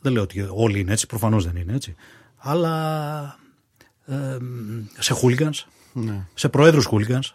Δεν 0.00 0.12
λέω 0.12 0.22
ότι 0.22 0.48
όλοι 0.50 0.80
είναι 0.80 0.92
έτσι, 0.92 1.06
προφανώς 1.06 1.44
δεν 1.44 1.56
είναι 1.56 1.72
έτσι. 1.74 1.94
Αλλά 2.36 3.38
ε, 4.06 4.38
σε 4.98 5.14
χούλιγκανς, 5.14 5.66
Ναι. 5.92 6.26
σε 6.34 6.48
προέδρους 6.48 6.84
χούλιγκανς. 6.84 7.34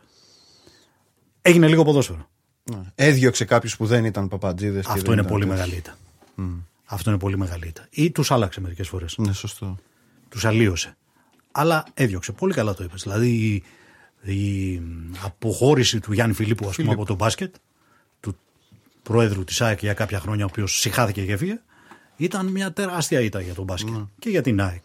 Έγινε 1.42 1.68
λίγο 1.68 1.84
ποδόσφαιρο. 1.84 2.30
Ναι. 2.64 2.82
Έδιωξε 2.96 3.46
κάποιου 3.46 3.70
που 3.78 3.86
δεν 3.86 4.06
ήταν 4.06 4.28
παπατζίδες. 4.28 4.86
Αυτό 4.86 5.12
είναι 5.12 5.24
πολύ 5.24 5.46
μεγάλη 5.46 5.76
ήττα. 5.76 5.98
Αυτό 6.86 7.10
είναι 7.10 7.20
πολύ 7.20 7.38
μεγάλη 7.38 7.68
ήττα. 7.68 7.88
Ή 7.90 8.12
τους 8.12 8.32
άλλαξε 8.32 8.62
μερικές 8.62 8.88
φορές. 8.88 9.18
Ναι, 9.18 9.34
σωστό. 9.34 9.78
Τους 10.30 10.46
αλλίωσε. 10.46 10.98
Αλλά 11.52 11.86
έδιωξε. 11.94 12.32
Πολύ 12.32 12.54
καλά 12.54 12.74
το 12.74 12.84
είπες. 12.84 13.02
Δηλαδή 13.04 13.64
η, 14.34 14.72
η 14.74 14.82
αποχώρηση 15.24 16.00
του 16.00 16.14
Γιάννη 16.14 16.34
Φιλίππου 16.36 16.68
ας 16.68 16.76
πούμε, 16.76 16.92
από 16.94 17.06
το 17.06 17.16
μπάσκετ, 17.16 17.56
του 18.20 18.38
πρόεδρου 19.04 19.44
της 19.44 19.62
ΑΕΚ 19.62 19.80
για 19.80 19.94
κάποια 19.94 20.20
χρόνια, 20.20 20.46
ο 20.46 20.48
οποίος 20.52 20.80
συχάθηκε 20.80 21.26
και 21.26 21.32
έφυγε, 21.32 21.60
ήταν 22.18 22.46
μια 22.48 22.74
τεράστια 22.74 23.22
ήττα 23.22 23.42
για 23.42 23.54
τον 23.54 23.64
μπάσκετ 23.64 23.94
και 24.20 24.30
για 24.30 24.42
την 24.42 24.62
ΑΕΚ. 24.62 24.84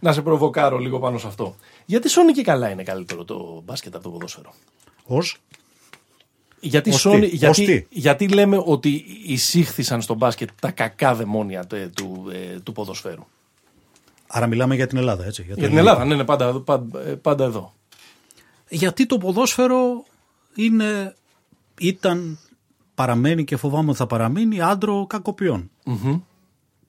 Να 0.00 0.12
σε 0.12 0.22
προβοκάρω 0.22 0.78
λίγο 0.78 0.98
πάνω 0.98 1.18
σε 1.18 1.26
αυτό. 1.26 1.56
Γιατί 1.86 2.08
Sony 2.10 2.32
και 2.34 2.42
καλά 2.42 2.70
είναι 2.70 2.82
καλύτερο 2.82 3.24
το 3.24 3.62
μπάσκετ 3.64 3.94
από 3.94 4.04
το 4.04 4.10
ποδόσφαιρο; 4.10 4.54
Ω; 5.06 5.16
Γιατί, 6.60 6.90
Ως 6.90 7.06
Sony, 7.06 7.20
τι, 7.20 7.26
γιατί, 7.26 7.46
ως 7.46 7.56
τι; 7.66 7.86
γιατί 7.90 8.28
λέμε 8.28 8.62
ότι 8.64 9.04
εισήχθησαν 9.26 10.02
στο 10.02 10.14
μπάσκετ 10.14 10.48
τα 10.60 10.70
κακά 10.70 11.14
δαιμόνια 11.14 11.66
τε- 11.66 11.94
του, 11.94 12.30
ε, 12.32 12.60
του 12.60 12.72
ποδοσφαίρου; 12.72 13.26
Άρα 14.26 14.46
μιλάμε 14.46 14.74
για 14.74 14.86
την 14.86 14.98
Ελλάδα, 14.98 15.24
έτσι. 15.24 15.40
το 15.40 15.46
Για 15.46 15.54
την 15.54 15.64
ελληνικό. 15.64 15.88
Ελλάδα, 15.88 16.04
ναι, 16.04 16.14
ναι, 16.14 16.24
πάντα, 16.24 16.60
πάντα, 16.60 17.00
ε, 17.00 17.14
πάντα 17.14 17.44
εδώ. 17.44 17.74
Γιατί 18.68 19.06
το 19.06 19.18
ποδόσφαιρο 19.18 20.04
είναι, 20.54 21.14
ήταν, 21.80 22.38
παραμένει 22.94 23.44
και 23.44 23.56
φοβάμαι 23.56 23.88
ότι 23.88 23.98
θα 23.98 24.06
παραμείνει 24.06 24.60
άντρο 24.60 25.06
κακοποιών. 25.08 25.70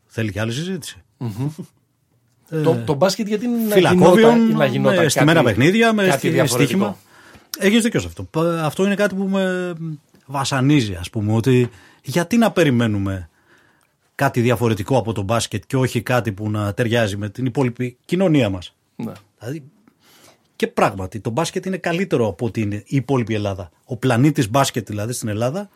Θέλει 0.06 0.32
και 0.32 0.40
άλλη 0.40 0.52
συζήτηση. 0.52 1.02
το, 2.64 2.84
το 2.86 2.94
μπάσκετ 2.94 3.28
γιατί 3.28 3.48
να 3.48 3.70
Ε, 3.70 3.74
Φυλακόβιον, 3.74 4.30
γινόταν, 4.38 4.58
να 4.58 4.66
γινόταν 4.66 5.04
με 5.04 5.10
στημένα 5.10 5.34
κάτι- 5.34 5.46
παιχνίδια, 5.56 5.94
με 5.94 6.04
κάτι 6.06 6.18
στι- 6.18 6.32
διαφορετικό. 6.32 6.78
στοίχημα. 6.78 6.98
Έχεις 7.60 7.84
δίκιο 7.84 8.00
σε 8.00 8.08
αυτό. 8.08 8.24
Π- 8.24 8.38
Αυτό 8.64 8.86
είναι 8.86 8.96
κάτι 8.96 9.16
που 9.16 9.24
με 9.24 9.74
βασανίζει, 10.26 10.94
ας 10.96 11.10
πούμε. 11.10 11.34
Ότι 11.34 11.70
γιατί 12.04 12.38
να 12.38 12.52
περιμένουμε 12.52 13.30
κάτι 14.16 14.42
διαφορετικό 14.42 14.98
από 14.98 15.14
το 15.14 15.22
μπάσκετ 15.22 15.64
και 15.68 15.78
όχι 15.78 16.02
κάτι 16.02 16.32
που 16.32 16.50
να 16.50 16.74
ταιριάζει 16.74 17.18
με 17.18 17.30
την 17.30 17.46
υπόλοιπη 17.46 17.98
κοινωνία 18.06 18.50
μας; 18.50 18.76
Ναι. 18.96 19.12
Δηλαδή, 19.40 19.64
και 20.60 20.68
πράγματι, 20.68 21.20
το 21.20 21.30
μπάσκετ 21.30 21.66
είναι 21.66 21.78
καλύτερο 21.78 22.28
από 22.28 22.46
ότι 22.46 22.62
είναι 22.62 22.76
η 22.76 22.96
υπόλοιπη 22.96 23.34
Ελλάδα. 23.34 23.70
Ο 23.86 23.98
πλανήτης 23.98 24.50
μπάσκετ 24.50 24.88
δηλαδή 24.88 25.14
στην 25.14 25.28
Ελλάδα 25.28 25.70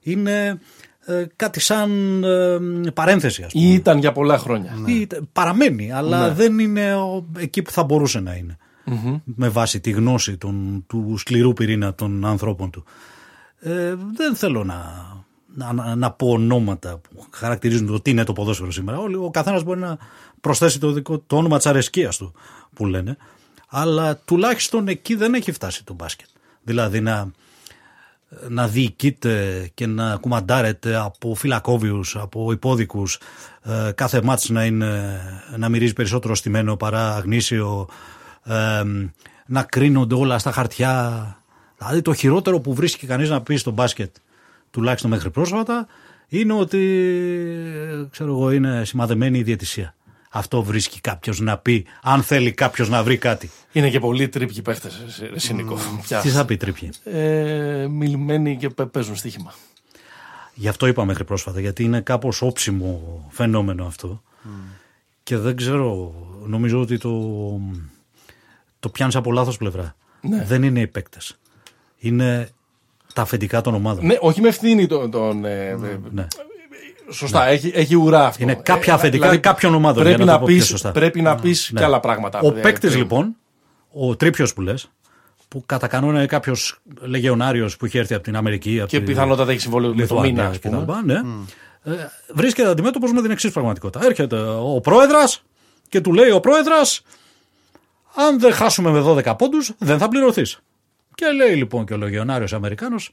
είναι 0.00 0.58
ε, 1.04 1.24
κάτι 1.36 1.60
σαν 1.60 2.22
ε, 2.24 2.58
παρένθεση, 2.94 3.42
ας 3.42 3.52
πούμε. 3.52 3.64
Ή 3.64 3.72
ήταν 3.72 3.98
για 3.98 4.12
πολλά 4.12 4.38
χρόνια. 4.38 4.72
Ή, 4.86 5.06
παραμένει, 5.32 5.92
αλλά 5.92 6.26
Ναι. 6.28 6.34
δεν 6.34 6.58
είναι 6.58 6.94
ο- 6.94 7.26
εκεί 7.38 7.62
που 7.62 7.70
θα 7.70 7.84
μπορούσε 7.84 8.20
να 8.20 8.34
ειναι 8.36 8.56
Με 9.24 9.48
βάση 9.48 9.80
τη 9.80 9.90
γνώση 9.90 10.36
των, 10.36 10.84
του 10.86 11.14
σκληρού 11.18 11.52
πυρήνα 11.52 11.94
των 11.94 12.24
ανθρώπων 12.24 12.70
του. 12.70 12.84
Ε, 13.60 13.94
δεν 14.16 14.34
θέλω 14.34 14.64
να, 14.64 15.06
να, 15.54 15.72
να, 15.72 15.94
να 15.94 16.10
πω 16.10 16.28
ονόματα 16.30 16.98
που 16.98 17.24
χαρακτηρίζουν 17.30 17.86
το 17.86 18.00
τι 18.00 18.10
είναι 18.10 18.24
το 18.24 18.32
ποδόσφαιρο 18.32 18.70
σήμερα. 18.70 18.98
Όλοι, 18.98 19.14
ο 19.16 19.30
καθένας 19.32 19.62
μπορεί 19.62 19.80
να 19.80 19.98
προσθέσει 20.40 20.80
το, 20.80 20.92
δικό, 20.92 21.18
το 21.18 21.36
όνομα 21.36 21.56
της 21.56 21.66
αρεσκίας 21.66 22.16
του 22.16 22.32
που 22.74 22.86
λένε. 22.86 23.16
Αλλά 23.70 24.16
τουλάχιστον 24.16 24.88
εκεί 24.88 25.14
δεν 25.14 25.34
έχει 25.34 25.52
φτάσει 25.52 25.84
το 25.84 25.94
μπάσκετ. 25.94 26.28
Δηλαδή 26.62 27.00
να, 27.00 27.30
να 28.48 28.68
διοικείται 28.68 29.70
και 29.74 29.86
να 29.86 30.16
κουμαντάρεται 30.16 30.96
από 30.96 31.34
φυλακόβιους, 31.34 32.16
από 32.16 32.52
υπόδικους, 32.52 33.18
ε, 33.62 33.90
κάθε 33.94 34.22
μάτς 34.22 34.48
να, 34.48 34.64
είναι, 34.64 35.20
να 35.56 35.68
μυρίζει 35.68 35.92
περισσότερο 35.92 36.34
στημένο 36.34 36.76
παρά 36.76 37.14
αγνήσιο, 37.16 37.88
ε, 38.44 38.82
να 39.46 39.62
κρίνονται 39.62 40.14
όλα 40.14 40.38
στα 40.38 40.52
χαρτιά. 40.52 41.24
Δηλαδή 41.78 42.02
το 42.02 42.14
χειρότερο 42.14 42.60
που 42.60 42.74
βρίσκει 42.74 43.06
κανείς 43.06 43.28
να 43.28 43.42
πει 43.42 43.56
στο 43.56 43.70
μπάσκετ, 43.70 44.16
τουλάχιστον 44.70 45.10
μέχρι 45.10 45.30
πρόσφατα, 45.30 45.86
είναι 46.28 46.52
ότι 46.52 46.78
ε, 47.90 48.06
ξέρω 48.10 48.30
εγώ, 48.30 48.50
είναι 48.50 48.84
σημαδεμένη 48.84 49.38
η 49.38 49.42
διαιτησία. 49.42 49.94
Αυτό 50.32 50.62
βρίσκει 50.62 51.00
κάποιος 51.00 51.40
να 51.40 51.58
πει, 51.58 51.86
αν 52.02 52.22
θέλει 52.22 52.52
κάποιος 52.52 52.88
να 52.88 53.02
βρει 53.02 53.18
κάτι. 53.18 53.50
Είναι 53.72 53.90
και 53.90 54.00
πολλοί 54.00 54.28
τρίπικοι 54.28 54.62
παίχτες, 54.62 55.22
Νίκο. 55.54 55.76
Πια. 56.02 56.20
Τι 56.20 56.28
θα 56.28 56.44
πει 56.44 56.56
τρίπιε. 56.56 56.88
Ε, 57.04 57.86
μιλημένοι 57.86 58.56
και 58.56 58.68
παι- 58.68 58.86
παίζουν 58.88 59.16
στοίχημα. 59.16 59.54
Γι' 60.54 60.68
αυτό 60.68 60.86
είπα 60.86 61.04
μέχρι 61.04 61.24
πρόσφατα, 61.24 61.60
γιατί 61.60 61.84
είναι 61.84 62.00
κάπως 62.00 62.42
όψιμο 62.42 63.24
φαινόμενο 63.30 63.86
αυτό. 63.86 64.22
Και 65.22 65.36
δεν 65.36 65.56
ξέρω, 65.56 66.14
νομίζω 66.46 66.80
ότι 66.80 66.98
το, 66.98 67.20
το 68.80 68.88
πιάνεις 68.88 69.16
από 69.16 69.32
λάθος 69.32 69.56
πλευρά. 69.56 69.96
Ναι. 70.20 70.44
Δεν 70.44 70.62
είναι 70.62 70.80
οι 70.80 70.86
παίκτες. 70.86 71.38
Είναι 71.98 72.48
τα 73.14 73.22
αφεντικά 73.22 73.60
των 73.60 73.74
ομάδων. 73.74 74.06
Ναι, 74.06 74.16
όχι 74.20 74.40
με 74.40 74.48
ευθύνη 74.48 74.86
τον. 74.86 75.10
τον 75.10 75.44
ε, 75.44 75.76
ε, 77.10 77.12
Ναι. 77.12 77.14
Σωστά, 77.16 77.46
έχει, 77.46 77.70
έχει 77.74 77.94
ουρά 77.94 78.26
αυτό. 78.26 78.42
Είναι 78.42 78.54
κάποια 78.54 78.92
Ε, 78.92 78.96
αφεντικά 78.96 79.22
δηλαδή, 79.22 79.40
κάποιων 79.40 79.74
ομάδων, 79.74 80.02
Πρέπει 80.02 80.16
για 80.16 80.24
να 80.24 80.32
να, 80.32 80.38
το 80.38 80.44
πω 80.44 80.46
πιο 80.46 80.56
πεις, 80.56 80.66
σωστά. 80.66 80.90
πρέπει 80.92 81.20
να 81.22 81.34
πεις 81.34 81.70
Ναι. 81.72 81.78
και 81.80 81.84
άλλα 81.86 82.00
πράγματα. 82.00 82.40
Ο 82.40 82.46
Ε, 82.48 82.50
παίκτης 82.60 82.88
πριν. 82.90 83.02
λοιπόν, 83.02 83.36
ο 83.92 84.16
τρίπιος 84.16 84.54
που 84.54 84.60
λες, 84.60 84.90
που 85.48 85.62
κατά 85.66 85.86
κανόνα 85.86 86.18
είναι 86.18 86.26
κάποιος 86.26 86.78
λεγεωνάριος 87.00 87.76
που 87.76 87.84
έχει 87.84 87.98
έρθει 87.98 88.14
από 88.14 88.22
την 88.22 88.36
Αμερική. 88.36 88.80
από 88.80 88.88
Και 88.88 88.98
τη 88.98 89.04
πιθανότατα 89.04 89.50
έχει 89.50 89.60
συμβόλαιο 89.60 89.94
με 89.94 90.06
το 90.06 90.14
μήνα, 90.14 90.24
Λιθουανία 90.26 90.50
ας 90.50 90.58
και 90.58 90.68
πούμε. 90.68 90.84
τα 90.86 91.00
λοιπά, 91.02 91.22
ναι. 91.84 91.92
Ε, 91.94 92.06
βρίσκεται 92.34 92.68
αντιμέτωπος 92.68 93.12
με 93.12 93.22
την 93.22 93.30
εξής 93.30 93.50
πραγματικότητα. 93.52 94.06
Έρχεται 94.06 94.36
ο 94.62 94.80
πρόεδρας 94.80 95.42
και 95.88 96.00
του 96.00 96.12
λέει 96.12 96.30
ο 96.30 96.40
πρόεδρας, 96.40 97.02
αν 98.14 98.40
δεν 98.40 98.52
χάσουμε 98.52 98.90
με 98.90 99.00
12 99.00 99.34
πόντους, 99.36 99.72
δεν 99.78 99.98
θα 99.98 100.08
πληρωθείς. 100.08 100.58
Και 101.14 101.26
λέει 101.36 101.54
λοιπόν 101.56 101.86
και 101.86 101.94
ο 101.94 101.96
λογιονάριο 101.96 102.46
Αμερικάνος, 102.56 103.10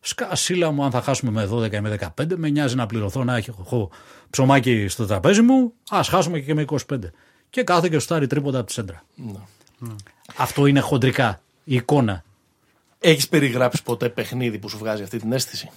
σκασίλα 0.00 0.70
μου, 0.70 0.84
αν 0.84 0.90
θα 0.90 1.02
χάσουμε 1.02 1.30
με 1.30 1.48
12 1.52 1.72
ή 1.72 1.80
με 1.80 1.98
15, 2.16 2.36
με 2.36 2.48
νοιάζει 2.48 2.74
να 2.74 2.86
πληρωθώ 2.86 3.24
να 3.24 3.36
έχω 3.36 3.90
ψωμάκι 4.30 4.88
στο 4.88 5.06
τραπέζι 5.06 5.40
μου, 5.40 5.72
ας 5.90 6.08
χάσουμε 6.08 6.40
και 6.40 6.54
με 6.54 6.64
25. 6.68 6.98
Και 7.50 7.62
κάθε 7.62 7.88
και 7.88 7.98
στάρει 7.98 8.26
τρίποτα 8.26 8.58
από 8.58 8.66
τη 8.66 8.72
σέντρα. 8.72 9.04
Αυτό 10.36 10.66
είναι 10.66 10.80
χοντρικά 10.80 11.40
η 11.64 11.74
εικόνα. 11.74 12.24
Έχεις 12.98 13.28
περιγράψει 13.28 13.82
ποτέ 13.82 14.08
παιχνίδι 14.08 14.58
που 14.58 14.68
σου 14.68 14.78
βγάζει 14.78 15.02
αυτή 15.02 15.18
την 15.18 15.32
αίσθηση; 15.32 15.70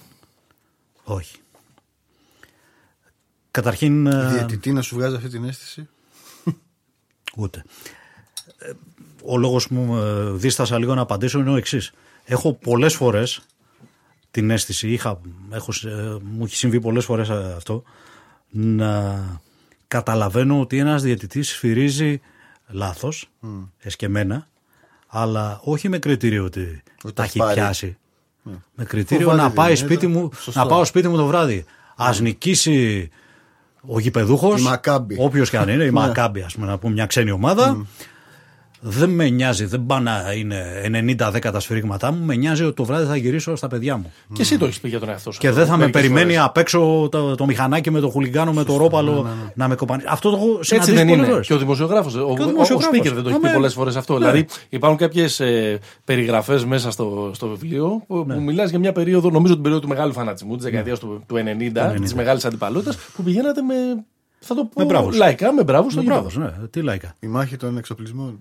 Όχι. 1.04 1.36
Καταρχήν. 3.50 4.06
ε, 4.06 4.26
Διαιτητή 4.28 4.72
να 4.72 4.82
σου 4.82 4.94
βγάζει 4.94 5.14
αυτή 5.16 5.28
την 5.28 5.44
αίσθηση; 5.44 5.88
Ούτε. 7.36 7.64
Ε, 8.58 8.70
Ο 9.22 9.36
λόγος 9.36 9.66
που 9.68 9.74
μου 9.74 9.96
ε, 9.96 10.30
δίστασα 10.30 10.78
λίγο 10.78 10.94
να 10.94 11.00
απαντήσω 11.00 11.38
είναι 11.38 11.50
ο 11.50 11.56
εξής. 11.56 11.92
Έχω 12.24 12.52
πολλές 12.52 12.94
φορές 12.94 13.40
την 14.30 14.50
αίσθηση, 14.50 14.88
είχα, 14.90 15.20
έχω, 15.50 15.72
ε, 15.88 16.16
μου 16.22 16.44
έχει 16.44 16.56
συμβεί 16.56 16.80
πολλές 16.80 17.04
φορές 17.04 17.28
ε, 17.28 17.52
αυτό, 17.56 17.82
να 18.50 19.20
καταλαβαίνω 19.88 20.60
ότι 20.60 20.78
ένας 20.78 21.02
διαιτητής 21.02 21.48
σφυρίζει 21.48 22.20
λάθος, 22.68 23.30
εσκεμένα, 23.80 24.48
αλλά 25.06 25.60
όχι 25.64 25.88
με 25.88 25.98
κριτήριο 25.98 26.44
ότι 26.44 26.60
Ότι 26.60 26.82
τα 27.02 27.12
τα 27.12 27.22
έχει 27.22 27.38
πάρει. 27.38 27.54
πιάσει. 27.54 27.96
Με 28.74 28.84
κριτήριο 28.84 29.28
Φοβάται 29.28 29.42
να 29.48 29.50
πάει 29.54 29.74
δεν 29.74 29.76
είναι, 29.86 29.94
σπίτι 29.94 30.06
μου, 30.06 30.30
σωστό. 30.40 30.60
να 30.60 30.66
πάω 30.66 30.84
σπίτι 30.84 31.08
μου 31.08 31.16
το 31.16 31.26
βράδυ. 31.26 31.64
Ας 31.96 32.20
νικήσει 32.20 33.10
ο 33.86 33.98
γηπεδούχος, 34.00 34.60
Η 34.60 34.64
Μακάμπι. 34.64 35.16
όποιος 35.18 35.50
και 35.50 35.58
αν 35.58 35.68
είναι, 35.68 35.82
η 35.82 35.86
Ναι. 35.86 35.90
Μακάμπι, 35.92 36.40
ας 36.42 36.54
πούμε, 36.54 36.66
να 36.66 36.78
πούμε 36.78 36.92
μια 36.92 37.06
ξένη 37.06 37.30
ομάδα. 37.30 37.86
Δεν 38.82 39.10
με 39.10 39.28
νοιάζει, 39.28 39.64
δεν 39.64 39.86
πάνε 39.86 40.10
να 40.10 40.32
είναι 40.32 41.14
90-10 41.18 41.38
τα 41.52 41.60
σφυρίγματά 41.60 42.12
μου. 42.12 42.24
Με 42.24 42.34
νοιάζει 42.34 42.64
ότι 42.64 42.74
το 42.74 42.84
βράδυ 42.84 43.06
θα 43.06 43.16
γυρίσω 43.16 43.56
στα 43.56 43.66
παιδιά 43.68 43.96
μου. 43.96 44.12
Και 44.32 44.42
εσύ 44.42 44.58
το 44.58 44.64
έχεις 44.64 44.80
πει 44.80 44.88
για 44.88 44.98
τον 44.98 45.08
εαυτό 45.08 45.30
σου. 45.32 45.38
Και 45.40 45.46
αυτό 45.48 45.58
δεν 45.60 45.68
θα 45.68 45.76
με 45.76 45.78
μερικές 45.78 46.00
περιμένει 46.02 46.32
φορές. 46.32 46.44
απ' 46.48 46.56
έξω 46.56 47.08
το, 47.10 47.34
το 47.34 47.46
μηχανάκι 47.46 47.90
με 47.90 48.00
το 48.00 48.08
χουλιγκάνο, 48.08 48.52
με 48.52 48.64
το 48.64 48.76
ρόπαλο 48.76 49.26
να 49.54 49.68
με 49.68 49.74
κοπανίσει. 49.74 50.06
Αυτό 50.10 50.30
το 50.30 50.36
έχω 50.36 50.46
Έτσι 50.56 50.64
συναντήσει 50.74 50.92
δεν 50.96 51.06
πολλές 51.06 51.18
είναι. 51.22 51.30
φορές. 51.32 51.46
Και 51.46 51.54
ο 51.54 51.58
δημοσιογράφος. 51.58 52.14
Ο, 52.14 52.18
Και 52.18 52.22
ο 52.24 52.28
ο, 52.28 52.32
ο 52.46 52.50
δημοσιογράφος. 52.50 52.98
speaker 52.98 53.12
δεν 53.14 53.22
το 53.22 53.28
έχει 53.28 53.38
πει 53.38 53.46
Αμέ. 53.46 53.54
πολλές 53.56 53.72
φορές 53.72 53.96
αυτό. 53.96 54.12
Ναι. 54.12 54.18
Δηλαδή 54.18 54.46
υπάρχουν 54.68 54.98
κάποιες 54.98 55.40
ε, 55.40 55.78
περιγραφές 56.04 56.64
μέσα 56.64 56.90
στο, 56.90 57.30
στο 57.34 57.48
βιβλίο 57.48 58.02
που, 58.06 58.24
Ναι. 58.26 58.34
που 58.34 58.40
μιλάς 58.40 58.70
για 58.70 58.78
μια 58.78 58.92
περίοδο, 58.92 59.30
νομίζω 59.30 59.52
την 59.54 59.62
περίοδο 59.62 59.82
του 59.82 59.88
μεγάλου 59.88 60.12
φανατισμού, 60.12 60.54
της 60.56 60.64
δεκαετίας 60.64 60.98
του, 60.98 61.22
του 61.26 61.36
90, 61.36 61.94
της 62.00 62.14
μεγάλης 62.14 62.44
αντιπαλότητας, 62.44 62.96
που 63.16 63.22
πηγαίνατε 63.22 63.62
με 63.62 63.74
Θα 64.42 64.54
το 64.54 64.64
πω 64.64 64.80
Με 64.80 64.84
μπράβους. 64.84 65.16
λαϊκά, 65.16 65.52
με 65.52 65.62
μπράβο 65.64 65.90
στο 65.90 66.02
Μπράβο, 66.02 66.28
γήπεδο. 66.28 66.46
ναι, 66.60 66.66
τι 66.66 66.82
λαϊκά. 66.82 67.14
Η 67.20 67.26
μάχη 67.26 67.56
των 67.56 67.76
εξοπλισμών. 67.76 68.36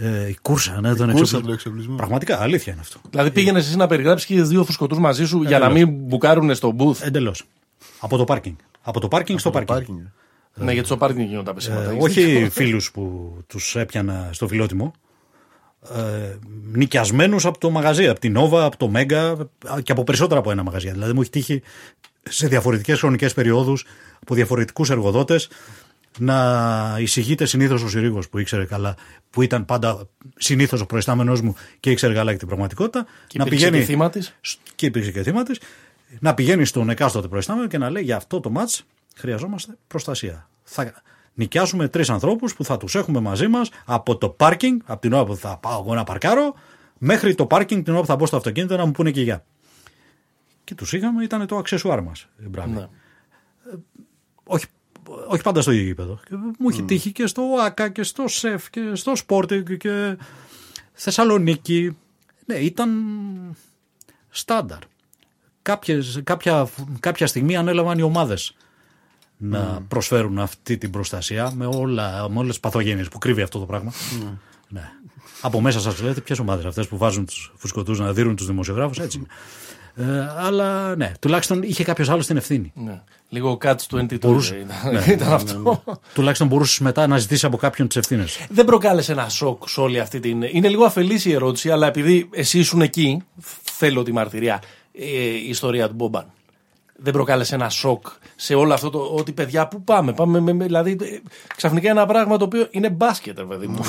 Ε, 0.00 0.28
η 0.28 0.36
κούρσα, 0.42 0.80
ναι, 0.80 0.88
τον 0.94 0.96
κούρσα 0.96 1.10
εξοπλισμό. 1.20 1.40
του 1.46 1.52
εξοπλισμού. 1.52 1.94
Πραγματικά, 1.96 2.40
αλήθεια 2.40 2.72
είναι 2.72 2.80
αυτό. 2.82 3.00
Δηλαδή 3.10 3.30
πήγαινες 3.30 3.66
εσύ 3.66 3.76
να 3.76 3.86
περιγράψεις 3.86 4.26
και 4.26 4.42
δύο 4.42 4.64
φουσκωτού 4.64 5.00
μαζί 5.00 5.26
σου 5.26 5.42
για 5.42 5.58
να 5.58 5.68
μην 5.70 5.88
μπουκάρουν 5.90 6.54
στο 6.54 6.74
booth. 6.78 7.00
Εντελώς. 7.02 7.44
Από 8.00 8.16
το 8.16 8.24
πάρκινγκ. 8.24 8.54
Από 8.82 9.00
το 9.00 9.08
πάρκινγκ 9.08 9.38
στο 9.38 9.50
πάρκινγκ. 9.50 9.76
Πάρκινγκ. 9.78 9.98
Ναι, 10.54 10.72
γιατί 10.72 10.86
στο 10.86 10.96
πάρκινγκ 10.96 11.28
γίνονται 11.28 11.44
τα 11.46 11.54
πεσήματα. 11.54 11.82
Ε, 11.90 11.94
Έχεις 11.94 12.02
όχι 12.04 12.48
φίλους 12.50 12.90
που 12.90 13.34
τους 13.46 13.76
έπιανα 13.76 14.28
στο 14.32 14.48
φιλότιμο. 14.48 14.92
Ε, 15.94 16.36
Νοικιασμένους 16.72 17.44
από 17.46 17.58
το 17.58 17.70
μαγαζί, 17.70 18.08
από 18.08 18.20
την 18.20 18.36
Nova, 18.38 18.58
από 18.60 18.76
το 18.76 18.90
Mega 18.94 19.34
και 19.82 19.92
από 19.92 20.04
περισσότερα 20.04 20.40
από 20.40 20.50
ένα 20.50 20.62
μαγαζί. 20.62 20.90
Δηλαδή 20.90 21.12
μου 21.12 21.20
έχει 21.20 21.30
τύχει 21.30 21.62
σε 22.28 22.48
διαφορετικές 22.48 22.98
χρονικές 22.98 23.34
περιόδους 23.34 23.84
από 24.20 24.34
διαφορετικούς 24.34 24.90
εργοδότες 24.90 25.48
να 26.18 26.96
εισηγείται 26.98 27.44
συνήθως 27.44 27.82
ο 27.82 27.88
Συρίγος 27.88 28.28
που 28.28 28.38
ήξερε 28.38 28.64
καλά, 28.64 28.94
που 29.30 29.42
ήταν 29.42 29.64
πάντα 29.64 30.08
συνήθως 30.36 30.80
ο 30.80 30.86
προϊστάμενός 30.86 31.40
μου 31.40 31.54
και 31.80 31.90
ήξερε 31.90 32.14
καλά 32.14 32.32
και 32.32 32.38
την 32.38 32.46
πραγματικότητα. 32.46 33.06
Και 33.26 33.38
να 33.38 33.44
υπήρξε 33.46 33.70
και 33.70 33.80
θύμα 33.80 34.10
της. 34.10 34.36
και 34.74 34.86
υπήρξε 34.86 35.10
και 35.10 35.22
θύμα 35.22 35.42
της, 35.42 35.60
να 36.20 36.34
πηγαίνει 36.34 36.64
στον 36.64 36.90
εκάστοτε 36.90 37.28
προϊστάμενο 37.28 37.66
και 37.66 37.78
να 37.78 37.90
λέει 37.90 38.02
για 38.02 38.16
αυτό 38.16 38.40
το 38.40 38.50
μάτς 38.50 38.84
χρειαζόμαστε 39.16 39.76
προστασία. 39.86 40.48
Θα 40.62 40.92
νοικιάσουμε 41.34 41.88
τρεις 41.88 42.10
ανθρώπους 42.10 42.54
που 42.54 42.64
θα 42.64 42.76
τους 42.76 42.94
έχουμε 42.94 43.20
μαζί 43.20 43.48
μας 43.48 43.70
από 43.84 44.16
το 44.16 44.28
πάρκινγκ, 44.28 44.80
από 44.84 45.00
την 45.00 45.12
ώρα 45.12 45.24
που 45.24 45.36
θα 45.36 45.58
πάω 45.58 45.80
εγώ 45.80 45.94
να 45.94 46.04
παρκάρω, 46.04 46.54
μέχρι 46.98 47.34
το 47.34 47.46
πάρκινγκ 47.46 47.84
την 47.84 47.92
ώρα 47.92 48.00
που 48.02 48.08
θα 48.08 48.16
μπω 48.16 48.26
στο 48.26 48.36
αυτοκίνητο 48.36 48.76
να 48.76 48.84
μου 48.84 48.90
πούνε 48.90 49.10
και 49.10 49.20
γεια. 49.20 49.44
Και 50.64 50.74
τους 50.74 50.92
είχαμε, 50.92 51.24
ήταν 51.24 51.46
το 51.46 51.56
αξεσουάρ 51.56 52.02
μας. 52.02 52.28
Ναι. 52.66 52.88
Όχι, 54.44 54.66
όχι 55.28 55.42
πάντα 55.42 55.62
στο 55.62 55.70
ίδιο 55.70 55.84
γήπεδο. 55.84 56.20
Και 56.28 56.34
Μου 56.58 56.68
έχει 56.68 56.82
τύχει 56.82 57.12
και 57.12 57.26
στο 57.26 57.42
ΆΚΑ 57.60 57.88
και 57.88 58.02
στο 58.02 58.28
ΣΕΦ 58.28 58.70
και 58.70 58.94
στο 58.94 59.16
Σπόρτινγκ 59.16 59.76
και 59.76 60.16
Θεσσαλονίκη. 60.92 61.96
Ναι, 62.46 62.54
ήταν 62.54 62.90
στάνταρ. 64.28 64.78
Κάποιες, 65.62 66.20
κάποια, 66.24 66.68
κάποια 67.00 67.26
στιγμή 67.26 67.56
ανέλαβαν 67.56 67.98
οι 67.98 68.02
ομάδες 68.02 68.56
να 69.36 69.82
προσφέρουν 69.88 70.38
αυτή 70.38 70.78
την 70.78 70.90
προστασία 70.90 71.52
με, 71.54 71.66
όλα, 71.66 72.28
με 72.28 72.38
όλες 72.38 72.50
τις 72.50 72.60
παθογένειες 72.60 73.08
που 73.08 73.18
κρύβει 73.18 73.42
αυτό 73.42 73.58
το 73.58 73.66
πράγμα. 73.66 73.92
Ναι. 74.68 74.90
Από 75.40 75.60
μέσα 75.60 75.80
σας 75.80 76.00
λέτε 76.00 76.20
ποιες 76.20 76.38
ομάδες 76.38 76.64
αυτές 76.64 76.88
που 76.88 76.96
βάζουν 76.96 77.24
τους 77.26 77.52
φουσκωτούς 77.56 77.98
να 77.98 78.12
δίνουν 78.12 78.36
τους 78.36 78.46
δημοσιογράφους, 78.46 78.98
έτσι 78.98 79.18
είναι. 79.18 79.26
Ε, 79.96 80.28
αλλά 80.36 80.96
ναι, 80.96 81.12
τουλάχιστον 81.20 81.62
είχε 81.62 81.84
κάποιος 81.84 82.08
άλλος 82.08 82.26
την 82.26 82.36
ευθύνη. 82.36 82.72
Ναι. 82.74 83.00
Λίγο 83.28 83.58
catch 83.64 83.76
22 83.90 84.18
Μπορούσε. 84.20 84.56
ήταν, 84.56 85.10
ήταν 85.10 85.32
αυτό. 85.32 85.82
Τουλάχιστον 86.14 86.46
μπορούσες 86.46 86.78
μετά 86.78 87.06
να 87.06 87.18
ζητήσεις 87.18 87.44
από 87.44 87.56
κάποιον 87.56 87.88
τις 87.88 87.96
ευθύνες. 87.96 88.46
Δεν 88.50 88.64
προκάλεσε 88.64 89.12
ένα 89.12 89.28
σοκ 89.28 89.68
σε 89.68 89.80
όλη 89.80 90.00
αυτή 90.00 90.20
την. 90.20 90.42
Είναι 90.42 90.68
λίγο 90.68 90.84
αφελής 90.84 91.24
η 91.24 91.32
ερώτηση, 91.32 91.70
αλλά 91.70 91.86
επειδή 91.86 92.28
εσύ 92.32 92.58
ήσουν 92.58 92.80
εκεί, 92.80 93.22
θέλω 93.62 94.02
τη 94.02 94.12
μαρτυρία. 94.12 94.62
ε, 94.98 95.04
η 95.44 95.48
ιστορία 95.48 95.88
του 95.88 95.94
Μπόμπαν. 95.94 96.26
Δεν 96.96 97.12
προκάλεσε 97.12 97.54
ένα 97.54 97.68
σοκ 97.68 98.06
σε 98.36 98.54
όλο 98.54 98.74
αυτό 98.74 98.90
το 98.90 98.98
ότι 98.98 99.32
παιδιά 99.32 99.68
πού 99.68 99.82
πάμε. 99.84 100.12
πάμε 100.12 100.40
με, 100.40 100.52
με- 100.52 100.64
δηλαδή 100.64 100.90
ε, 101.00 101.20
ξαφνικά 101.56 101.90
ένα 101.90 102.06
πράγμα 102.06 102.36
το 102.36 102.44
οποίο 102.44 102.66
είναι 102.70 102.90
μπάσκετ, 102.90 103.38
ρε 103.38 103.44
παιδί 103.44 103.66
μου. 103.66 103.80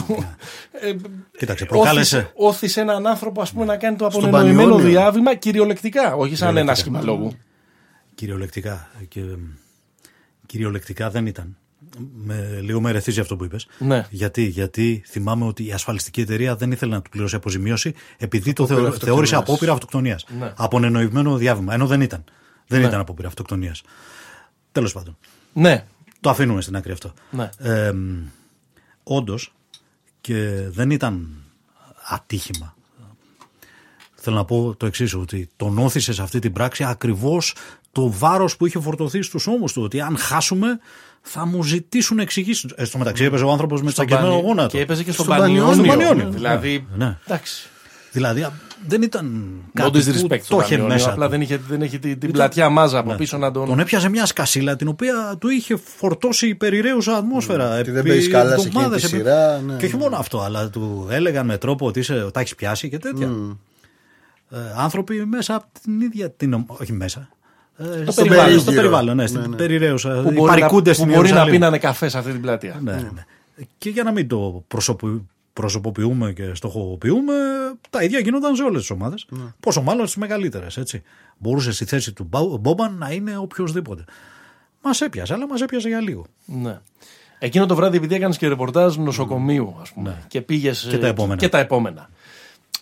Ε, 0.71 0.95
Κοίταξε, 1.37 1.65
προκάλεσε. 1.65 2.17
όθησε- 2.17 2.31
Όθησε 2.35 2.81
έναν 2.81 3.07
άνθρωπο 3.07 3.41
ας 3.41 3.51
πούμε, 3.51 3.65
να 3.65 3.77
κάνει 3.77 3.95
το 3.95 4.09
Στον 4.09 4.25
απονενοημένο 4.25 4.69
Πανιόνιο. 4.69 4.89
διάβημα 4.89 5.35
κυριολεκτικά, 5.35 6.15
όχι 6.15 6.35
σαν 6.35 6.47
ένα 6.57 6.73
Κυριολεκτικά. 6.73 6.99
σχήμα 6.99 7.01
λόγου. 7.19 7.33
Κυριολεκτικά. 8.15 8.89
Και, 9.07 9.21
κυριολεκτικά 10.45 11.09
δεν 11.09 11.25
ήταν. 11.25 11.57
Με, 12.23 12.59
λίγο 12.61 12.81
με 12.81 12.89
ερεθίζει 12.89 13.19
αυτό 13.19 13.35
που 13.35 13.43
είπες. 13.43 13.67
Ναι. 13.79 14.05
Γιατί, 14.09 14.43
γιατί 14.43 15.03
θυμάμαι 15.07 15.45
ότι 15.45 15.65
η 15.65 15.71
ασφαλιστική 15.71 16.21
εταιρεία 16.21 16.55
δεν 16.55 16.71
ήθελε 16.71 16.95
να 16.95 17.01
του 17.01 17.09
πληρώσει 17.09 17.35
αποζημίωση 17.35 17.93
επειδή 18.17 18.53
το 18.53 18.63
Απόπειρα 18.63 18.77
θεω, 18.81 18.87
αυτοκτονίας. 18.87 19.15
θεώρησε 19.29 19.35
απόπειρα 19.35 19.71
αυτοκτονίας. 19.71 20.25
Ναι. 20.39 20.53
Απονενοημένο 20.57 21.35
διάβημα. 21.37 21.73
Ενώ 21.73 21.85
δεν 21.87 22.01
ήταν. 22.01 22.23
Δεν 22.67 22.83
ήταν 22.83 22.99
απόπειρα 22.99 23.27
αυτοκτονίας. 23.27 23.81
Τέλος 24.71 24.93
πάντων. 24.93 25.17
Ναι, 25.53 25.85
Το 26.21 26.29
αφήνουμε 26.29 26.61
στην 26.61 26.75
άκρη 26.75 26.91
αυτό. 26.91 27.13
Ναι. 27.31 27.49
Ε, 27.57 27.91
Όντως 29.03 29.53
και 30.21 30.49
δεν 30.69 30.89
ήταν 30.89 31.27
ατύχημα. 32.09 32.75
Θέλω 34.15 34.35
να 34.35 34.45
πω 34.45 34.75
το 34.77 34.85
εξής, 34.85 35.13
ότι 35.15 35.49
τον 35.55 35.77
όθησες 35.77 36.15
σε 36.15 36.21
αυτή 36.21 36.39
την 36.39 36.53
πράξη 36.53 36.83
ακριβώς 36.83 37.55
το 37.91 38.11
βάρος 38.11 38.57
που 38.57 38.65
είχε 38.65 38.79
φορτωθεί 38.79 39.21
στους 39.21 39.47
ώμους 39.47 39.73
του. 39.73 39.81
Ότι 39.81 40.01
αν 40.01 40.17
χάσουμε 40.17 40.79
θα 41.21 41.45
μου 41.45 41.63
ζητήσουν 41.63 42.19
εξηγήσεις. 42.19 42.71
Ε, 42.75 42.85
στο 42.85 42.97
μεταξύ 42.97 43.23
έπαιζε 43.23 43.43
ο 43.43 43.51
άνθρωπος 43.51 43.81
με 43.81 43.89
στον 43.89 44.05
τσακισμένο 44.05 44.35
Πανι- 44.35 44.47
γόνατο. 44.47 44.69
Και 44.69 44.79
έπαιζε 44.79 45.03
και 45.03 45.11
στον 45.11 45.25
Στον 45.25 45.37
Πανιόνιο. 45.37 45.65
Πανιόνιο. 45.65 45.91
Στον 45.93 46.07
Πανιόνιο. 46.07 46.31
Δηλαδή, 46.37 46.87
Ναι, 46.95 47.05
ναι. 47.05 47.17
εντάξει. 47.25 47.69
Δηλαδή 48.11 48.41
α, 48.43 48.51
δεν 48.87 49.01
ήταν 49.01 49.45
No 49.65 49.69
κάτι 49.73 49.91
που 49.91 49.97
disrespect 49.97 50.37
το 50.37 50.43
στον 50.43 50.59
είχε 50.59 50.69
Πανιόνιο, 50.69 50.87
μέσα. 50.93 51.09
απλά 51.11 51.25
του. 51.25 51.31
δεν 51.31 51.41
είχε, 51.41 51.57
δεν 51.67 51.81
είχε 51.81 51.97
την, 51.97 52.19
την 52.19 52.31
πλατιά 52.31 52.69
μάζα 52.69 52.99
από 52.99 53.11
Ναι. 53.11 53.17
πίσω 53.17 53.37
να 53.37 53.51
τον... 53.51 53.67
Τον 53.67 53.79
έπιαζε 53.79 54.09
μια 54.09 54.25
σκασίλα 54.25 54.75
την 54.75 54.87
οποία 54.87 55.35
του 55.39 55.49
είχε 55.49 55.75
φορτώσει 55.75 56.47
η 56.47 56.55
περιραίουσα 56.55 57.15
ατμόσφαιρα. 57.17 57.79
Ότι 57.79 57.91
δεν 57.91 57.99
επί 57.99 58.09
παίζεις 58.09 58.29
καλά 58.29 58.57
σε 58.57 58.67
εβδομάδες, 58.67 59.03
εκείνη 59.03 59.21
τη 59.21 59.27
επί- 59.29 59.33
σειρά, 59.33 59.59
ναι, 59.67 59.75
και 59.77 59.85
όχι 59.85 59.95
ναι. 59.95 60.01
μόνο 60.01 60.15
αυτό, 60.17 60.41
αλλά 60.41 60.69
του 60.69 61.07
έλεγαν 61.09 61.45
με 61.45 61.57
τρόπο 61.57 61.85
ότι 61.85 61.99
είσαι, 61.99 62.29
τα 62.33 62.39
έχεις 62.39 62.55
πιάσει 62.55 62.89
και 62.89 62.97
τέτοια. 62.97 63.29
Ε, 64.51 64.57
άνθρωποι 64.77 65.25
μέσα 65.25 65.55
από 65.55 65.65
την 65.83 66.01
ίδια 66.01 66.29
την. 66.31 66.53
ομ- 66.53 66.71
Όχι 66.81 66.93
μέσα. 66.93 67.29
Ε, 67.77 68.11
στο, 68.11 68.23
περιβάλλον. 68.23 68.59
στο 68.59 68.71
περιβάλλον, 68.71 69.15
ναι, 69.15 69.27
στην 69.27 69.55
περιραίουσα. 69.55 70.09
που 70.13 70.21
μπορεί, 70.21 70.35
να, 70.41 70.45
Παρικούνται 70.45 70.89
που 70.89 70.95
στην 70.95 71.05
μπορεί 71.07 71.17
να 71.19 71.23
Ιερουσαλήμ. 71.25 71.53
πίνανε 71.53 71.77
καφέ 71.77 72.09
σε 72.09 72.17
αυτή 72.17 72.31
την 72.31 72.41
πλατεία. 72.41 72.79
Ναι, 72.83 72.91
ναι. 72.91 73.23
Και 73.77 73.89
για 73.89 74.03
να 74.03 74.11
μην 74.11 74.27
το 74.27 74.63
προσωπου- 74.67 75.21
προσωποποιούμε 75.55 76.33
και 76.33 76.53
στοχοποιούμε, 76.53 77.33
τα 77.89 78.03
ίδια 78.03 78.19
γίνονταν 78.19 78.55
σε 78.55 78.63
όλες 78.63 78.79
τις 78.79 78.89
ομάδες. 78.89 79.25
Πόσο 79.59 79.81
μάλλον 79.81 80.05
στις 80.05 80.17
μεγαλύτερες. 80.17 80.79
Μπορούσε 81.37 81.71
στη 81.71 81.85
θέση 81.85 82.13
του 82.13 82.23
Μπα- 82.23 82.57
Μπόμπαν 82.57 82.97
να 82.97 83.11
είναι 83.11 83.37
οποιοδήποτε. 83.37 84.03
Μας 84.83 85.01
έπιασε, 85.01 85.33
αλλά 85.33 85.47
μας 85.47 85.61
έπιασε 85.61 85.87
για 85.87 85.99
λίγο. 86.01 86.25
Ναι. 86.45 86.79
Εκείνο 87.39 87.65
το 87.65 87.75
βράδυ, 87.75 87.97
επειδή 87.97 88.15
έκανες 88.15 88.37
και 88.37 88.47
ρεπορτάζ 88.47 88.95
νοσοκομείου, 88.95 89.75
ας 89.81 89.91
πούμε, 89.91 90.23
και 90.27 90.41
πήγες. 90.41 90.85
Ναι. 90.85 90.91
Και 90.91 90.97
τα 90.97 91.07
επόμενα. 91.07 91.35
Και 91.35 91.49
τα 91.49 91.57
επόμενα. 91.59 92.09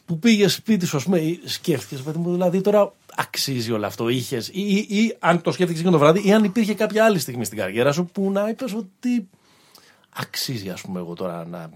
Που 0.05 0.19
πήγες 0.19 0.53
σπίτι 0.53 0.86
σου, 0.86 0.97
ας 0.97 1.03
πούμε, 1.03 1.19
σκέφτηκες, 1.45 2.01
παιδί 2.03 2.17
μου, 2.17 2.32
δηλαδή 2.32 2.61
τώρα 2.61 2.93
αξίζει 3.15 3.71
όλο 3.71 3.86
αυτό. 3.86 4.09
Είχες, 4.09 4.47
ή, 4.47 4.61
ή, 4.61 4.97
ή 4.97 5.15
αν 5.19 5.41
το 5.41 5.51
σκέφτηκες 5.51 5.82
εκείνο 5.82 5.97
το 5.97 6.03
βράδυ, 6.03 6.28
ή 6.28 6.34
αν 6.34 6.43
υπήρχε 6.43 6.74
κάποια 6.74 7.05
άλλη 7.05 7.19
στιγμή 7.19 7.45
στην 7.45 7.57
καριέρα 7.57 7.91
σου 7.91 8.05
που 8.05 8.32
να 8.32 8.49
είπες 8.49 8.74
ότι 8.74 9.28
αξίζει, 10.09 10.69
ας 10.69 10.82
πούμε, 10.82 10.99
εγώ 10.99 11.13
τώρα 11.13 11.45
να 11.45 11.69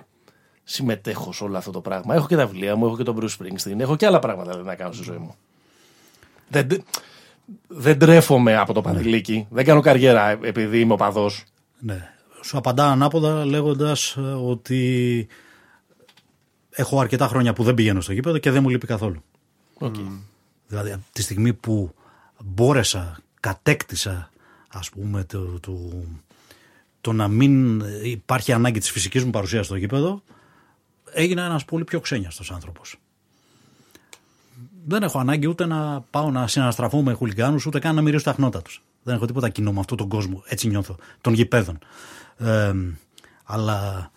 συμμετέχω 0.69 1.33
σε 1.33 1.43
όλο 1.43 1.57
αυτό 1.57 1.71
το 1.71 1.81
πράγμα. 1.81 2.15
Έχω 2.15 2.27
και 2.27 2.35
τα 2.35 2.47
βιβλία 2.47 2.75
μου, 2.75 2.85
έχω 2.85 2.97
και 2.97 3.03
τον 3.03 3.19
Bruce 3.19 3.43
Springsteen, 3.43 3.79
έχω 3.79 3.95
και 3.95 4.05
άλλα 4.05 4.19
πράγματα 4.19 4.57
να 4.57 4.75
κάνω 4.75 4.91
στη 4.91 5.03
ζωή 5.03 5.17
μου. 5.17 5.35
Δεν, 6.47 6.67
δεν 7.67 7.99
τρέφομαι 7.99 8.57
από 8.57 8.73
το 8.73 8.81
παντελίκι. 8.81 9.47
Δεν 9.49 9.65
κάνω 9.65 9.81
καριέρα 9.81 10.29
επειδή 10.29 10.79
είμαι 10.79 10.93
οπαδός. 10.93 11.43
Ναι. 11.79 12.13
Σου 12.43 12.57
απαντά 12.57 12.85
ανάποδα 12.85 13.45
λέγοντας 13.45 14.17
ότι 14.43 15.27
έχω 16.69 16.99
αρκετά 16.99 17.27
χρόνια 17.27 17.53
που 17.53 17.63
δεν 17.63 17.73
πηγαίνω 17.73 18.01
στο 18.01 18.13
γήπεδο 18.13 18.37
και 18.37 18.51
δεν 18.51 18.63
μου 18.63 18.69
λείπει 18.69 18.87
καθόλου. 18.87 19.23
Οκ. 19.73 19.95
Δηλαδή 20.67 20.91
από 20.91 21.03
τη 21.11 21.21
στιγμή 21.21 21.53
που 21.53 21.93
μπόρεσα, 22.43 23.19
κατέκτησα 23.39 24.29
ας 24.67 24.89
πούμε 24.89 25.23
το, 25.23 25.59
το, 25.59 25.79
το 27.01 27.13
να 27.13 27.27
μην 27.27 27.83
υπάρχει 28.03 28.51
ανάγκη 28.51 28.79
της 28.79 28.91
φυσικής 28.91 29.23
μου 29.23 29.29
παρουσίας 29.29 29.65
στο 29.65 29.75
γήπεδο 29.75 30.21
έγινα 31.11 31.45
ένας 31.45 31.65
πολύ 31.65 31.83
πιο 31.83 31.99
ξένοιαστος 31.99 32.51
άνθρωπος. 32.51 32.99
Δεν 34.85 35.03
έχω 35.03 35.19
ανάγκη 35.19 35.47
ούτε 35.47 35.65
να 35.65 36.01
πάω 36.09 36.31
να 36.31 36.47
συναστραφώ 36.47 37.01
με 37.01 37.13
χουλιγκάνους 37.13 37.65
ούτε 37.65 37.79
καν 37.79 37.95
να 37.95 38.01
μυρίσω 38.01 38.23
τα 38.23 38.33
χνώτα 38.33 38.61
τους. 38.61 38.83
Δεν 39.03 39.15
έχω 39.15 39.25
τίποτα 39.25 39.49
κοινό 39.49 39.71
με 39.71 39.79
αυτόν 39.79 39.97
τον 39.97 40.07
κόσμο. 40.07 40.43
Έτσι 40.45 40.67
νιώθω. 40.67 40.95
Των 41.21 41.33
γηπέδων. 41.33 41.79
Ε, 42.37 42.73
αλλά 43.43 44.11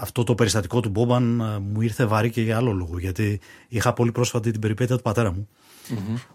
αυτό 0.00 0.24
το 0.24 0.34
περιστατικό 0.34 0.80
του 0.80 0.88
Μπόμπαν 0.88 1.40
ε, 1.40 1.58
μου 1.58 1.80
ήρθε 1.80 2.04
βαρύ 2.04 2.30
και 2.30 2.42
για 2.42 2.56
άλλο 2.56 2.72
λόγο. 2.72 2.98
Γιατί 2.98 3.40
είχα 3.68 3.92
πολύ 3.92 4.12
πρόσφατη 4.12 4.50
την 4.50 4.60
περιπέτεια 4.60 4.96
του 4.96 5.02
πατέρα 5.02 5.32
μου, 5.32 5.48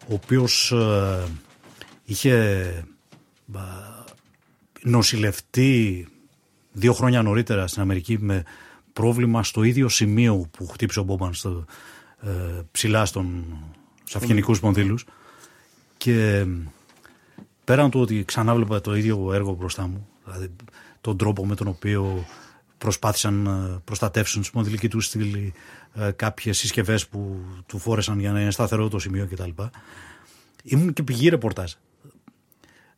ο 0.10 0.14
οποίος 0.14 0.72
ε, 0.72 1.24
είχε 2.04 2.34
ε, 3.56 3.64
νοσηλευτεί 4.82 6.08
δύο 6.72 6.94
χρόνια 6.94 7.22
νωρίτερα 7.22 7.68
στην 7.68 7.82
Αμερική 7.82 8.18
με 8.20 8.44
πρόβλημα 8.98 9.44
στο 9.44 9.64
ίδιο 9.64 9.90
σημείο 9.90 10.48
που 10.52 10.68
χτύπησε 10.68 11.00
ο 11.00 11.04
Μπόμπαν 11.04 11.34
στο, 11.34 11.66
ε, 12.22 12.30
ψηλά 12.72 13.06
στον, 13.06 13.46
στους 14.00 14.16
αυγενικούς 14.16 14.58
σπονδύλους 14.58 15.06
και 15.98 16.46
πέραν 17.64 17.90
του 17.90 18.00
ότι 18.00 18.26
ξανά 18.26 18.56
βλέπα 18.56 18.82
το 18.82 18.96
ίδιο 18.96 19.34
έργο 19.34 19.54
μπροστά 19.54 19.88
μου, 19.88 20.08
δηλαδή 20.26 20.50
τον 21.02 21.18
τρόπο 21.18 21.46
με 21.46 21.56
τον 21.56 21.68
οποίο 21.68 22.26
προσπάθησαν 22.78 23.34
να 23.34 23.80
προστατεύσουν 23.84 24.42
τη 24.42 24.48
σπονδυλική 24.48 24.88
του 24.88 25.00
στήλη 25.00 25.54
ε, 25.94 26.12
κάποιες 26.12 26.58
συσκευές 26.58 27.08
που 27.08 27.40
του 27.66 27.78
φόρεσαν 27.78 28.20
για 28.20 28.32
να 28.32 28.42
είναι 28.42 28.52
σταθερό 28.52 28.88
το 28.88 29.00
σημείο 29.00 29.28
κτλ. 29.32 29.50
Ήμουν 30.64 30.94
και 30.94 31.04
πηγή 31.04 31.30
ρεπορτάζ. 31.30 31.72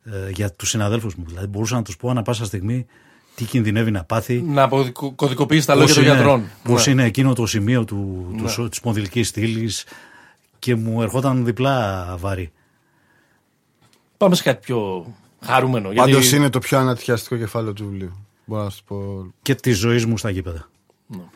ε, 0.04 0.30
για 0.30 0.52
τους 0.52 0.68
συναδέλφους 0.68 1.14
μου. 1.14 1.24
Δηλαδή 1.26 1.46
μπορούσα 1.46 1.74
να 1.74 1.82
τους 1.82 1.96
πω 1.96 2.10
ανά 2.10 2.22
πάσα 2.22 2.44
στιγμή 2.44 2.86
τι 3.40 3.46
κινδυνεύει 3.50 3.90
να 3.90 4.04
πάθει. 4.04 4.42
Να 4.42 4.62
αποδικο- 4.62 5.12
κωδικοποιήσει 5.12 5.66
τα 5.66 5.74
λόγια 5.74 5.86
πώς 5.88 5.96
των 5.96 6.04
είναι- 6.04 6.14
γιατρών. 6.14 6.44
Πώς 6.62 6.86
Ναι. 6.86 6.92
είναι 6.92 7.04
εκείνο 7.04 7.32
το 7.32 7.46
σημείο 7.46 7.84
του, 7.84 8.26
του, 8.54 8.68
της 8.68 8.78
σπονδυλικής 8.78 9.28
στήλης 9.28 9.84
και 10.58 10.74
μου 10.74 11.02
ερχόταν 11.02 11.44
διπλά 11.44 12.06
βάρη. 12.20 12.52
Πάμε 14.16 14.34
σε 14.34 14.42
κάτι 14.42 14.58
πιο 14.66 15.06
χαρούμενο. 15.40 15.92
γιατί- 15.92 16.10
Πάντως 16.10 16.32
είναι 16.32 16.50
το 16.50 16.58
πιο 16.58 16.78
ανατυχιαστικό 16.78 17.36
κεφάλαιο 17.36 17.72
του 17.72 17.84
βιβλίου. 17.88 18.26
Μπορώ 18.44 18.62
να 18.62 18.70
σου 18.70 18.84
πω 18.84 19.24
Και 19.42 19.54
τη 19.54 19.72
ζωής 19.72 20.06
μου 20.06 20.18
στα 20.18 20.30
γήπεδα. 20.30 20.68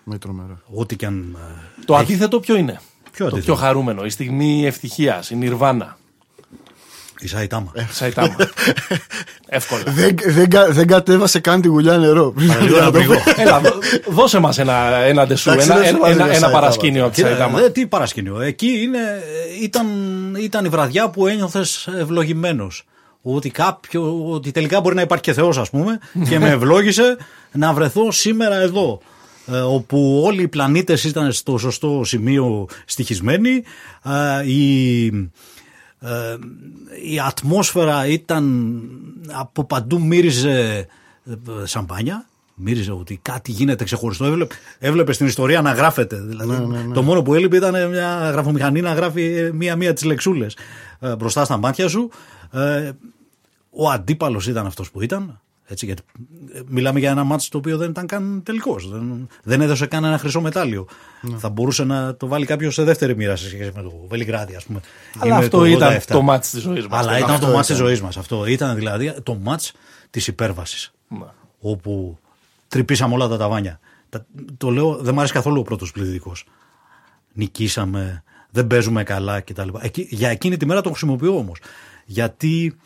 με 0.05 0.18
τρομερό. 0.18 0.59
Ό,τι 0.74 0.96
και 0.96 1.07
αν. 1.07 1.36
ε, 1.78 1.82
Το 1.84 1.96
αντίθετο 1.96 2.40
ποιο 2.40 2.57
είναι; 2.57 2.80
Ποιο 3.12 3.24
το 3.28 3.36
αντίθετο; 3.36 3.52
πιο 3.52 3.55
χαρούμενο. 3.64 4.05
Η 4.05 4.11
στιγμή 4.11 4.66
ευτυχίας, 4.66 5.30
η 5.30 5.36
νιρβάνα. 5.36 5.98
Η 7.20 7.28
Σαϊτάμα. 7.28 7.72
Σαϊτάμα. 7.90 8.36
Εύκολα. 9.48 9.82
Δεν, 9.86 10.16
δεν, 10.26 10.48
κα- 10.48 10.70
δεν 10.72 10.86
κατέβασε 10.86 11.38
καν 11.40 11.60
τη 11.60 11.68
γουλιά 11.68 11.98
νερό. 11.98 12.34
Παραλίγο 12.48 12.80
να 12.80 12.90
πληγώ. 12.90 13.14
Έλα, 13.36 13.60
δώ- 13.60 13.78
δώσε 14.08 14.38
μας 14.38 14.58
ένα, 14.58 14.72
ένα 14.96 15.26
ντεσού, 15.26 15.50
Εντάξει, 15.50 15.70
ένα, 15.70 15.80
δεν 15.80 15.86
σου 15.88 15.90
ένα, 15.96 15.98
βάζει 16.00 16.12
ένα, 16.14 16.24
ρε 16.24 16.30
ένα 16.30 16.38
Σαϊτάμα. 16.38 16.60
παρασκήνιο 16.60 17.04
από 17.04 17.14
τη 17.14 17.22
Κοίτα, 17.22 17.28
Σαϊτάμα. 17.36 17.58
δε, 17.60 17.70
τι 17.70 17.86
παρασκήνιο. 17.86 18.40
Εκεί 18.40 18.66
είναι, 18.82 18.98
ήταν, 19.62 19.86
ήταν 20.40 20.64
η 20.64 20.68
βραδιά 20.68 21.10
που 21.10 21.26
ένιωθες 21.26 21.88
ευλογημένος. 21.98 22.84
Ότι, 23.22 23.50
κάποιο, 23.50 24.24
ότι 24.30 24.50
τελικά 24.50 24.80
μπορεί 24.80 24.94
να 24.94 25.02
υπάρχει 25.02 25.22
και 25.24 25.32
Θεός, 25.32 25.58
ας 25.58 25.70
πούμε, 25.70 25.98
και 26.28 26.38
με 26.38 26.48
ευλόγησε 26.56 27.16
να 27.52 27.72
βρεθώ 27.72 28.10
σήμερα 28.12 28.54
εδώ. 28.60 29.00
ε, 29.52 29.56
όπου 29.58 30.22
όλοι 30.24 30.42
οι 30.42 30.48
πλανήτες 30.48 31.04
ήταν 31.04 31.32
στο 31.32 31.58
σωστό 31.58 32.02
σημείο 32.04 32.68
στοιχισμένοι 32.84 33.62
ε, 34.44 34.50
η, 34.50 35.06
ε, 36.05 36.36
η 37.12 37.20
ατμόσφαιρα 37.20 38.07
ήταν 38.07 38.74
από 39.32 39.64
παντού 39.64 40.00
μύριζε 40.00 40.86
ε, 41.26 41.66
σαμπάνια. 41.66 42.26
Μύριζε 42.57 42.92
ότι 42.92 43.18
κάτι 43.22 43.50
γίνεται 43.50 43.84
ξεχωριστό. 43.84 44.24
Έβλεπε, 44.24 44.55
έβλεπε 44.78 45.12
στην 45.12 45.26
ιστορία 45.26 45.62
να 45.62 45.72
γράφεται. 45.72 46.20
Δηλαδή, 46.20 46.57
το 46.92 47.02
μόνο 47.02 47.22
που 47.22 47.34
έλειπε 47.34 47.57
ήταν 47.57 47.90
μια 47.90 48.30
γραφομηχανή 48.30 48.80
να 48.80 48.92
γράφει 48.92 49.50
μία-μία 49.52 49.92
τις 49.92 50.05
λεξούλες 50.05 50.57
ε, 51.00 51.16
μπροστά 51.16 51.44
στα 51.44 51.57
μάτια 51.57 51.88
σου. 51.88 52.11
Ε, 52.52 52.90
ο 53.70 53.90
αντίπαλος 53.90 54.46
ήταν 54.46 54.66
αυτός 54.66 54.90
που 54.90 55.02
ήταν 55.02 55.40
έτσι, 55.66 55.86
γιατί 55.86 56.02
ε, 56.54 56.60
μιλάμε 56.68 56.98
για 56.98 57.10
ένα 57.10 57.24
μάτσο 57.24 57.48
το 57.50 57.58
οποίο 57.58 57.76
δεν 57.76 57.90
ήταν 57.90 58.06
καν 58.06 58.42
τελικός. 58.44 58.88
Δεν, 58.90 59.28
δεν 59.42 59.60
έδωσε 59.60 59.86
καν 59.86 60.04
ένα 60.04 60.18
χρυσό 60.18 60.40
μετάλλιο. 60.40 60.86
Θα 61.36 61.48
μπορούσε 61.48 61.84
να 61.84 62.16
το 62.16 62.26
βάλει 62.26 62.46
κάποιος 62.46 62.74
σε 62.74 62.82
δεύτερη 62.82 63.16
μοίρα 63.16 63.36
σε 63.36 63.48
σχέση 63.48 63.72
με 63.74 63.82
το 63.82 63.92
Βελιγράδι, 64.08 64.54
ας 64.54 64.64
πούμε. 64.64 64.80
ή 65.14 65.18
Αλλά 65.20 65.38
με 65.38 65.44
αυτό 65.44 65.58
το 65.58 65.64
ήταν 65.64 65.96
87. 65.96 66.00
το 66.06 66.22
μάτς 66.22 66.50
της 66.50 66.60
ζωής 66.62 66.86
μας. 66.86 67.00
Αλλά 67.06 67.18
ήταν 67.18 67.30
Αυτό 67.30 67.46
το 67.46 67.52
μάτς 67.52 67.66
της 67.66 67.76
ήταν. 67.76 67.86
ζωής 67.88 68.00
μας. 68.00 68.16
Αυτό 68.16 68.46
ήταν 68.46 68.74
δηλαδή 68.74 69.14
το 69.22 69.34
μάτς 69.34 69.72
της 70.10 70.26
υπέρβασης. 70.26 70.92
Ναι. 71.08 71.24
Όπου 71.60 72.18
τρυπήσαμε 72.68 73.14
όλα 73.14 73.28
τα 73.28 73.36
ταβάνια. 73.36 73.80
Τα- 74.08 74.26
Το 74.56 74.70
λέω, 74.70 74.96
δεν 74.96 75.12
μου 75.12 75.18
αρέσει 75.18 75.34
καθόλου 75.34 75.60
ο 75.60 75.62
πρώτος 75.62 75.90
πληθυντικός. 75.92 76.44
Νικήσαμε, 77.32 78.22
δεν 78.50 78.66
παίζουμε 78.66 79.02
καλά 79.02 79.40
κτλ. 79.40 79.68
Εκεί, 79.80 80.06
για 80.10 80.28
εκείνη 80.28 80.56
τη 80.56 80.66
μέρα 80.66 80.80
το 80.80 80.88
χρησιμοποιώ 80.88 81.36
όμως. 81.36 81.58
Γιατί 82.06 82.76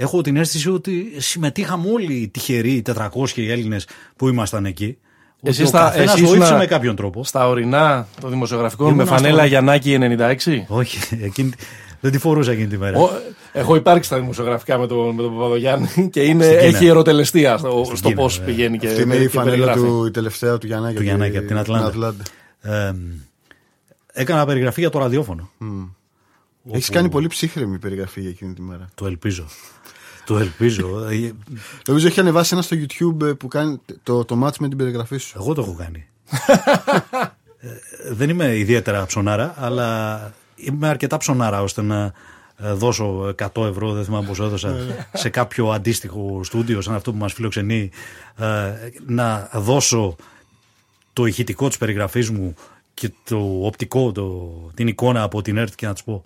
έχω 0.00 0.20
την 0.20 0.36
αίσθηση 0.36 0.70
ότι 0.70 1.12
συμμετείχαμε 1.16 1.90
όλοι 1.92 2.14
οι 2.14 2.28
τυχεροί, 2.28 2.72
οι 2.72 2.82
400 2.94 3.08
οι 3.34 3.50
Έλληνες 3.50 3.86
που 4.16 4.28
ήμασταν 4.28 4.64
εκεί. 4.64 4.98
Εσύ 5.42 5.60
Ότι 5.60 5.62
ο 5.62 5.66
στα- 5.66 5.78
καθένας 5.84 6.12
εσύ 6.14 6.22
βοήθησε 6.22 6.42
ήσουνα- 6.44 6.58
με 6.58 6.66
κάποιον 6.66 6.96
τρόπο. 6.96 7.24
Στα 7.24 7.48
ορεινά 7.48 8.08
των 8.20 8.30
δημοσιογραφικών 8.30 8.86
με 8.86 8.92
Ήμουνα 9.02 9.16
φανέλα 9.16 9.38
στο- 9.38 9.46
Γιαννάκη 9.46 9.98
96. 9.98 10.64
Όχι, 10.68 10.98
εκείνη, 11.24 11.50
δεν 12.00 12.10
τη 12.12 12.18
φορούσα 12.18 12.52
εκείνη 12.52 12.66
τη 12.66 12.78
μέρα. 12.78 12.98
Ο- 12.98 13.10
έχω 13.52 13.76
υπάρξει 13.76 14.08
στα 14.08 14.18
δημοσιογραφικά 14.20 14.78
με 14.78 14.86
τον, 14.86 15.14
με 15.14 15.22
τον 15.22 15.34
Παπαδογιάννη 15.36 15.88
και 16.12 16.22
είναι, 16.22 16.44
Στην 16.44 16.56
Κίνα. 16.58 16.66
έχει 16.76 16.86
ιεροτελεστία 16.86 17.56
στο, 17.58 17.82
στο 17.94 18.08
Κίνα, 18.08 18.14
πώς 18.20 18.38
βέβαια. 18.38 18.54
πηγαίνει 18.54 18.78
και, 18.78 18.86
Αυτή 18.88 19.02
είναι 19.02 19.14
η 19.14 19.20
και 19.20 19.28
φανέλα 19.28 19.50
περιγράφει. 19.56 19.80
του 19.80 20.06
η 20.06 20.10
τελευταία 20.10 20.58
του 20.58 20.66
Γιαννάκη. 20.66 20.96
Του 20.96 21.02
Γιαννάκη 21.02 21.36
από 21.38 21.46
την 21.46 21.58
Ατλάντα. 21.58 22.22
Ε, 22.60 22.92
έκανα 24.12 24.46
περιγραφή 24.46 24.80
για 24.80 24.90
το 24.90 24.98
ραδιόφωνο. 24.98 25.50
Έχεις 26.72 26.88
κάνει 26.88 27.08
πολύ 27.08 27.26
ψύχραιμη 27.26 27.78
περιγραφή 27.78 28.20
για 28.20 28.30
εκείνη 28.30 28.52
τη 28.54 28.62
μέρα. 28.62 28.88
Το 28.94 29.06
ελπίζω. 29.06 29.46
Το 30.28 30.38
ελπίζω. 30.38 31.08
Ε, 31.10 31.32
Νομίζω 31.86 32.06
έχει 32.06 32.20
ανεβάσει 32.20 32.54
ένα 32.54 32.62
στο 32.62 32.76
YouTube 32.76 33.26
ε, 33.26 33.32
που 33.32 33.48
κάνει 33.48 33.80
το, 34.02 34.24
το 34.24 34.44
match 34.44 34.56
με 34.58 34.68
την 34.68 34.78
περιγραφή 34.78 35.16
σου. 35.16 35.38
Εγώ 35.40 35.54
το 35.54 35.60
έχω 35.60 35.74
κάνει. 35.74 36.06
Ε, 37.60 37.68
δεν 38.10 38.28
είμαι 38.28 38.56
ιδιαίτερα 38.56 39.06
ψωνάρα, 39.06 39.54
αλλά 39.58 40.32
είμαι 40.54 40.88
αρκετά 40.88 41.16
ψωνάρα 41.16 41.62
ώστε 41.62 41.82
να 41.82 42.12
ε, 42.56 42.72
δώσω 42.72 43.34
100 43.54 43.64
ευρώ, 43.64 43.92
δεν 43.92 44.04
θυμάμαι 44.04 44.26
πόσο 44.26 44.44
έδωσα, 44.44 44.76
σε 45.12 45.28
κάποιο 45.28 45.70
αντίστοιχο 45.70 46.40
στούντιο, 46.44 46.80
σαν 46.80 46.94
αυτό 46.94 47.12
που 47.12 47.18
μας 47.18 47.32
φιλοξενεί, 47.32 47.90
ε, 48.36 48.72
να 49.06 49.50
δώσω 49.52 50.16
το 51.12 51.26
ηχητικό 51.26 51.68
της 51.68 51.76
περιγραφής 51.76 52.30
μου 52.30 52.54
και 52.94 53.10
το 53.24 53.58
οπτικό, 53.62 54.12
το, 54.12 54.50
την 54.74 54.86
εικόνα 54.88 55.22
από 55.22 55.42
την 55.42 55.56
ΕΡΤ 55.56 55.74
και 55.74 55.86
να 55.86 55.92
τους 55.92 56.02
πω 56.02 56.24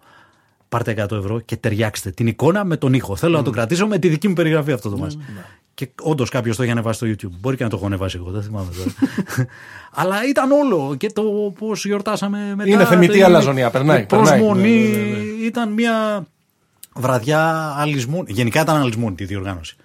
πάρτε 0.72 1.06
100 1.10 1.12
ευρώ 1.12 1.40
και 1.40 1.56
ταιριάξτε 1.56 2.10
την 2.10 2.26
εικόνα 2.26 2.64
με 2.64 2.76
τον 2.76 2.92
ήχο. 2.94 3.16
Θέλω 3.16 3.36
να 3.36 3.42
το 3.42 3.50
κρατήσω 3.50 3.86
με 3.86 3.98
τη 3.98 4.08
δική 4.08 4.28
μου 4.28 4.34
περιγραφή 4.34 4.72
αυτό 4.72 4.90
το 4.90 4.96
μάτς. 4.98 5.18
Και 5.74 5.88
όντως 6.00 6.30
κάποιος 6.30 6.56
το 6.56 6.62
έχει 6.62 6.70
ανεβάσει 6.72 6.96
στο 6.96 7.06
YouTube. 7.06 7.34
Μπορεί 7.40 7.56
και 7.56 7.64
να 7.64 7.70
το 7.70 7.76
έχω 7.76 7.86
ανεβάσει 7.86 8.16
εγώ, 8.20 8.30
δεν 8.30 8.42
θυμάμαι 8.42 8.68
τώρα. 8.76 8.90
Αλλά 10.00 10.16
ήταν 10.28 10.50
όλο 10.50 10.94
και 10.98 11.10
το 11.12 11.22
πώς 11.58 11.84
γιορτάσαμε 11.84 12.54
μετά. 12.56 12.70
Είναι 12.70 12.84
θεμητή 12.84 13.12
την- 13.12 13.24
αλαζονία, 13.24 13.70
περνάει, 13.70 14.00
η 14.00 14.04
Προσμονή 14.04 14.40
περνάει. 14.40 15.02
Ναι, 15.02 15.06
ναι, 15.06 15.16
ναι, 15.16 15.44
ήταν 15.46 15.72
μια 15.72 16.26
βραδιά 16.94 17.72
αλυσμόνη. 17.76 18.32
Γενικά 18.32 18.60
ήταν 18.60 18.76
αλυσμόνη 18.76 19.14
τη 19.14 19.24
διοργάνωση. 19.24 19.76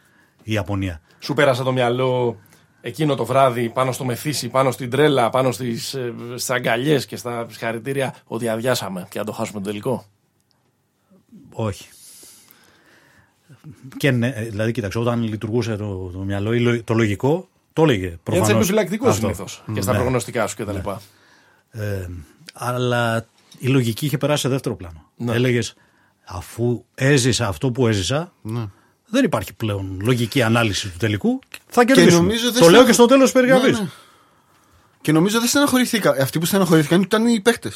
Η 0.44 0.54
Ιαπωνία. 0.54 1.02
Σου 1.20 1.34
πέρασε 1.34 1.64
το 1.64 1.72
μυαλό 1.72 2.38
εκείνο 2.82 3.16
το 3.16 3.26
βράδυ 3.26 3.70
πάνω 3.70 3.92
στο 3.92 4.06
μεθύσι, 4.06 4.50
πάνω 4.50 4.72
στην 4.72 4.90
τρέλα, 4.90 5.30
πάνω 5.30 5.52
στις, 5.52 5.94
ε, 5.94 6.14
στις 6.30 6.50
αγκαλιές 6.50 7.06
και 7.06 7.16
στα 7.16 7.46
συγχαρητήρια 7.50 8.16
ότι 8.26 8.50
αδειάσαμε 8.50 9.08
και 9.10 9.20
να 9.20 9.26
το 9.26 9.32
χάσουμε 9.32 9.60
το 9.60 9.66
τελικό; 9.66 10.06
Όχι. 11.60 11.88
Και 13.98 14.12
ναι, 14.12 14.28
ε, 14.36 14.42
δηλαδή, 14.44 14.72
κοίταξε, 14.72 15.00
όταν 15.00 15.24
λειτουργούσε 15.24 15.76
το, 15.76 16.10
το 16.14 16.20
μυαλό, 16.20 16.54
ή 16.54 16.60
λο- 16.60 16.84
το 16.84 16.94
λογικό, 16.94 17.48
το 17.74 17.84
έλεγε 17.84 18.00
Γιατί 18.08 18.20
προφανώς. 18.24 18.48
είσαι 18.50 18.58
επιφυλακτικός 18.58 19.08
αυτό. 19.10 19.20
συνήθως 19.22 19.64
και 19.74 19.82
στα 19.82 19.92
Ναι. 19.92 19.98
προγνωστικά 20.00 20.48
σου 20.48 20.56
κτλ. 20.56 20.78
Ε, 21.72 22.08
αλλά 22.54 23.26
η 23.58 23.68
λογική 23.68 24.06
είχε 24.06 24.18
περάσει 24.18 24.42
σε 24.42 24.50
δεύτερο 24.50 24.76
πλάνο. 24.76 25.12
Ναι. 25.18 25.34
Έλεγες, 25.34 25.74
αφού 26.26 26.84
έζησα 26.96 27.48
αυτό 27.48 27.72
που 27.72 27.88
έζησα, 27.88 28.34
δεν 29.10 29.24
υπάρχει 29.24 29.54
πλέον 29.54 30.00
λογική 30.04 30.42
ανάλυση 30.42 30.90
του 30.90 30.98
τελικού. 30.98 31.40
Θα 31.68 31.86
κερδίσουμε. 31.86 32.22
νομίζω 32.22 32.44
δεν 32.44 32.54
το 32.54 32.60
λέω 32.60 32.68
στεναχ- 32.70 32.86
και 32.88 32.94
στο 32.94 33.06
τέλος 33.06 33.24
της 33.24 33.32
περιγραφής. 33.32 33.78
Ναι, 33.78 33.84
ναι. 33.84 33.90
Και 35.02 35.12
νομίζω 35.12 35.40
δεν 35.40 35.48
στεναχωρηθήκα. 35.48 36.16
Αυτοί 36.22 36.40
που 36.40 36.46
στεναχωρήθηκαν 36.46 37.02
ήταν 37.02 37.28
οι 37.28 37.42
παίχτε. 37.42 37.72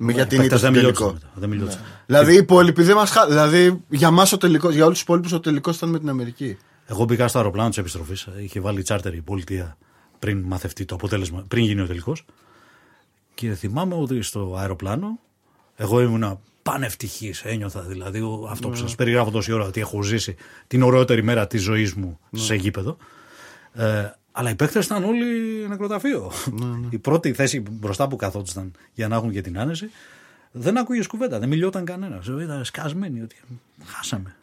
Για 0.00 0.26
την 0.26 0.38
ήττα 0.42 0.48
δεν 0.48 0.58
στο 0.58 0.70
μιλιόντουσαν 0.70 1.06
τελικό. 1.06 1.12
μετά. 1.12 1.28
Δεν 1.34 1.48
μιλιόντουσαν. 1.48 1.80
Δηλαδή 2.06 2.32
οι 2.32 2.36
υπόλοιποι 2.36 2.82
δεν 2.82 2.96
μας 2.96 3.10
χα... 3.10 3.26
Δηλαδή 3.26 3.82
για 3.88 4.10
μας 4.10 4.32
ο 4.32 4.36
τελικός, 4.36 4.74
για 4.74 4.82
όλους 4.84 4.94
τους 4.94 5.02
υπόλοιπους 5.02 5.32
ο 5.32 5.40
τελικός 5.40 5.76
ήταν 5.76 5.88
με 5.88 5.98
την 5.98 6.08
Αμερική. 6.08 6.56
Εγώ 6.86 7.04
μπήκα 7.04 7.28
στο 7.28 7.38
αεροπλάνο 7.38 7.68
της 7.68 7.78
επιστροφής. 7.78 8.28
Είχε 8.42 8.60
βάλει 8.60 8.82
τσάρτερ 8.82 9.14
η 9.14 9.20
πολιτεία 9.20 9.76
πριν 10.18 10.42
μαθευτεί 10.46 10.84
το 10.84 10.94
αποτέλεσμα, 10.94 11.44
πριν 11.48 11.64
γίνει 11.64 11.80
ο 11.80 11.86
τελικός. 11.86 12.24
Και 13.34 13.54
θυμάμαι 13.54 13.94
ότι 13.94 14.22
στο 14.22 14.54
αεροπλάνο 14.58 15.18
εγώ 15.76 16.00
ήμουνα 16.00 16.38
πανευτυχής. 16.62 17.40
Ένιωθα 17.44 17.80
δηλαδή 17.80 18.20
ο- 18.20 18.48
αυτό 18.50 18.68
που 18.68 18.76
σας 18.76 18.94
περιγράφω 18.94 19.30
τόση 19.30 19.52
ώρα 19.52 19.64
ότι 19.64 19.80
έχω 19.80 20.02
ζήσει 20.02 20.34
την 20.66 20.82
ωραιότερη 20.82 21.22
μέρα 21.22 21.46
της 21.46 21.62
ζωής 21.62 21.94
μου 21.94 22.18
σε 22.34 22.54
γήπεδο. 22.54 22.96
Ε, 23.72 24.10
αλλά 24.38 24.50
οι 24.50 24.54
παίκτες 24.54 24.84
ήταν 24.84 25.04
όλοι 25.04 25.24
νεκροταφείο. 25.68 26.32
Η 26.90 26.98
πρώτη 26.98 27.32
θέση 27.32 27.62
μπροστά 27.70 28.08
που 28.08 28.16
καθόντουσαν 28.16 28.72
για 28.94 29.08
να 29.08 29.16
έχουν 29.16 29.32
και 29.32 29.40
την 29.40 29.58
άνεση 29.58 29.90
δεν 30.52 30.78
άκουγες 30.78 31.06
κουβέντα, 31.06 31.38
δεν 31.38 31.48
μιλιόταν 31.48 31.84
κανένας. 31.84 32.26
Ήταν 32.26 32.64
σκασμένοι 32.64 33.22
ότι 33.22 33.36
χάσαμε. 33.84 34.34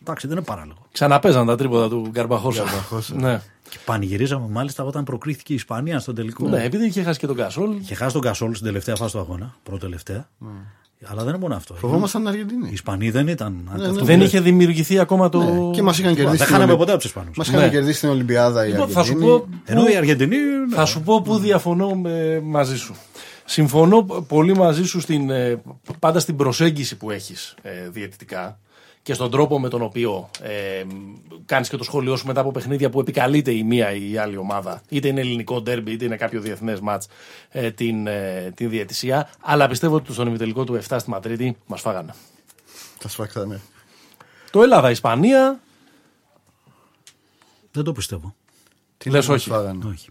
Εντάξει, 0.00 0.26
δεν 0.26 0.36
είναι 0.36 0.46
παράλογο. 0.46 0.86
Ξαναπέζαν 0.92 1.46
τα 1.46 1.56
τρίποτα 1.56 1.88
του 1.88 2.08
Γκαρμπαχώσα. 2.10 2.64
Ναι. 3.12 3.40
Και 3.68 3.78
πανηγυρίζαμε 3.84 4.48
μάλιστα 4.48 4.84
όταν 4.84 5.04
προκρίθηκε 5.04 5.52
η 5.52 5.56
Ισπανία 5.56 5.98
στον 5.98 6.14
τελικό. 6.14 6.48
ναι, 6.48 6.64
επειδή 6.64 6.86
είχε 6.86 7.02
χάσει 7.02 7.18
και 7.18 7.26
τον 7.26 7.36
Κασόλ. 7.36 7.76
Είχε 7.76 7.94
χάσει 7.94 8.12
τον 8.12 8.22
Κασόλ 8.22 8.54
στην 8.54 8.66
τελευταία 8.66 8.96
φάση 8.96 9.12
του 9.12 9.18
αγώνα, 9.18 9.56
πρώτο-τελευταία. 9.62 10.28
Αλλά 11.04 11.20
δεν 11.22 11.28
είναι 11.28 11.38
μόνο 11.42 11.54
αυτό. 11.54 11.74
Φοβόμασταν 11.74 12.20
την 12.24 12.30
Οι 12.30 12.34
Αργεντινή. 12.34 12.68
Ισπανοί 12.72 13.10
δεν 13.10 13.28
ήταν. 13.28 13.70
αυτό 13.74 13.92
που 13.98 14.04
Δεν 14.04 14.18
λες. 14.18 14.26
είχε 14.26 14.40
δημιουργηθεί 14.40 14.98
ακόμα 14.98 15.28
το. 15.28 15.42
Ναι, 15.42 15.70
Και 15.74 15.82
μας 15.82 15.98
είχαν 15.98 16.14
κερδίσει. 16.14 16.36
Δεν 16.36 16.46
την 16.46 16.54
χάναμε 16.54 16.64
Ολυ- 16.64 16.78
ποτέ 16.78 16.90
από 16.92 17.00
τους 17.00 17.10
Ισπανούς. 17.10 17.36
Μας 17.36 17.48
είχαν 17.48 17.60
Ναι. 17.60 17.68
κερδίσει 17.68 18.00
την 18.00 18.08
Ολυμπιάδα 18.08 18.66
η 18.66 18.70
Λοιπόν, 18.70 18.88
θα 18.88 19.02
σου 19.02 19.10
Αργεντινή. 19.12 19.26
πω. 19.38 19.48
Ενώ 19.64 19.82
που- 19.82 19.90
η 19.90 19.96
Αργεντινή. 19.96 20.36
ναι. 20.36 20.74
Θα 20.76 20.84
σου 20.84 21.02
πω 21.02 21.22
που 21.22 21.38
διαφωνώ 21.38 21.94
με, 21.94 22.40
μαζί 22.44 22.76
σου. 22.76 22.94
Συμφωνώ 23.44 24.02
πολύ 24.28 24.56
μαζί 24.56 24.84
σου 24.84 25.00
στην, 25.00 25.30
ε, 25.30 25.62
πάντα 25.98 26.18
στην 26.18 26.36
προσέγγιση 26.36 26.96
που 26.96 27.10
έχεις 27.10 27.54
ε, 27.62 27.70
διαιτητικά 27.90 28.58
και 29.06 29.14
στον 29.14 29.30
τρόπο 29.30 29.60
με 29.60 29.68
τον 29.68 29.82
οποίο 29.82 30.30
ε, 30.42 30.84
κάνεις 31.46 31.68
και 31.68 31.76
το 31.76 31.84
σχόλιο 31.84 32.16
σου 32.16 32.26
μετά 32.26 32.40
από 32.40 32.50
παιχνίδια 32.50 32.90
που 32.90 33.00
επικαλείται 33.00 33.50
η 33.50 33.62
μία 33.62 33.92
ή 33.92 34.10
η 34.10 34.18
άλλη 34.18 34.36
ομάδα. 34.36 34.82
Είτε 34.88 35.08
είναι 35.08 35.20
ελληνικό 35.20 35.60
ντέρμπι, 35.60 35.92
είτε 35.92 36.04
είναι 36.04 36.16
κάποιο 36.16 36.40
διεθνές 36.40 36.80
μάτς 36.80 37.08
ε, 37.50 37.70
την, 37.70 38.06
ε, 38.06 38.52
την 38.54 38.70
διαιτησία. 38.70 39.30
Αλλά 39.40 39.68
πιστεύω 39.68 39.94
ότι 39.94 40.12
στον 40.12 40.26
ημιτελικό 40.26 40.64
του 40.64 40.78
7 40.88 40.96
στη 40.98 41.10
Μαδρίτη 41.10 41.56
μας 41.66 41.80
φάγανε. 41.80 42.14
Τα 42.98 43.08
σφάξανε. 43.08 43.60
Το 44.50 44.62
Ελλάδα-Ισπανία. 44.62 45.60
Δεν 47.70 47.84
το 47.84 47.92
πιστεύω. 47.92 48.34
Τι 48.98 49.10
Λες 49.10 49.26
μας 49.26 49.36
όχι. 49.36 49.48
φάγανε. 49.48 49.84
Όχι. 49.84 50.08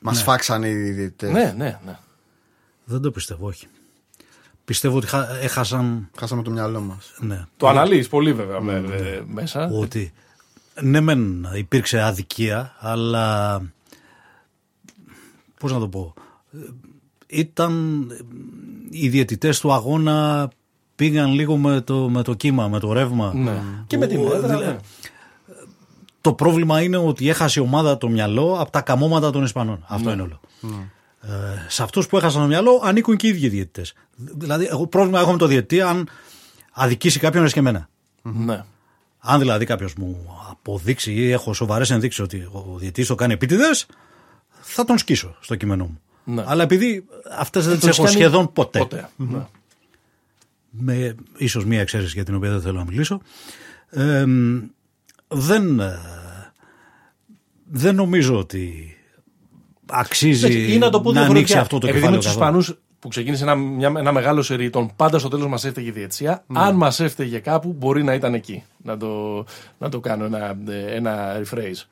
Μας 0.00 0.22
φάξανε 0.22 0.68
οι 0.68 0.90
διαιτητές. 0.90 1.30
Ναι, 1.30 1.54
ναι, 1.56 1.78
ναι. 1.84 1.98
Δεν 2.84 3.00
το 3.00 3.10
πιστεύω, 3.10 3.46
όχι. 3.46 3.66
Πιστεύω 4.70 4.96
ότι 4.96 5.06
χα- 5.06 5.38
έχασαν. 5.42 6.08
Χάσαμε 6.18 6.42
το 6.42 6.50
μυαλό 6.50 6.80
μας. 6.80 7.12
Ναι, 7.18 7.44
Το 7.56 7.68
αναλύεις 7.68 8.08
πολύ 8.08 8.32
βέβαια 8.32 8.60
με- 8.60 8.82
ε, 8.90 9.22
μέσα. 9.26 9.68
ότι 9.72 10.12
ναι 10.82 11.00
μεν 11.00 11.46
υπήρξε 11.56 12.00
αδικία 12.02 12.74
αλλά 12.78 13.60
πώς 15.58 15.72
να 15.72 15.78
το 15.78 15.88
πω 15.88 16.14
ε, 16.52 16.58
ήταν 17.26 18.06
ε, 18.10 18.16
οι 18.90 19.08
διαιτητές 19.08 19.60
του 19.60 19.72
αγώνα 19.72 20.48
πήγαν 20.96 21.32
λίγο 21.32 21.56
με 21.56 21.80
το, 21.80 22.08
με 22.08 22.22
το 22.22 22.34
κύμα, 22.34 22.68
με 22.68 22.78
το 22.78 22.92
ρεύμα 22.92 23.32
Ναι. 23.34 23.62
Και 23.86 23.98
με 23.98 24.06
την 24.06 24.18
Ο- 24.26 24.34
έδρα. 24.34 24.56
δηλα- 24.56 24.70
ναι. 24.72 24.76
το 26.20 26.32
πρόβλημα 26.32 26.82
είναι 26.82 26.96
ότι 26.96 27.28
έχασε 27.28 27.60
η 27.60 27.62
ομάδα 27.62 27.98
το 27.98 28.08
μυαλό 28.08 28.56
από 28.60 28.70
τα 28.70 28.80
καμώματα 28.80 29.30
των 29.30 29.42
Ισπανών. 29.44 29.84
Αυτό 29.88 30.10
είναι 30.10 30.22
όλο. 30.22 30.40
Ε, 31.22 31.28
σε 31.68 31.82
αυτούς 31.82 32.06
που 32.06 32.16
έχασαν 32.16 32.40
το 32.40 32.46
μυαλό 32.46 32.80
ανήκουν 32.84 33.16
και 33.16 33.26
οι 33.26 33.30
ίδιοι 33.30 33.48
διαιτητές. 33.48 33.92
Δηλαδή, 34.16 34.66
εγώ 34.70 34.86
πρόβλημα 34.86 35.20
έχω 35.20 35.32
με 35.32 35.38
το 35.38 35.46
διαιτητή 35.46 35.80
αν 35.80 36.08
αδικήσει 36.72 37.18
κάποιον 37.18 37.46
και 37.46 37.58
εμένα. 37.58 37.88
Ναι. 38.22 38.64
Αν 39.18 39.38
δηλαδή 39.38 39.64
κάποιος 39.64 39.94
μου 39.94 40.38
αποδείξει 40.50 41.12
ή 41.12 41.30
έχω 41.30 41.52
σοβαρές 41.52 41.90
ενδείξεις 41.90 42.20
ότι 42.20 42.48
ο 42.52 42.76
διαιτητής 42.78 43.06
το 43.06 43.14
κάνει 43.14 43.32
επίτηδες, 43.32 43.86
θα 44.60 44.84
τον 44.84 44.98
σκίσω 44.98 45.36
στο 45.40 45.56
κείμενό 45.56 45.84
μου. 45.84 46.00
Ναι. 46.24 46.44
Αλλά 46.46 46.62
επειδή 46.62 47.04
αυτές 47.38 47.66
δεν 47.66 47.72
Το 47.72 47.78
τις 47.78 47.86
έχεις 47.86 47.98
έχω 47.98 48.06
κάνει 48.06 48.20
σχεδόν 48.20 48.52
ποτέ, 48.52 48.78
Ποτέ. 48.78 49.08
Ναι. 49.16 49.46
με 50.70 51.14
ίσως 51.36 51.64
μία 51.64 51.80
εξαίρεση 51.80 52.12
για 52.14 52.24
την 52.24 52.34
οποία 52.34 52.50
δεν 52.50 52.60
θέλω 52.60 52.78
να 52.78 52.84
μιλήσω, 52.84 53.20
ε, 53.90 54.24
δεν, 55.28 55.80
ε, 55.80 55.98
δεν 57.64 57.94
νομίζω 57.94 58.38
ότι 58.38 58.94
αξίζει 59.92 60.46
Εντάξει, 60.46 60.72
Ή 60.72 60.78
να 60.78 60.90
το 60.90 61.00
πω 61.00 61.12
να 61.12 61.20
ανοίξει 61.20 61.32
διαφορετικά. 61.34 61.60
αυτό 61.60 61.78
το 61.78 61.86
Επειδή 61.86 62.00
κεφάλαιο 62.00 62.22
με 62.22 62.24
τους 62.26 62.34
καθόλου. 62.36 62.58
Ισπανούς 62.58 62.78
που 62.98 63.08
ξεκίνησε 63.08 63.42
ένα, 63.42 63.54
μια, 63.54 63.92
ένα 63.96 64.12
μεγάλο 64.12 64.42
σερί, 64.42 64.70
τον 64.70 64.90
πάντα 64.96 65.18
στο 65.18 65.28
τέλος 65.28 65.46
μας 65.46 65.64
έφταιγε 65.64 65.88
η 65.88 65.90
διετσία. 65.90 66.44
Αν 66.52 66.74
μας 66.76 67.00
έφταιγε 67.00 67.38
κάπου, 67.38 67.74
μπορεί 67.78 68.02
να 68.04 68.14
ήταν 68.14 68.34
εκεί. 68.34 68.62
Να 68.82 68.96
το, 68.96 69.44
να 69.78 69.88
το 69.88 70.00
κάνω 70.00 70.24
ένα, 70.24 70.56
ε, 70.68 70.94
ένα 70.94 71.40
rephrase. 71.42 71.84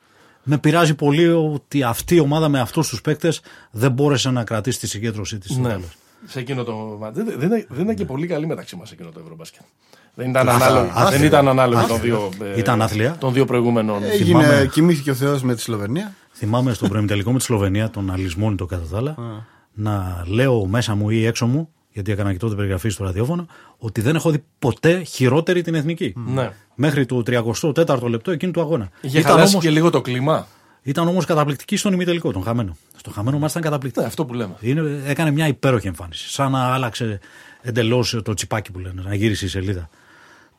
Με 0.43 0.57
πειράζει 0.57 0.95
πολύ 0.95 1.27
ότι 1.27 1.83
αυτή 1.83 2.15
η 2.15 2.19
ομάδα 2.19 2.49
με 2.49 2.59
αυτούς 2.59 2.89
τους 2.89 3.01
παίκτες 3.01 3.41
δεν 3.71 3.91
μπόρεσε 3.91 4.29
να 4.31 4.43
κρατήσει 4.43 4.79
τη 4.79 4.87
συγκέντρωσή 4.87 5.37
της. 5.37 5.51
στο 5.51 5.59
Ναι. 5.61 5.67
τέλος. 5.69 5.97
Σε 6.25 6.39
εκείνο 6.39 6.63
το. 6.63 6.97
μα, 6.99 7.11
Δεν, 7.11 7.25
δεν, 7.25 7.39
δεν, 7.39 7.65
δεν 7.69 7.83
ήταν 7.83 7.95
και 7.95 8.05
πολύ 8.05 8.27
καλή 8.27 8.47
μεταξύ 8.47 8.75
μας 8.75 8.91
εκείνο 8.91 9.09
το 9.09 9.19
Ευρωμπάσκετ. 9.19 9.61
Δεν 10.19 10.29
ήταν 10.29 10.49
Άθλια. 10.49 10.65
ανάλογο, 10.67 10.91
Άθλια. 10.93 11.17
δεν 11.17 11.27
ήταν 11.27 11.47
ανάλογο 11.47 11.87
των 11.87 12.01
δύο, 12.01 12.29
ε, 12.55 12.57
Ήταν 12.59 12.81
άθλια. 12.81 13.15
των 13.19 13.33
δύο 13.33 13.45
προηγούμενων. 13.45 14.03
Έγινε, 14.03 14.25
Θυμάμαι- 14.25 14.69
κοιμήθηκε 14.69 15.11
ο 15.11 15.13
Θεός 15.13 15.41
με 15.43 15.55
τη 15.55 15.61
Σλοβενία. 15.61 16.13
Θυμάμαι 16.33 16.73
στον 16.73 16.89
προημιτελικό 16.89 17.31
με 17.31 17.37
τη 17.37 17.43
Σλοβενία, 17.43 17.89
τον 17.89 18.11
αλυσμόνητο 18.11 18.65
κατά 18.65 18.83
τα 18.91 18.97
άλλα, 18.97 19.15
να 19.73 20.23
λέω 20.27 20.65
μέσα 20.65 20.95
μου 20.95 21.09
ή 21.09 21.25
έξω 21.25 21.45
μου, 21.45 21.69
γιατί 21.91 22.11
έκανα 22.11 22.31
και 22.31 22.37
τότε 22.37 22.55
περιγραφή 22.55 22.89
στο 22.89 23.03
ραδιόφωνο, 23.03 23.45
ότι 23.77 24.01
δεν 24.01 24.15
έχω 24.15 24.29
δει 24.31 24.43
ποτέ 24.59 25.03
χειρότερη 25.03 25.61
την 25.61 25.75
εθνική. 25.75 26.13
Ναι. 26.27 26.51
Μέχρι 26.75 27.05
το 27.05 27.23
34ο 27.25 28.07
λεπτό 28.09 28.31
εκείνου 28.31 28.51
του 28.51 28.61
αγώνα. 28.61 28.89
Είχε 29.01 29.19
ήταν 29.19 29.31
χαλάσει 29.31 29.51
όμως, 29.53 29.65
και 29.65 29.71
λίγο 29.71 29.89
το 29.89 30.01
κλίμα. 30.01 30.47
ήταν 30.81 31.07
όμως 31.07 31.25
καταπληκτική 31.25 31.77
στον 31.77 31.93
ημιτελικό, 31.93 32.31
τον 32.31 32.43
χαμένο. 32.43 32.77
Στο 32.97 33.11
χαμένο 33.11 33.39
μας 33.39 33.51
ήταν 33.51 33.63
καταπληκτική. 33.63 34.01
Ναι, 34.03 34.07
αυτό 34.09 34.25
που 34.25 34.33
λέμε. 34.33 34.53
Είναι, 34.59 35.01
έκανε 35.05 35.31
μια 35.31 35.47
υπέροχη 35.47 35.87
εμφάνιση. 35.87 36.29
Σαν 36.29 36.51
να 36.51 36.59
άλλαξε 36.73 37.19
εντελώς 37.61 38.19
το 38.23 38.33
τσιπάκι 38.33 38.71
που 38.71 38.79
λένε, 38.79 39.01
να 39.05 39.15
γύρισε 39.15 39.45
η 39.45 39.47
σελίδα. 39.47 39.89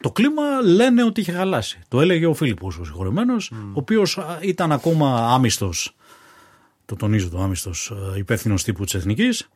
Το 0.03 0.11
κλίμα 0.11 0.43
λένε 0.63 1.05
ότι 1.05 1.21
είχε 1.21 1.33
χαλάσει. 1.33 1.81
Το 1.89 2.01
έλεγε 2.01 2.27
ο 2.27 2.35
Φίλιππος 2.35 2.79
ο 2.79 2.85
συγχωρεμένος, 2.85 3.51
ο 3.51 3.73
οποίος 3.73 4.19
ήταν 4.41 4.73
ακόμα 4.73 5.35
άμυστος. 5.35 5.97
Το 6.85 6.97
τονίζω 6.97 7.29
το 7.29 7.43
άμυστος 7.43 7.93
υπεύθυνος 8.17 8.63
τύπου 8.63 8.85
της 8.85 8.95
Εθνικής. 8.95 9.49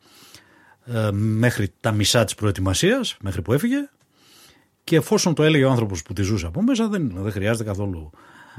Μέχρι 1.13 1.73
τα 1.81 1.93
μισά 1.93 2.25
της 2.25 2.35
προετοιμασίας, 2.35 3.17
μέχρι 3.21 3.43
που 3.43 3.53
έφυγε. 3.53 3.89
Και 4.85 4.97
εφόσον 4.97 5.35
το 5.35 5.43
έλεγε 5.43 5.65
ο 5.65 5.71
άνθρωπος 5.71 6.03
που 6.03 6.13
τη 6.13 6.23
ζούσε 6.23 6.47
από 6.47 6.63
μέσα, 6.63 6.89
δεν, 6.89 7.13
δεν 7.15 7.33
χρειάζεται 7.33 7.65
καθόλου 7.65 8.11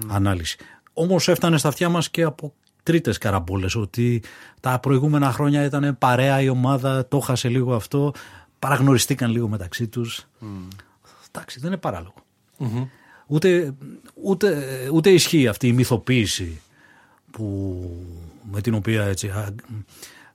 ανάλυση. 0.08 0.58
Όμως 0.94 1.28
έφτανε 1.28 1.58
στα 1.58 1.68
αυτιά 1.68 1.90
μας 1.90 2.10
και 2.10 2.24
από 2.24 2.54
τρίτες 2.84 3.18
καραμπόλε 3.18 3.68
ότι 3.76 4.24
τα 4.60 4.80
προηγούμενα 4.80 5.32
χρόνια 5.32 5.64
ήταν 5.64 5.98
παρέα 5.98 6.42
η 6.42 6.50
ομάδα, 6.50 7.08
το 7.08 7.20
χάσε 7.20 7.50
λίγο 7.50 7.76
αυτό, 7.76 8.14
παραγνωριστήκαν 8.60 9.32
λίγο 9.32 9.48
μεταξύ 9.48 9.88
τους. 9.88 10.28
Εντάξει, 11.36 11.60
δεν 11.60 11.68
είναι 11.72 11.78
παράλογο. 11.80 12.14
Ούτε, 13.28 13.74
ούτε, 14.24 14.64
ούτε 14.94 15.10
ισχύει 15.10 15.48
αυτή 15.48 15.68
η 15.68 15.74
μυθοποίηση 15.74 16.62
που, 17.32 17.82
με 18.52 18.62
την 18.62 18.74
οποία 18.74 19.04
έτσι, 19.04 19.28
α, 19.28 19.54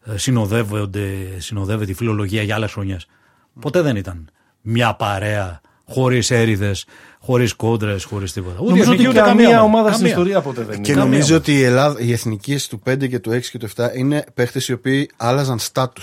ε, 0.04 0.16
συνοδεύονται, 0.18 1.16
συνοδεύεται 1.38 1.90
η 1.90 1.94
φιλολογία 1.94 2.42
για 2.42 2.54
άλλες 2.54 2.72
χρονιές. 2.72 3.06
Ποτέ 3.60 3.80
δεν 3.82 3.96
ήταν 3.96 4.28
μια 4.60 4.94
παρέα 4.94 5.60
χωρίς 5.88 6.30
έρηδες, 6.30 6.84
χωρίς 7.20 7.52
κόντρες, 7.54 8.04
χωρίς 8.04 8.32
τίποτα. 8.32 8.54
Ούτε 8.60 8.64
η 8.64 8.68
Νομίζω 8.68 8.82
εθνική, 8.92 9.06
ότι 9.06 9.18
ούτε 9.18 9.28
καμία 9.28 9.44
καμία 9.44 9.62
ομάδα 9.62 9.92
στην 9.92 10.06
Καμία. 10.06 10.10
ιστορία 10.10 10.40
ποτέ 10.40 10.62
δεν 10.64 10.82
Και 10.82 10.92
είναι. 10.92 11.00
νομίζω 11.00 11.36
ότι 11.36 11.52
η 11.52 11.62
Ελλάδα, 11.62 12.00
οι 12.00 12.12
εθνικές 12.12 12.68
του 12.68 12.82
5 12.84 13.08
και 13.08 13.18
του 13.18 13.30
6 13.30 13.40
και 13.50 13.58
του 13.58 13.68
7 13.76 13.88
είναι 13.96 14.24
παίχτες 14.34 14.68
οι 14.68 14.72
οποίοι 14.72 15.10
άλλαζαν 15.16 15.58
στάτου. 15.58 16.02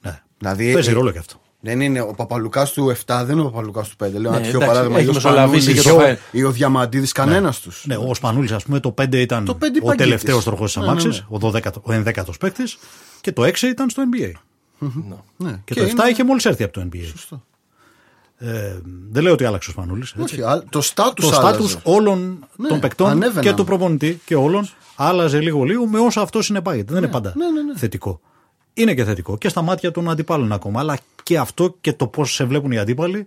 Ναι. 0.00 0.22
Δηλαδή, 0.38 0.72
Παίζει 0.72 0.90
ε, 0.90 0.92
ρόλο 0.92 1.10
και 1.12 1.18
αυτό. 1.18 1.40
Δεν 1.66 1.80
είναι 1.80 2.00
ο 2.00 2.14
Παπαλουκάς 2.16 2.72
του 2.72 2.92
7, 3.06 3.22
δεν 3.26 3.36
είναι 3.36 3.40
ο 3.46 3.50
Παπαλουκάς 3.50 3.88
του 3.88 3.96
5. 4.04 4.10
Λέω 4.12 4.32
ένα 4.32 4.40
τυχαίο 4.40 4.56
εντάξει, 4.56 4.66
παράδειγμα. 4.66 4.96
έχει 4.98 5.06
ή 5.06 5.10
ο 5.10 5.12
μεσολαβήσει 5.12 5.62
Σπανούλης, 5.62 5.82
και 5.82 5.88
το 5.88 5.94
ή 5.94 5.98
ο- 5.98 6.00
φάει. 6.04 6.18
Ή 6.30 6.44
ο 6.44 6.50
Διαμαντίδη, 6.50 7.06
κανένας 7.06 7.60
τους. 7.60 7.84
Ναι, 7.86 7.96
ο 7.96 8.14
Σπανούλης 8.14 8.52
ας 8.52 8.64
πούμε 8.64 8.80
το 8.80 8.90
5 8.92 9.20
ήταν 9.20 9.44
Το 9.44 9.54
πέντε 9.54 9.78
ο 9.78 9.84
παγκίτης. 9.84 10.04
τελευταίος 10.06 10.44
τροχός 10.44 10.66
της 10.72 10.76
Ναι, 10.76 10.82
ναι, 10.82 10.88
αμάξης, 10.90 11.24
ναι. 11.30 11.36
ο, 11.36 11.38
12, 11.38 11.80
ο 11.82 11.92
11ος 11.92 12.38
παίκτης 12.40 12.78
και 13.20 13.32
το 13.32 13.42
6 13.44 13.66
ήταν 13.68 13.90
στο 13.90 14.02
NBA. 14.12 14.30
Ναι. 15.36 15.60
Και, 15.64 15.74
το 15.74 15.82
7 15.82 15.88
είναι- 15.90 16.10
είχε 16.10 16.24
μόλις 16.24 16.44
έρθει 16.44 16.62
από 16.64 16.72
το 16.72 16.88
NBA. 16.92 17.04
Σωστό. 17.10 17.42
Ε, 18.36 18.76
δεν 19.10 19.22
λέω 19.22 19.32
ότι 19.32 19.44
άλλαξε 19.44 19.70
ο 19.70 19.72
Σπανούλης. 19.72 20.14
έτσι. 20.20 20.34
Όχι, 20.34 20.42
α- 20.42 20.64
το 20.70 20.80
στάτου 20.80 21.22
το 21.22 21.32
στάτους 21.32 21.76
όλων 21.82 22.46
Ναι, 22.56 22.68
των 22.68 22.80
παικτών 22.80 23.08
ανέβαιναν. 23.08 23.42
και 23.42 23.52
του 23.52 23.64
προπονητή 23.64 24.20
και 24.24 24.34
όλων 24.34 24.68
άλλαζε 24.96 25.40
λίγο 25.40 25.62
λίγο 25.64 25.86
με 25.86 25.98
όσα 25.98 26.20
αυτό 26.20 26.42
συνεπάγεται. 26.42 26.92
Δεν 26.92 27.02
είναι 27.02 27.12
πάντα 27.12 27.32
ναι, 27.36 27.44
ναι, 27.50 27.62
ναι. 27.62 27.78
θετικό. 27.78 28.20
Είναι 28.74 28.94
και 28.94 29.04
θετικό 29.04 29.38
και 29.38 29.48
στα 29.48 29.62
μάτια 29.62 29.90
των 29.90 30.10
αντιπάλων 30.10 30.52
ακόμα. 30.52 30.80
Αλλά 30.80 30.98
και 31.24 31.38
αυτό 31.38 31.76
και 31.80 31.92
το 31.92 32.06
πώς 32.06 32.34
σε 32.34 32.44
βλέπουν 32.44 32.72
οι 32.72 32.78
αντίπαλοι 32.78 33.26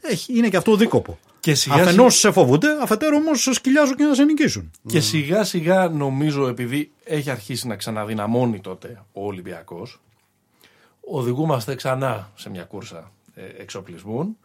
έχει, 0.00 0.38
είναι 0.38 0.48
και 0.48 0.56
αυτό 0.56 0.76
δίκοπο. 0.76 1.18
Και 1.40 1.54
σιγά 1.54 1.74
Αφενός 1.74 2.18
σε 2.18 2.32
φοβούνται, 2.32 2.68
αφετέρου 2.82 3.16
όμως 3.16 3.42
σε 3.42 3.52
σκυλιάζουν 3.52 3.96
και 3.96 4.04
να 4.04 4.14
σε 4.14 4.24
νικήσουν. 4.24 4.70
Και 4.86 5.00
σιγά 5.00 5.44
σιγά 5.44 5.88
νομίζω 5.88 6.46
επειδή 6.46 6.90
έχει 7.04 7.30
αρχίσει 7.30 7.66
να 7.66 7.76
ξαναδυναμώνει 7.76 8.60
τότε 8.60 9.02
ο 9.12 9.26
Ολυμπιακός 9.26 10.00
οδηγούμαστε 11.00 11.74
ξανά 11.74 12.32
σε 12.34 12.50
μια 12.50 12.62
κούρσα 12.62 13.12
ε, 13.34 13.42
εξοπλισμών 13.62 14.36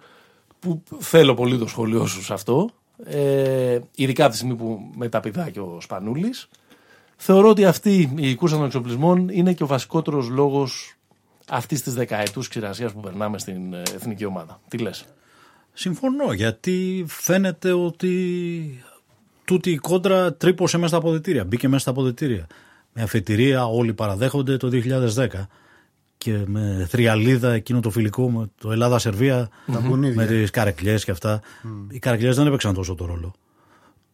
που 0.59 0.83
θέλω 0.99 1.33
πολύ 1.33 1.57
το 1.57 1.67
σχολείο 1.67 2.05
σου 2.05 2.23
σε 2.23 2.33
αυτό 2.33 2.69
ε, 3.05 3.79
ειδικά 3.95 4.23
από 4.23 4.31
τη 4.31 4.37
στιγμή 4.37 4.55
που 4.55 4.91
μεταπηδά 4.95 5.49
και 5.49 5.59
ο 5.59 5.77
Σπανούλης 5.81 6.49
θεωρώ 7.15 7.49
ότι 7.49 7.65
αυτή 7.65 8.13
η 8.15 8.35
κούρσα 8.35 8.55
των 8.55 8.65
εξοπλισμών 8.65 9.29
είναι 9.29 9.53
και 9.53 9.63
ο 9.63 9.67
βασικότερος 9.67 10.29
λόγος 10.29 10.95
αυτής 11.51 11.81
της 11.81 11.93
δεκαετούς 11.93 12.47
ξηρασίας 12.47 12.91
που 12.93 12.99
περνάμε 12.99 13.39
στην 13.39 13.73
ε, 13.73 13.81
εθνική 13.95 14.25
ομάδα. 14.25 14.59
Τι 14.67 14.77
λες; 14.77 15.05
Συμφωνώ 15.73 16.33
γιατί 16.33 17.05
φαίνεται 17.07 17.71
ότι 17.71 18.83
τούτη 19.45 19.71
η 19.71 19.77
κόντρα 19.77 20.33
τρύπωσε 20.33 20.77
μέσα 20.77 20.87
στα 20.87 20.97
αποδητήρια, 20.97 21.43
μπήκε 21.45 21.67
μέσα 21.67 21.81
στα 21.81 21.91
αποδητήρια. 21.91 22.47
Με 22.93 23.01
αφετηρία 23.01 23.65
όλοι 23.65 23.93
παραδέχονται 23.93 24.57
το 24.57 24.69
2010 25.15 25.27
και 26.17 26.43
με 26.45 26.87
θριαλίδα 26.89 27.51
εκείνο 27.53 27.79
το 27.79 27.89
φιλικό 27.89 28.29
με 28.31 28.49
το 28.59 28.71
Ελλάδα-Σερβία 28.71 29.49
μπουνίδια. 29.67 30.15
με 30.15 30.25
τις 30.25 30.49
καρεκλιές 30.49 31.03
και 31.05 31.11
αυτά. 31.11 31.41
Οι 31.89 31.99
καρεκλιές 31.99 32.35
δεν 32.35 32.47
έπαιξαν 32.47 32.73
τόσο 32.73 32.95
το 32.95 33.05
ρόλο. 33.05 33.33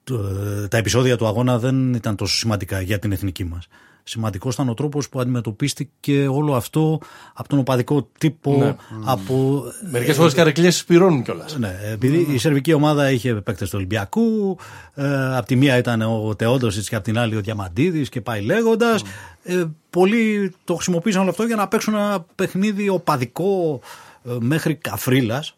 Το- 0.03 0.67
τα 0.67 0.77
επεισόδια 0.77 1.17
του 1.17 1.27
αγώνα 1.27 1.59
δεν 1.59 1.93
ήταν 1.93 2.15
τόσο 2.15 2.35
σημαντικά 2.35 2.81
για 2.81 2.99
την 2.99 3.11
εθνική 3.11 3.43
μας. 3.43 3.67
Σημαντικός 4.09 4.53
ήταν 4.53 4.69
ο 4.69 4.73
τρόπος 4.73 5.09
που 5.09 5.19
αντιμετωπίστηκε 5.19 6.27
όλο 6.27 6.55
αυτό 6.55 7.01
από 7.33 7.47
τον 7.49 7.59
οπαδικό 7.59 8.09
τύπο, 8.17 8.57
Ναι. 8.57 8.75
από 9.05 9.63
Μερικές 9.91 10.15
φορές 10.15 10.33
καρεκλιές 10.33 10.77
σπυρώνουν 10.77 11.23
κιόλας. 11.23 11.57
ναι, 11.57 11.79
επειδή 11.91 12.27
η 12.33 12.37
σερβική 12.37 12.73
ομάδα 12.73 13.11
είχε 13.11 13.33
παίκτες 13.33 13.69
του 13.69 13.75
Ολυμπιακού. 13.77 14.57
Ε, 14.93 15.35
απ' 15.37 15.45
τη 15.45 15.55
μία 15.55 15.77
ήταν 15.77 16.01
ο 16.01 16.35
Τεόντοσιτ 16.35 16.85
και 16.89 16.95
απ' 16.95 17.03
την 17.03 17.17
άλλη 17.17 17.35
ο 17.35 17.41
Διαμαντίδης 17.41 18.09
και 18.09 18.21
πάει 18.21 18.41
λέγοντας. 18.41 19.01
Ε, 19.43 19.63
πολλοί 19.89 20.53
το 20.63 20.73
χρησιμοποίησαν 20.75 21.21
όλο 21.21 21.29
αυτό 21.29 21.43
για 21.43 21.55
να 21.55 21.67
παίξουν 21.67 21.93
ένα 21.93 22.25
παιχνίδι 22.35 22.89
οπαδικό 22.89 23.79
ε, 24.25 24.31
μέχρι 24.39 24.75
καφρίλας 24.75 25.57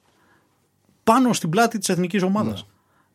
πάνω 1.04 1.34
στην 1.34 1.50
πλάτη 1.50 1.78
της 1.78 1.90
εθνικής 1.90 2.24
ομάδας. 2.24 2.66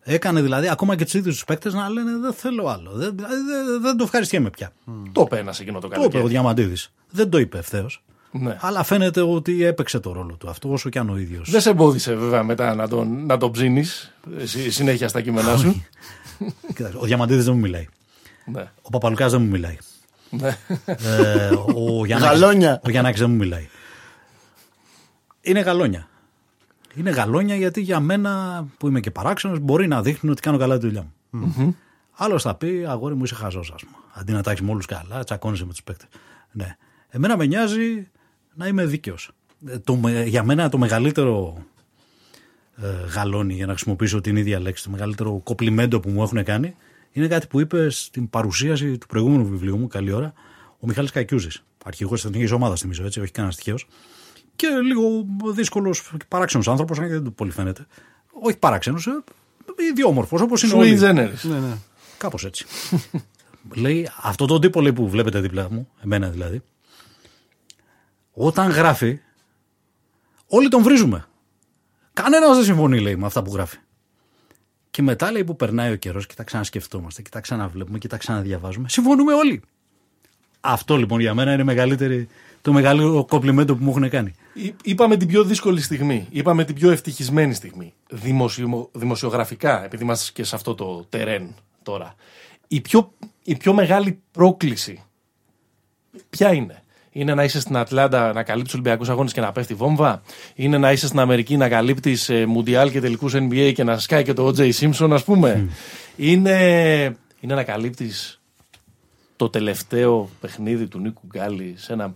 Έκανε 0.07 0.43
δηλαδή 0.43 0.69
ακόμα 0.69 0.97
και 0.97 1.05
τους 1.05 1.15
ίδιους 1.15 1.35
τους 1.35 1.45
παίκτες 1.45 1.75
να 1.75 1.89
λένε 1.89 2.11
Δεν 2.19 2.33
θέλω 2.33 2.67
άλλο. 2.69 2.91
Δεν, 2.95 3.17
δηλαδή, 3.17 3.35
δεν, 3.35 3.81
δεν 3.83 3.97
το 3.97 4.05
ευχαριστιέμαι 4.05 4.51
πια. 4.51 4.73
Το 5.13 5.25
πένασε 5.25 5.63
εκείνο 5.63 5.79
το 5.81 5.89
Το 5.89 5.95
είπε 5.95 5.97
ο 5.99 6.09
καλοκαίρι. 6.09 6.29
Διαμαντίδης. 6.29 6.93
Δεν 7.11 7.29
το 7.31 7.39
είπε 7.39 7.59
ευθέως. 7.59 8.03
Ναι. 8.31 8.57
Αλλά 8.61 8.83
φαίνεται 8.83 9.21
ότι 9.21 9.65
έπαιξε 9.65 9.99
το 10.01 10.13
ρόλο 10.13 10.35
του 10.37 10.49
αυτό, 10.49 10.69
όσο 10.73 10.89
και 10.89 10.99
αν 10.99 11.11
ο 11.11 11.17
ίδιο. 11.17 11.41
Δεν 11.45 11.61
σε 11.61 11.71
εμπόδισε 11.71 12.15
βέβαια 12.15 12.43
μετά 12.43 12.75
να 12.75 12.89
τον, 12.89 13.27
να 13.27 13.37
τον 13.37 13.51
ψήνεις 13.51 14.15
συνέχεια 14.69 15.09
στα 15.09 15.21
κείμενά 15.21 15.57
σου. 15.57 15.85
Ο 17.01 17.05
Διαμαντίδης 17.05 17.45
δεν 17.45 17.55
μου 17.55 17.61
μιλάει. 17.61 17.87
ναι. 18.45 18.71
Ο 18.83 18.91
Παπαλουκάς 18.91 19.31
δεν 19.33 19.41
μου 19.43 19.49
μιλάει. 19.49 19.77
ναι. 20.31 20.57
ε, 20.87 21.49
ο 21.75 22.05
Γιαννάκης, 22.07 22.41
Γαλόνια. 22.41 22.81
ο 22.85 22.91
Γιαννάκης 22.91 23.21
δεν 23.21 23.31
μου 23.31 23.37
μιλάει. 23.37 23.69
Είναι 25.41 25.61
γαλόνια. 25.61 26.09
Είναι 26.97 27.11
γαλόνια 27.11 27.57
γιατί 27.57 27.81
για 27.81 28.01
μένα 28.01 28.65
που 28.79 28.89
είμαι 28.89 29.01
και 29.01 29.11
παράξενος 29.11 29.59
μπορεί 29.59 29.87
να 29.87 30.03
δείχνουν 30.03 30.33
ότι 30.33 30.43
κάνω 30.43 30.59
καλά 30.59 30.79
τη 30.79 30.87
δουλειά 30.87 31.07
μου. 31.31 31.77
Άλλος 32.17 32.43
θα 32.43 32.55
πει, 32.55 32.85
αγόρι 32.89 33.15
μου 33.15 33.25
είσαι 33.25 33.35
χαζός, 33.35 33.73
ας 33.75 33.83
πούμε. 33.85 33.97
Αντί 34.13 34.33
να 34.33 34.43
τα 34.43 34.51
έχει 34.51 34.65
με 34.65 34.71
όλους 34.71 34.87
καλά, 34.87 35.25
τσακώνεσαι 35.25 35.65
με 35.65 35.71
τους 35.71 35.83
παίκτες. 35.83 36.09
Ναι. 36.53 36.77
Εμένα 37.09 37.37
με 37.37 37.47
νοιάζει 37.47 38.09
να 38.55 38.67
είμαι 38.67 38.87
δίκαιος. 38.87 39.31
Για 40.25 40.45
μένα 40.45 40.69
το 40.69 40.79
μεγαλύτερο 40.79 41.65
ε, 42.83 42.87
γαλόνι, 43.15 43.55
για 43.55 43.67
να 43.67 43.73
χρησιμοποιήσω 43.73 44.21
την 44.21 44.37
ίδια 44.37 44.61
λέξη, 44.61 44.85
το 44.85 44.91
μεγαλύτερο 44.91 45.41
κοπλιμέντο 45.45 46.01
που 46.01 46.11
μου 46.11 46.23
έχουν 46.23 46.45
κάνει, 46.45 46.75
είναι 47.13 47.27
κάτι 47.27 47.47
που 47.47 47.61
είπε 47.61 47.91
στην 47.91 48.31
παρουσίαση 48.31 48.99
του 48.99 49.07
προηγούμενου 49.07 49.47
βιβλίου 49.49 49.79
μου, 49.79 49.87
καλή 49.87 50.13
ώρα, 50.13 50.33
ο 50.79 50.87
Μιχάλης 50.87 51.11
Κακιούζης. 51.11 51.65
Αρχηγός 51.85 52.21
της 52.21 52.31
εθνικής 52.31 52.51
ομάδας, 52.51 52.81
θυμίζω 52.81 53.05
έτσι, 53.05 53.21
όχι 53.21 53.31
κανένας 53.31 53.57
τυχαίος. 53.57 53.87
Και 54.57 54.69
λίγο 54.69 55.27
δύσκολος, 55.53 56.13
παράξενος 56.29 56.69
άνθρωπος, 56.69 56.99
αν 56.99 57.07
και 57.07 57.13
δεν 57.13 57.25
του 57.25 57.35
πολύ 57.35 57.51
φαίνεται. 57.51 57.87
Όχι 58.43 58.57
παράξενος, 58.57 59.09
ιδιόμορφος, 59.91 60.41
όπως 60.41 60.63
είναι 60.63 60.75
όλοι. 60.75 60.99
Sui 61.01 61.05
generis. 61.05 61.41
Ναι, 61.43 61.59
ναι. 61.59 61.77
Κάπως 62.19 62.45
έτσι. 62.45 62.67
λέει, 63.83 64.09
αυτό 64.23 64.47
τον 64.47 64.61
τύπο 64.61 64.81
λέει, 64.81 64.93
που 64.93 65.09
βλέπετε 65.09 65.41
δίπλα 65.41 65.71
μου, 65.71 65.89
εμένα 66.05 66.29
δηλαδή, 66.29 66.63
όταν 68.33 68.71
γράφει, 68.71 69.21
όλοι 70.47 70.69
τον 70.69 70.83
βρίζουμε. 70.83 71.27
Κανένας 72.13 72.57
δεν 72.57 72.65
συμφωνεί, 72.65 73.01
λέει, 73.01 73.17
με 73.17 73.27
αυτά 73.27 73.43
που 73.43 73.53
γράφει. 73.53 73.79
Και 74.91 75.03
μετά 75.03 75.33
λέει 75.33 75.45
που 75.45 75.57
περνάει 75.57 75.93
ο 75.93 75.97
καιρός 75.97 76.27
και 76.27 76.35
τα 76.35 76.43
ξανασκεφτόμαστε 76.43 77.23
και 77.23 77.31
τα 77.31 77.41
ξαναβλέπουμε 77.41 77.99
και 77.99 78.09
τα 78.09 78.17
ξαναδιαβάζουμε. 78.17 78.89
Συμφωνούμε 78.89 79.33
όλοι. 79.35 79.63
Αυτό 80.61 80.97
λοιπόν 80.97 81.21
για 81.21 81.35
μένα 81.35 81.53
είναι 81.53 81.65
μεγαλύτερη, 81.65 82.29
το 82.63 82.73
μεγαλύτερο 82.73 83.25
κομπλιμέντο 83.25 83.77
που 83.77 83.85
μου 83.85 83.91
έχουν 83.91 84.09
κάνει. 84.09 84.35
Εί- 84.55 84.75
Είπαμε 84.83 85.17
την 85.17 85.29
πιο 85.29 85.45
δύσκολη 85.45 85.81
στιγμή. 85.81 86.27
Είπαμε 86.31 86.65
την 86.65 86.75
πιο 86.75 86.91
ευτυχισμένη 86.91 87.55
στιγμή. 87.55 87.95
Δημοσιο, 88.11 88.91
δημοσιογραφικά, 88.93 89.85
επειδή 89.85 90.03
είμαστε 90.03 90.31
και 90.35 90.45
σε 90.45 90.55
αυτό 90.55 90.75
το 90.75 91.07
τερέν 91.09 91.55
τώρα. 91.83 92.15
Η 92.69 92.81
πιο, 92.81 93.13
η 93.45 93.57
πιο 93.57 93.73
μεγάλη 93.73 94.19
πρόκληση 94.31 95.03
ποια 96.31 96.53
είναι; 96.53 96.83
Είναι 97.11 97.35
να 97.35 97.45
είσαι 97.45 97.61
στην 97.61 97.77
Ατλάντα 97.77 98.33
να 98.33 98.43
καλύψεις 98.43 98.75
Ολυμπιακούς 98.75 99.09
Αγώνες 99.09 99.33
και 99.33 99.41
να 99.41 99.53
πέφτει 99.53 99.75
βόμβα; 99.75 100.23
Είναι 100.55 100.79
να 100.79 100.93
είσαι 100.93 101.07
στην 101.07 101.19
Αμερική 101.19 101.57
να 101.57 101.69
καλύπτεις 101.69 102.29
ε, 102.29 102.47
Μουντιάλ 102.47 102.91
και 102.91 103.01
τελικούς 103.01 103.35
NBA 103.37 103.73
και 103.75 103.85
να 103.85 103.99
σκάει 103.99 104.23
και 104.23 104.33
το 104.33 104.47
OJ 104.47 104.73
Simpson, 104.73 105.09
ας 105.11 105.25
πούμε; 105.25 105.69
Είναι, 106.17 106.57
είναι 107.41 107.55
να 107.55 107.63
καλύπτεις 107.65 108.41
το 109.37 109.49
τελευταίο 109.51 110.29
παιχνίδι 110.41 110.87
του 110.87 110.99
Νίκου 110.99 111.27
Γκάλη 111.27 111.75
σε 111.77 111.93
ένα 111.93 112.15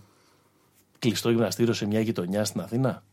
κλειστό 0.99 1.29
γυμναστήριο 1.29 1.73
σε 1.73 1.85
μια 1.87 1.99
γειτονιά 1.99 2.45
στην 2.45 2.61
Αθήνα; 2.61 3.03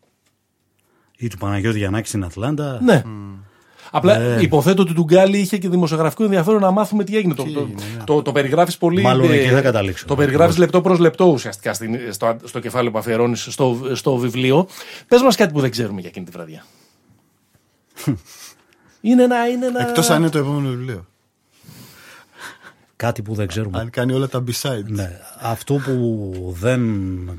Ή 1.16 1.28
του 1.28 1.39
Παναγιώτη 1.39 1.78
Γιαννάκη 1.78 2.09
στην 2.09 2.24
Ατλάντα; 2.24 2.80
Ναι. 2.82 3.03
Απλά 3.91 4.41
υποθέτω 4.41 4.82
ότι 4.82 4.95
του 4.95 5.03
Γκάλη 5.03 5.39
είχε 5.39 5.59
και 5.59 5.68
δημοσιογραφικό 5.68 6.24
ενδιαφέρον 6.24 6.61
να 6.61 6.70
μάθουμε 6.70 7.05
τι 7.05 7.16
έγινε. 7.16 7.34
το, 7.34 7.43
το, 7.43 7.49
έγινε, 7.61 7.82
ναι. 7.99 8.05
το, 8.05 8.22
το 8.22 8.32
περιγράφεις 8.32 8.76
πολύ. 8.78 9.03
Μάλλον 9.03 9.30
ε, 9.30 9.34
εκεί 9.34 9.51
δεν 9.51 9.62
καταλήξω. 9.62 10.07
Το 10.07 10.16
περιγράφεις 10.16 10.57
λεπτό 10.57 10.80
προς 10.80 10.99
λεπτό 10.99 11.24
ουσιαστικά 11.24 11.74
στην- 11.74 12.12
στο, 12.12 12.37
στο 12.45 12.61
κεφάλαιο 12.61 12.91
που 12.91 12.99
αφιερώνεις 12.99 13.47
στο, 13.51 13.91
στο 13.93 14.16
βιβλίο. 14.16 14.66
Πες 15.09 15.22
μας 15.22 15.37
κάτι 15.37 15.53
που 15.53 15.61
δεν 15.61 15.70
ξέρουμε 15.70 16.01
για 16.01 16.09
εκείνη 16.09 16.24
τη 16.24 16.30
βραδιά. 16.30 16.64
είναι 19.01 19.22
ένα. 19.22 19.49
Είναι 19.49 19.66
ένα... 19.66 19.89
Εκτός 19.89 20.11
αν 20.11 20.20
είναι 20.20 20.30
το 20.30 20.39
επόμενο 20.39 20.68
βιβλίο. 20.68 21.07
Κάτι 22.97 23.22
που 23.22 23.34
δεν 23.34 23.47
ξέρουμε. 23.47 23.78
Αν 23.78 23.90
κάνει 23.90 24.12
όλα 24.12 24.28
τα 24.28 24.44
B-sides. 24.47 24.84
Ναι. 24.86 25.20
Αυτό 25.40 25.74
που 25.74 26.32
δεν 26.61 26.80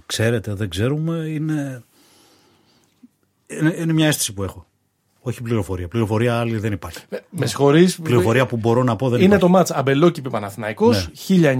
ξέρετε, 0.05 0.53
δεν 0.53 0.69
ξέρουμε 0.69 1.15
είναι, 1.15 1.83
είναι, 3.47 3.75
είναι 3.77 3.93
μια 3.93 4.07
αίσθηση 4.07 4.33
που 4.33 4.43
έχω. 4.43 4.65
Όχι 5.19 5.41
πληροφορία. 5.41 5.87
Πληροφορία 5.87 6.39
άλλη 6.39 6.57
δεν 6.57 6.71
υπάρχει. 6.71 6.99
Με, 7.09 7.21
με 7.29 7.45
συγχωρείς. 7.45 7.99
Πληροφορία 7.99 8.45
που 8.45 8.57
μπορώ 8.57 8.83
να 8.83 8.95
πω 8.95 9.09
δεν 9.09 9.15
Είναι 9.17 9.25
υπάρχει. 9.25 9.43
το 9.43 9.49
μάτς 9.49 9.71
Αμπελόκηπη 9.71 10.29
Παναθηναϊκός, 10.29 11.09
Ναι. 11.27 11.57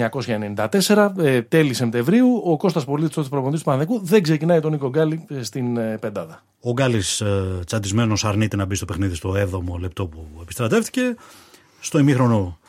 1994, 0.88 1.14
ε, 1.18 1.42
τέλη 1.42 1.74
Σεπτεμβρίου. 1.74 2.42
Ο 2.46 2.58
Κώστας 2.58 2.86
Πολίτης, 2.86 3.16
τότε 3.16 3.28
προπονητής 3.30 3.60
του 3.60 3.66
Παναθηναϊκού, 3.66 4.06
δεν 4.06 4.24
ξεκινάει 4.24 4.60
τον 4.60 4.72
Νίκο 4.72 4.90
Γκάλη 4.90 5.26
ε, 5.30 5.44
στην 5.44 5.78
ε, 5.78 5.98
πεντάδα. 5.98 6.44
Ο 6.60 6.72
Γκάλης 6.72 7.22
ε, 7.22 7.60
τσαντισμένος 7.66 8.26
αρνείται 8.26 8.56
να 8.56 8.66
μπει 8.66 8.76
στο 8.76 8.86
παιχνίδι 8.86 9.16
στο 9.16 9.34
7ο 9.52 9.80
λεπτό 9.80 10.08
που 10.08 10.28
επιστρατεύτηκε. 10.42 11.16
Στο 11.80 12.00
ημίχρονο 12.00 12.60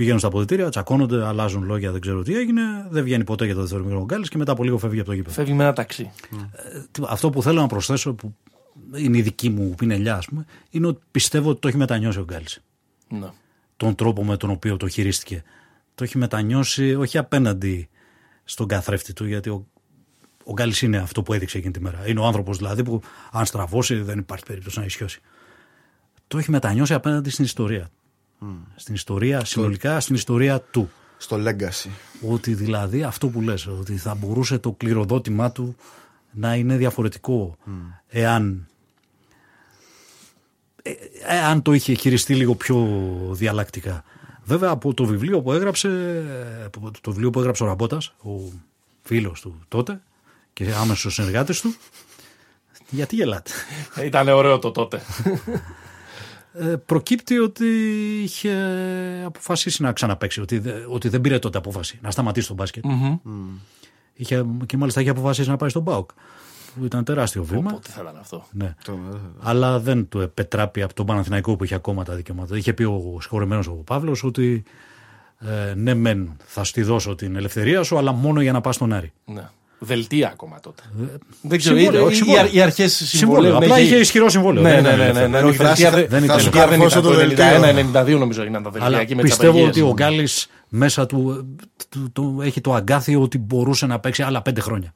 πηγαίνουν 0.00 0.18
στα 0.18 0.28
αποδητήρια, 0.28 0.68
τσακώνονται, 0.68 1.26
αλλάζουν 1.26 1.62
λόγια, 1.64 1.90
δεν 1.92 2.00
ξέρω 2.00 2.22
τι 2.22 2.36
έγινε. 2.36 2.62
Δεν 2.90 3.04
βγαίνει 3.04 3.24
ποτέ 3.24 3.44
για 3.44 3.54
το 3.54 3.60
δεύτερο 3.60 3.80
ημίχρονο 3.80 4.04
ο 4.04 4.06
Γκάλης 4.06 4.28
και 4.28 4.38
μετά 4.38 4.52
από 4.52 4.64
λίγο 4.64 4.78
φεύγει 4.78 4.98
από 5.00 5.08
το 5.08 5.14
γήπεδο. 5.14 5.34
Φεύγει 5.34 5.52
με 5.52 5.62
ένα 5.62 5.72
ταξί. 5.72 6.10
Τι- 6.90 7.02
Αυτό 7.08 7.30
που 7.30 7.42
θέλω 7.42 7.60
να 7.60 7.66
προσθέσω, 7.66 8.14
που 8.14 8.34
είναι 8.94 9.18
η 9.18 9.22
δική 9.22 9.48
μου 9.50 9.74
πινελιά, 9.74 10.16
ας 10.16 10.26
πούμε, 10.26 10.44
είναι 10.70 10.86
ότι 10.86 11.00
πιστεύω 11.10 11.50
ότι 11.50 11.60
το 11.60 11.68
έχει 11.68 11.76
μετανιώσει 11.76 12.18
ο 12.18 12.24
Γκάλης. 12.24 12.62
Ναι. 13.08 13.26
Τον 13.76 13.94
τρόπο 13.94 14.24
με 14.24 14.36
τον 14.36 14.50
οποίο 14.50 14.76
το 14.76 14.88
χειρίστηκε. 14.88 15.42
Το 15.94 16.04
έχει 16.04 16.18
μετανιώσει 16.18 16.94
όχι 16.94 17.18
απέναντι 17.18 17.88
στον 18.44 18.66
καθρέφτη 18.66 19.12
του, 19.12 19.26
γιατί 19.26 19.48
ο, 19.48 19.66
ο 20.44 20.52
Γκάλης 20.52 20.82
είναι 20.82 20.96
αυτό 20.96 21.22
που 21.22 21.32
έδειξε 21.32 21.58
εκείνη 21.58 21.72
τη 21.72 21.80
μέρα. 21.80 22.08
Είναι 22.08 22.20
ο 22.20 22.24
άνθρωπος 22.24 22.56
δηλαδή 22.56 22.82
που 22.82 23.00
αν 23.32 23.46
στραβώσει 23.46 23.94
δεν 23.94 24.18
υπάρχει 24.18 24.44
περίπτωση 24.44 24.78
να 24.78 24.84
ισιώσει. 24.84 25.20
Το 26.28 26.38
έχει 26.38 26.50
μετανιώσει 26.50 26.94
απέναντι 26.94 27.30
στην 27.30 27.44
ιστορία. 27.44 27.88
Στην 28.76 28.94
ιστορία, 28.94 29.44
συνολικά 29.44 30.00
στην 30.00 30.14
ιστορία 30.14 30.60
του. 30.60 30.90
Στο 31.16 31.36
legacy. 31.36 31.90
Ότι 32.28 32.54
δηλαδή 32.54 33.02
αυτό 33.02 33.28
που 33.28 33.40
λες, 33.40 33.66
ότι 33.66 33.96
θα 33.96 34.14
μπορούσε 34.14 34.58
το 34.58 34.72
κληροδότημά 34.72 35.52
του 35.52 35.76
να 36.30 36.54
είναι 36.54 36.76
διαφορετικό 36.76 37.56
εάν, 38.08 38.68
ε, 40.82 40.92
εάν 41.26 41.62
το 41.62 41.72
είχε 41.72 41.94
χειριστεί 41.94 42.34
λίγο 42.34 42.54
πιο 42.54 42.86
διαλλακτικά. 43.30 44.04
Βέβαια 44.44 44.70
από 44.70 44.94
το 44.94 45.04
βιβλίο 45.04 45.42
που 45.42 45.52
έγραψε, 45.52 46.22
από 46.66 46.90
το 47.00 47.10
βιβλίο 47.10 47.30
που 47.30 47.38
έγραψε 47.38 47.62
ο 47.62 47.66
Ραμπότας, 47.66 48.14
ο 48.22 48.30
φίλος 49.02 49.40
του 49.40 49.60
τότε 49.68 50.00
και 50.52 50.74
άμεσος 50.74 51.14
συνεργάτης 51.14 51.60
του, 51.60 51.74
γιατί 52.90 53.14
γελάτε; 53.16 53.50
Ήταν 54.04 54.28
ωραίο 54.28 54.58
το 54.58 54.70
τότε. 54.70 55.00
Ε, 56.52 56.76
προκύπτει 56.86 57.38
ότι 57.38 57.66
είχε 58.22 58.52
αποφασίσει 59.24 59.82
να 59.82 59.92
ξαναπαίξει, 59.92 60.40
ότι, 60.40 60.58
δε- 60.58 60.84
ότι 60.88 61.08
δεν 61.08 61.20
πήρε 61.20 61.38
τότε 61.38 61.58
απόφαση 61.58 61.98
να 62.02 62.10
σταματήσει 62.10 62.48
το 62.48 62.54
μπάσκετ. 62.54 62.84
Είχε, 64.14 64.44
και 64.66 64.76
μάλιστα 64.76 65.00
είχε 65.00 65.10
αποφασίσει 65.10 65.48
να 65.48 65.56
πάει 65.56 65.68
στον 65.68 65.84
ΠΑΟΚ, 65.84 66.10
που 66.78 66.84
ήταν 66.84 67.04
τεράστιο 67.04 67.44
βήμα. 67.44 67.70
Πότε 67.70 67.90
θα 67.90 68.00
ήταν 68.02 68.16
αυτό. 68.20 68.46
Ναι. 68.50 68.74
Το- 68.84 68.98
Αλλά 69.40 69.78
δεν 69.80 70.08
του 70.08 70.20
επετράπει 70.20 70.82
από 70.82 70.94
τον 70.94 71.06
Παναθηναϊκό 71.06 71.56
που 71.56 71.64
είχε 71.64 71.74
ακόμα 71.74 72.04
τα 72.04 72.14
δικαιώματα. 72.14 72.56
Είχε 72.56 72.72
πει 72.72 72.82
ο 72.82 73.18
συγχωρεμένο 73.20 73.62
ο 73.68 73.72
Παύλος 73.72 74.24
ότι 74.24 74.62
ε, 75.38 75.74
ναι, 75.74 75.94
μεν 75.94 76.36
θα 76.44 76.64
σου 76.64 76.72
τη 76.72 76.82
δώσω 76.82 77.14
την 77.14 77.36
ελευθερία 77.36 77.82
σου, 77.82 77.98
αλλά 77.98 78.12
μόνο 78.12 78.40
για 78.40 78.52
να 78.52 78.60
πας 78.60 78.74
στον 78.74 78.92
Άρη. 78.92 79.12
Ναι. 79.24 79.48
Δελτία 79.82 80.28
ακόμα 80.32 80.60
τότε. 80.60 80.82
δεν 81.40 81.58
ξέρω. 81.58 81.76
συμβόλαιο, 81.76 82.02
οι- 82.02 82.04
όχι 82.04 82.12
οι, 82.14 82.16
συμβόλαιο. 82.16 82.48
οι 82.52 82.60
αρχές 82.60 82.92
Συμβόλαιο. 82.92 83.42
συμβολέου. 83.42 83.56
Απλά 83.72 83.80
είχε 83.84 83.96
ισχυρό 83.96 84.28
συμβόλαιο. 84.28 84.62
Ναι, 84.62 84.68
Δεν 84.70 84.82
ναι, 84.82 84.88
ήταν 84.88 84.98
ναι. 84.98 85.04
ναι, 85.04 85.08
ελεύθερο. 85.10 85.28
ναι, 85.42 85.48
όχι, 85.48 85.56
Θα 85.56 85.64
δελτία 85.64 85.88
σου- 85.90 85.94
δεν- 85.96 86.06
δεν 86.08 86.18
τα 86.20 86.24
ήταν. 86.24 86.36
δελτία 86.36 86.60
δεν 86.66 86.78
καρφώσω 86.78 86.98
ήταν. 86.98 87.02
το 87.02 87.18
Το 87.18 87.26
δελτίο. 87.26 87.44
91-92 88.14 88.18
νομίζω 88.18 88.42
έγιναν 88.42 88.62
τα 88.62 88.70
δελτία 88.70 88.88
Αλλά 88.88 89.00
εκεί 89.00 89.14
με 89.14 89.22
τις 89.22 89.30
πιστεύω 89.30 89.50
απεργίες. 89.58 89.76
ότι 89.76 89.90
ο 89.90 89.92
Γκάλης 89.94 90.46
μέσα 90.68 91.06
του, 91.06 91.46
του- 91.88 92.10
του 92.12 92.40
έχει 92.42 92.60
το 92.60 92.74
αγκάθιο 92.74 93.20
ότι 93.22 93.38
μπορούσε 93.38 93.86
να 93.86 93.98
παίξει 93.98 94.22
άλλα 94.22 94.42
πέντε 94.42 94.60
χρόνια. 94.60 94.92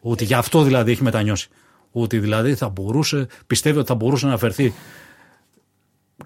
Ότι 0.00 0.24
γι' 0.24 0.34
αυτό 0.34 0.62
δηλαδή 0.62 0.90
έχει 0.92 1.02
μετανιώσει. 1.02 1.48
Ότι 1.92 2.18
δηλαδή 2.18 2.54
θα 2.54 2.68
μπορούσε, 2.68 3.26
πιστεύει 3.46 3.78
ότι 3.78 3.86
θα 3.86 3.94
μπορούσε 3.94 4.26
να 4.26 4.38
φερθεί 4.38 4.72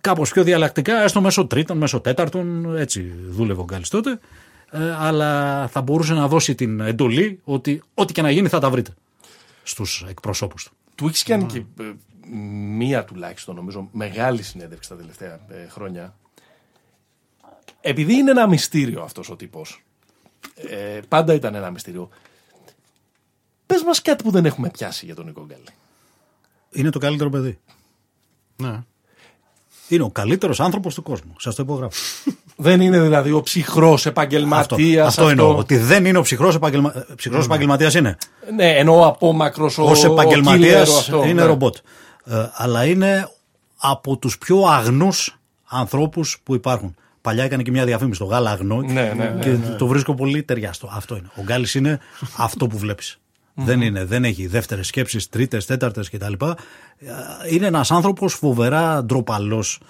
κάπως 0.00 0.30
πιο 0.32 0.42
διαλλακτικά, 0.42 1.02
έστω 1.02 1.20
μέσω 1.20 1.46
τρίτων, 1.46 1.76
μέσω 1.78 2.00
τέταρτων, 2.00 2.76
έτσι 2.76 3.12
δούλευε 3.30 3.60
ο 3.60 3.64
Γκάλης 3.64 3.88
τότε, 3.88 4.10
ε, 4.10 4.18
αλλά 4.78 5.68
θα 5.68 5.82
μπορούσε 5.82 6.14
να 6.14 6.28
δώσει 6.28 6.54
την 6.54 6.80
εντολή 6.80 7.40
ότι 7.44 7.82
ό,τι 7.94 8.12
και 8.12 8.22
να 8.22 8.30
γίνει 8.30 8.48
θα 8.48 8.58
τα 8.58 8.70
βρείτε 8.70 8.94
στους 9.62 10.04
εκπροσώπους 10.08 10.64
του. 10.64 10.72
Του 10.94 11.06
έχεις 11.06 11.22
κάνει 11.22 11.44
και 11.44 11.58
ε, 11.58 11.92
μία 12.76 13.04
τουλάχιστον 13.04 13.54
νομίζω 13.54 13.88
μεγάλη 13.92 14.42
συνέντευξη 14.42 14.88
τα 14.88 14.96
τελευταία 14.96 15.40
ε, 15.48 15.68
χρόνια. 15.68 16.14
Επειδή 17.80 18.14
είναι 18.14 18.30
ένα 18.30 18.48
μυστήριο 18.48 19.02
αυτός 19.02 19.30
ο 19.30 19.36
τύπος, 19.36 19.84
ε, 20.54 21.00
πάντα 21.08 21.34
ήταν 21.34 21.54
ένα 21.54 21.70
μυστήριο, 21.70 22.08
πες 23.66 23.82
μας 23.82 24.02
κάτι 24.02 24.24
που 24.24 24.30
δεν 24.30 24.44
έχουμε 24.44 24.70
πιάσει 24.70 25.04
για 25.04 25.14
τον 25.14 25.24
Νίκο 25.24 25.44
Γκάλη. 25.46 25.64
Είναι 26.70 26.90
το 26.90 26.98
καλύτερο 26.98 27.30
παιδί. 27.30 27.58
Ναι. 28.56 28.82
Είναι 29.88 30.02
ο 30.02 30.10
καλύτερος 30.10 30.60
άνθρωπος 30.60 30.94
του 30.94 31.02
κόσμου. 31.02 31.34
Σας 31.38 31.54
το 31.54 31.62
υπογράφω. 31.62 32.00
Δεν 32.56 32.80
είναι 32.80 33.00
δηλαδή 33.00 33.30
ο 33.32 33.40
ψυχρός 33.40 33.94
Αυτό, 33.94 34.08
επαγγελματία. 34.08 35.06
αυτό 35.06 35.28
εννοώ. 35.28 35.56
Ότι 35.56 35.76
δεν 35.76 36.04
είναι 36.04 36.18
ο 36.18 36.22
ψυχρός 36.22 36.54
επαγγελμα... 36.54 37.04
ψυχρός 37.16 37.44
επαγγελματίας 37.44 37.94
είναι. 37.94 38.16
Ναι, 38.54 38.70
εννοώ 38.70 39.06
απόμακρος 39.06 39.78
ο, 39.78 39.82
Ω 39.82 39.92
ο 40.08 40.12
επαγγελματίας 40.12 40.88
killer 40.88 40.98
αυτό, 40.98 41.24
είναι 41.24 41.42
ναι. 41.42 41.42
ρομπότ. 41.42 41.76
Ε, 42.24 42.34
αλλά 42.52 42.84
είναι 42.84 43.28
από 43.76 44.16
τους 44.16 44.38
πιο 44.38 44.62
αγνούς 44.66 45.38
ανθρώπους 45.68 46.38
που 46.42 46.54
υπάρχουν. 46.54 46.94
Παλιά 47.20 47.44
έκανε 47.44 47.62
και 47.62 47.70
μια 47.70 47.84
διαφήμιση 47.84 48.16
στο 48.16 48.24
γάλα 48.24 48.50
αγνό 48.50 48.80
Ναι, 48.80 48.92
ναι, 48.92 49.24
ναι, 49.24 49.42
και 49.42 49.56
το 49.78 49.86
βρίσκω 49.86 50.14
πολύ 50.14 50.42
ταιριάστο. 50.42 50.90
Αυτό 50.92 51.16
είναι. 51.16 51.30
Ο 51.36 51.42
Γκάλης 51.42 51.74
είναι 51.74 52.00
αυτό 52.36 52.66
που 52.66 52.78
βλέπεις. 52.78 53.18
Δεν, 53.54 53.80
είναι, 53.80 54.04
δεν 54.04 54.24
έχει 54.24 54.46
δεύτερες 54.46 54.86
σκέψεις, 54.86 55.28
τρίτες, 55.28 55.66
τέταρτες 55.66 56.10
κτλ. 56.10 56.32
Ε, 56.32 56.54
Είναι 57.50 57.66
ένας 57.66 57.90
άνθρωπος 57.90 58.34
φοβερά 58.34 59.04
ντροπαλός, 59.04 59.80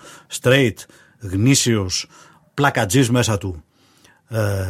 straight, 0.41 0.75
γνήσιος, 1.21 2.07
πλακατζής 2.55 3.11
μέσα 3.11 3.39
του. 3.39 3.65
Ε, 4.29 4.65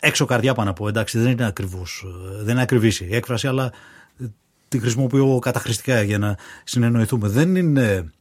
έξω 0.00 0.24
καρδιά 0.24 0.54
πάνω 0.54 0.70
από. 0.70 0.88
Εντάξει, 0.88 1.18
δεν 1.18 1.30
είναι 1.30 1.46
ακριβώς. 1.46 2.04
Δεν 2.40 2.50
είναι 2.50 2.62
ακριβή 2.62 2.92
η 3.00 3.14
έκφραση, 3.14 3.46
αλλά 3.46 3.72
ε, 4.20 4.24
τη 4.68 4.78
χρησιμοποιώ 4.78 5.38
καταχρηστικά 5.38 6.02
για 6.02 6.18
να 6.18 6.36
συνεννοηθούμε. 6.64 7.28
Δεν 7.28 7.56
είναι 7.56 8.12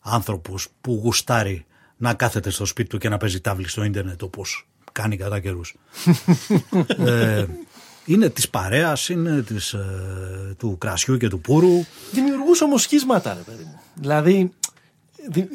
άνθρωπος 0.00 0.68
που 0.80 1.00
γουστάρει 1.02 1.64
να 1.96 2.14
κάθεται 2.14 2.50
στο 2.50 2.64
σπίτι 2.64 2.88
του 2.88 2.98
και 2.98 3.08
να 3.08 3.16
παίζει 3.16 3.40
τάβλη 3.40 3.68
στο 3.68 3.84
ίντερνετ 3.84 4.22
όπως 4.22 4.66
κάνει 4.92 5.16
κατά 5.16 5.40
καιρούς. 5.40 5.76
ε, 7.06 7.46
είναι 8.04 8.28
της 8.28 8.48
παρέας, 8.48 9.08
είναι 9.08 9.42
της, 9.42 9.72
ε, 9.72 10.54
του 10.58 10.78
κρασιού 10.78 11.16
και 11.16 11.28
του 11.28 11.40
πούρου. 11.40 11.84
Δημιουργούσε 12.12 12.64
όμως 12.64 12.82
σχίσματα, 12.82 13.34
ρε 13.34 13.40
παιδί 13.40 13.62
μου. 13.64 13.80
Δηλαδή, 13.94 14.52
δη- 15.30 15.48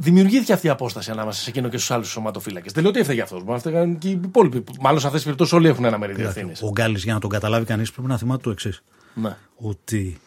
δημιουργήθηκε 0.00 0.52
αυτή 0.52 0.66
η 0.66 0.70
απόσταση 0.70 1.10
ανάμεσα 1.10 1.42
σε 1.42 1.50
εκείνο 1.50 1.68
και 1.68 1.76
στους 1.76 1.90
άλλους 1.90 2.10
σωματοφύλακες. 2.10 2.72
Δεν 2.72 2.82
λέω 2.82 2.90
ότι 2.90 3.00
έφταιγε 3.00 3.22
αυτό. 3.22 3.36
Μπορεί 3.36 3.50
να 3.50 3.58
φταίγαν 3.58 3.98
και 3.98 4.08
οι 4.08 4.20
υπόλοιποι. 4.24 4.64
Μάλλον 4.80 5.00
σε 5.00 5.06
αυτές 5.06 5.22
τις 5.22 5.22
περιπτώσεις 5.22 5.52
όλοι 5.52 5.68
έχουν 5.68 5.84
ένα 5.84 5.98
μερίδιο 5.98 6.28
ευθύνης. 6.28 6.62
Ο 6.62 6.70
Γκάλης, 6.70 7.04
για 7.04 7.14
να 7.14 7.20
τον 7.20 7.30
καταλάβει 7.30 7.64
κανείς, 7.64 7.92
πρέπει 7.92 8.08
να 8.08 8.18
θυμάται 8.18 8.42
το 8.42 8.50
εξής. 8.50 8.82
Ναι. 9.14 9.36
Ότι 9.56 10.20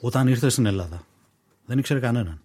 όταν 0.00 0.28
ήρθε 0.28 0.48
στην 0.48 0.66
Ελλάδα 0.66 1.02
δεν 1.66 1.78
ήξερε 1.78 2.00
κανέναν. 2.00 2.40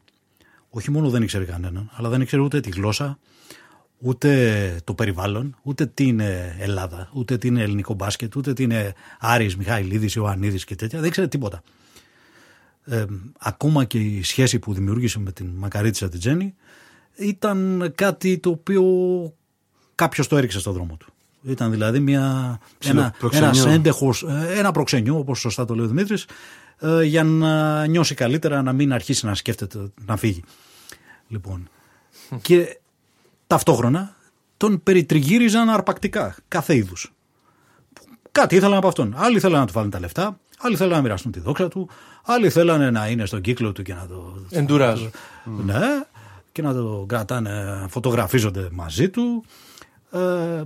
Όχι 0.69 0.91
μόνο 0.91 1.09
δεν 1.09 1.21
ήξερε 1.21 1.43
κανέναν, 1.43 1.91
αλλά 1.93 2.09
δεν 2.09 2.21
ήξερε 2.21 2.41
ούτε 2.41 2.59
τη 2.59 2.69
γλώσσα, 2.69 3.19
ούτε 3.99 4.79
το 4.83 4.93
περιβάλλον, 4.93 5.55
ούτε 5.61 5.85
τι 5.85 6.07
είναι 6.07 6.55
Ελλάδα, 6.59 7.09
ούτε 7.13 7.37
τι 7.37 7.47
είναι 7.47 7.61
ελληνικό 7.61 7.93
μπάσκετ, 7.93 8.35
ούτε 8.35 8.53
τι 8.53 8.63
είναι 8.63 8.93
Άρης, 9.19 9.57
Μιχαηλίδης, 9.57 10.13
Ιωαννίδης 10.15 10.65
και 10.65 10.75
τέτοια. 10.75 10.99
Δεν 10.99 11.07
ήξερε 11.07 11.27
τίποτα. 11.27 11.61
Ε, 12.85 13.05
ακόμα 13.39 13.85
και 13.85 13.99
η 13.99 14.23
σχέση 14.23 14.59
που 14.59 14.73
δημιούργησε 14.73 15.19
με 15.19 15.31
την 15.31 15.47
Μακαρίτησα 15.55 16.09
την 16.09 16.19
Τζέννη 16.19 16.55
ήταν 17.15 17.91
κάτι 17.95 18.37
το 18.37 18.49
οποίο 18.49 18.83
κάποιος 19.95 20.27
το 20.27 20.37
έριξε 20.37 20.59
στον 20.59 20.73
δρόμο 20.73 20.97
του. 20.97 21.13
Ήταν 21.43 21.71
δηλαδή 21.71 21.99
μια, 21.99 22.59
ένα, 22.83 23.15
προξενιό. 23.19 23.47
ένας 23.47 23.65
έντεχος, 23.65 24.23
ε, 24.23 24.53
ένα 24.57 24.71
προξενιό, 24.71 25.17
όπως 25.17 25.39
σωστά 25.39 25.65
το 25.65 25.75
λέει 25.75 25.85
ο 25.85 25.87
Δημήτρης, 25.87 26.25
ε, 26.79 27.03
για 27.03 27.23
να 27.23 27.85
νιώσει 27.85 28.15
καλύτερα, 28.15 28.61
να 28.61 28.73
μην 28.73 28.93
αρχίσει 28.93 29.25
να 29.25 29.35
σκέφτεται 29.35 29.91
να 30.05 30.17
φύγει. 30.17 30.43
Λοιπόν, 31.27 31.69
και 32.41 32.79
ταυτόχρονα 33.47 34.15
τον 34.57 34.83
περιτριγύριζαν 34.83 35.69
αρπακτικά, 35.69 36.35
κάθε 36.47 36.75
είδους. 36.75 37.14
Κάτι 38.35 38.55
ήθελαν 38.55 38.77
από 38.77 38.87
αυτόν. 38.87 39.13
Άλλοι 39.17 39.35
ήθελαν 39.35 39.59
να 39.59 39.65
του 39.65 39.73
βάλουν 39.73 39.89
τα 39.89 39.99
λεφτά, 39.99 40.39
άλλοι 40.57 40.75
θέλαν 40.75 40.95
να 40.95 41.01
μοιραστούν 41.01 41.31
τη 41.31 41.39
δόξα 41.39 41.67
του, 41.67 41.89
άλλοι 42.23 42.49
θέλαν 42.49 42.93
να 42.93 43.07
είναι 43.07 43.25
στον 43.25 43.41
κύκλο 43.41 43.71
του 43.71 43.83
και 43.83 43.93
να 43.93 44.07
το. 44.07 44.35
Εντουράζ. 44.49 45.01
Ναι, 45.65 45.79
και 46.51 46.61
να 46.61 46.73
το 46.73 47.05
κρατάνε, 47.07 47.85
φωτογραφίζονται 47.89 48.67
μαζί 48.71 49.09
του. 49.09 49.43
Ε, 50.11 50.63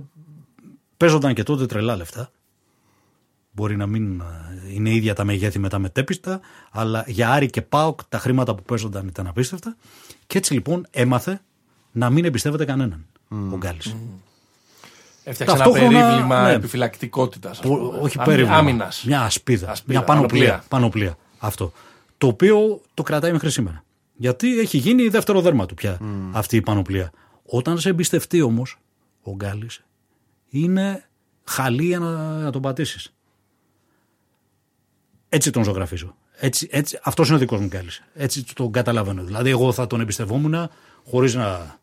παίζονταν 0.96 1.34
και 1.34 1.42
τότε 1.42 1.66
τρελά 1.66 1.96
λεφτά. 1.96 2.30
Μπορεί 3.50 3.76
να 3.76 3.86
μην 3.86 4.20
ε, 4.20 4.24
είναι 4.74 4.90
ίδια 4.90 5.14
τα 5.14 5.24
μεγέθη 5.24 5.58
με 5.58 5.68
τα 5.68 5.78
μετέπιστα, 5.78 6.40
αλλά 6.70 7.04
για 7.06 7.30
Άρη 7.30 7.50
και 7.50 7.62
ΠΑΟΚ 7.62 8.00
τα 8.08 8.18
χρήματα 8.18 8.54
που 8.54 8.62
παίζονταν 8.62 9.06
ήταν 9.06 9.26
απίστευτα. 9.26 9.76
Και 10.26 10.38
έτσι 10.38 10.52
λοιπόν 10.52 10.86
έμαθε 10.90 11.40
να 11.92 12.10
μην 12.10 12.24
εμπιστεύεται 12.24 12.64
κανέναν 12.64 13.06
ο 13.52 13.56
Γκάλης. 13.56 13.96
Έφτιαξε 15.30 15.54
ένα 15.54 15.64
Ταυτόχρονα, 15.64 16.00
περίβλημα 16.06 16.42
ναι. 16.42 16.52
επιφυλακτικότητας. 16.52 17.60
Που- 17.60 17.98
όχι 18.00 18.18
περίβλημα. 18.18 18.56
Άμυνας. 18.56 19.04
Μια 19.06 19.20
ασπίδα. 19.20 19.70
Ασπίδα, 19.70 19.98
μια 19.98 20.06
πανοπλία, 20.06 20.40
πανοπλία. 20.48 20.64
πανοπλία. 20.68 21.16
Αυτό. 21.38 21.72
Το 22.18 22.26
οποίο 22.26 22.80
το 22.94 23.02
κρατάει 23.02 23.32
μέχρι 23.32 23.50
σήμερα. 23.50 23.84
Γιατί 24.16 24.58
έχει 24.58 24.76
γίνει 24.78 25.08
δεύτερο 25.08 25.40
δέρμα 25.40 25.66
του 25.66 25.74
πια 25.74 25.98
αυτή 26.32 26.56
η 26.56 26.60
πανοπλία. 26.60 27.10
Όταν 27.44 27.78
σε 27.78 27.88
εμπιστευτεί 27.88 28.42
όμως 28.42 28.78
ο 29.22 29.34
Γκάλης, 29.34 29.82
είναι 30.48 31.04
χαλή 31.44 31.84
για 31.84 31.98
να, 31.98 32.12
να 32.38 32.50
τον 32.50 32.62
πατήσεις. 32.62 33.12
Έτσι 35.28 35.50
τον 35.50 35.64
ζωγραφίζω. 35.64 36.14
Έτσι, 36.36 36.68
έτσι, 36.70 36.98
αυτός 37.02 37.26
είναι 37.26 37.36
ο 37.36 37.40
δικός 37.40 37.60
μου 37.60 37.66
Γκάλης. 37.66 38.02
Έτσι 38.14 38.44
τον 38.54 38.72
καταλαβαίνω. 38.72 39.22
Δηλαδή 39.24 39.50
εγώ 39.50 39.72
θα 39.72 39.86
τον 39.86 40.00
εμπιστευόμουν 40.00 40.70
χωρίς 41.06 41.34
να 41.34 41.78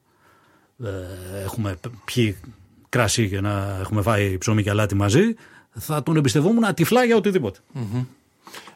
ε, 0.83 0.89
έχουμε 1.43 1.77
πιει 2.05 2.37
κρασί 2.89 3.29
και 3.29 3.41
να 3.41 3.77
έχουμε 3.79 4.01
φάει 4.01 4.37
ψωμί 4.37 4.63
και 4.63 4.69
αλάτι 4.69 4.95
μαζί. 4.95 5.35
Θα 5.79 6.03
τον 6.03 6.15
εμπιστευόμουν 6.15 6.73
τυφλά 6.73 7.03
για 7.03 7.15
οτιδήποτε. 7.15 7.59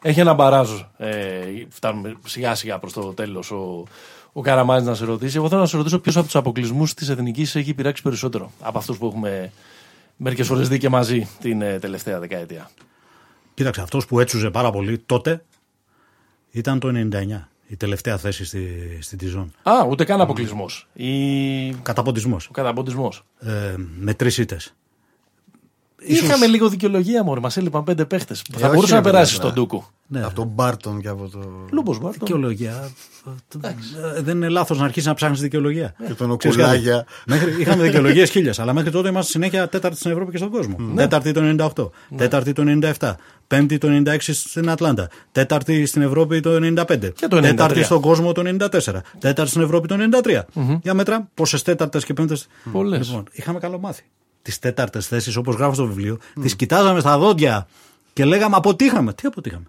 Έχει 0.02 0.20
ένα 0.20 0.34
μπαράζ. 0.34 0.70
Ε, 0.98 1.46
φτάνουμε 1.70 2.16
σιγά 2.26 2.56
σιγά 2.56 2.80
προς 2.80 2.94
το 2.94 3.14
τέλος. 3.14 3.52
Ο, 3.52 3.84
ο 4.34 4.42
Καραμάζης 4.42 4.88
να 4.88 4.96
σε 4.96 5.06
ρωτήσει. 5.06 5.38
Εγώ 5.38 5.50
θέλω 5.50 5.62
να 5.62 5.68
σε 5.68 5.78
ρωτήσω 5.78 6.00
ποιος 6.00 6.16
από 6.16 6.26
τους 6.26 6.36
αποκλεισμούς 6.36 6.94
της 6.94 7.10
Εθνικής 7.10 7.56
έχει 7.56 7.74
πειράξει 7.74 8.02
περισσότερο 8.02 8.52
από 8.60 8.78
αυτούς 8.78 8.98
που 8.98 9.06
έχουμε 9.06 9.52
μερικές 10.18 10.48
φορές 10.48 10.68
δει 10.68 10.78
και 10.78 10.90
μαζί 10.90 11.28
την 11.42 11.62
ε, 11.62 11.80
τελευταία 11.80 12.20
δεκαετία. 12.20 12.70
Κοίταξε, 13.54 13.82
αυτός 13.82 14.06
που 14.06 14.20
έτσουζε 14.20 14.50
πάρα 14.50 14.72
πολύ 14.72 15.00
τότε 15.00 15.44
ήταν 16.52 16.80
το 16.80 17.10
99. 17.12 17.51
Η 17.72 17.76
τελευταία 17.78 18.18
θέση 18.18 18.46
στη, 18.46 18.98
στην 19.02 19.18
Τιζόν. 19.18 19.54
Α, 19.64 19.86
ούτε 19.90 20.04
καν 20.04 20.22
αποκλεισμός. 20.22 20.88
Ή 20.94 21.74
Καταποντισμός. 21.74 22.48
ο 22.48 22.52
καταποντισμός. 22.52 23.24
Ε, 23.40 23.76
με 23.98 24.14
τρεις 24.14 24.38
ήττες. 26.04 26.20
Είχαμε 26.20 26.46
λίγο 26.48 26.70
δικαιολογία 26.70 27.24
μόνο. 27.24 27.40
Μας 27.40 27.58
έλειπαν 27.58 27.84
πέντε 27.84 28.06
παίχτες. 28.06 28.42
θα 28.58 28.66
όχι, 28.66 28.76
μπορούσε 28.76 28.94
ρε 28.94 29.00
να 29.00 29.04
περάσει 29.04 29.34
παιδιά. 29.36 29.50
στον 29.50 29.54
Ντούκου. 29.64 29.84
Ναι. 30.08 30.24
Από 30.24 30.34
τον 30.36 30.48
Μπάρτον 30.48 31.02
και 31.02 31.08
από 31.08 31.30
το. 31.30 31.40
Λούμπος 31.72 31.98
Μπάρτον. 32.00 32.20
Δικαιολογία. 32.20 32.90
Ε, 33.62 34.22
Δεν 34.22 34.36
είναι 34.36 34.50
λάθος 34.50 34.78
να 34.80 34.86
αρχίσει 34.86 35.08
να 35.08 35.14
ψάχνεις 35.14 35.40
δικαιολογία. 35.42 35.94
Και 36.08 36.14
τον 36.14 36.38
Ξέρεις 36.38 36.58
κάτι; 36.58 36.70
Οκουλάγια. 36.70 37.06
Μέχρι, 37.26 37.62
είχαμε 37.62 37.84
δικαιολογίες 37.84 38.30
χίλιες, 38.30 38.52
αλλά 38.58 38.74
μέχρι 38.74 38.92
τότε 38.92 39.10
είμαστε 39.10 39.32
συνέχεια 39.32 39.70
τέταρτη 39.70 39.98
στην 39.98 40.12
Ευρώπη 40.12 40.32
και 40.32 40.38
στον 40.38 40.50
κόσμο. 40.50 40.76
Τέταρτη 40.96 41.32
το 41.32 41.42
98, 41.76 41.90
τέταρτη 42.18 42.54
το 42.54 42.64
97, 43.00 43.14
πέμπτη 43.48 43.78
το 43.78 43.88
96 44.06 44.16
στην 44.20 44.70
Ατλάντα, 44.70 45.10
τέταρτη 45.32 45.86
στην 45.86 46.02
Ευρώπη 46.02 46.40
το 46.40 46.56
95, 46.56 47.12
Και 47.16 47.28
το 47.28 47.38
93. 47.38 47.42
τέταρτη 47.42 47.84
στον 47.84 48.02
κόσμο 48.02 48.32
το 48.32 48.42
94, 48.46 48.80
τέταρτη 49.20 49.50
στην 49.50 49.62
Ευρώπη 49.62 49.88
το 49.88 49.96
93. 50.24 50.42
Για 50.82 50.94
μέτρα, 50.94 51.30
πόσες 51.34 51.62
τέταρτες 51.62 52.06
και 52.06 52.14
πέμπτες. 52.14 52.48
Πολλές. 52.72 53.08
Λοιπόν, 53.08 53.24
είχαμε 53.32 53.60
καλομάθει. 53.60 54.04
Τις 54.42 54.60
τέταρτες 54.60 55.08
θέσεις, 55.08 55.36
όπως 55.36 55.56
γράφω 55.56 55.74
στο 55.74 55.86
βιβλίο, 55.86 56.18
τις 56.42 56.56
κοιτάζαμε 56.56 57.00
στα 57.00 57.18
δόντια 57.18 57.68
και 58.14 58.26
λέγαμε 58.26 58.56
αποτύχαμε. 58.56 59.14
Τι 59.14 59.28
αποτύχαμε; 59.28 59.66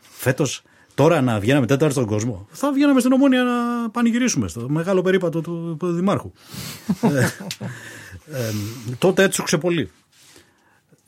Φέτος, 0.00 0.62
τώρα 0.94 1.20
να 1.20 1.40
βγαίναμε 1.40 1.66
τέταρτο 1.66 1.94
στον 1.94 2.06
κόσμο, 2.06 2.46
θα 2.50 2.72
βγαίναμε 2.72 3.00
στην 3.00 3.12
Ομόνια 3.12 3.42
να 3.42 3.90
πανηγυρίσουμε 3.90 4.48
στο 4.48 4.68
μεγάλο 4.68 5.02
περίπατο 5.02 5.40
του, 5.40 5.76
του 5.78 5.92
Δημάρχου. 5.92 6.32
ε, 7.02 7.24
ε, 8.30 8.52
τότε 8.98 9.22
έτσουξε 9.22 9.58
πολύ. 9.58 9.90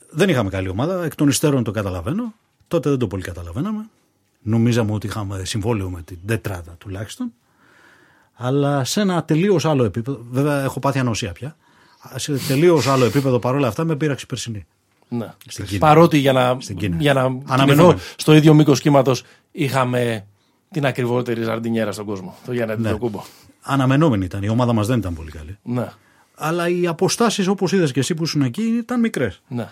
Δεν 0.09 0.29
είχαμε 0.29 0.49
καλή 0.49 0.69
ομάδα, 0.69 1.03
εκ 1.03 1.15
των 1.15 1.27
υστέρων 1.27 1.63
το 1.63 1.71
καταλαβαίνω. 1.71 2.33
Τότε 2.67 2.89
δεν 2.89 2.99
το 2.99 3.07
πολύ 3.07 3.23
καταλαβαίναμε. 3.23 3.85
Νομίζαμε 4.41 4.91
ότι 4.91 5.07
είχαμε 5.07 5.45
συμβόλαιο 5.45 5.89
με 5.89 6.01
την 6.01 6.17
τετράδα 6.25 6.75
τουλάχιστον. 6.77 7.33
Αλλά 8.33 8.83
σε 8.83 9.01
ένα 9.01 9.23
τελείως 9.23 9.65
άλλο 9.65 9.83
επίπεδο, 9.83 10.25
βέβαια 10.31 10.63
έχω 10.63 10.79
πάθει 10.79 10.99
ανοσία 10.99 11.31
πια. 11.31 11.55
Σε 12.15 12.33
τελείως 12.47 12.87
άλλο 12.87 13.05
επίπεδο 13.05 13.39
παρόλα 13.39 13.67
αυτά 13.67 13.83
με 13.83 13.95
πείραξε 13.95 14.23
η 14.23 14.27
περσινή. 14.29 14.65
Ναι. 15.09 15.33
Στην 15.47 15.65
Κίνα. 15.65 15.79
Παρότι 15.79 16.17
για 16.17 16.33
να, 16.33 16.57
Στην 16.59 16.77
Κίνα. 16.77 16.95
για 16.99 17.13
να 17.13 17.21
Αναμενόμενο. 17.21 17.87
κινηθώ 17.87 18.13
στο 18.17 18.33
ίδιο 18.33 18.53
μήκος 18.53 18.81
κύματος 18.81 19.23
είχαμε 19.51 20.25
την 20.71 20.85
ακριβότερη 20.85 21.43
ζαρντινιέρα 21.43 21.91
στον 21.91 22.05
κόσμο. 22.05 22.35
Το 22.45 22.53
Γιάννη 22.53 22.75
Ναι. 22.77 22.89
Αντιτοκούμπο. 22.89 23.23
Αναμενόμενη 23.61 24.25
ήταν. 24.25 24.43
Η 24.43 24.49
ομάδα 24.49 24.73
μας 24.73 24.87
δεν 24.87 24.97
ήταν 24.97 25.13
πολύ 25.13 25.31
καλή. 25.31 25.57
Ναι. 25.63 25.87
Αλλά 26.35 26.69
οι 26.69 26.87
αποστάσεις, 26.87 27.47
όπως 27.47 27.71
είδες 27.71 27.91
και 27.91 27.99
εσύ 27.99 28.13
που 28.13 28.23
ήσουν 28.23 28.41
εκεί, 28.41 28.61
ήταν 28.61 28.99
μικρές. 28.99 29.41
ναι. 29.47 29.69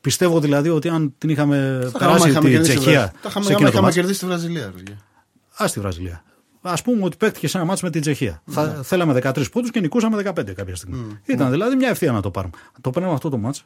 Πιστεύω 0.00 0.40
δηλαδή 0.40 0.68
ότι 0.68 0.88
αν 0.88 1.14
την 1.18 1.28
είχαμε 1.28 1.88
Τα 1.92 1.98
περάσει 1.98 2.28
είχαμε 2.28 2.48
τη 2.48 2.54
κερδίσει 2.54 2.72
τη 2.74 2.78
Τσεχία. 2.78 3.00
Βραζιλία. 3.00 3.20
Τα 3.22 3.28
είχαμε- 3.28 3.44
σε 3.46 3.52
εκείνο 3.52 3.66
το 3.68 3.72
είχαμε 3.72 3.82
μάτς, 3.86 3.94
κερδίσει 3.96 4.18
τη 4.20 4.26
Βραζιλία. 4.26 4.72
παιδιά. 4.76 4.96
Α 5.62 5.66
στη 5.68 5.80
Βραζιλία. 5.80 6.22
Α 6.66 6.82
πούμε 6.84 7.04
ότι 7.04 7.16
παίχτηκε 7.16 7.48
σε 7.48 7.56
ένα 7.56 7.66
μάτσο 7.66 7.84
με 7.84 7.90
την 7.90 8.00
Τσεχία. 8.00 8.42
Θα, 8.46 8.82
θέλαμε 8.82 9.20
13 9.22 9.50
πόντους 9.50 9.70
και 9.70 9.80
νικούσαμε 9.80 10.22
15 10.24 10.54
κάποια 10.54 10.76
στιγμή. 10.76 11.18
Ήταν 11.24 11.50
δηλαδή 11.50 11.76
μια 11.76 11.88
ευθεία 11.88 12.12
να 12.12 12.20
το 12.20 12.30
πάρουμε. 12.30 12.52
Αν 12.66 12.80
το 12.80 12.90
παίρναμε 12.90 13.14
αυτό 13.14 13.28
το 13.28 13.38
μάτσο, 13.38 13.64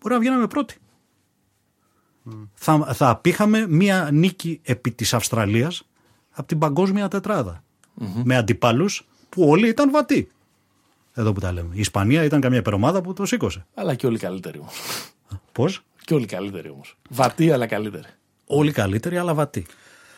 μπορεί 0.00 0.14
να 0.14 0.20
βγαίναμε 0.20 0.46
πρώτοι. 0.46 0.76
Θα, 2.54 2.94
θα 2.94 3.08
απήχαμε 3.08 3.66
μια 3.68 4.08
νίκη 4.12 4.60
επί 4.64 4.90
της 4.90 5.14
Αυστραλίας 5.14 5.82
από 6.30 6.46
την 6.46 6.58
παγκόσμια 6.58 7.08
τετράδα. 7.08 7.64
Με 8.24 8.36
αντιπάλου 8.36 8.88
που 9.28 9.48
όλοι 9.48 9.68
ήταν 9.68 9.90
βατοί. 9.90 10.28
Εδώ 11.14 11.32
που 11.32 11.40
τα 11.40 11.52
λέμε. 11.52 11.74
Η 11.74 11.80
Ισπανία 11.80 12.24
ήταν 12.24 12.40
καμιά 12.40 12.58
υπερομάδα 12.58 13.00
που 13.00 13.12
το 13.12 13.26
σήκωσε. 13.26 13.66
Αλλά 13.74 13.94
και 13.94 14.06
όλοι 14.06 14.18
καλύτεροι 14.18 14.58
όμως. 14.58 14.74
Πώς; 15.52 15.82
Και 16.04 16.14
όλοι 16.14 16.26
καλύτεροι 16.26 16.68
όμως. 16.68 16.98
Βατή, 17.10 17.50
αλλά 17.50 17.66
καλύτεροι. 17.66 18.06
Όλοι 18.46 18.72
καλύτεροι, 18.72 19.18
αλλά 19.18 19.34
βατοί. 19.34 19.66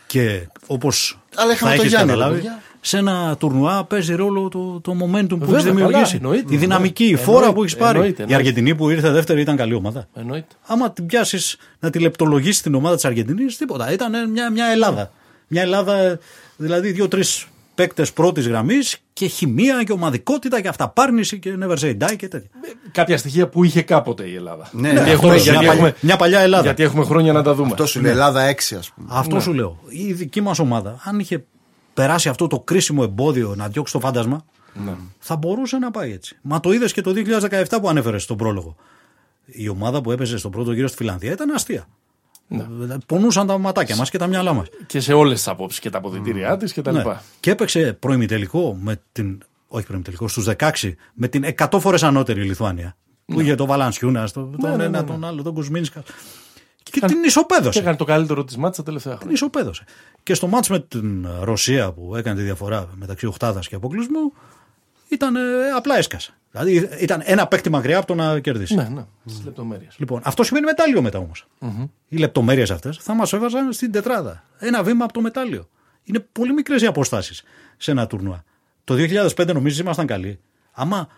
Και 0.06 0.48
όπως 0.66 1.18
Αλλά 1.34 1.52
είχαμε 1.52 1.70
θα 1.70 1.76
το 1.76 1.82
έχεις 1.82 1.92
Γιάννη, 1.94 2.12
καταλάβει, 2.12 2.34
ρε 2.36 2.40
παιδιά. 2.42 2.62
σε 2.80 2.98
ένα 2.98 3.36
τουρνουά 3.38 3.84
παίζει 3.84 4.14
ρόλο 4.14 4.48
το, 4.48 4.80
το 4.80 4.92
momentum 4.92 5.28
που 5.28 5.38
Βέβαια, 5.38 5.54
έχεις 5.56 5.64
καλά, 5.64 5.74
δημιουργήσει. 5.74 6.16
εννοείται. 6.16 6.54
η 6.54 6.56
δυναμική, 6.56 7.02
η 7.04 7.06
Εννοείται, 7.06 7.30
φόρα 7.30 7.52
που 7.52 7.62
έχεις 7.62 7.76
πάρει. 7.76 7.96
εννοείται, 7.98 8.22
Η 8.22 8.24
εννοείται. 8.24 8.34
Αργεντινή 8.48 8.74
που 8.74 8.90
ήρθε 8.90 9.10
δεύτερη 9.10 9.40
ήταν 9.40 9.56
καλή 9.56 9.74
ομάδα. 9.74 10.08
Εννοείται. 10.14 10.54
Άμα 10.66 10.90
την 10.92 11.06
πιάσεις 11.06 11.56
να 11.78 11.90
τη 11.90 11.98
λεπτολογήσει 11.98 12.62
την 12.62 12.74
ομάδα 12.74 12.94
της 12.94 13.04
Αργεντινής, 13.04 13.56
τίποτα. 13.56 13.92
Ήταν 13.92 14.30
μια, 14.30 14.50
μια 14.50 14.66
Ελλάδα. 14.66 15.10
Μια 15.48 15.62
Ελλάδα, 15.62 16.18
δηλαδή 16.56 16.90
δύο-τρει 16.92 17.22
παίκτες 17.74 18.12
πρώτης 18.12 18.48
γραμμής 18.48 18.98
και 19.12 19.26
χημεία 19.26 19.82
και 19.82 19.92
ομαδικότητα 19.92 20.60
και 20.60 20.68
αυταπάρνηση 20.68 21.38
και 21.38 21.56
never 21.60 21.76
say 21.78 21.96
die 21.98 22.16
και 22.16 22.28
τέτοια. 22.28 22.50
Κάποια 22.92 23.18
στοιχεία 23.18 23.48
που 23.48 23.64
είχε 23.64 23.82
κάποτε 23.82 24.28
η 24.28 24.34
Ελλάδα. 24.34 24.68
Ναι, 24.72 24.88
γιατί 24.88 25.04
ναι, 25.04 25.10
έχουμε, 25.10 25.30
αυτό, 25.30 25.42
γιατί 25.42 25.58
μια, 25.58 25.68
έχουμε, 25.72 25.90
παλιά, 25.90 25.96
μια 26.00 26.16
παλιά 26.16 26.40
Ελλάδα. 26.40 26.62
γιατί 26.62 26.82
έχουμε 26.82 27.04
χρόνια 27.04 27.32
να 27.32 27.42
τα 27.42 27.54
δούμε. 27.54 27.68
Αυτό 27.70 27.86
σου 27.86 28.00
λέει 28.00 28.10
Ελλάδα 28.10 28.54
6, 28.54 28.76
ας 28.78 28.90
πούμε. 28.94 29.08
Αυτό 29.10 29.40
σου 29.40 29.52
λέω. 29.52 29.80
Η 29.88 30.12
δική 30.12 30.40
μας 30.40 30.58
ομάδα, 30.58 31.00
αν 31.02 31.18
είχε 31.18 31.44
περάσει 31.94 32.28
αυτό 32.28 32.46
το 32.46 32.60
κρίσιμο 32.60 33.02
εμπόδιο 33.04 33.54
να 33.56 33.68
διώξει 33.68 33.92
το 33.92 34.00
φάντασμα, 34.00 34.44
θα 35.18 35.36
μπορούσε 35.36 35.78
να 35.78 35.90
πάει 35.90 36.12
έτσι. 36.12 36.38
Μα 36.42 36.60
το 36.60 36.72
είδες 36.72 36.92
και 36.92 37.00
το 37.00 37.12
2017 37.50 37.64
που 37.80 37.88
ανέφερες 37.88 38.22
στον 38.22 38.36
πρόλογο. 38.36 38.76
Η 39.46 39.68
ομάδα 39.68 40.00
που 40.00 40.10
έπαιζε 40.10 40.36
στον 40.36 40.50
πρώτο 40.50 40.72
γύρο 40.72 40.86
στη 40.86 40.96
Φιλανδία 40.96 41.32
ήταν 41.32 41.50
αστεία. 41.50 41.86
Δηλαδή, 42.48 42.98
Πονούσαν 43.06 43.46
τα 43.46 43.58
ματάκια 43.58 43.96
μας 43.96 44.10
και 44.10 44.18
τα 44.18 44.26
μυαλά 44.26 44.52
μας. 44.52 44.66
Και 44.86 45.00
σε 45.00 45.12
όλες 45.12 45.34
τις 45.34 45.48
απόψεις 45.48 45.80
και 45.80 45.90
τα 45.90 45.98
αποδητήριά 45.98 46.56
της 46.56 46.72
και 46.72 46.82
τα 46.82 46.92
λοιπά. 46.92 47.12
Ναι. 47.12 47.20
Και 47.40 47.50
έπαιξε 47.50 47.92
προημιτελικό 47.92 48.78
με 48.80 49.00
την. 49.12 49.42
Όχι 49.68 49.86
προημιτελικό, 49.86 50.28
στους 50.28 50.48
16 50.58 50.94
με 51.14 51.28
την 51.28 51.44
100 51.58 51.80
φορές 51.80 52.02
ανώτερη 52.02 52.42
Λιθουανία. 52.42 52.96
Που 53.24 53.40
είχε 53.40 53.54
τον 53.54 53.66
Βαλανσιούνα, 53.66 54.28
τον, 54.28 54.56
τον 54.60 54.76
ναι, 54.76 54.84
ένα, 54.84 55.00
ναι. 55.00 55.06
τον 55.06 55.24
άλλο, 55.24 55.42
τον 55.42 55.54
Κουσμίνσκα. 55.54 56.02
Και 56.82 57.00
την 57.00 57.22
ισοπαίδωσε. 57.24 57.70
Και 57.70 57.78
έκανε 57.78 57.96
το 57.96 58.04
καλύτερο 58.04 58.44
της 58.44 58.56
μάτσα 58.56 58.82
τα 58.82 58.86
τελευταία 58.86 59.12
Την 59.12 59.20
χρόνια. 59.20 59.36
ισοπαίδωσε. 59.36 59.84
Και 60.22 60.34
στο 60.34 60.46
μάτς 60.46 60.68
με 60.68 60.80
την 60.80 61.28
Ρωσία 61.40 61.92
που 61.92 62.16
έκανε 62.16 62.36
τη 62.36 62.42
διαφορά 62.42 62.88
μεταξύ 62.94 63.26
οχτάδα 63.26 63.60
και 63.60 63.74
αποκλεισμού 63.74 64.32
ήταν 65.14 65.36
ε, 65.36 65.40
απλά 65.76 65.98
έσκασε. 65.98 66.34
Δηλαδή 66.50 66.88
ήταν 67.00 67.22
ένα 67.24 67.46
παίκτη 67.46 67.70
μακριά 67.70 67.98
από 67.98 68.06
το 68.06 68.14
να 68.14 68.40
κερδίσει. 68.40 68.74
Ναι, 68.74 68.88
ναι, 68.94 69.04
στις 69.26 69.44
λεπτομέρειες. 69.44 69.94
Λοιπόν, 69.98 70.20
αυτό 70.24 70.42
σημαίνει 70.42 70.64
μετάλλιο 70.64 71.02
μετά 71.02 71.18
όμως. 71.18 71.46
Οι 72.08 72.16
λεπτομέρειες 72.16 72.70
αυτές 72.70 72.98
θα 73.00 73.14
μας 73.14 73.32
έβαζαν 73.32 73.72
στην 73.72 73.92
τετράδα. 73.92 74.44
Ένα 74.58 74.82
βήμα 74.82 75.04
από 75.04 75.12
το 75.12 75.20
μετάλλιο. 75.20 75.68
Είναι 76.04 76.26
πολύ 76.32 76.52
μικρές 76.52 76.82
οι 76.82 76.86
αποστάσεις 76.86 77.42
σε 77.76 77.90
ένα 77.90 78.06
τουρνουά. 78.06 78.44
Το 78.84 78.94
2005 78.94 79.52
νομίζεις 79.54 79.78
ήμασταν 79.78 80.06
καλοί. 80.06 80.38
Άμα 80.72 81.08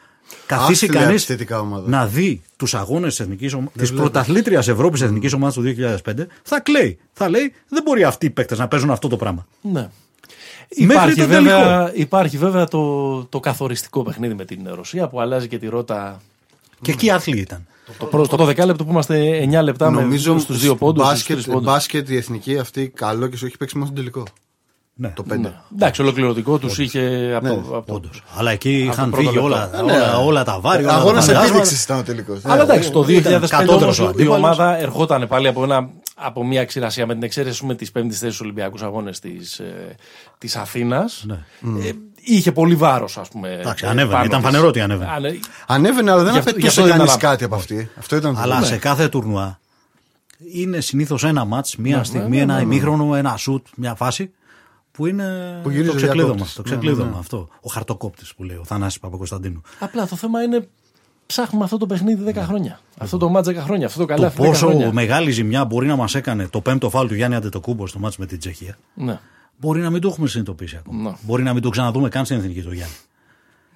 καθίσει 0.47 0.85
Άθλια 0.85 1.01
κανείς 1.01 1.23
επιθετικά 1.23 1.61
ομάδα. 1.61 1.89
να 1.89 2.07
δει 2.07 2.43
τους 2.57 2.75
αγώνες 2.75 3.27
της 3.77 3.93
πρωταθλήτριας 3.93 4.69
Ευρώπης 4.69 5.01
Εθνικής 5.01 5.33
Ομάδας 5.33 5.55
του 5.55 5.63
2005, 5.63 6.27
θα 6.43 6.61
κλαίει. 6.61 6.99
Θα 7.13 7.29
λέει 7.29 7.53
δεν 7.69 7.83
μπορεί 7.83 8.05
αυτοί 8.05 8.27
οι 8.27 8.31
παίκτες 8.31 8.59
να 8.59 8.69
παίζουν 8.69 8.91
αυτό 8.91 9.09
το 9.09 9.17
πράγμα. 9.17 9.47
Ναι. 9.61 9.89
Μέχρι 10.79 10.95
Υπάρχει 10.95 11.21
το 11.21 11.27
βέβαια, 11.27 11.93
υπάρχει 11.95 12.39
βέβαια 12.39 12.67
το, 12.69 13.25
το 13.25 13.41
καθοριστικό 13.41 14.03
παιχνίδι 14.03 14.35
με 14.35 14.45
την 14.45 14.69
Ρωσία 14.75 15.09
που 15.09 15.21
αλλάζει 15.21 15.49
και 15.49 15.59
τη 15.59 15.67
ρότα. 15.69 16.21
Και 16.83 16.91
εκεί 16.91 17.11
άθλοι 17.11 17.39
ήταν. 17.39 17.67
Το, 17.99 18.05
πρώτο, 18.05 18.37
το 18.37 18.49
12 18.49 18.67
λεπτό 18.67 18.85
που 18.85 18.91
είμαστε 18.91 19.45
9 19.51 19.63
λεπτά 19.63 19.91
Νομίζω 19.91 20.35
με, 20.35 20.41
στους 20.41 20.61
δύο 20.61 20.77
πόντους, 20.77 21.07
στους 21.07 21.23
τρεις 21.23 21.37
μπάσκετ, 21.37 21.55
πόντους. 21.55 21.73
μπάσκετ 21.73 22.09
η 22.09 22.17
εθνική 22.17 22.59
αυτή 22.59 22.89
καλό 22.89 23.27
και 23.27 23.37
σου 23.37 23.47
έχει 23.47 23.57
παίξει 23.57 23.75
μόνο 23.79 23.91
στον 23.91 23.99
τελικό. 23.99 24.25
Ναι, 24.99 25.09
Το 25.09 25.25
5. 25.33 25.39
Ναι. 25.39 25.53
Εντάξει, 25.75 26.03
ολοκληρωτικό 26.03 26.59
τους 26.59 26.79
είχε 26.79 27.33
από, 27.37 27.47
το, 27.49 27.77
από 27.77 27.87
το- 27.87 27.95
όντως. 27.95 28.23
Αλλά 28.37 28.51
εκεί 28.51 28.83
το 28.87 28.93
είχαν 28.93 29.11
πρώτο 29.11 29.17
φύγει 29.31 29.43
λεπτό. 29.43 29.45
όλα, 29.47 29.71
Ε, 29.79 29.83
ναι. 29.83 29.93
όλα, 29.93 30.19
όλα 30.19 30.45
τα 30.45 30.61
βάρη. 30.61 30.83
όλα 30.83 30.93
τα 30.93 30.99
Αγώνα 30.99 31.21
φαντάσματα. 31.21 31.49
επίδειξη 31.59 31.83
ήταν 31.85 31.99
ο 31.99 32.03
τελικό. 32.03 32.39
Αλλά 32.43 32.63
εντάξει, 32.63 32.91
το 32.91 33.05
ήταν 33.09 33.41
2005 33.43 33.49
κατώτερος 33.49 33.83
όμως 33.83 33.99
ο 33.99 34.05
η 34.05 34.07
αντίπαλος. 34.07 34.37
ομάδα 34.37 34.77
ερχόταν 34.79 35.27
πάλι 35.29 35.49
από, 35.49 35.63
ένα, 35.65 35.89
από 36.15 36.45
μια 36.47 36.65
ξηρασία 36.65 37.07
με 37.07 37.15
την 37.15 37.23
εξαίρεση 37.23 37.65
με 37.67 37.75
τις 37.75 37.93
πέμπτης 37.93 38.19
θέσεις 38.19 38.35
στους 38.35 38.47
Ολυμπιακούς 38.47 38.83
Αγώνες 38.83 39.19
της, 39.21 39.59
ε, 39.59 39.95
της 40.39 40.57
Αθήνας. 40.57 41.25
Ναι. 41.27 41.87
Ε, 41.87 41.93
είχε 42.15 42.53
πολύ 42.53 42.75
βάρος 42.75 43.19
ας 43.19 43.29
πούμε. 43.29 43.57
Εντάξει, 43.61 43.85
ε, 43.87 43.89
ανέβαινε, 43.89 44.13
πάνω 44.13 44.25
ήταν 44.25 44.41
της. 44.41 44.49
φανερό 44.49 44.69
ότι 44.69 44.81
ανέβαινε. 44.81 45.11
Ανε- 45.17 45.39
Ανέβαινε, 45.67 46.11
αλλά 46.11 46.23
δεν 46.23 46.33
Γι' 46.33 46.39
αυτό- 46.39 46.51
γι' 46.51 46.57
απαιτούσε 46.57 46.81
αυτό 46.81 46.87
ήταν 46.95 46.99
κανείς 47.07 47.13
ένα- 47.23 47.31
κάτι 47.31 47.45
από 47.45 47.55
αυτή. 47.55 47.91
Αυτό 47.99 48.17
ήταν 48.17 48.35
το 48.35 48.41
Αλλά 48.41 48.55
θέμα. 48.55 48.67
σε 48.67 48.77
κάθε 48.77 49.09
τουρνουά 49.09 49.59
είναι 50.53 50.81
συνήθως 50.81 51.25
ένα 51.25 51.45
μάτς, 51.45 51.77
μία 51.77 52.05
στιγμή, 52.05 52.37
ναι, 52.37 52.43
ένα 52.43 52.53
ναι, 52.55 52.59
ναι. 52.59 52.65
ημίχρονο, 52.65 53.15
ένα 53.15 53.37
σουτ, 53.37 53.67
μια 53.77 53.95
φάση 53.95 54.31
που 54.97 55.07
είναι 55.07 55.59
Που 55.63 55.71
γυρίζει 55.71 55.89
το 55.89 55.95
ο 55.95 55.97
ξεκλείδωμα. 55.97 56.33
διακόπτης. 56.35 56.55
Το 56.55 56.63
Ναι, 56.65 56.71
ναι, 56.71 56.77
ξεκλείδωμα 56.77 57.11
ναι. 57.11 57.19
αυτό. 57.19 57.49
Ο 57.61 57.69
χαρτοκόπτης 57.71 58.35
που 58.35 58.45
λέει, 58.45 58.57
ο 58.57 58.65
Θανάσης 58.65 58.99
Παπακοσταντίνου. 59.01 59.61
Απλά 59.79 60.07
το 60.07 60.17
θέμα 60.17 60.43
είναι 60.43 60.69
ψάχνουμε 61.27 61.65
αυτό 61.65 61.77
το 61.77 61.87
παιχνίδι 61.87 62.33
10 62.35 62.35
χρόνια. 62.37 62.81
Αυτό 62.99 63.17
το 63.19 63.29
μάτς 63.29 63.49
10 63.49 63.55
χρόνια. 63.55 63.87
Αυτό 63.87 63.99
το 64.01 64.07
Το 64.07 64.15
καλάθι 64.15 64.37
10 64.43 64.45
πόσο 64.47 64.67
χρόνια. 64.67 64.93
μεγάλη 64.93 65.31
ζημιά 65.31 65.65
μπορεί 65.65 65.87
να 65.87 65.97
μας 65.97 66.15
έκανε 66.15 66.49
το 66.49 66.61
πέμπτο 66.61 66.91
φάλ 66.91 67.09
του 67.09 67.15
Γιάννη 67.15 67.37
Αντετοκούμπο 67.37 67.87
στο 67.87 67.99
μάτς 67.99 68.17
με 68.17 68.27
την 68.27 68.39
Τσεχία. 68.39 68.77
Ναι. 68.95 69.19
Μπορεί 69.61 69.81
να 69.81 69.91
μην 69.91 70.01
το 70.01 70.09
έχουμε 70.09 70.29
συνειδητοποιήσει 70.29 70.77
ακόμα. 70.77 71.11
Ναι. 71.11 71.17
Μπορεί 71.21 71.43
να 71.43 71.53
μην 71.53 71.63
το 71.63 71.69
ξαναδούμε 71.71 72.09
καν 72.09 72.25
στην 72.25 72.37
εθνική 72.37 72.63
του 72.63 72.73
Γιάννη. 72.73 72.95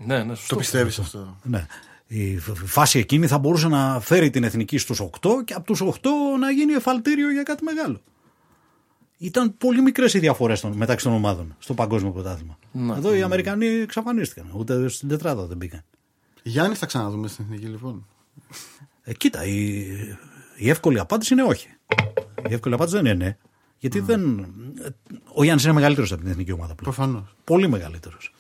Ναι, 0.05 0.23
ναι, 0.23 0.35
σωστό. 0.35 0.55
Το 0.55 0.61
πιστεύεις 0.61 0.99
αυτό; 0.99 1.37
Ναι. 1.43 1.67
Η 2.07 2.39
φ- 2.39 2.65
φάση 2.67 2.99
εκείνη 2.99 3.27
θα 3.27 3.39
μπορούσε 3.39 3.69
να 3.69 4.01
φέρει 4.01 4.31
την 4.31 4.45
εθνική 4.45 4.79
στους 4.79 5.01
8 5.01 5.29
και 5.45 5.55
από 5.55 5.65
τους 5.67 5.81
8 5.81 5.93
να 6.41 6.51
γίνει 6.51 6.73
εφαλτήριο 6.73 7.31
για 7.33 7.43
κάτι 7.43 7.65
μεγάλο. 7.65 8.01
Ήταν 9.23 9.57
πολύ 9.57 9.83
μικρές 9.83 10.15
οι 10.15 10.19
διαφορές 10.19 10.63
μεταξύ 10.63 11.05
των 11.05 11.15
ομάδων 11.15 11.57
στο 11.59 11.75
παγκόσμιο 11.75 12.13
πρωτάθλημα. 12.13 12.59
Ναι. 12.73 12.97
Εδώ 12.97 13.15
οι 13.15 13.23
Αμερικανοί 13.23 13.67
εξαφανίστηκαν. 13.67 14.51
Ούτε 14.55 14.89
στην 14.89 15.09
τετράδα 15.09 15.47
δεν 15.47 15.57
μπήκαν. 15.57 15.85
Γιάννη 16.43 16.75
θα 16.75 16.87
ξαναδούμε 16.87 17.29
στην 17.29 17.45
εθνική 17.45 17.67
λοιπόν. 17.67 18.07
Ε, 19.03 19.15
κοίτα, 19.15 19.45
η, 19.45 19.87
η 20.57 20.71
εύκολη 20.71 20.99
απάντηση 20.99 21.33
είναι 21.33 21.43
όχι. 21.43 21.69
Η 22.49 22.55
εύκολη 22.55 22.75
απάντηση 22.75 22.97
δεν 22.97 23.05
είναι 23.05 23.25
ναι. 23.25 23.37
Γιατί 23.79 24.01
δεν. 24.01 24.47
Ο 25.35 25.43
Γιάννης 25.43 25.65
είναι 25.65 25.73
μεγαλύτερος 25.73 26.13
από 26.13 26.21
την 26.21 26.31
εθνική 26.31 26.53
ομάδα 26.53 26.75
πλέον. 26.75 26.95
Προφανώς. 26.95 27.35
Πολύ 27.45 27.69
μεγαλύτερος. 27.69 28.35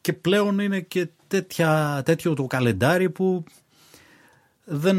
Και 0.00 0.12
πλέον 0.12 0.58
είναι 0.58 0.80
και 0.80 1.08
τέτοια, 1.26 2.02
τέτοιο 2.04 2.34
το 2.34 2.46
καλεντάρι 2.46 3.10
που 3.10 3.44
δεν, 4.64 4.96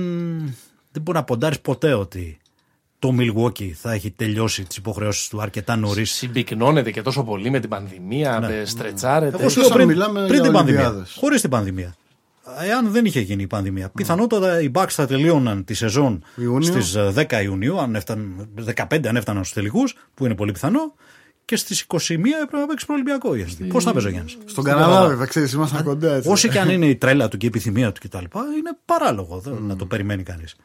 δεν 0.92 1.02
μπορεί 1.02 1.18
να 1.18 1.24
ποντάρεις 1.24 1.62
ποτέ 1.62 1.94
ότι 1.94 2.41
το 3.02 3.16
Milwaukee 3.20 3.70
θα 3.72 3.91
έχει 3.93 4.12
τελειώσει 4.12 4.64
τις 4.64 4.78
υποχρεώσεις 4.78 5.28
του 5.28 5.41
αρκετά 5.41 5.76
νωρίς. 5.76 6.12
Συμπυκνώνεται 6.12 6.91
και 6.91 7.02
τόσο 7.02 7.24
πολύ 7.24 7.49
με 7.49 7.60
την 7.60 7.70
πανδημία, 7.70 8.39
με 8.39 8.64
στρετσάρεται. 8.66 9.38
Εγώ 9.39 9.49
σου 9.49 9.60
Εκτός 9.60 9.64
λέω 9.64 9.66
αν 9.68 9.74
πριν, 9.74 9.88
μιλάμε 9.88 10.20
πριν 10.20 10.34
για 10.34 10.41
την 10.43 10.52
πανδημία. 10.52 10.82
Ολυμπιάδες. 10.82 11.16
Χωρίς 11.20 11.41
την 11.41 11.49
πανδημία. 11.49 11.95
Εάν 12.68 12.91
δεν 12.91 13.06
είχε 13.06 13.20
γίνει 13.20 13.41
η 13.43 13.47
πανδημία, 13.47 13.89
πιθανότατα 13.89 14.62
οι 14.62 14.72
Bucks 14.74 14.89
θα 14.89 15.06
τελείωναν 15.08 15.64
τη 15.64 15.74
σεζόν 15.74 16.24
Ιούνιο. 16.36 16.62
στις 16.82 16.95
10 17.14 17.41
Ιουνίου, 17.43 17.80
αν 17.80 17.95
έφταν, 17.95 18.47
15 18.89 19.08
αν 19.08 19.16
έφταναν 19.16 19.43
στους 19.43 19.56
τελικούς, 19.56 19.95
που 20.14 20.26
είναι 20.26 20.36
πολύ 20.36 20.52
πιθανό, 20.52 20.93
και 21.45 21.56
στις 21.56 21.82
21 21.88 21.97
έπρεπε 22.43 22.58
να 22.58 22.66
παίξει 22.66 22.86
προολυμπιακό. 22.86 23.30
Πώς 23.68 23.84
θα 23.84 23.91
παίζει 23.91 24.08
ο 24.08 24.10
Γιάννης; 24.10 24.38
Στον 24.45 24.64
Καναδά, 24.64 25.08
βέβαια, 25.08 25.26
ξέρεις, 25.26 25.52
ήμασταν 25.54 25.84
κοντά 25.84 26.14
έτσι. 26.16 26.30
Όσο 26.30 26.47
και 26.47 26.60
αν 26.60 26.70
είναι 26.74 26.86
η 26.86 26.95
τρέλα 26.95 27.28
του 27.28 27.38
και 27.38 27.45
η 27.45 27.49
επιθυμία 27.49 27.91
του 27.91 27.99
κτλ., 28.08 28.18
είναι 28.18 28.78
παράλογο 28.86 29.39
δεν- 29.39 29.58
να 29.62 29.76
το 29.76 29.86
περιμένει 29.86 30.24
κανείς. 30.24 30.56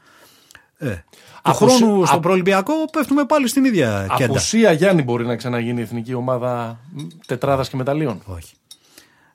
Ε, 0.79 0.95
του 0.95 1.03
Αποσύ- 1.43 1.77
χρόνου 1.79 2.03
α- 2.03 2.07
στο 2.07 2.21
προολυμπιακό 2.21 2.73
πέφτουμε 2.93 3.25
πάλι 3.25 3.49
στην 3.49 3.65
ίδια 3.65 4.07
κέντα. 4.17 4.31
Απουσία 4.31 4.73
Γιάννη 4.73 5.03
μπορεί 5.03 5.27
να 5.27 5.37
ξαναγίνει 5.37 5.81
η 5.81 5.83
εθνική 5.83 6.15
ομάδα 6.15 6.81
τετράδας 7.27 7.69
και 7.69 7.77
μεταλλίων. 7.77 8.23
Όχι. 8.25 8.55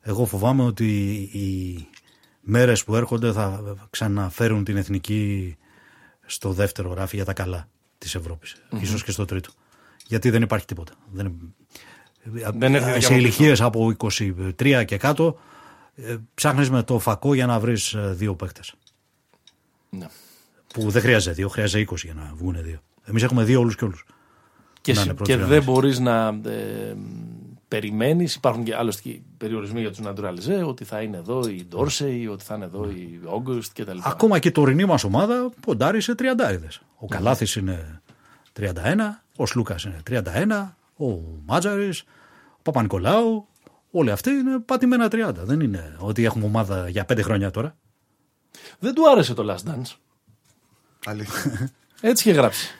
Εγώ 0.01 0.25
φοβάμαι 0.25 0.63
ότι 0.63 0.85
οι 1.33 1.87
μέρες 2.41 2.83
που 2.83 2.95
έρχονται 2.95 3.31
θα 3.31 3.63
ξαναφέρουν 3.89 4.63
την 4.63 4.77
εθνική 4.77 5.55
στο 6.25 6.51
δεύτερο 6.51 6.93
ράφι 6.93 7.15
για 7.15 7.25
τα 7.25 7.33
καλά 7.33 7.67
της 7.97 8.15
ευρωπης 8.15 8.55
Ίσως 8.79 9.03
και 9.03 9.11
στο 9.11 9.25
τρίτο. 9.25 9.49
Γιατί 10.07 10.29
δεν 10.29 10.41
υπάρχει 10.41 10.65
τίποτα. 10.65 10.93
Δεν... 11.11 11.53
Δεν 12.53 12.75
έρχεται 12.75 12.91
για 12.97 13.01
σε 13.01 13.13
από 13.13 13.15
ηλικίες 13.21 13.61
από 13.61 13.93
23 14.59 14.83
και 14.85 14.97
κάτω 14.97 15.39
ε, 15.95 16.15
ψάχνεις 16.33 16.69
με 16.69 16.83
το 16.83 16.99
φακό 16.99 17.33
για 17.33 17.45
να 17.45 17.59
βρεις 17.59 17.93
ε, 17.93 18.13
δύο 18.13 18.35
παίκτες. 18.35 18.73
Ναι. 19.89 20.07
Που 20.73 20.89
δεν 20.89 21.01
χρειάζεται 21.01 21.35
δύο, 21.35 21.47
χρειάζεται 21.49 21.85
20 21.91 21.95
για 22.03 22.13
να 22.13 22.31
βγουν 22.35 22.55
δύο. 22.63 22.79
Εμείς 23.03 23.23
έχουμε 23.23 23.43
δύο 23.43 23.59
όλους 23.59 23.75
και 23.75 23.83
όλους. 23.85 24.05
Και, 24.81 24.91
Να 24.93 24.97
συ- 24.97 25.05
είναι 25.05 25.15
πρώτη 25.15 25.31
και 25.31 25.37
γραμμή. 25.37 25.53
δεν 25.53 25.63
μπορείς 25.63 25.99
να 25.99 26.27
ε, 26.27 26.95
περιμένεις. 27.67 28.35
Υπάρχουν 28.35 28.63
και 28.63 28.75
άλλωστε 28.75 29.09
και 29.09 29.19
περιορισμοί 29.37 29.79
για 29.79 29.89
τους 29.89 29.99
Ναντουραλιζέ, 29.99 30.63
ότι 30.63 30.83
θα 30.83 31.01
είναι 31.01 31.17
εδώ 31.17 31.47
η 31.47 31.65
Ντόρσεϊ, 31.69 32.27
ότι 32.27 32.43
θα 32.43 32.55
είναι 32.55 32.65
εδώ 32.65 32.89
η 32.89 33.19
Όγκουστ 33.25 33.81
κτλ. 33.81 33.97
Ακόμα 34.03 34.39
και 34.39 34.47
η 34.47 34.51
τωρινή 34.51 34.85
μας 34.85 35.03
ομάδα 35.03 35.49
ποντάρει 35.59 36.01
σε 36.01 36.15
τριαντάριδες. 36.15 36.81
Ο 36.95 37.07
Καλάθης 37.07 37.55
είναι 37.55 38.01
31, 38.59 38.63
ο 39.35 39.45
Σλούκας 39.45 39.83
είναι 39.83 39.99
31, 40.09 40.75
ο 40.97 41.05
Μάτζαρης, 41.45 42.01
ο 42.57 42.61
Παπα-Νικολάου. 42.61 43.45
Όλοι 43.91 44.11
αυτοί 44.11 44.29
είναι 44.29 44.59
πατημένα 44.59 45.07
30. 45.11 45.31
Δεν 45.43 45.59
είναι 45.59 45.95
ότι 45.99 46.25
έχουμε 46.25 46.45
ομάδα 46.45 46.89
για 46.89 47.05
5 47.13 47.21
χρόνια 47.23 47.51
τώρα. 47.51 47.75
Δεν 48.79 48.93
του 48.93 49.09
άρεσε 49.09 49.33
το 49.33 49.53
Last 49.53 49.69
Dance. 49.71 49.95
Αλήθεια. 51.05 51.71
Έτσι 52.01 52.29
είχε 52.29 52.39
γράψει. 52.39 52.75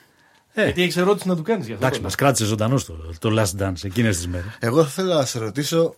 Ε. 0.54 0.64
Γιατί 0.64 0.82
έχει 0.82 1.00
ερώτηση 1.00 1.28
να 1.28 1.36
του 1.36 1.42
κάνεις 1.44 1.66
γι' 1.66 1.74
αυτό. 1.74 1.86
Εντάξει, 1.86 2.00
το 2.00 2.06
μας 2.06 2.16
κράτησε 2.16 2.46
ζωντανός 2.46 2.86
το, 2.86 3.14
το 3.20 3.42
last 3.42 3.62
dance 3.62 3.84
εκείνες 3.84 4.16
τις 4.16 4.28
μέρες. 4.28 4.58
Εγώ 4.60 4.84
θα 4.84 4.88
ήθελα 4.90 5.16
να 5.16 5.26
σε 5.26 5.40
ρωτήσω 5.40 5.96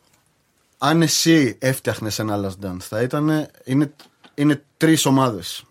αν 0.77 1.01
εσύ 1.01 1.57
έφτιαχνες 1.59 2.19
ένα 2.19 2.37
Last 2.37 2.65
Dance, 2.65 2.79
θα 2.79 3.01
ήταν. 3.01 3.47
Είναι, 3.63 3.93
είναι 4.33 4.63
τρεις 4.77 5.05
ομάδες. 5.05 5.63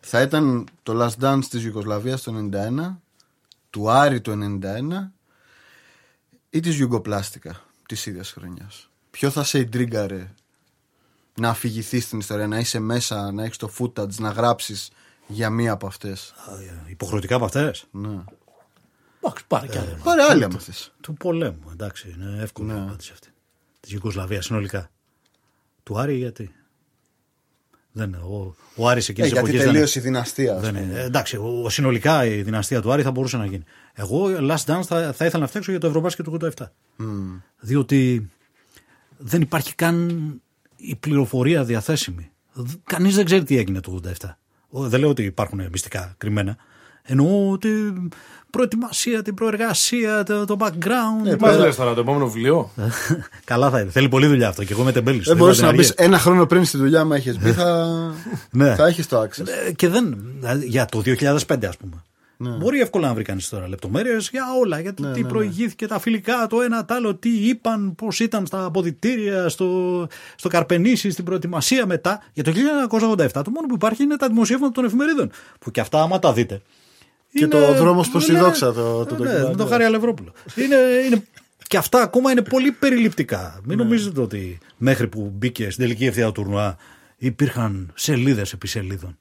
Θα 0.00 0.20
ήταν 0.20 0.68
το 0.82 1.04
Last 1.04 1.24
Dance 1.24 1.44
της 1.50 1.64
Ιουγκοσλαβίας 1.64 2.22
το 2.22 2.48
91, 2.52 2.96
του 3.70 3.90
Άρη 3.90 4.20
το 4.20 4.32
91 4.32 5.10
ή 6.50 6.60
της 6.60 6.78
Ιουγκοπλάστικα 6.78 7.60
της 7.86 8.06
ίδιας 8.06 8.30
χρονιάς. 8.30 8.88
Ποιο 9.10 9.30
θα 9.30 9.44
σε 9.44 9.58
εντρίγκαρε 9.58 10.30
να 11.34 11.48
αφηγηθείς 11.48 12.04
στην 12.04 12.18
ιστορία, 12.18 12.46
να 12.46 12.58
είσαι 12.58 12.78
μέσα, 12.78 13.32
να 13.32 13.44
έχεις 13.44 13.56
το 13.56 13.72
footage, 13.78 14.14
να 14.14 14.30
γράψεις 14.30 14.90
για 15.30 15.50
μία 15.50 15.72
από 15.72 15.86
αυτές. 15.86 16.34
Υποχρεωτικά 16.88 17.34
από 17.34 17.44
αυτές; 17.44 17.84
Ναι. 17.90 18.08
Εντάξει, 19.22 19.44
πάρε 19.46 19.66
κι 19.66 19.78
άλλα. 19.78 19.98
Πάρε 20.04 20.22
άλλη 20.22 20.44
άμα 20.44 20.58
θες. 20.58 20.92
Του 21.00 21.14
πολέμου, 21.14 21.68
εντάξει, 21.72 22.14
είναι 22.18 22.42
εύκολη 22.42 22.68
Ναι. 22.72 22.78
η 22.78 22.80
απάντηση 22.82 23.10
αυτή. 23.12 23.28
Της 23.80 23.92
Ιουγκοσλαβίας 23.92 24.44
συνολικά. 24.44 24.90
Του 25.82 25.98
Άρη 25.98 26.16
γιατί; 26.16 26.54
Δεν, 27.92 28.14
ο, 28.14 28.54
ο 28.76 28.88
Άρης 28.88 29.08
Ε, 29.08 29.10
εκείνη 29.10 29.26
της 29.26 29.36
γιατί 29.36 29.48
εποχής. 29.48 29.64
Δεν, 29.64 29.72
τελείωσε 29.72 29.98
η 29.98 30.02
δυναστεία. 30.02 30.54
ας 30.54 30.60
δεν 30.60 30.70
πούμε. 30.74 30.84
είναι. 30.84 31.00
Ε, 31.00 31.04
Εντάξει, 31.04 31.36
ο, 31.36 31.68
συνολικά 31.70 32.24
η 32.24 32.42
δυναστεία 32.42 32.80
του 32.82 32.92
Άρη 32.92 33.02
θα 33.02 33.10
μπορούσε 33.10 33.36
να 33.36 33.46
γίνει. 33.46 33.64
Εγώ 33.94 34.26
Last 34.26 34.64
Dance 34.64 34.82
θα, 34.84 35.12
θα 35.12 35.24
ήθελα 35.24 35.38
να 35.42 35.46
φτιάξω 35.46 35.70
για 35.70 35.80
το 35.80 35.86
Ευρωμπάσκετ 35.86 36.24
του 36.24 36.38
87. 36.56 36.66
Διότι 37.60 38.30
δεν 39.18 39.40
υπάρχει 39.40 39.74
καν 39.74 40.10
η 40.76 40.96
πληροφορία 40.96 41.64
διαθέσιμη. 41.64 42.30
Κανείς 42.84 43.14
δεν 43.14 43.24
ξέρει 43.24 43.42
τι 43.44 43.56
έγινε 43.56 43.80
το 43.80 44.00
87. 44.04 44.12
Ο- 44.70 44.88
Δεν 44.88 45.00
λέω 45.00 45.08
ότι 45.08 45.22
υπάρχουν 45.22 45.68
μυστικά 45.72 46.14
κρυμμένα. 46.18 46.56
Εννοώ 47.02 47.50
ότι 47.50 47.68
προετοιμασία, 48.50 49.22
την 49.22 49.34
προεργασία, 49.34 50.22
το, 50.22 50.44
το 50.44 50.56
background. 50.60 51.28
Τι 51.36 51.36
μα 51.40 51.52
λες 51.52 51.76
τώρα, 51.76 51.94
το 51.94 52.00
επόμενο 52.00 52.26
βιβλίο. 52.30 52.70
Καλά 53.44 53.70
θα 53.70 53.80
είναι. 53.80 53.90
Θέλει 53.90 54.08
πολλή 54.08 54.26
δουλειά 54.26 54.48
αυτό 54.48 54.64
και 54.64 54.72
εγώ 54.72 54.82
είμαι 54.82 54.92
τεμπέλης. 54.92 55.26
Δεν 55.26 55.36
μπορούσε 55.36 55.62
να 55.64 55.72
μπει 55.72 55.88
ένα 55.96 56.18
χρόνο 56.18 56.46
πριν 56.46 56.64
στη 56.64 56.76
δουλειά, 56.76 57.04
μα 57.04 57.16
είχε 57.16 57.36
μπει, 57.40 57.52
θα, 57.52 57.88
Ναι. 58.50 58.74
θα 58.74 58.86
έχεις 58.86 59.06
το 59.08 59.20
access. 59.22 59.46
Ε, 59.68 59.72
Και 59.72 59.88
δεν. 59.88 60.18
δηλαδή, 60.38 60.66
Για 60.66 60.84
το 60.86 61.00
2005, 61.00 61.66
ας 61.68 61.76
πούμε. 61.76 62.04
Μπορεί 62.42 62.80
εύκολα 62.80 63.08
να 63.08 63.14
βρει 63.14 63.22
κανείς 63.24 63.48
τώρα 63.48 63.68
λεπτομέρειες 63.68 64.28
για 64.30 64.44
όλα. 64.60 64.80
Για 64.80 64.94
το 64.94 65.10
τι 65.12 65.24
προηγήθηκε, 65.24 65.86
τα 65.86 65.98
φιλικά, 65.98 66.46
το 66.46 66.60
ένα, 66.60 66.84
το 66.84 66.94
άλλο, 66.94 67.14
τι 67.14 67.28
είπαν, 67.48 67.94
πώς 67.94 68.20
ήταν 68.20 68.46
στα 68.46 68.64
αποδητήρια, 68.64 69.48
στο, 69.48 70.06
στο 70.36 70.48
Καρπενήσι, 70.48 71.10
στην 71.10 71.24
προετοιμασία 71.24 71.86
μετά. 71.86 72.22
Για 72.32 72.44
το 72.44 72.52
1987 73.16 73.30
το 73.44 73.50
μόνο 73.50 73.66
που 73.66 73.74
υπάρχει 73.74 74.02
είναι 74.02 74.16
τα 74.16 74.28
δημοσιεύματα 74.28 74.72
των 74.72 74.84
εφημερίδων. 74.84 75.30
Που 75.60 75.70
και 75.70 75.80
αυτά, 75.80 76.02
άμα 76.02 76.18
τα 76.18 76.32
δείτε. 76.32 76.62
Και 77.32 77.46
το 77.46 77.74
δρόμος 77.74 78.08
προς 78.08 78.24
τη 78.24 78.36
δόξα, 78.36 78.72
το- 78.72 79.04
το 79.04 79.14
ναι, 79.14 79.18
ντοκιμαντέρ. 79.18 79.48
με 79.50 79.56
τον 79.56 79.68
Χάρη 79.68 79.84
Αλευρόπουλο. 79.84 80.32
Είναι, 80.54 80.76
είναι, 81.06 81.24
και 81.66 81.76
αυτά 81.76 82.02
ακόμα 82.02 82.30
είναι 82.30 82.42
πολύ 82.42 82.70
περιληπτικά. 82.72 83.60
Μην 83.64 83.78
νομίζετε 83.78 84.20
ότι 84.20 84.58
μέχρι 84.76 85.06
που 85.08 85.32
μπήκε 85.34 85.70
στην 85.70 85.84
τελική 85.84 86.04
ευθεία 86.06 86.26
του 86.26 86.32
τουρνουά 86.32 86.76
υπήρχαν 87.16 87.90
σελίδες 87.94 88.52
επί 88.52 88.66
σελίδων. 88.68 89.18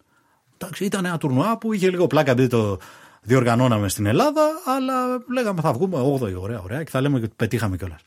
Εντάξει, 0.57 0.85
ήταν 0.85 1.05
ένα 1.05 1.17
τουρνουά 1.17 1.57
που 1.57 1.73
είχε 1.73 1.89
λίγο 1.89 2.07
πλάκα 2.07 2.31
επειδή 2.31 2.47
το 2.47 2.77
διοργανώναμε 3.21 3.89
στην 3.89 4.05
Ελλάδα, 4.05 4.41
αλλά 4.65 5.23
λέγαμε 5.31 5.61
θα 5.61 5.73
βγούμε 5.73 5.97
8η, 6.19 6.35
ωραία, 6.41 6.61
ωραία, 6.61 6.83
και 6.83 6.89
θα 6.89 7.01
λέμε 7.01 7.17
ότι 7.17 7.29
πετύχαμε 7.35 7.77
κιόλας. 7.77 8.01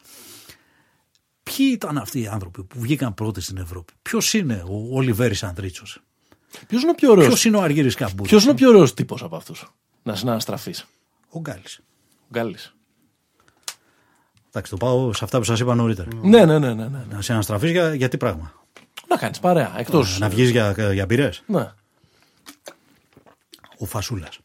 Ποιοι 1.42 1.70
ήταν 1.72 1.98
αυτοί 1.98 2.20
οι 2.20 2.26
άνθρωποι 2.26 2.64
που 2.64 2.80
βγήκαν 2.80 3.14
πρώτοι 3.14 3.40
στην 3.40 3.56
Ευρώπη, 3.56 3.92
Ποιος 4.02 4.34
είναι 4.34 4.62
ο 4.66 4.88
Ολιβέρης 4.96 5.42
Αντρίτσο, 5.42 5.84
Ποιος 6.66 6.82
είναι 6.82 6.90
ο 6.90 6.94
πιο 6.94 7.10
ωραίο. 7.10 7.26
Ποιος 7.26 7.44
είναι 7.44 7.56
ο 7.56 7.62
Αργύρης 7.62 7.94
Καμπούρη, 7.94 8.28
Ποιος 8.28 8.42
είναι 8.42 8.52
ο 8.52 8.54
πιο 8.54 8.68
ωραίος 8.68 8.94
τύπος 8.94 9.22
από 9.22 9.36
αυτούς 9.36 9.72
να 10.02 10.14
συναναστραφεί. 10.16 10.74
ο 11.28 11.40
Γκάλης. 11.40 11.80
Ο 12.22 12.28
Γκάλης. 12.32 12.74
Εντάξει, 14.48 14.70
το 14.70 14.76
πάω 14.76 15.12
σε 15.12 15.24
αυτά 15.24 15.38
που 15.38 15.44
σας 15.44 15.60
είπα 15.60 15.74
νωρίτερα. 15.74 16.08
Ναι, 16.22 16.44
ναι, 16.44 16.58
ναι, 16.58 16.74
ναι, 16.74 16.88
ναι. 16.88 17.04
Να 17.10 17.20
σε 17.22 17.32
αναστραφείς 17.32 17.70
για, 17.70 17.94
για 17.94 18.08
τι 18.08 18.16
πράγμα; 18.16 18.52
Να 19.08 19.16
κάνεις 19.16 19.38
παρέα. 19.40 19.74
Εκτό. 19.78 20.04
Να 20.18 20.28
βγεις 20.28 20.50
για, 20.50 20.92
για 20.92 21.06
πυρέ. 21.06 21.30
Ναι. 21.46 21.72
Ο 23.78 23.84
Φασούλας. 23.84 24.38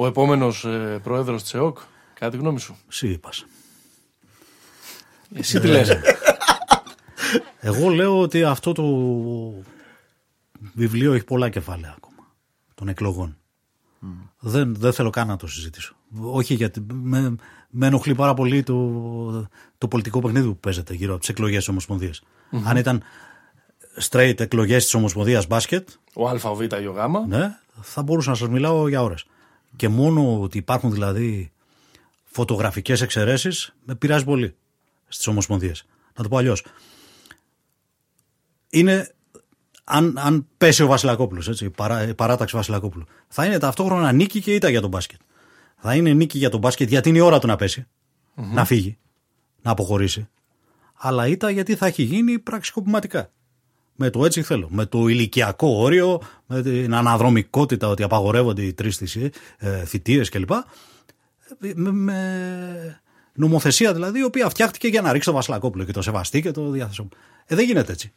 Ο 0.00 0.06
επόμενος 0.06 0.64
ε, 0.64 1.00
πρόεδρος 1.02 1.42
της 1.42 1.54
ΕΟΚ. 1.54 1.78
Κάτι 2.14 2.36
γνώμη 2.36 2.60
σου; 2.60 2.76
Εσύ 2.88 3.08
είπας. 3.08 3.46
Εσύ 5.34 5.60
τι 5.60 5.66
λες; 5.66 5.96
Εγώ 7.60 7.88
λέω 7.88 8.20
ότι 8.20 8.44
αυτό 8.44 8.72
το 8.72 8.84
βιβλίο 10.74 11.12
έχει 11.12 11.24
πολλά 11.24 11.48
κεφάλαια 11.48 11.94
ακόμα 11.96 12.34
των 12.74 12.88
εκλογών. 12.88 13.36
Δεν, 14.38 14.74
δεν 14.74 14.92
θέλω 14.92 15.10
καν 15.10 15.26
να 15.26 15.36
το 15.36 15.46
συζητήσω. 15.46 15.94
Όχι 16.20 16.54
γιατί 16.54 16.86
με, 16.92 17.34
με 17.70 17.86
ενοχλεί 17.86 18.14
πάρα 18.14 18.34
πολύ 18.34 18.62
το, 18.62 19.48
το 19.78 19.88
πολιτικό 19.88 20.20
παιχνίδι 20.20 20.46
που 20.46 20.56
παίζεται 20.56 20.94
γύρω 20.94 21.10
από 21.10 21.20
τις 21.20 21.28
εκλογές 21.28 21.58
της 21.58 21.68
ομοσπονδια 21.68 22.12
Αν 22.64 22.76
ήταν 22.76 23.02
straight 24.10 24.40
εκλογές 24.40 24.84
της 24.84 24.94
Ομοσπονδίας 24.94 25.46
μπάσκετ, 25.46 25.88
Ο 26.14 26.28
Α, 26.28 26.40
ο 26.42 26.54
Β 26.54 26.60
ή 26.60 26.86
ο 26.86 26.92
Γ. 26.92 27.28
ναι, 27.28 27.58
θα 27.80 28.02
μπορούσα 28.02 28.30
να 28.30 28.36
σας 28.36 28.48
μιλάω 28.48 28.88
για 28.88 29.02
ώρες. 29.02 29.24
Και 29.78 29.88
μόνο 29.88 30.40
ότι 30.40 30.58
υπάρχουν 30.58 30.92
δηλαδή 30.92 31.52
φωτογραφικές 32.24 33.00
εξαιρέσεις 33.00 33.74
με 33.84 33.94
πειράζει 33.94 34.24
πολύ 34.24 34.54
στις 35.08 35.26
ομοσπονδίες. 35.26 35.86
Να 36.16 36.22
το 36.22 36.28
πω 36.28 36.36
αλλιώς. 36.36 36.64
Είναι, 38.70 39.14
αν, 39.84 40.18
αν 40.18 40.46
πέσει 40.58 40.82
ο 40.82 40.86
Βασιλακόπουλος, 40.86 41.48
έτσι, 41.48 41.64
η, 41.64 41.70
παρά, 41.70 42.08
η 42.08 42.14
παράταξη 42.14 42.56
Βασιλακόπουλου, 42.56 43.06
θα 43.28 43.44
είναι 43.44 43.58
ταυτόχρονα 43.58 44.12
νίκη 44.12 44.40
και 44.40 44.54
ήττα 44.54 44.68
για 44.68 44.80
τον 44.80 44.90
μπάσκετ. 44.90 45.20
Θα 45.76 45.94
είναι 45.94 46.12
νίκη 46.12 46.38
για 46.38 46.50
τον 46.50 46.60
μπάσκετ 46.60 46.88
γιατί 46.88 47.08
είναι 47.08 47.18
η 47.18 47.20
ώρα 47.20 47.38
του 47.38 47.46
να 47.46 47.56
πεσει 47.56 47.86
να 48.34 48.64
φύγει, 48.64 48.98
να 49.62 49.70
αποχωρήσει. 49.70 50.28
Αλλά 50.94 51.26
ήττα 51.26 51.50
γιατί 51.50 51.74
θα 51.74 51.86
έχει 51.86 52.02
γίνει 52.02 52.38
πραξικοπηματικά. 52.38 53.30
Με 54.00 54.10
το 54.10 54.24
έτσι 54.24 54.42
θέλω. 54.42 54.68
Με 54.70 54.86
το 54.86 55.08
ηλικιακό 55.08 55.68
όριο, 55.68 56.20
με 56.46 56.62
την 56.62 56.94
αναδρομικότητα 56.94 57.88
ότι 57.88 58.02
απαγορεύονται 58.02 58.62
οι 58.62 58.72
τρεις 58.72 59.16
ε, 59.58 59.84
θητείες 59.84 60.28
κλπ. 60.28 60.50
Με, 61.74 61.90
με 61.92 63.00
νομοθεσία 63.32 63.92
δηλαδή, 63.92 64.18
η 64.18 64.24
οποία 64.24 64.48
φτιάχτηκε 64.48 64.88
για 64.88 65.02
να 65.02 65.12
ρίξει 65.12 65.28
το 65.28 65.34
Βασιλακόπουλο 65.34 65.84
και 65.84 65.92
το 65.92 66.02
σεβαστεί 66.02 66.42
και 66.42 66.50
το 66.50 66.70
διάθεσό. 66.70 67.08
Ε, 67.46 67.54
δεν 67.54 67.64
γίνεται 67.64 67.92
έτσι. 67.92 68.12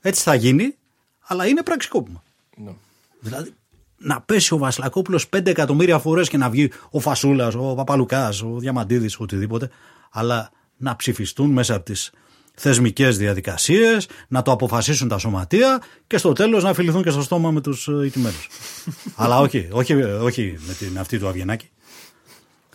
Έτσι 0.00 0.22
θα 0.22 0.34
γίνει, 0.34 0.74
αλλά 1.20 1.46
είναι 1.46 1.62
πραξικόπημα. 1.62 2.22
Ναι. 2.56 2.72
Δηλαδή, 3.20 3.54
να 3.96 4.20
πέσει 4.20 4.54
ο 4.54 4.58
Βασιλακόπουλος 4.58 5.28
5 5.36 5.46
εκατομμύρια 5.46 5.98
φορές 5.98 6.28
και 6.28 6.36
να 6.36 6.50
βγει 6.50 6.70
ο 6.90 7.00
Φασούλας, 7.00 7.54
ο 7.54 7.74
Παπαλουκάς, 7.74 8.42
ο 8.42 8.58
Διαμαντίδης, 8.58 9.20
οτιδήποτε, 9.20 9.70
αλλά 10.10 10.50
να 10.76 10.96
ψηφιστούν 10.96 11.50
μέσα 11.50 11.74
από 11.74 11.84
τις 11.84 12.12
θεσμικές 12.60 13.16
διαδικασίες, 13.18 14.08
να 14.28 14.42
το 14.42 14.52
αποφασίσουν 14.52 15.08
τα 15.08 15.18
σωματεία 15.18 15.82
και 16.06 16.18
στο 16.18 16.32
τέλος 16.32 16.62
να 16.62 16.74
φιληθούν 16.74 17.02
και 17.02 17.10
στο 17.10 17.22
στόμα 17.22 17.50
με 17.50 17.60
τους 17.60 17.88
ηττημένους. 18.04 18.48
αλλά 19.16 19.38
όχι, 19.38 19.68
όχι, 19.70 19.94
όχι 20.02 20.58
με 20.66 20.72
την 20.74 20.98
αυτή 20.98 21.18
του 21.18 21.28
Αβγενάκη. 21.28 21.70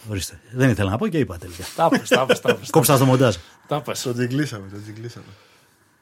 Ορίστε. 0.09 0.39
Δεν 0.51 0.69
ήθελα 0.69 0.89
να 0.89 0.97
πω 0.97 1.07
και 1.07 1.17
είπα 1.17 1.37
τελικά. 1.37 1.63
Τα 1.75 1.89
πες, 1.89 2.09
τα 2.09 2.25
πες, 2.25 2.39
τα 2.41 2.55
πες. 2.55 2.69
Κόψα 2.69 2.95
στο 2.95 3.05
μοντάζ. 3.05 3.35
Τα 3.67 3.81
πες. 3.81 4.01
Το 4.01 4.13
τζιγκλίσαμε, 4.13 4.67
το 4.71 4.81
τζιγκλίσαμε. 4.81 5.25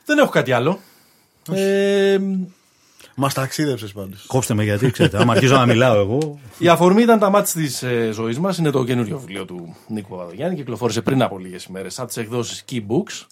Δεν 0.06 0.18
έχω 0.18 0.30
κάτι 0.30 0.52
άλλο. 0.52 0.80
Ε, 1.52 2.18
Μας 3.16 3.34
ταξίδεψες 3.34 3.92
πάντως. 3.92 4.26
Κόψτε 4.28 4.54
με 4.54 4.64
γιατί, 4.64 4.92
ξέρετε. 4.92 5.18
Άμα 5.18 5.34
αρχίζω 5.34 5.56
να 5.56 5.66
μιλάω 5.66 6.00
εγώ. 6.00 6.40
η 6.58 6.68
αφορμή 6.68 7.02
ήταν 7.02 7.20
τα 7.20 7.30
μάτια 7.30 7.62
της 7.62 7.84
ε, 7.84 8.10
ζωής 8.14 8.40
μας. 8.40 8.58
Είναι 8.58 8.70
το 8.70 8.84
καινούριο 8.84 9.20
βιβλίο 9.20 9.46
του 9.46 9.76
Νίκου 9.88 10.10
Παπαδογιάννη. 10.10 10.56
Κυκλοφόρησε 10.56 11.02
πριν 11.02 11.22
από 11.22 11.38
λίγες 11.38 11.64
ημέρες 11.64 12.00
από 12.00 12.08
τις 12.08 12.18
εκδόσεις 12.18 12.66
Key 12.72 12.80
Books. 12.80 13.26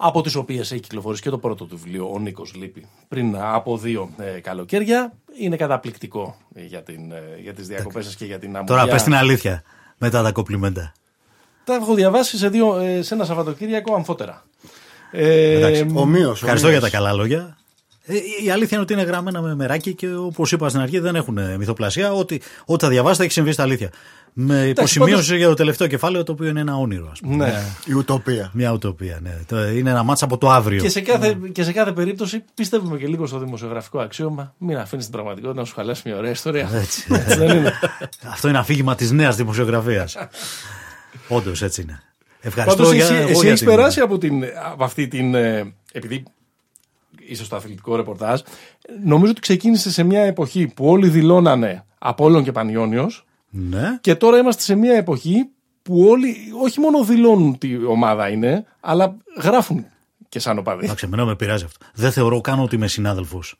Από 0.00 0.22
τις 0.22 0.34
οποίες 0.34 0.72
έχει 0.72 0.80
κυκλοφορήσει 0.80 1.22
και 1.22 1.30
το 1.30 1.38
πρώτο 1.38 1.64
του 1.64 1.76
βιβλίο, 1.76 2.10
Ο 2.12 2.18
Νίκος 2.18 2.54
Λύπη, 2.54 2.86
πριν 3.08 3.36
από 3.38 3.76
δύο 3.76 4.10
ε, 4.18 4.40
καλοκαίρια. 4.40 5.12
Είναι 5.40 5.56
καταπληκτικό 5.56 6.36
ε, 6.54 6.64
για, 6.64 6.82
την, 6.82 7.12
ε, 7.12 7.22
για 7.42 7.54
τις 7.54 7.66
διακοπές 7.66 8.04
σας 8.04 8.16
και 8.16 8.24
για 8.24 8.38
την 8.38 8.56
αμμουδιά. 8.56 8.76
Τώρα 8.76 8.90
πες 8.90 9.02
την 9.02 9.14
αλήθεια. 9.14 9.62
Μετά 9.98 10.22
τα 10.22 10.32
κοπλιμέντα. 10.32 10.92
Τα 11.64 11.74
έχω 11.74 11.94
διαβάσει 11.94 12.38
σε, 12.38 12.48
δύο, 12.48 12.78
ε, 12.78 13.02
σε 13.02 13.14
ένα 13.14 13.24
Σαββατοκύριακο 13.24 13.94
αμφότερα. 13.94 14.44
Ε, 15.10 15.56
Εντάξει. 15.56 15.86
Ομοίως. 15.94 16.42
Ευχαριστώ 16.42 16.70
για 16.70 16.80
τα 16.80 16.90
καλά 16.90 17.12
λόγια. 17.12 17.57
Ε, 18.10 18.14
η 18.44 18.50
αλήθεια 18.50 18.68
είναι 18.70 18.80
ότι 18.80 18.92
είναι 18.92 19.02
γραμμένα 19.02 19.42
με 19.42 19.54
μεράκι 19.54 19.94
και 19.94 20.14
όπως 20.14 20.52
είπα 20.52 20.68
στην 20.68 20.80
αρχή 20.80 20.98
δεν 20.98 21.14
έχουν 21.16 21.38
μυθοπλασία. 21.56 22.12
Ό,τι, 22.12 22.38
ό,τι 22.64 22.84
θα 22.84 22.90
διαβάσετε 22.90 23.24
έχει 23.24 23.32
συμβεί 23.32 23.52
στα 23.52 23.62
αλήθεια. 23.62 23.90
Με 24.32 24.66
υποσημείωση 24.66 25.36
για 25.36 25.48
το 25.48 25.54
τελευταίο 25.54 25.86
κεφάλαιο 25.86 26.22
το 26.22 26.32
οποίο 26.32 26.48
είναι 26.48 26.60
ένα 26.60 26.76
όνειρο, 26.76 27.08
ας 27.12 27.20
πούμε. 27.20 27.36
ναι. 27.36 27.50
Μια, 27.50 27.62
Η 27.84 27.92
ουτοπία. 27.92 28.50
μια 28.54 28.72
ουτοπία, 28.72 29.18
ναι. 29.22 29.38
Το- 29.46 29.68
Είναι 29.68 29.90
ένα 29.90 30.02
μάτσα 30.02 30.24
από 30.24 30.38
το 30.38 30.50
αύριο. 30.50 30.80
Και 30.82 30.88
σε, 30.88 31.00
κάθε, 31.00 31.38
και 31.52 31.62
σε 31.62 31.72
κάθε 31.72 31.92
περίπτωση 31.92 32.44
πιστεύουμε 32.54 32.98
και 32.98 33.06
λίγο 33.06 33.26
στο 33.26 33.38
δημοσιογραφικό 33.38 33.98
αξίωμα. 33.98 34.54
Μην 34.58 34.76
αφήνεις 34.78 35.04
την 35.04 35.12
πραγματικότητα 35.14 35.60
να 35.60 35.66
σου 35.66 35.74
χαλάσει 35.74 36.02
μια 36.04 36.16
ωραία 36.16 36.30
ιστορία. 36.30 36.68
Έτσι. 36.72 37.06
Έτσι 37.14 37.36
δεν 37.38 37.56
είναι. 37.58 37.72
Αυτό 38.30 38.48
είναι 38.48 38.58
αφήγημα 38.58 38.94
της 38.94 39.10
νέας 39.10 39.36
δημοσιογραφίας. 39.36 40.16
Όντως 41.28 41.62
έτσι 41.62 41.82
είναι. 41.82 42.02
Ευχαριστώ 42.40 42.82
Πάντως 42.82 42.94
για, 42.96 43.04
εσύ, 43.04 43.14
εγώ 43.14 43.28
εσύ 43.30 43.38
για 43.40 43.48
έχεις 43.48 43.60
την- 43.60 43.68
περάσει 43.68 44.00
από, 44.00 44.18
την, 44.18 44.44
από 44.72 44.84
αυτή 44.84 45.08
την. 45.08 45.34
ε, 45.34 45.74
Επειδή 45.92 46.22
είσαι 47.28 47.44
στο 47.44 47.56
αθλητικό 47.56 47.96
ρεπορτάζ, 47.96 48.40
νομίζω 49.04 49.30
ότι 49.30 49.40
ξεκίνησε 49.40 49.90
σε 49.90 50.02
μια 50.02 50.20
εποχή 50.22 50.66
που 50.76 50.86
όλοι 50.88 51.08
δηλώνανε 51.08 51.84
Απόλλων 51.98 52.42
και 52.44 52.52
Πανιόνιος 52.52 53.24
Ναι. 53.50 53.98
και 54.00 54.14
τώρα 54.14 54.38
είμαστε 54.38 54.62
σε 54.62 54.74
μια 54.74 54.94
εποχή 54.94 55.48
που 55.82 56.04
όλοι 56.08 56.36
όχι 56.62 56.80
μόνο 56.80 57.04
δηλώνουν 57.04 57.58
τι 57.58 57.84
ομάδα 57.84 58.28
είναι, 58.28 58.64
αλλά 58.80 59.16
γράφουν 59.42 59.86
και 60.28 60.38
σαν 60.38 60.58
οπαδοί. 60.58 60.84
Εντάξει, 60.84 61.04
εμένα 61.06 61.24
με 61.24 61.36
πειράζει 61.36 61.64
αυτό. 61.64 61.86
Δεν 61.94 62.12
θεωρώ 62.12 62.40
καν 62.40 62.60
ότι 62.60 62.74
είμαι 62.74 62.86
συνάδελφος 62.88 63.58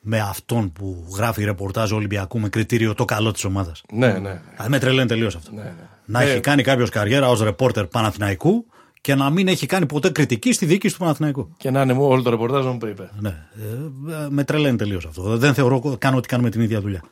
με 0.00 0.20
αυτόν 0.20 0.72
που 0.72 1.06
γράφει 1.16 1.44
ρεπορτάζ 1.44 1.92
Ολυμπιακού 1.92 2.38
με 2.40 2.48
κριτήριο 2.48 2.94
το 2.94 3.04
καλό 3.04 3.32
της 3.32 3.44
ομάδας. 3.44 3.82
Ναι, 3.92 4.12
ναι. 4.12 4.40
Με 4.68 4.78
τρελαίνει 4.78 5.08
τελείως 5.08 5.36
αυτό. 5.36 5.52
ναι, 5.52 5.62
ναι. 5.62 5.72
Να 6.04 6.22
έχει 6.22 6.40
κάνει 6.40 6.62
κάποιος 6.62 6.90
καριέρα 6.90 7.28
ως 7.28 7.40
ρεπόρτερ 7.42 7.86
Παναθηναϊκού 7.86 8.66
και 9.02 9.14
να 9.14 9.30
μην 9.30 9.48
έχει 9.48 9.66
κάνει 9.66 9.86
ποτέ 9.86 10.10
κριτική 10.10 10.52
στη 10.52 10.66
δίκη 10.66 10.90
του 10.90 10.96
Παναθηναϊκού. 10.98 11.48
Και 11.56 11.70
να 11.70 11.80
είναι 11.82 11.96
όλο 11.98 12.22
το 12.22 12.30
ρεπορτάζ 12.30 12.64
μου 12.66 12.76
που 12.78 12.86
είπε. 12.86 13.10
Ναι. 13.20 13.28
Ε, 13.28 14.26
με 14.30 14.44
τρελαίνει 14.44 14.76
τελείως 14.76 15.04
αυτό. 15.06 15.36
Δεν 15.36 15.54
θεωρώ 15.54 15.96
καν 15.98 16.14
ότι 16.14 16.28
κάνουμε 16.28 16.50
την 16.50 16.60
ίδια 16.60 16.80
δουλειά. 16.80 17.02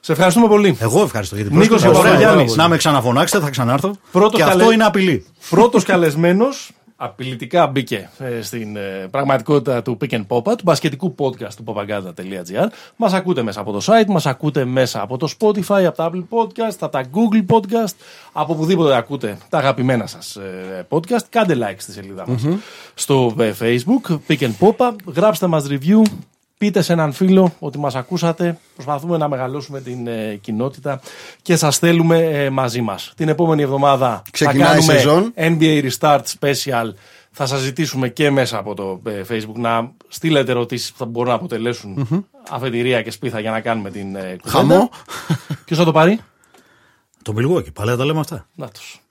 Σε 0.00 0.12
ευχαριστούμε 0.12 0.48
πολύ. 0.48 0.76
Εγώ 0.80 1.02
ευχαριστώ 1.02 1.36
για 1.36 1.44
την 1.44 1.58
Νίκος 1.58 1.82
πρόσκληση. 1.82 2.02
Παπαγιάννης. 2.02 2.56
Να 2.56 2.68
με 2.68 2.76
ξαναφωνάξετε, 2.76 3.44
θα 3.44 3.50
ξανάρθω. 3.50 3.94
Πρώτος 4.12 4.32
και 4.40 4.40
καλέ- 4.46 4.60
αυτό 4.60 4.72
είναι 4.72 4.84
απειλή. 4.84 5.24
Πρώτος 5.50 5.84
καλεσμένος, 5.84 6.70
απειλητικά 6.96 7.66
μπήκε 7.66 8.10
ε, 8.18 8.42
στην 8.42 8.76
ε, 8.76 9.08
πραγματικότητα 9.10 9.82
του 9.82 9.98
Pick 10.00 10.10
and 10.10 10.26
Popa, 10.28 10.56
του 10.56 10.62
μπασκετικού 10.64 11.14
podcast 11.18 11.52
του 11.56 11.64
popaganda.gr. 11.66 12.66
Μας 12.96 13.12
ακούτε 13.12 13.42
μέσα 13.42 13.60
από 13.60 13.72
το 13.72 13.80
site, 13.86 14.06
μας 14.06 14.26
ακούτε 14.26 14.64
μέσα 14.64 15.02
από 15.02 15.16
το 15.16 15.34
Spotify, 15.38 15.82
από 15.86 15.96
τα 15.96 16.10
Apple 16.12 16.24
Podcast, 16.28 16.76
από 16.80 16.92
τα 16.92 17.04
Google 17.12 17.54
Podcast, 17.54 17.94
από 18.32 18.52
οπουδήποτε 18.52 18.96
ακούτε 18.96 19.38
τα 19.48 19.58
αγαπημένα 19.58 20.06
σας 20.06 20.38
podcast. 20.88 21.24
Κάντε 21.28 21.56
like 21.60 21.76
στη 21.76 21.92
σελίδα 21.92 22.24
μας 22.28 22.46
στο 22.94 23.34
ε, 23.38 23.52
Facebook, 23.60 24.18
Pick 24.28 24.38
and 24.38 24.52
Popa. 24.60 24.94
Γράψτε 25.14 25.46
μας 25.46 25.66
review. 25.68 26.02
Πείτε 26.64 26.82
σε 26.82 26.92
έναν 26.92 27.12
φίλο 27.12 27.54
ότι 27.58 27.78
μας 27.78 27.94
ακούσατε. 27.94 28.58
Προσπαθούμε 28.74 29.16
να 29.16 29.28
μεγαλώσουμε 29.28 29.80
την 29.80 30.06
ε, 30.06 30.38
κοινότητα 30.40 31.00
και 31.42 31.56
σας 31.56 31.78
θέλουμε 31.78 32.18
ε, 32.18 32.50
μαζί 32.50 32.80
μας. 32.80 33.12
Την 33.16 33.28
επόμενη 33.28 33.62
εβδομάδα 33.62 34.22
Ξεκινάει 34.30 34.66
θα 34.66 34.72
η 34.72 34.76
κάνουμε 34.76 34.92
σεζόν. 34.92 35.32
NBA 35.36 35.88
Restart 35.88 36.20
Special. 36.40 36.92
Θα 37.30 37.46
σας 37.46 37.60
ζητήσουμε 37.60 38.08
και 38.08 38.30
μέσα 38.30 38.58
από 38.58 38.74
το 38.74 39.00
ε, 39.06 39.22
Facebook 39.28 39.56
να 39.56 39.92
στείλετε 40.08 40.50
ερωτήσεις 40.50 40.92
που 40.92 40.98
θα 40.98 41.04
μπορούν 41.04 41.28
να 41.28 41.34
αποτελεσουν 41.34 42.08
αφετηρία 42.50 43.02
και 43.02 43.10
σπίθα 43.10 43.40
για 43.40 43.50
να 43.50 43.60
κάνουμε 43.60 43.90
την 43.90 44.16
ε, 44.16 44.20
κουβέντα. 44.20 44.50
Χαμό. 44.50 44.90
Ποιος 45.64 45.78
θα 45.78 45.84
το 45.84 45.92
πάρει; 45.92 46.20
Το 47.22 47.34
Milwaukee, 47.36 47.72
πάλι 47.72 47.96
τα 47.96 48.04
λέμε 48.04 48.20
αυτά. 48.20 48.46
Νάτος. 48.54 49.03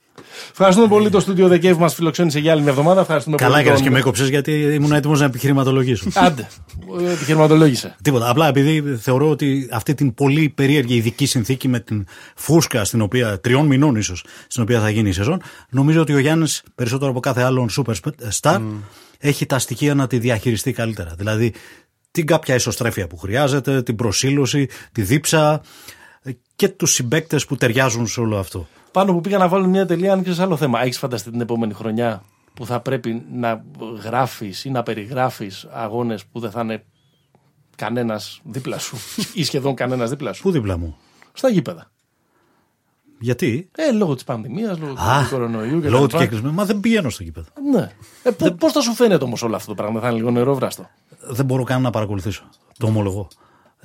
Ευχαριστούμε 0.51 0.87
πολύ 0.87 1.09
το 1.09 1.19
στούντιο 1.19 1.47
The 1.47 1.53
Cave 1.63 1.73
που 1.73 1.79
μας 1.79 1.93
φιλοξένησε 1.93 2.39
για 2.39 2.51
άλλη 2.51 2.61
μια 2.61 2.69
εβδομάδα. 2.71 3.01
Ευχαριστούμε 3.01 3.35
Καλά 3.35 3.49
πολύ 3.49 3.61
έκανες 3.61 3.79
τον- 3.79 3.87
και 3.87 3.93
με 3.93 3.99
έκοψες 3.99 4.29
γιατί 4.29 4.51
ήμουν 4.51 4.91
έτοιμος 4.91 5.19
να 5.19 5.25
επιχειρηματολογήσω. 5.25 6.07
Άντε, 6.13 6.47
ε, 7.07 7.11
επιχειρηματολόγησε. 7.11 7.95
Τίποτα. 8.01 8.29
Απλά 8.29 8.47
επειδή 8.47 8.95
θεωρώ 8.97 9.29
ότι 9.29 9.67
αυτή 9.71 9.93
την 9.93 10.13
πολύ 10.13 10.49
περίεργη 10.49 10.95
ειδική 10.95 11.25
συνθήκη 11.25 11.67
με 11.67 11.79
την 11.79 12.05
φούσκα 12.35 12.83
στην 12.83 13.01
οποία, 13.01 13.39
τριών 13.39 13.65
μηνών 13.65 13.95
ίσως, 13.95 14.23
στην 14.47 14.63
οποία 14.63 14.79
θα 14.79 14.89
γίνει 14.89 15.09
η 15.09 15.13
σεζόν, 15.13 15.41
νομίζω 15.69 16.01
ότι 16.01 16.13
ο 16.13 16.19
Γιάννης 16.19 16.63
περισσότερο 16.75 17.11
από 17.11 17.19
κάθε 17.19 17.41
άλλον 17.43 17.69
superstar 17.77 18.61
έχει 19.19 19.45
τα 19.45 19.59
στοιχεία 19.59 19.93
να 19.95 20.07
τη 20.07 20.17
διαχειριστεί 20.19 20.71
καλύτερα. 20.71 21.13
Δηλαδή 21.17 21.53
την 22.11 22.25
κάποια 22.25 22.55
ισοστρέφεια 22.55 23.07
που 23.07 23.17
χρειάζεται, 23.17 23.81
την 23.83 23.95
προσήλωση, 23.95 24.67
τη 24.91 25.01
δίψα 25.01 25.61
ε, 26.21 26.31
και 26.55 26.67
τους 26.67 26.91
συμπαίκτες 26.93 27.45
που 27.45 27.55
ταιριάζουν 27.55 28.07
σε 28.07 28.19
όλο 28.19 28.37
αυτό. 28.37 28.67
Πάνω 28.93 29.13
που 29.13 29.21
πήγα 29.21 29.37
να 29.37 29.47
βάλω 29.47 29.67
μια 29.67 29.85
τελεία, 29.85 30.13
αν 30.13 30.23
και 30.23 30.33
σε 30.33 30.41
άλλο 30.41 30.57
θέμα. 30.57 30.81
Έχεις 30.81 30.97
φανταστεί 30.97 31.31
την 31.31 31.41
επόμενη 31.41 31.73
χρονιά 31.73 32.23
που 32.53 32.65
θα 32.65 32.79
πρέπει 32.79 33.25
να 33.31 33.63
γράφεις 34.03 34.65
ή 34.65 34.69
να 34.69 34.83
περιγράφεις 34.83 35.67
αγώνες 35.71 36.25
που 36.25 36.39
δεν 36.39 36.51
θα 36.51 36.61
είναι 36.61 36.83
κανένας 37.75 38.41
δίπλα 38.43 38.79
σου 38.79 38.97
ή 39.33 39.43
σχεδόν 39.43 39.75
κανένας 39.75 40.09
δίπλα 40.09 40.33
σου; 40.33 40.41
Πού 40.41 40.51
δίπλα 40.51 40.77
μου; 40.77 40.97
Στα 41.33 41.49
γήπεδα. 41.49 41.91
Γιατί; 43.19 43.69
Ε, 43.75 43.91
λόγω 43.91 44.13
της 44.13 44.23
πανδημίας, 44.23 44.79
λόγω 44.79 44.91
Α, 44.91 45.23
του 45.23 45.29
κορονοϊού 45.29 45.81
και 45.81 45.89
λόγω 45.89 46.01
τα 46.01 46.07
του 46.07 46.13
λοιπά. 46.13 46.19
κεκλεισμένου. 46.23 46.53
Μα 46.53 46.65
δεν 46.65 46.79
πηγαίνω 46.79 47.09
στο 47.09 47.23
γήπεδο. 47.23 47.47
Ναι. 47.71 47.91
Ε, 48.23 48.49
Πώς 48.49 48.71
θα 48.71 48.81
σου 48.81 48.93
φαίνεται 48.93 49.23
όμως 49.23 49.41
όλο 49.43 49.55
αυτό 49.55 49.67
το 49.67 49.75
πράγμα, 49.75 49.99
θα 49.99 50.07
είναι 50.07 50.17
λίγο 50.17 50.31
νερόβραστο. 50.31 50.89
δεν 51.19 51.45
μπορώ 51.45 51.63
καν 51.63 51.81
να 51.81 51.89
παρακολουθήσω. 51.89 52.43
Το 52.77 52.87
ομολογώ. 52.87 53.27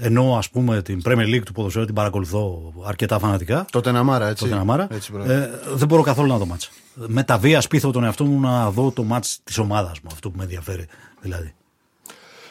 Ενώ 0.00 0.36
ας 0.38 0.50
πούμε 0.50 0.82
την 0.82 1.02
Premier 1.04 1.34
League 1.34 1.42
του 1.44 1.52
ποδοσφαίρου 1.52 1.84
την 1.84 1.94
παρακολουθώ 1.94 2.72
αρκετά 2.86 3.18
φανατικά. 3.18 3.64
Τότε 3.72 3.90
να 3.92 4.02
μάρα, 4.02 4.28
έτσι. 4.28 4.42
Το 4.42 4.48
Δυναμάρα. 4.48 4.86
Έτσι, 4.90 5.12
μπράβο. 5.12 5.32
ε, 5.32 5.50
δεν 5.74 5.88
μπορώ 5.88 6.02
καθόλου 6.02 6.28
να 6.28 6.36
δω 6.36 6.46
μάτσα. 6.46 6.68
Με 6.94 7.22
τα 7.22 7.38
βία 7.38 7.60
σπίθω 7.60 7.90
τον 7.90 8.04
εαυτό 8.04 8.24
μου 8.24 8.40
να 8.40 8.70
δω 8.70 8.90
το 8.90 9.02
μάτς 9.02 9.38
της 9.44 9.58
ομάδας 9.58 10.00
μου. 10.02 10.08
Αυτό 10.12 10.30
που 10.30 10.36
με 10.38 10.42
ενδιαφέρει 10.42 10.86
δηλαδή. 11.20 11.54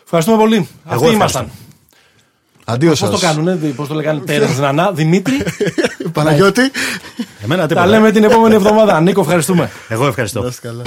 Ευχαριστούμε 0.04 0.38
πολύ. 0.38 0.56
Αυτοί 0.58 0.70
ευχαριστώ. 0.84 1.12
ήμασταν. 1.16 1.50
Αντίο 2.66 2.90
Πώς 2.90 2.98
σας. 2.98 3.10
το 3.10 3.18
κάνουνε, 3.18 3.56
πώς 3.56 3.88
το 3.88 3.94
λέγανε, 3.94 4.20
Τέρεν 4.26 4.56
Νανά, 4.60 4.92
Δημήτρη; 4.92 5.38
Παναγιώτη. 6.14 6.62
Εμένα 7.44 7.62
Τα 7.62 7.68
τίποτα. 7.68 7.86
λέμε 7.88 8.12
την 8.12 8.24
επόμενη 8.24 8.56
εβδομάδα. 8.56 9.02
Νίκο, 9.02 9.22
ευχαριστούμε. 9.22 9.70
Εγώ 9.90 10.08
ευχαριστώ. 10.08 10.42
Να 10.42 10.48
είστε 10.48 10.68
καλά. 10.68 10.82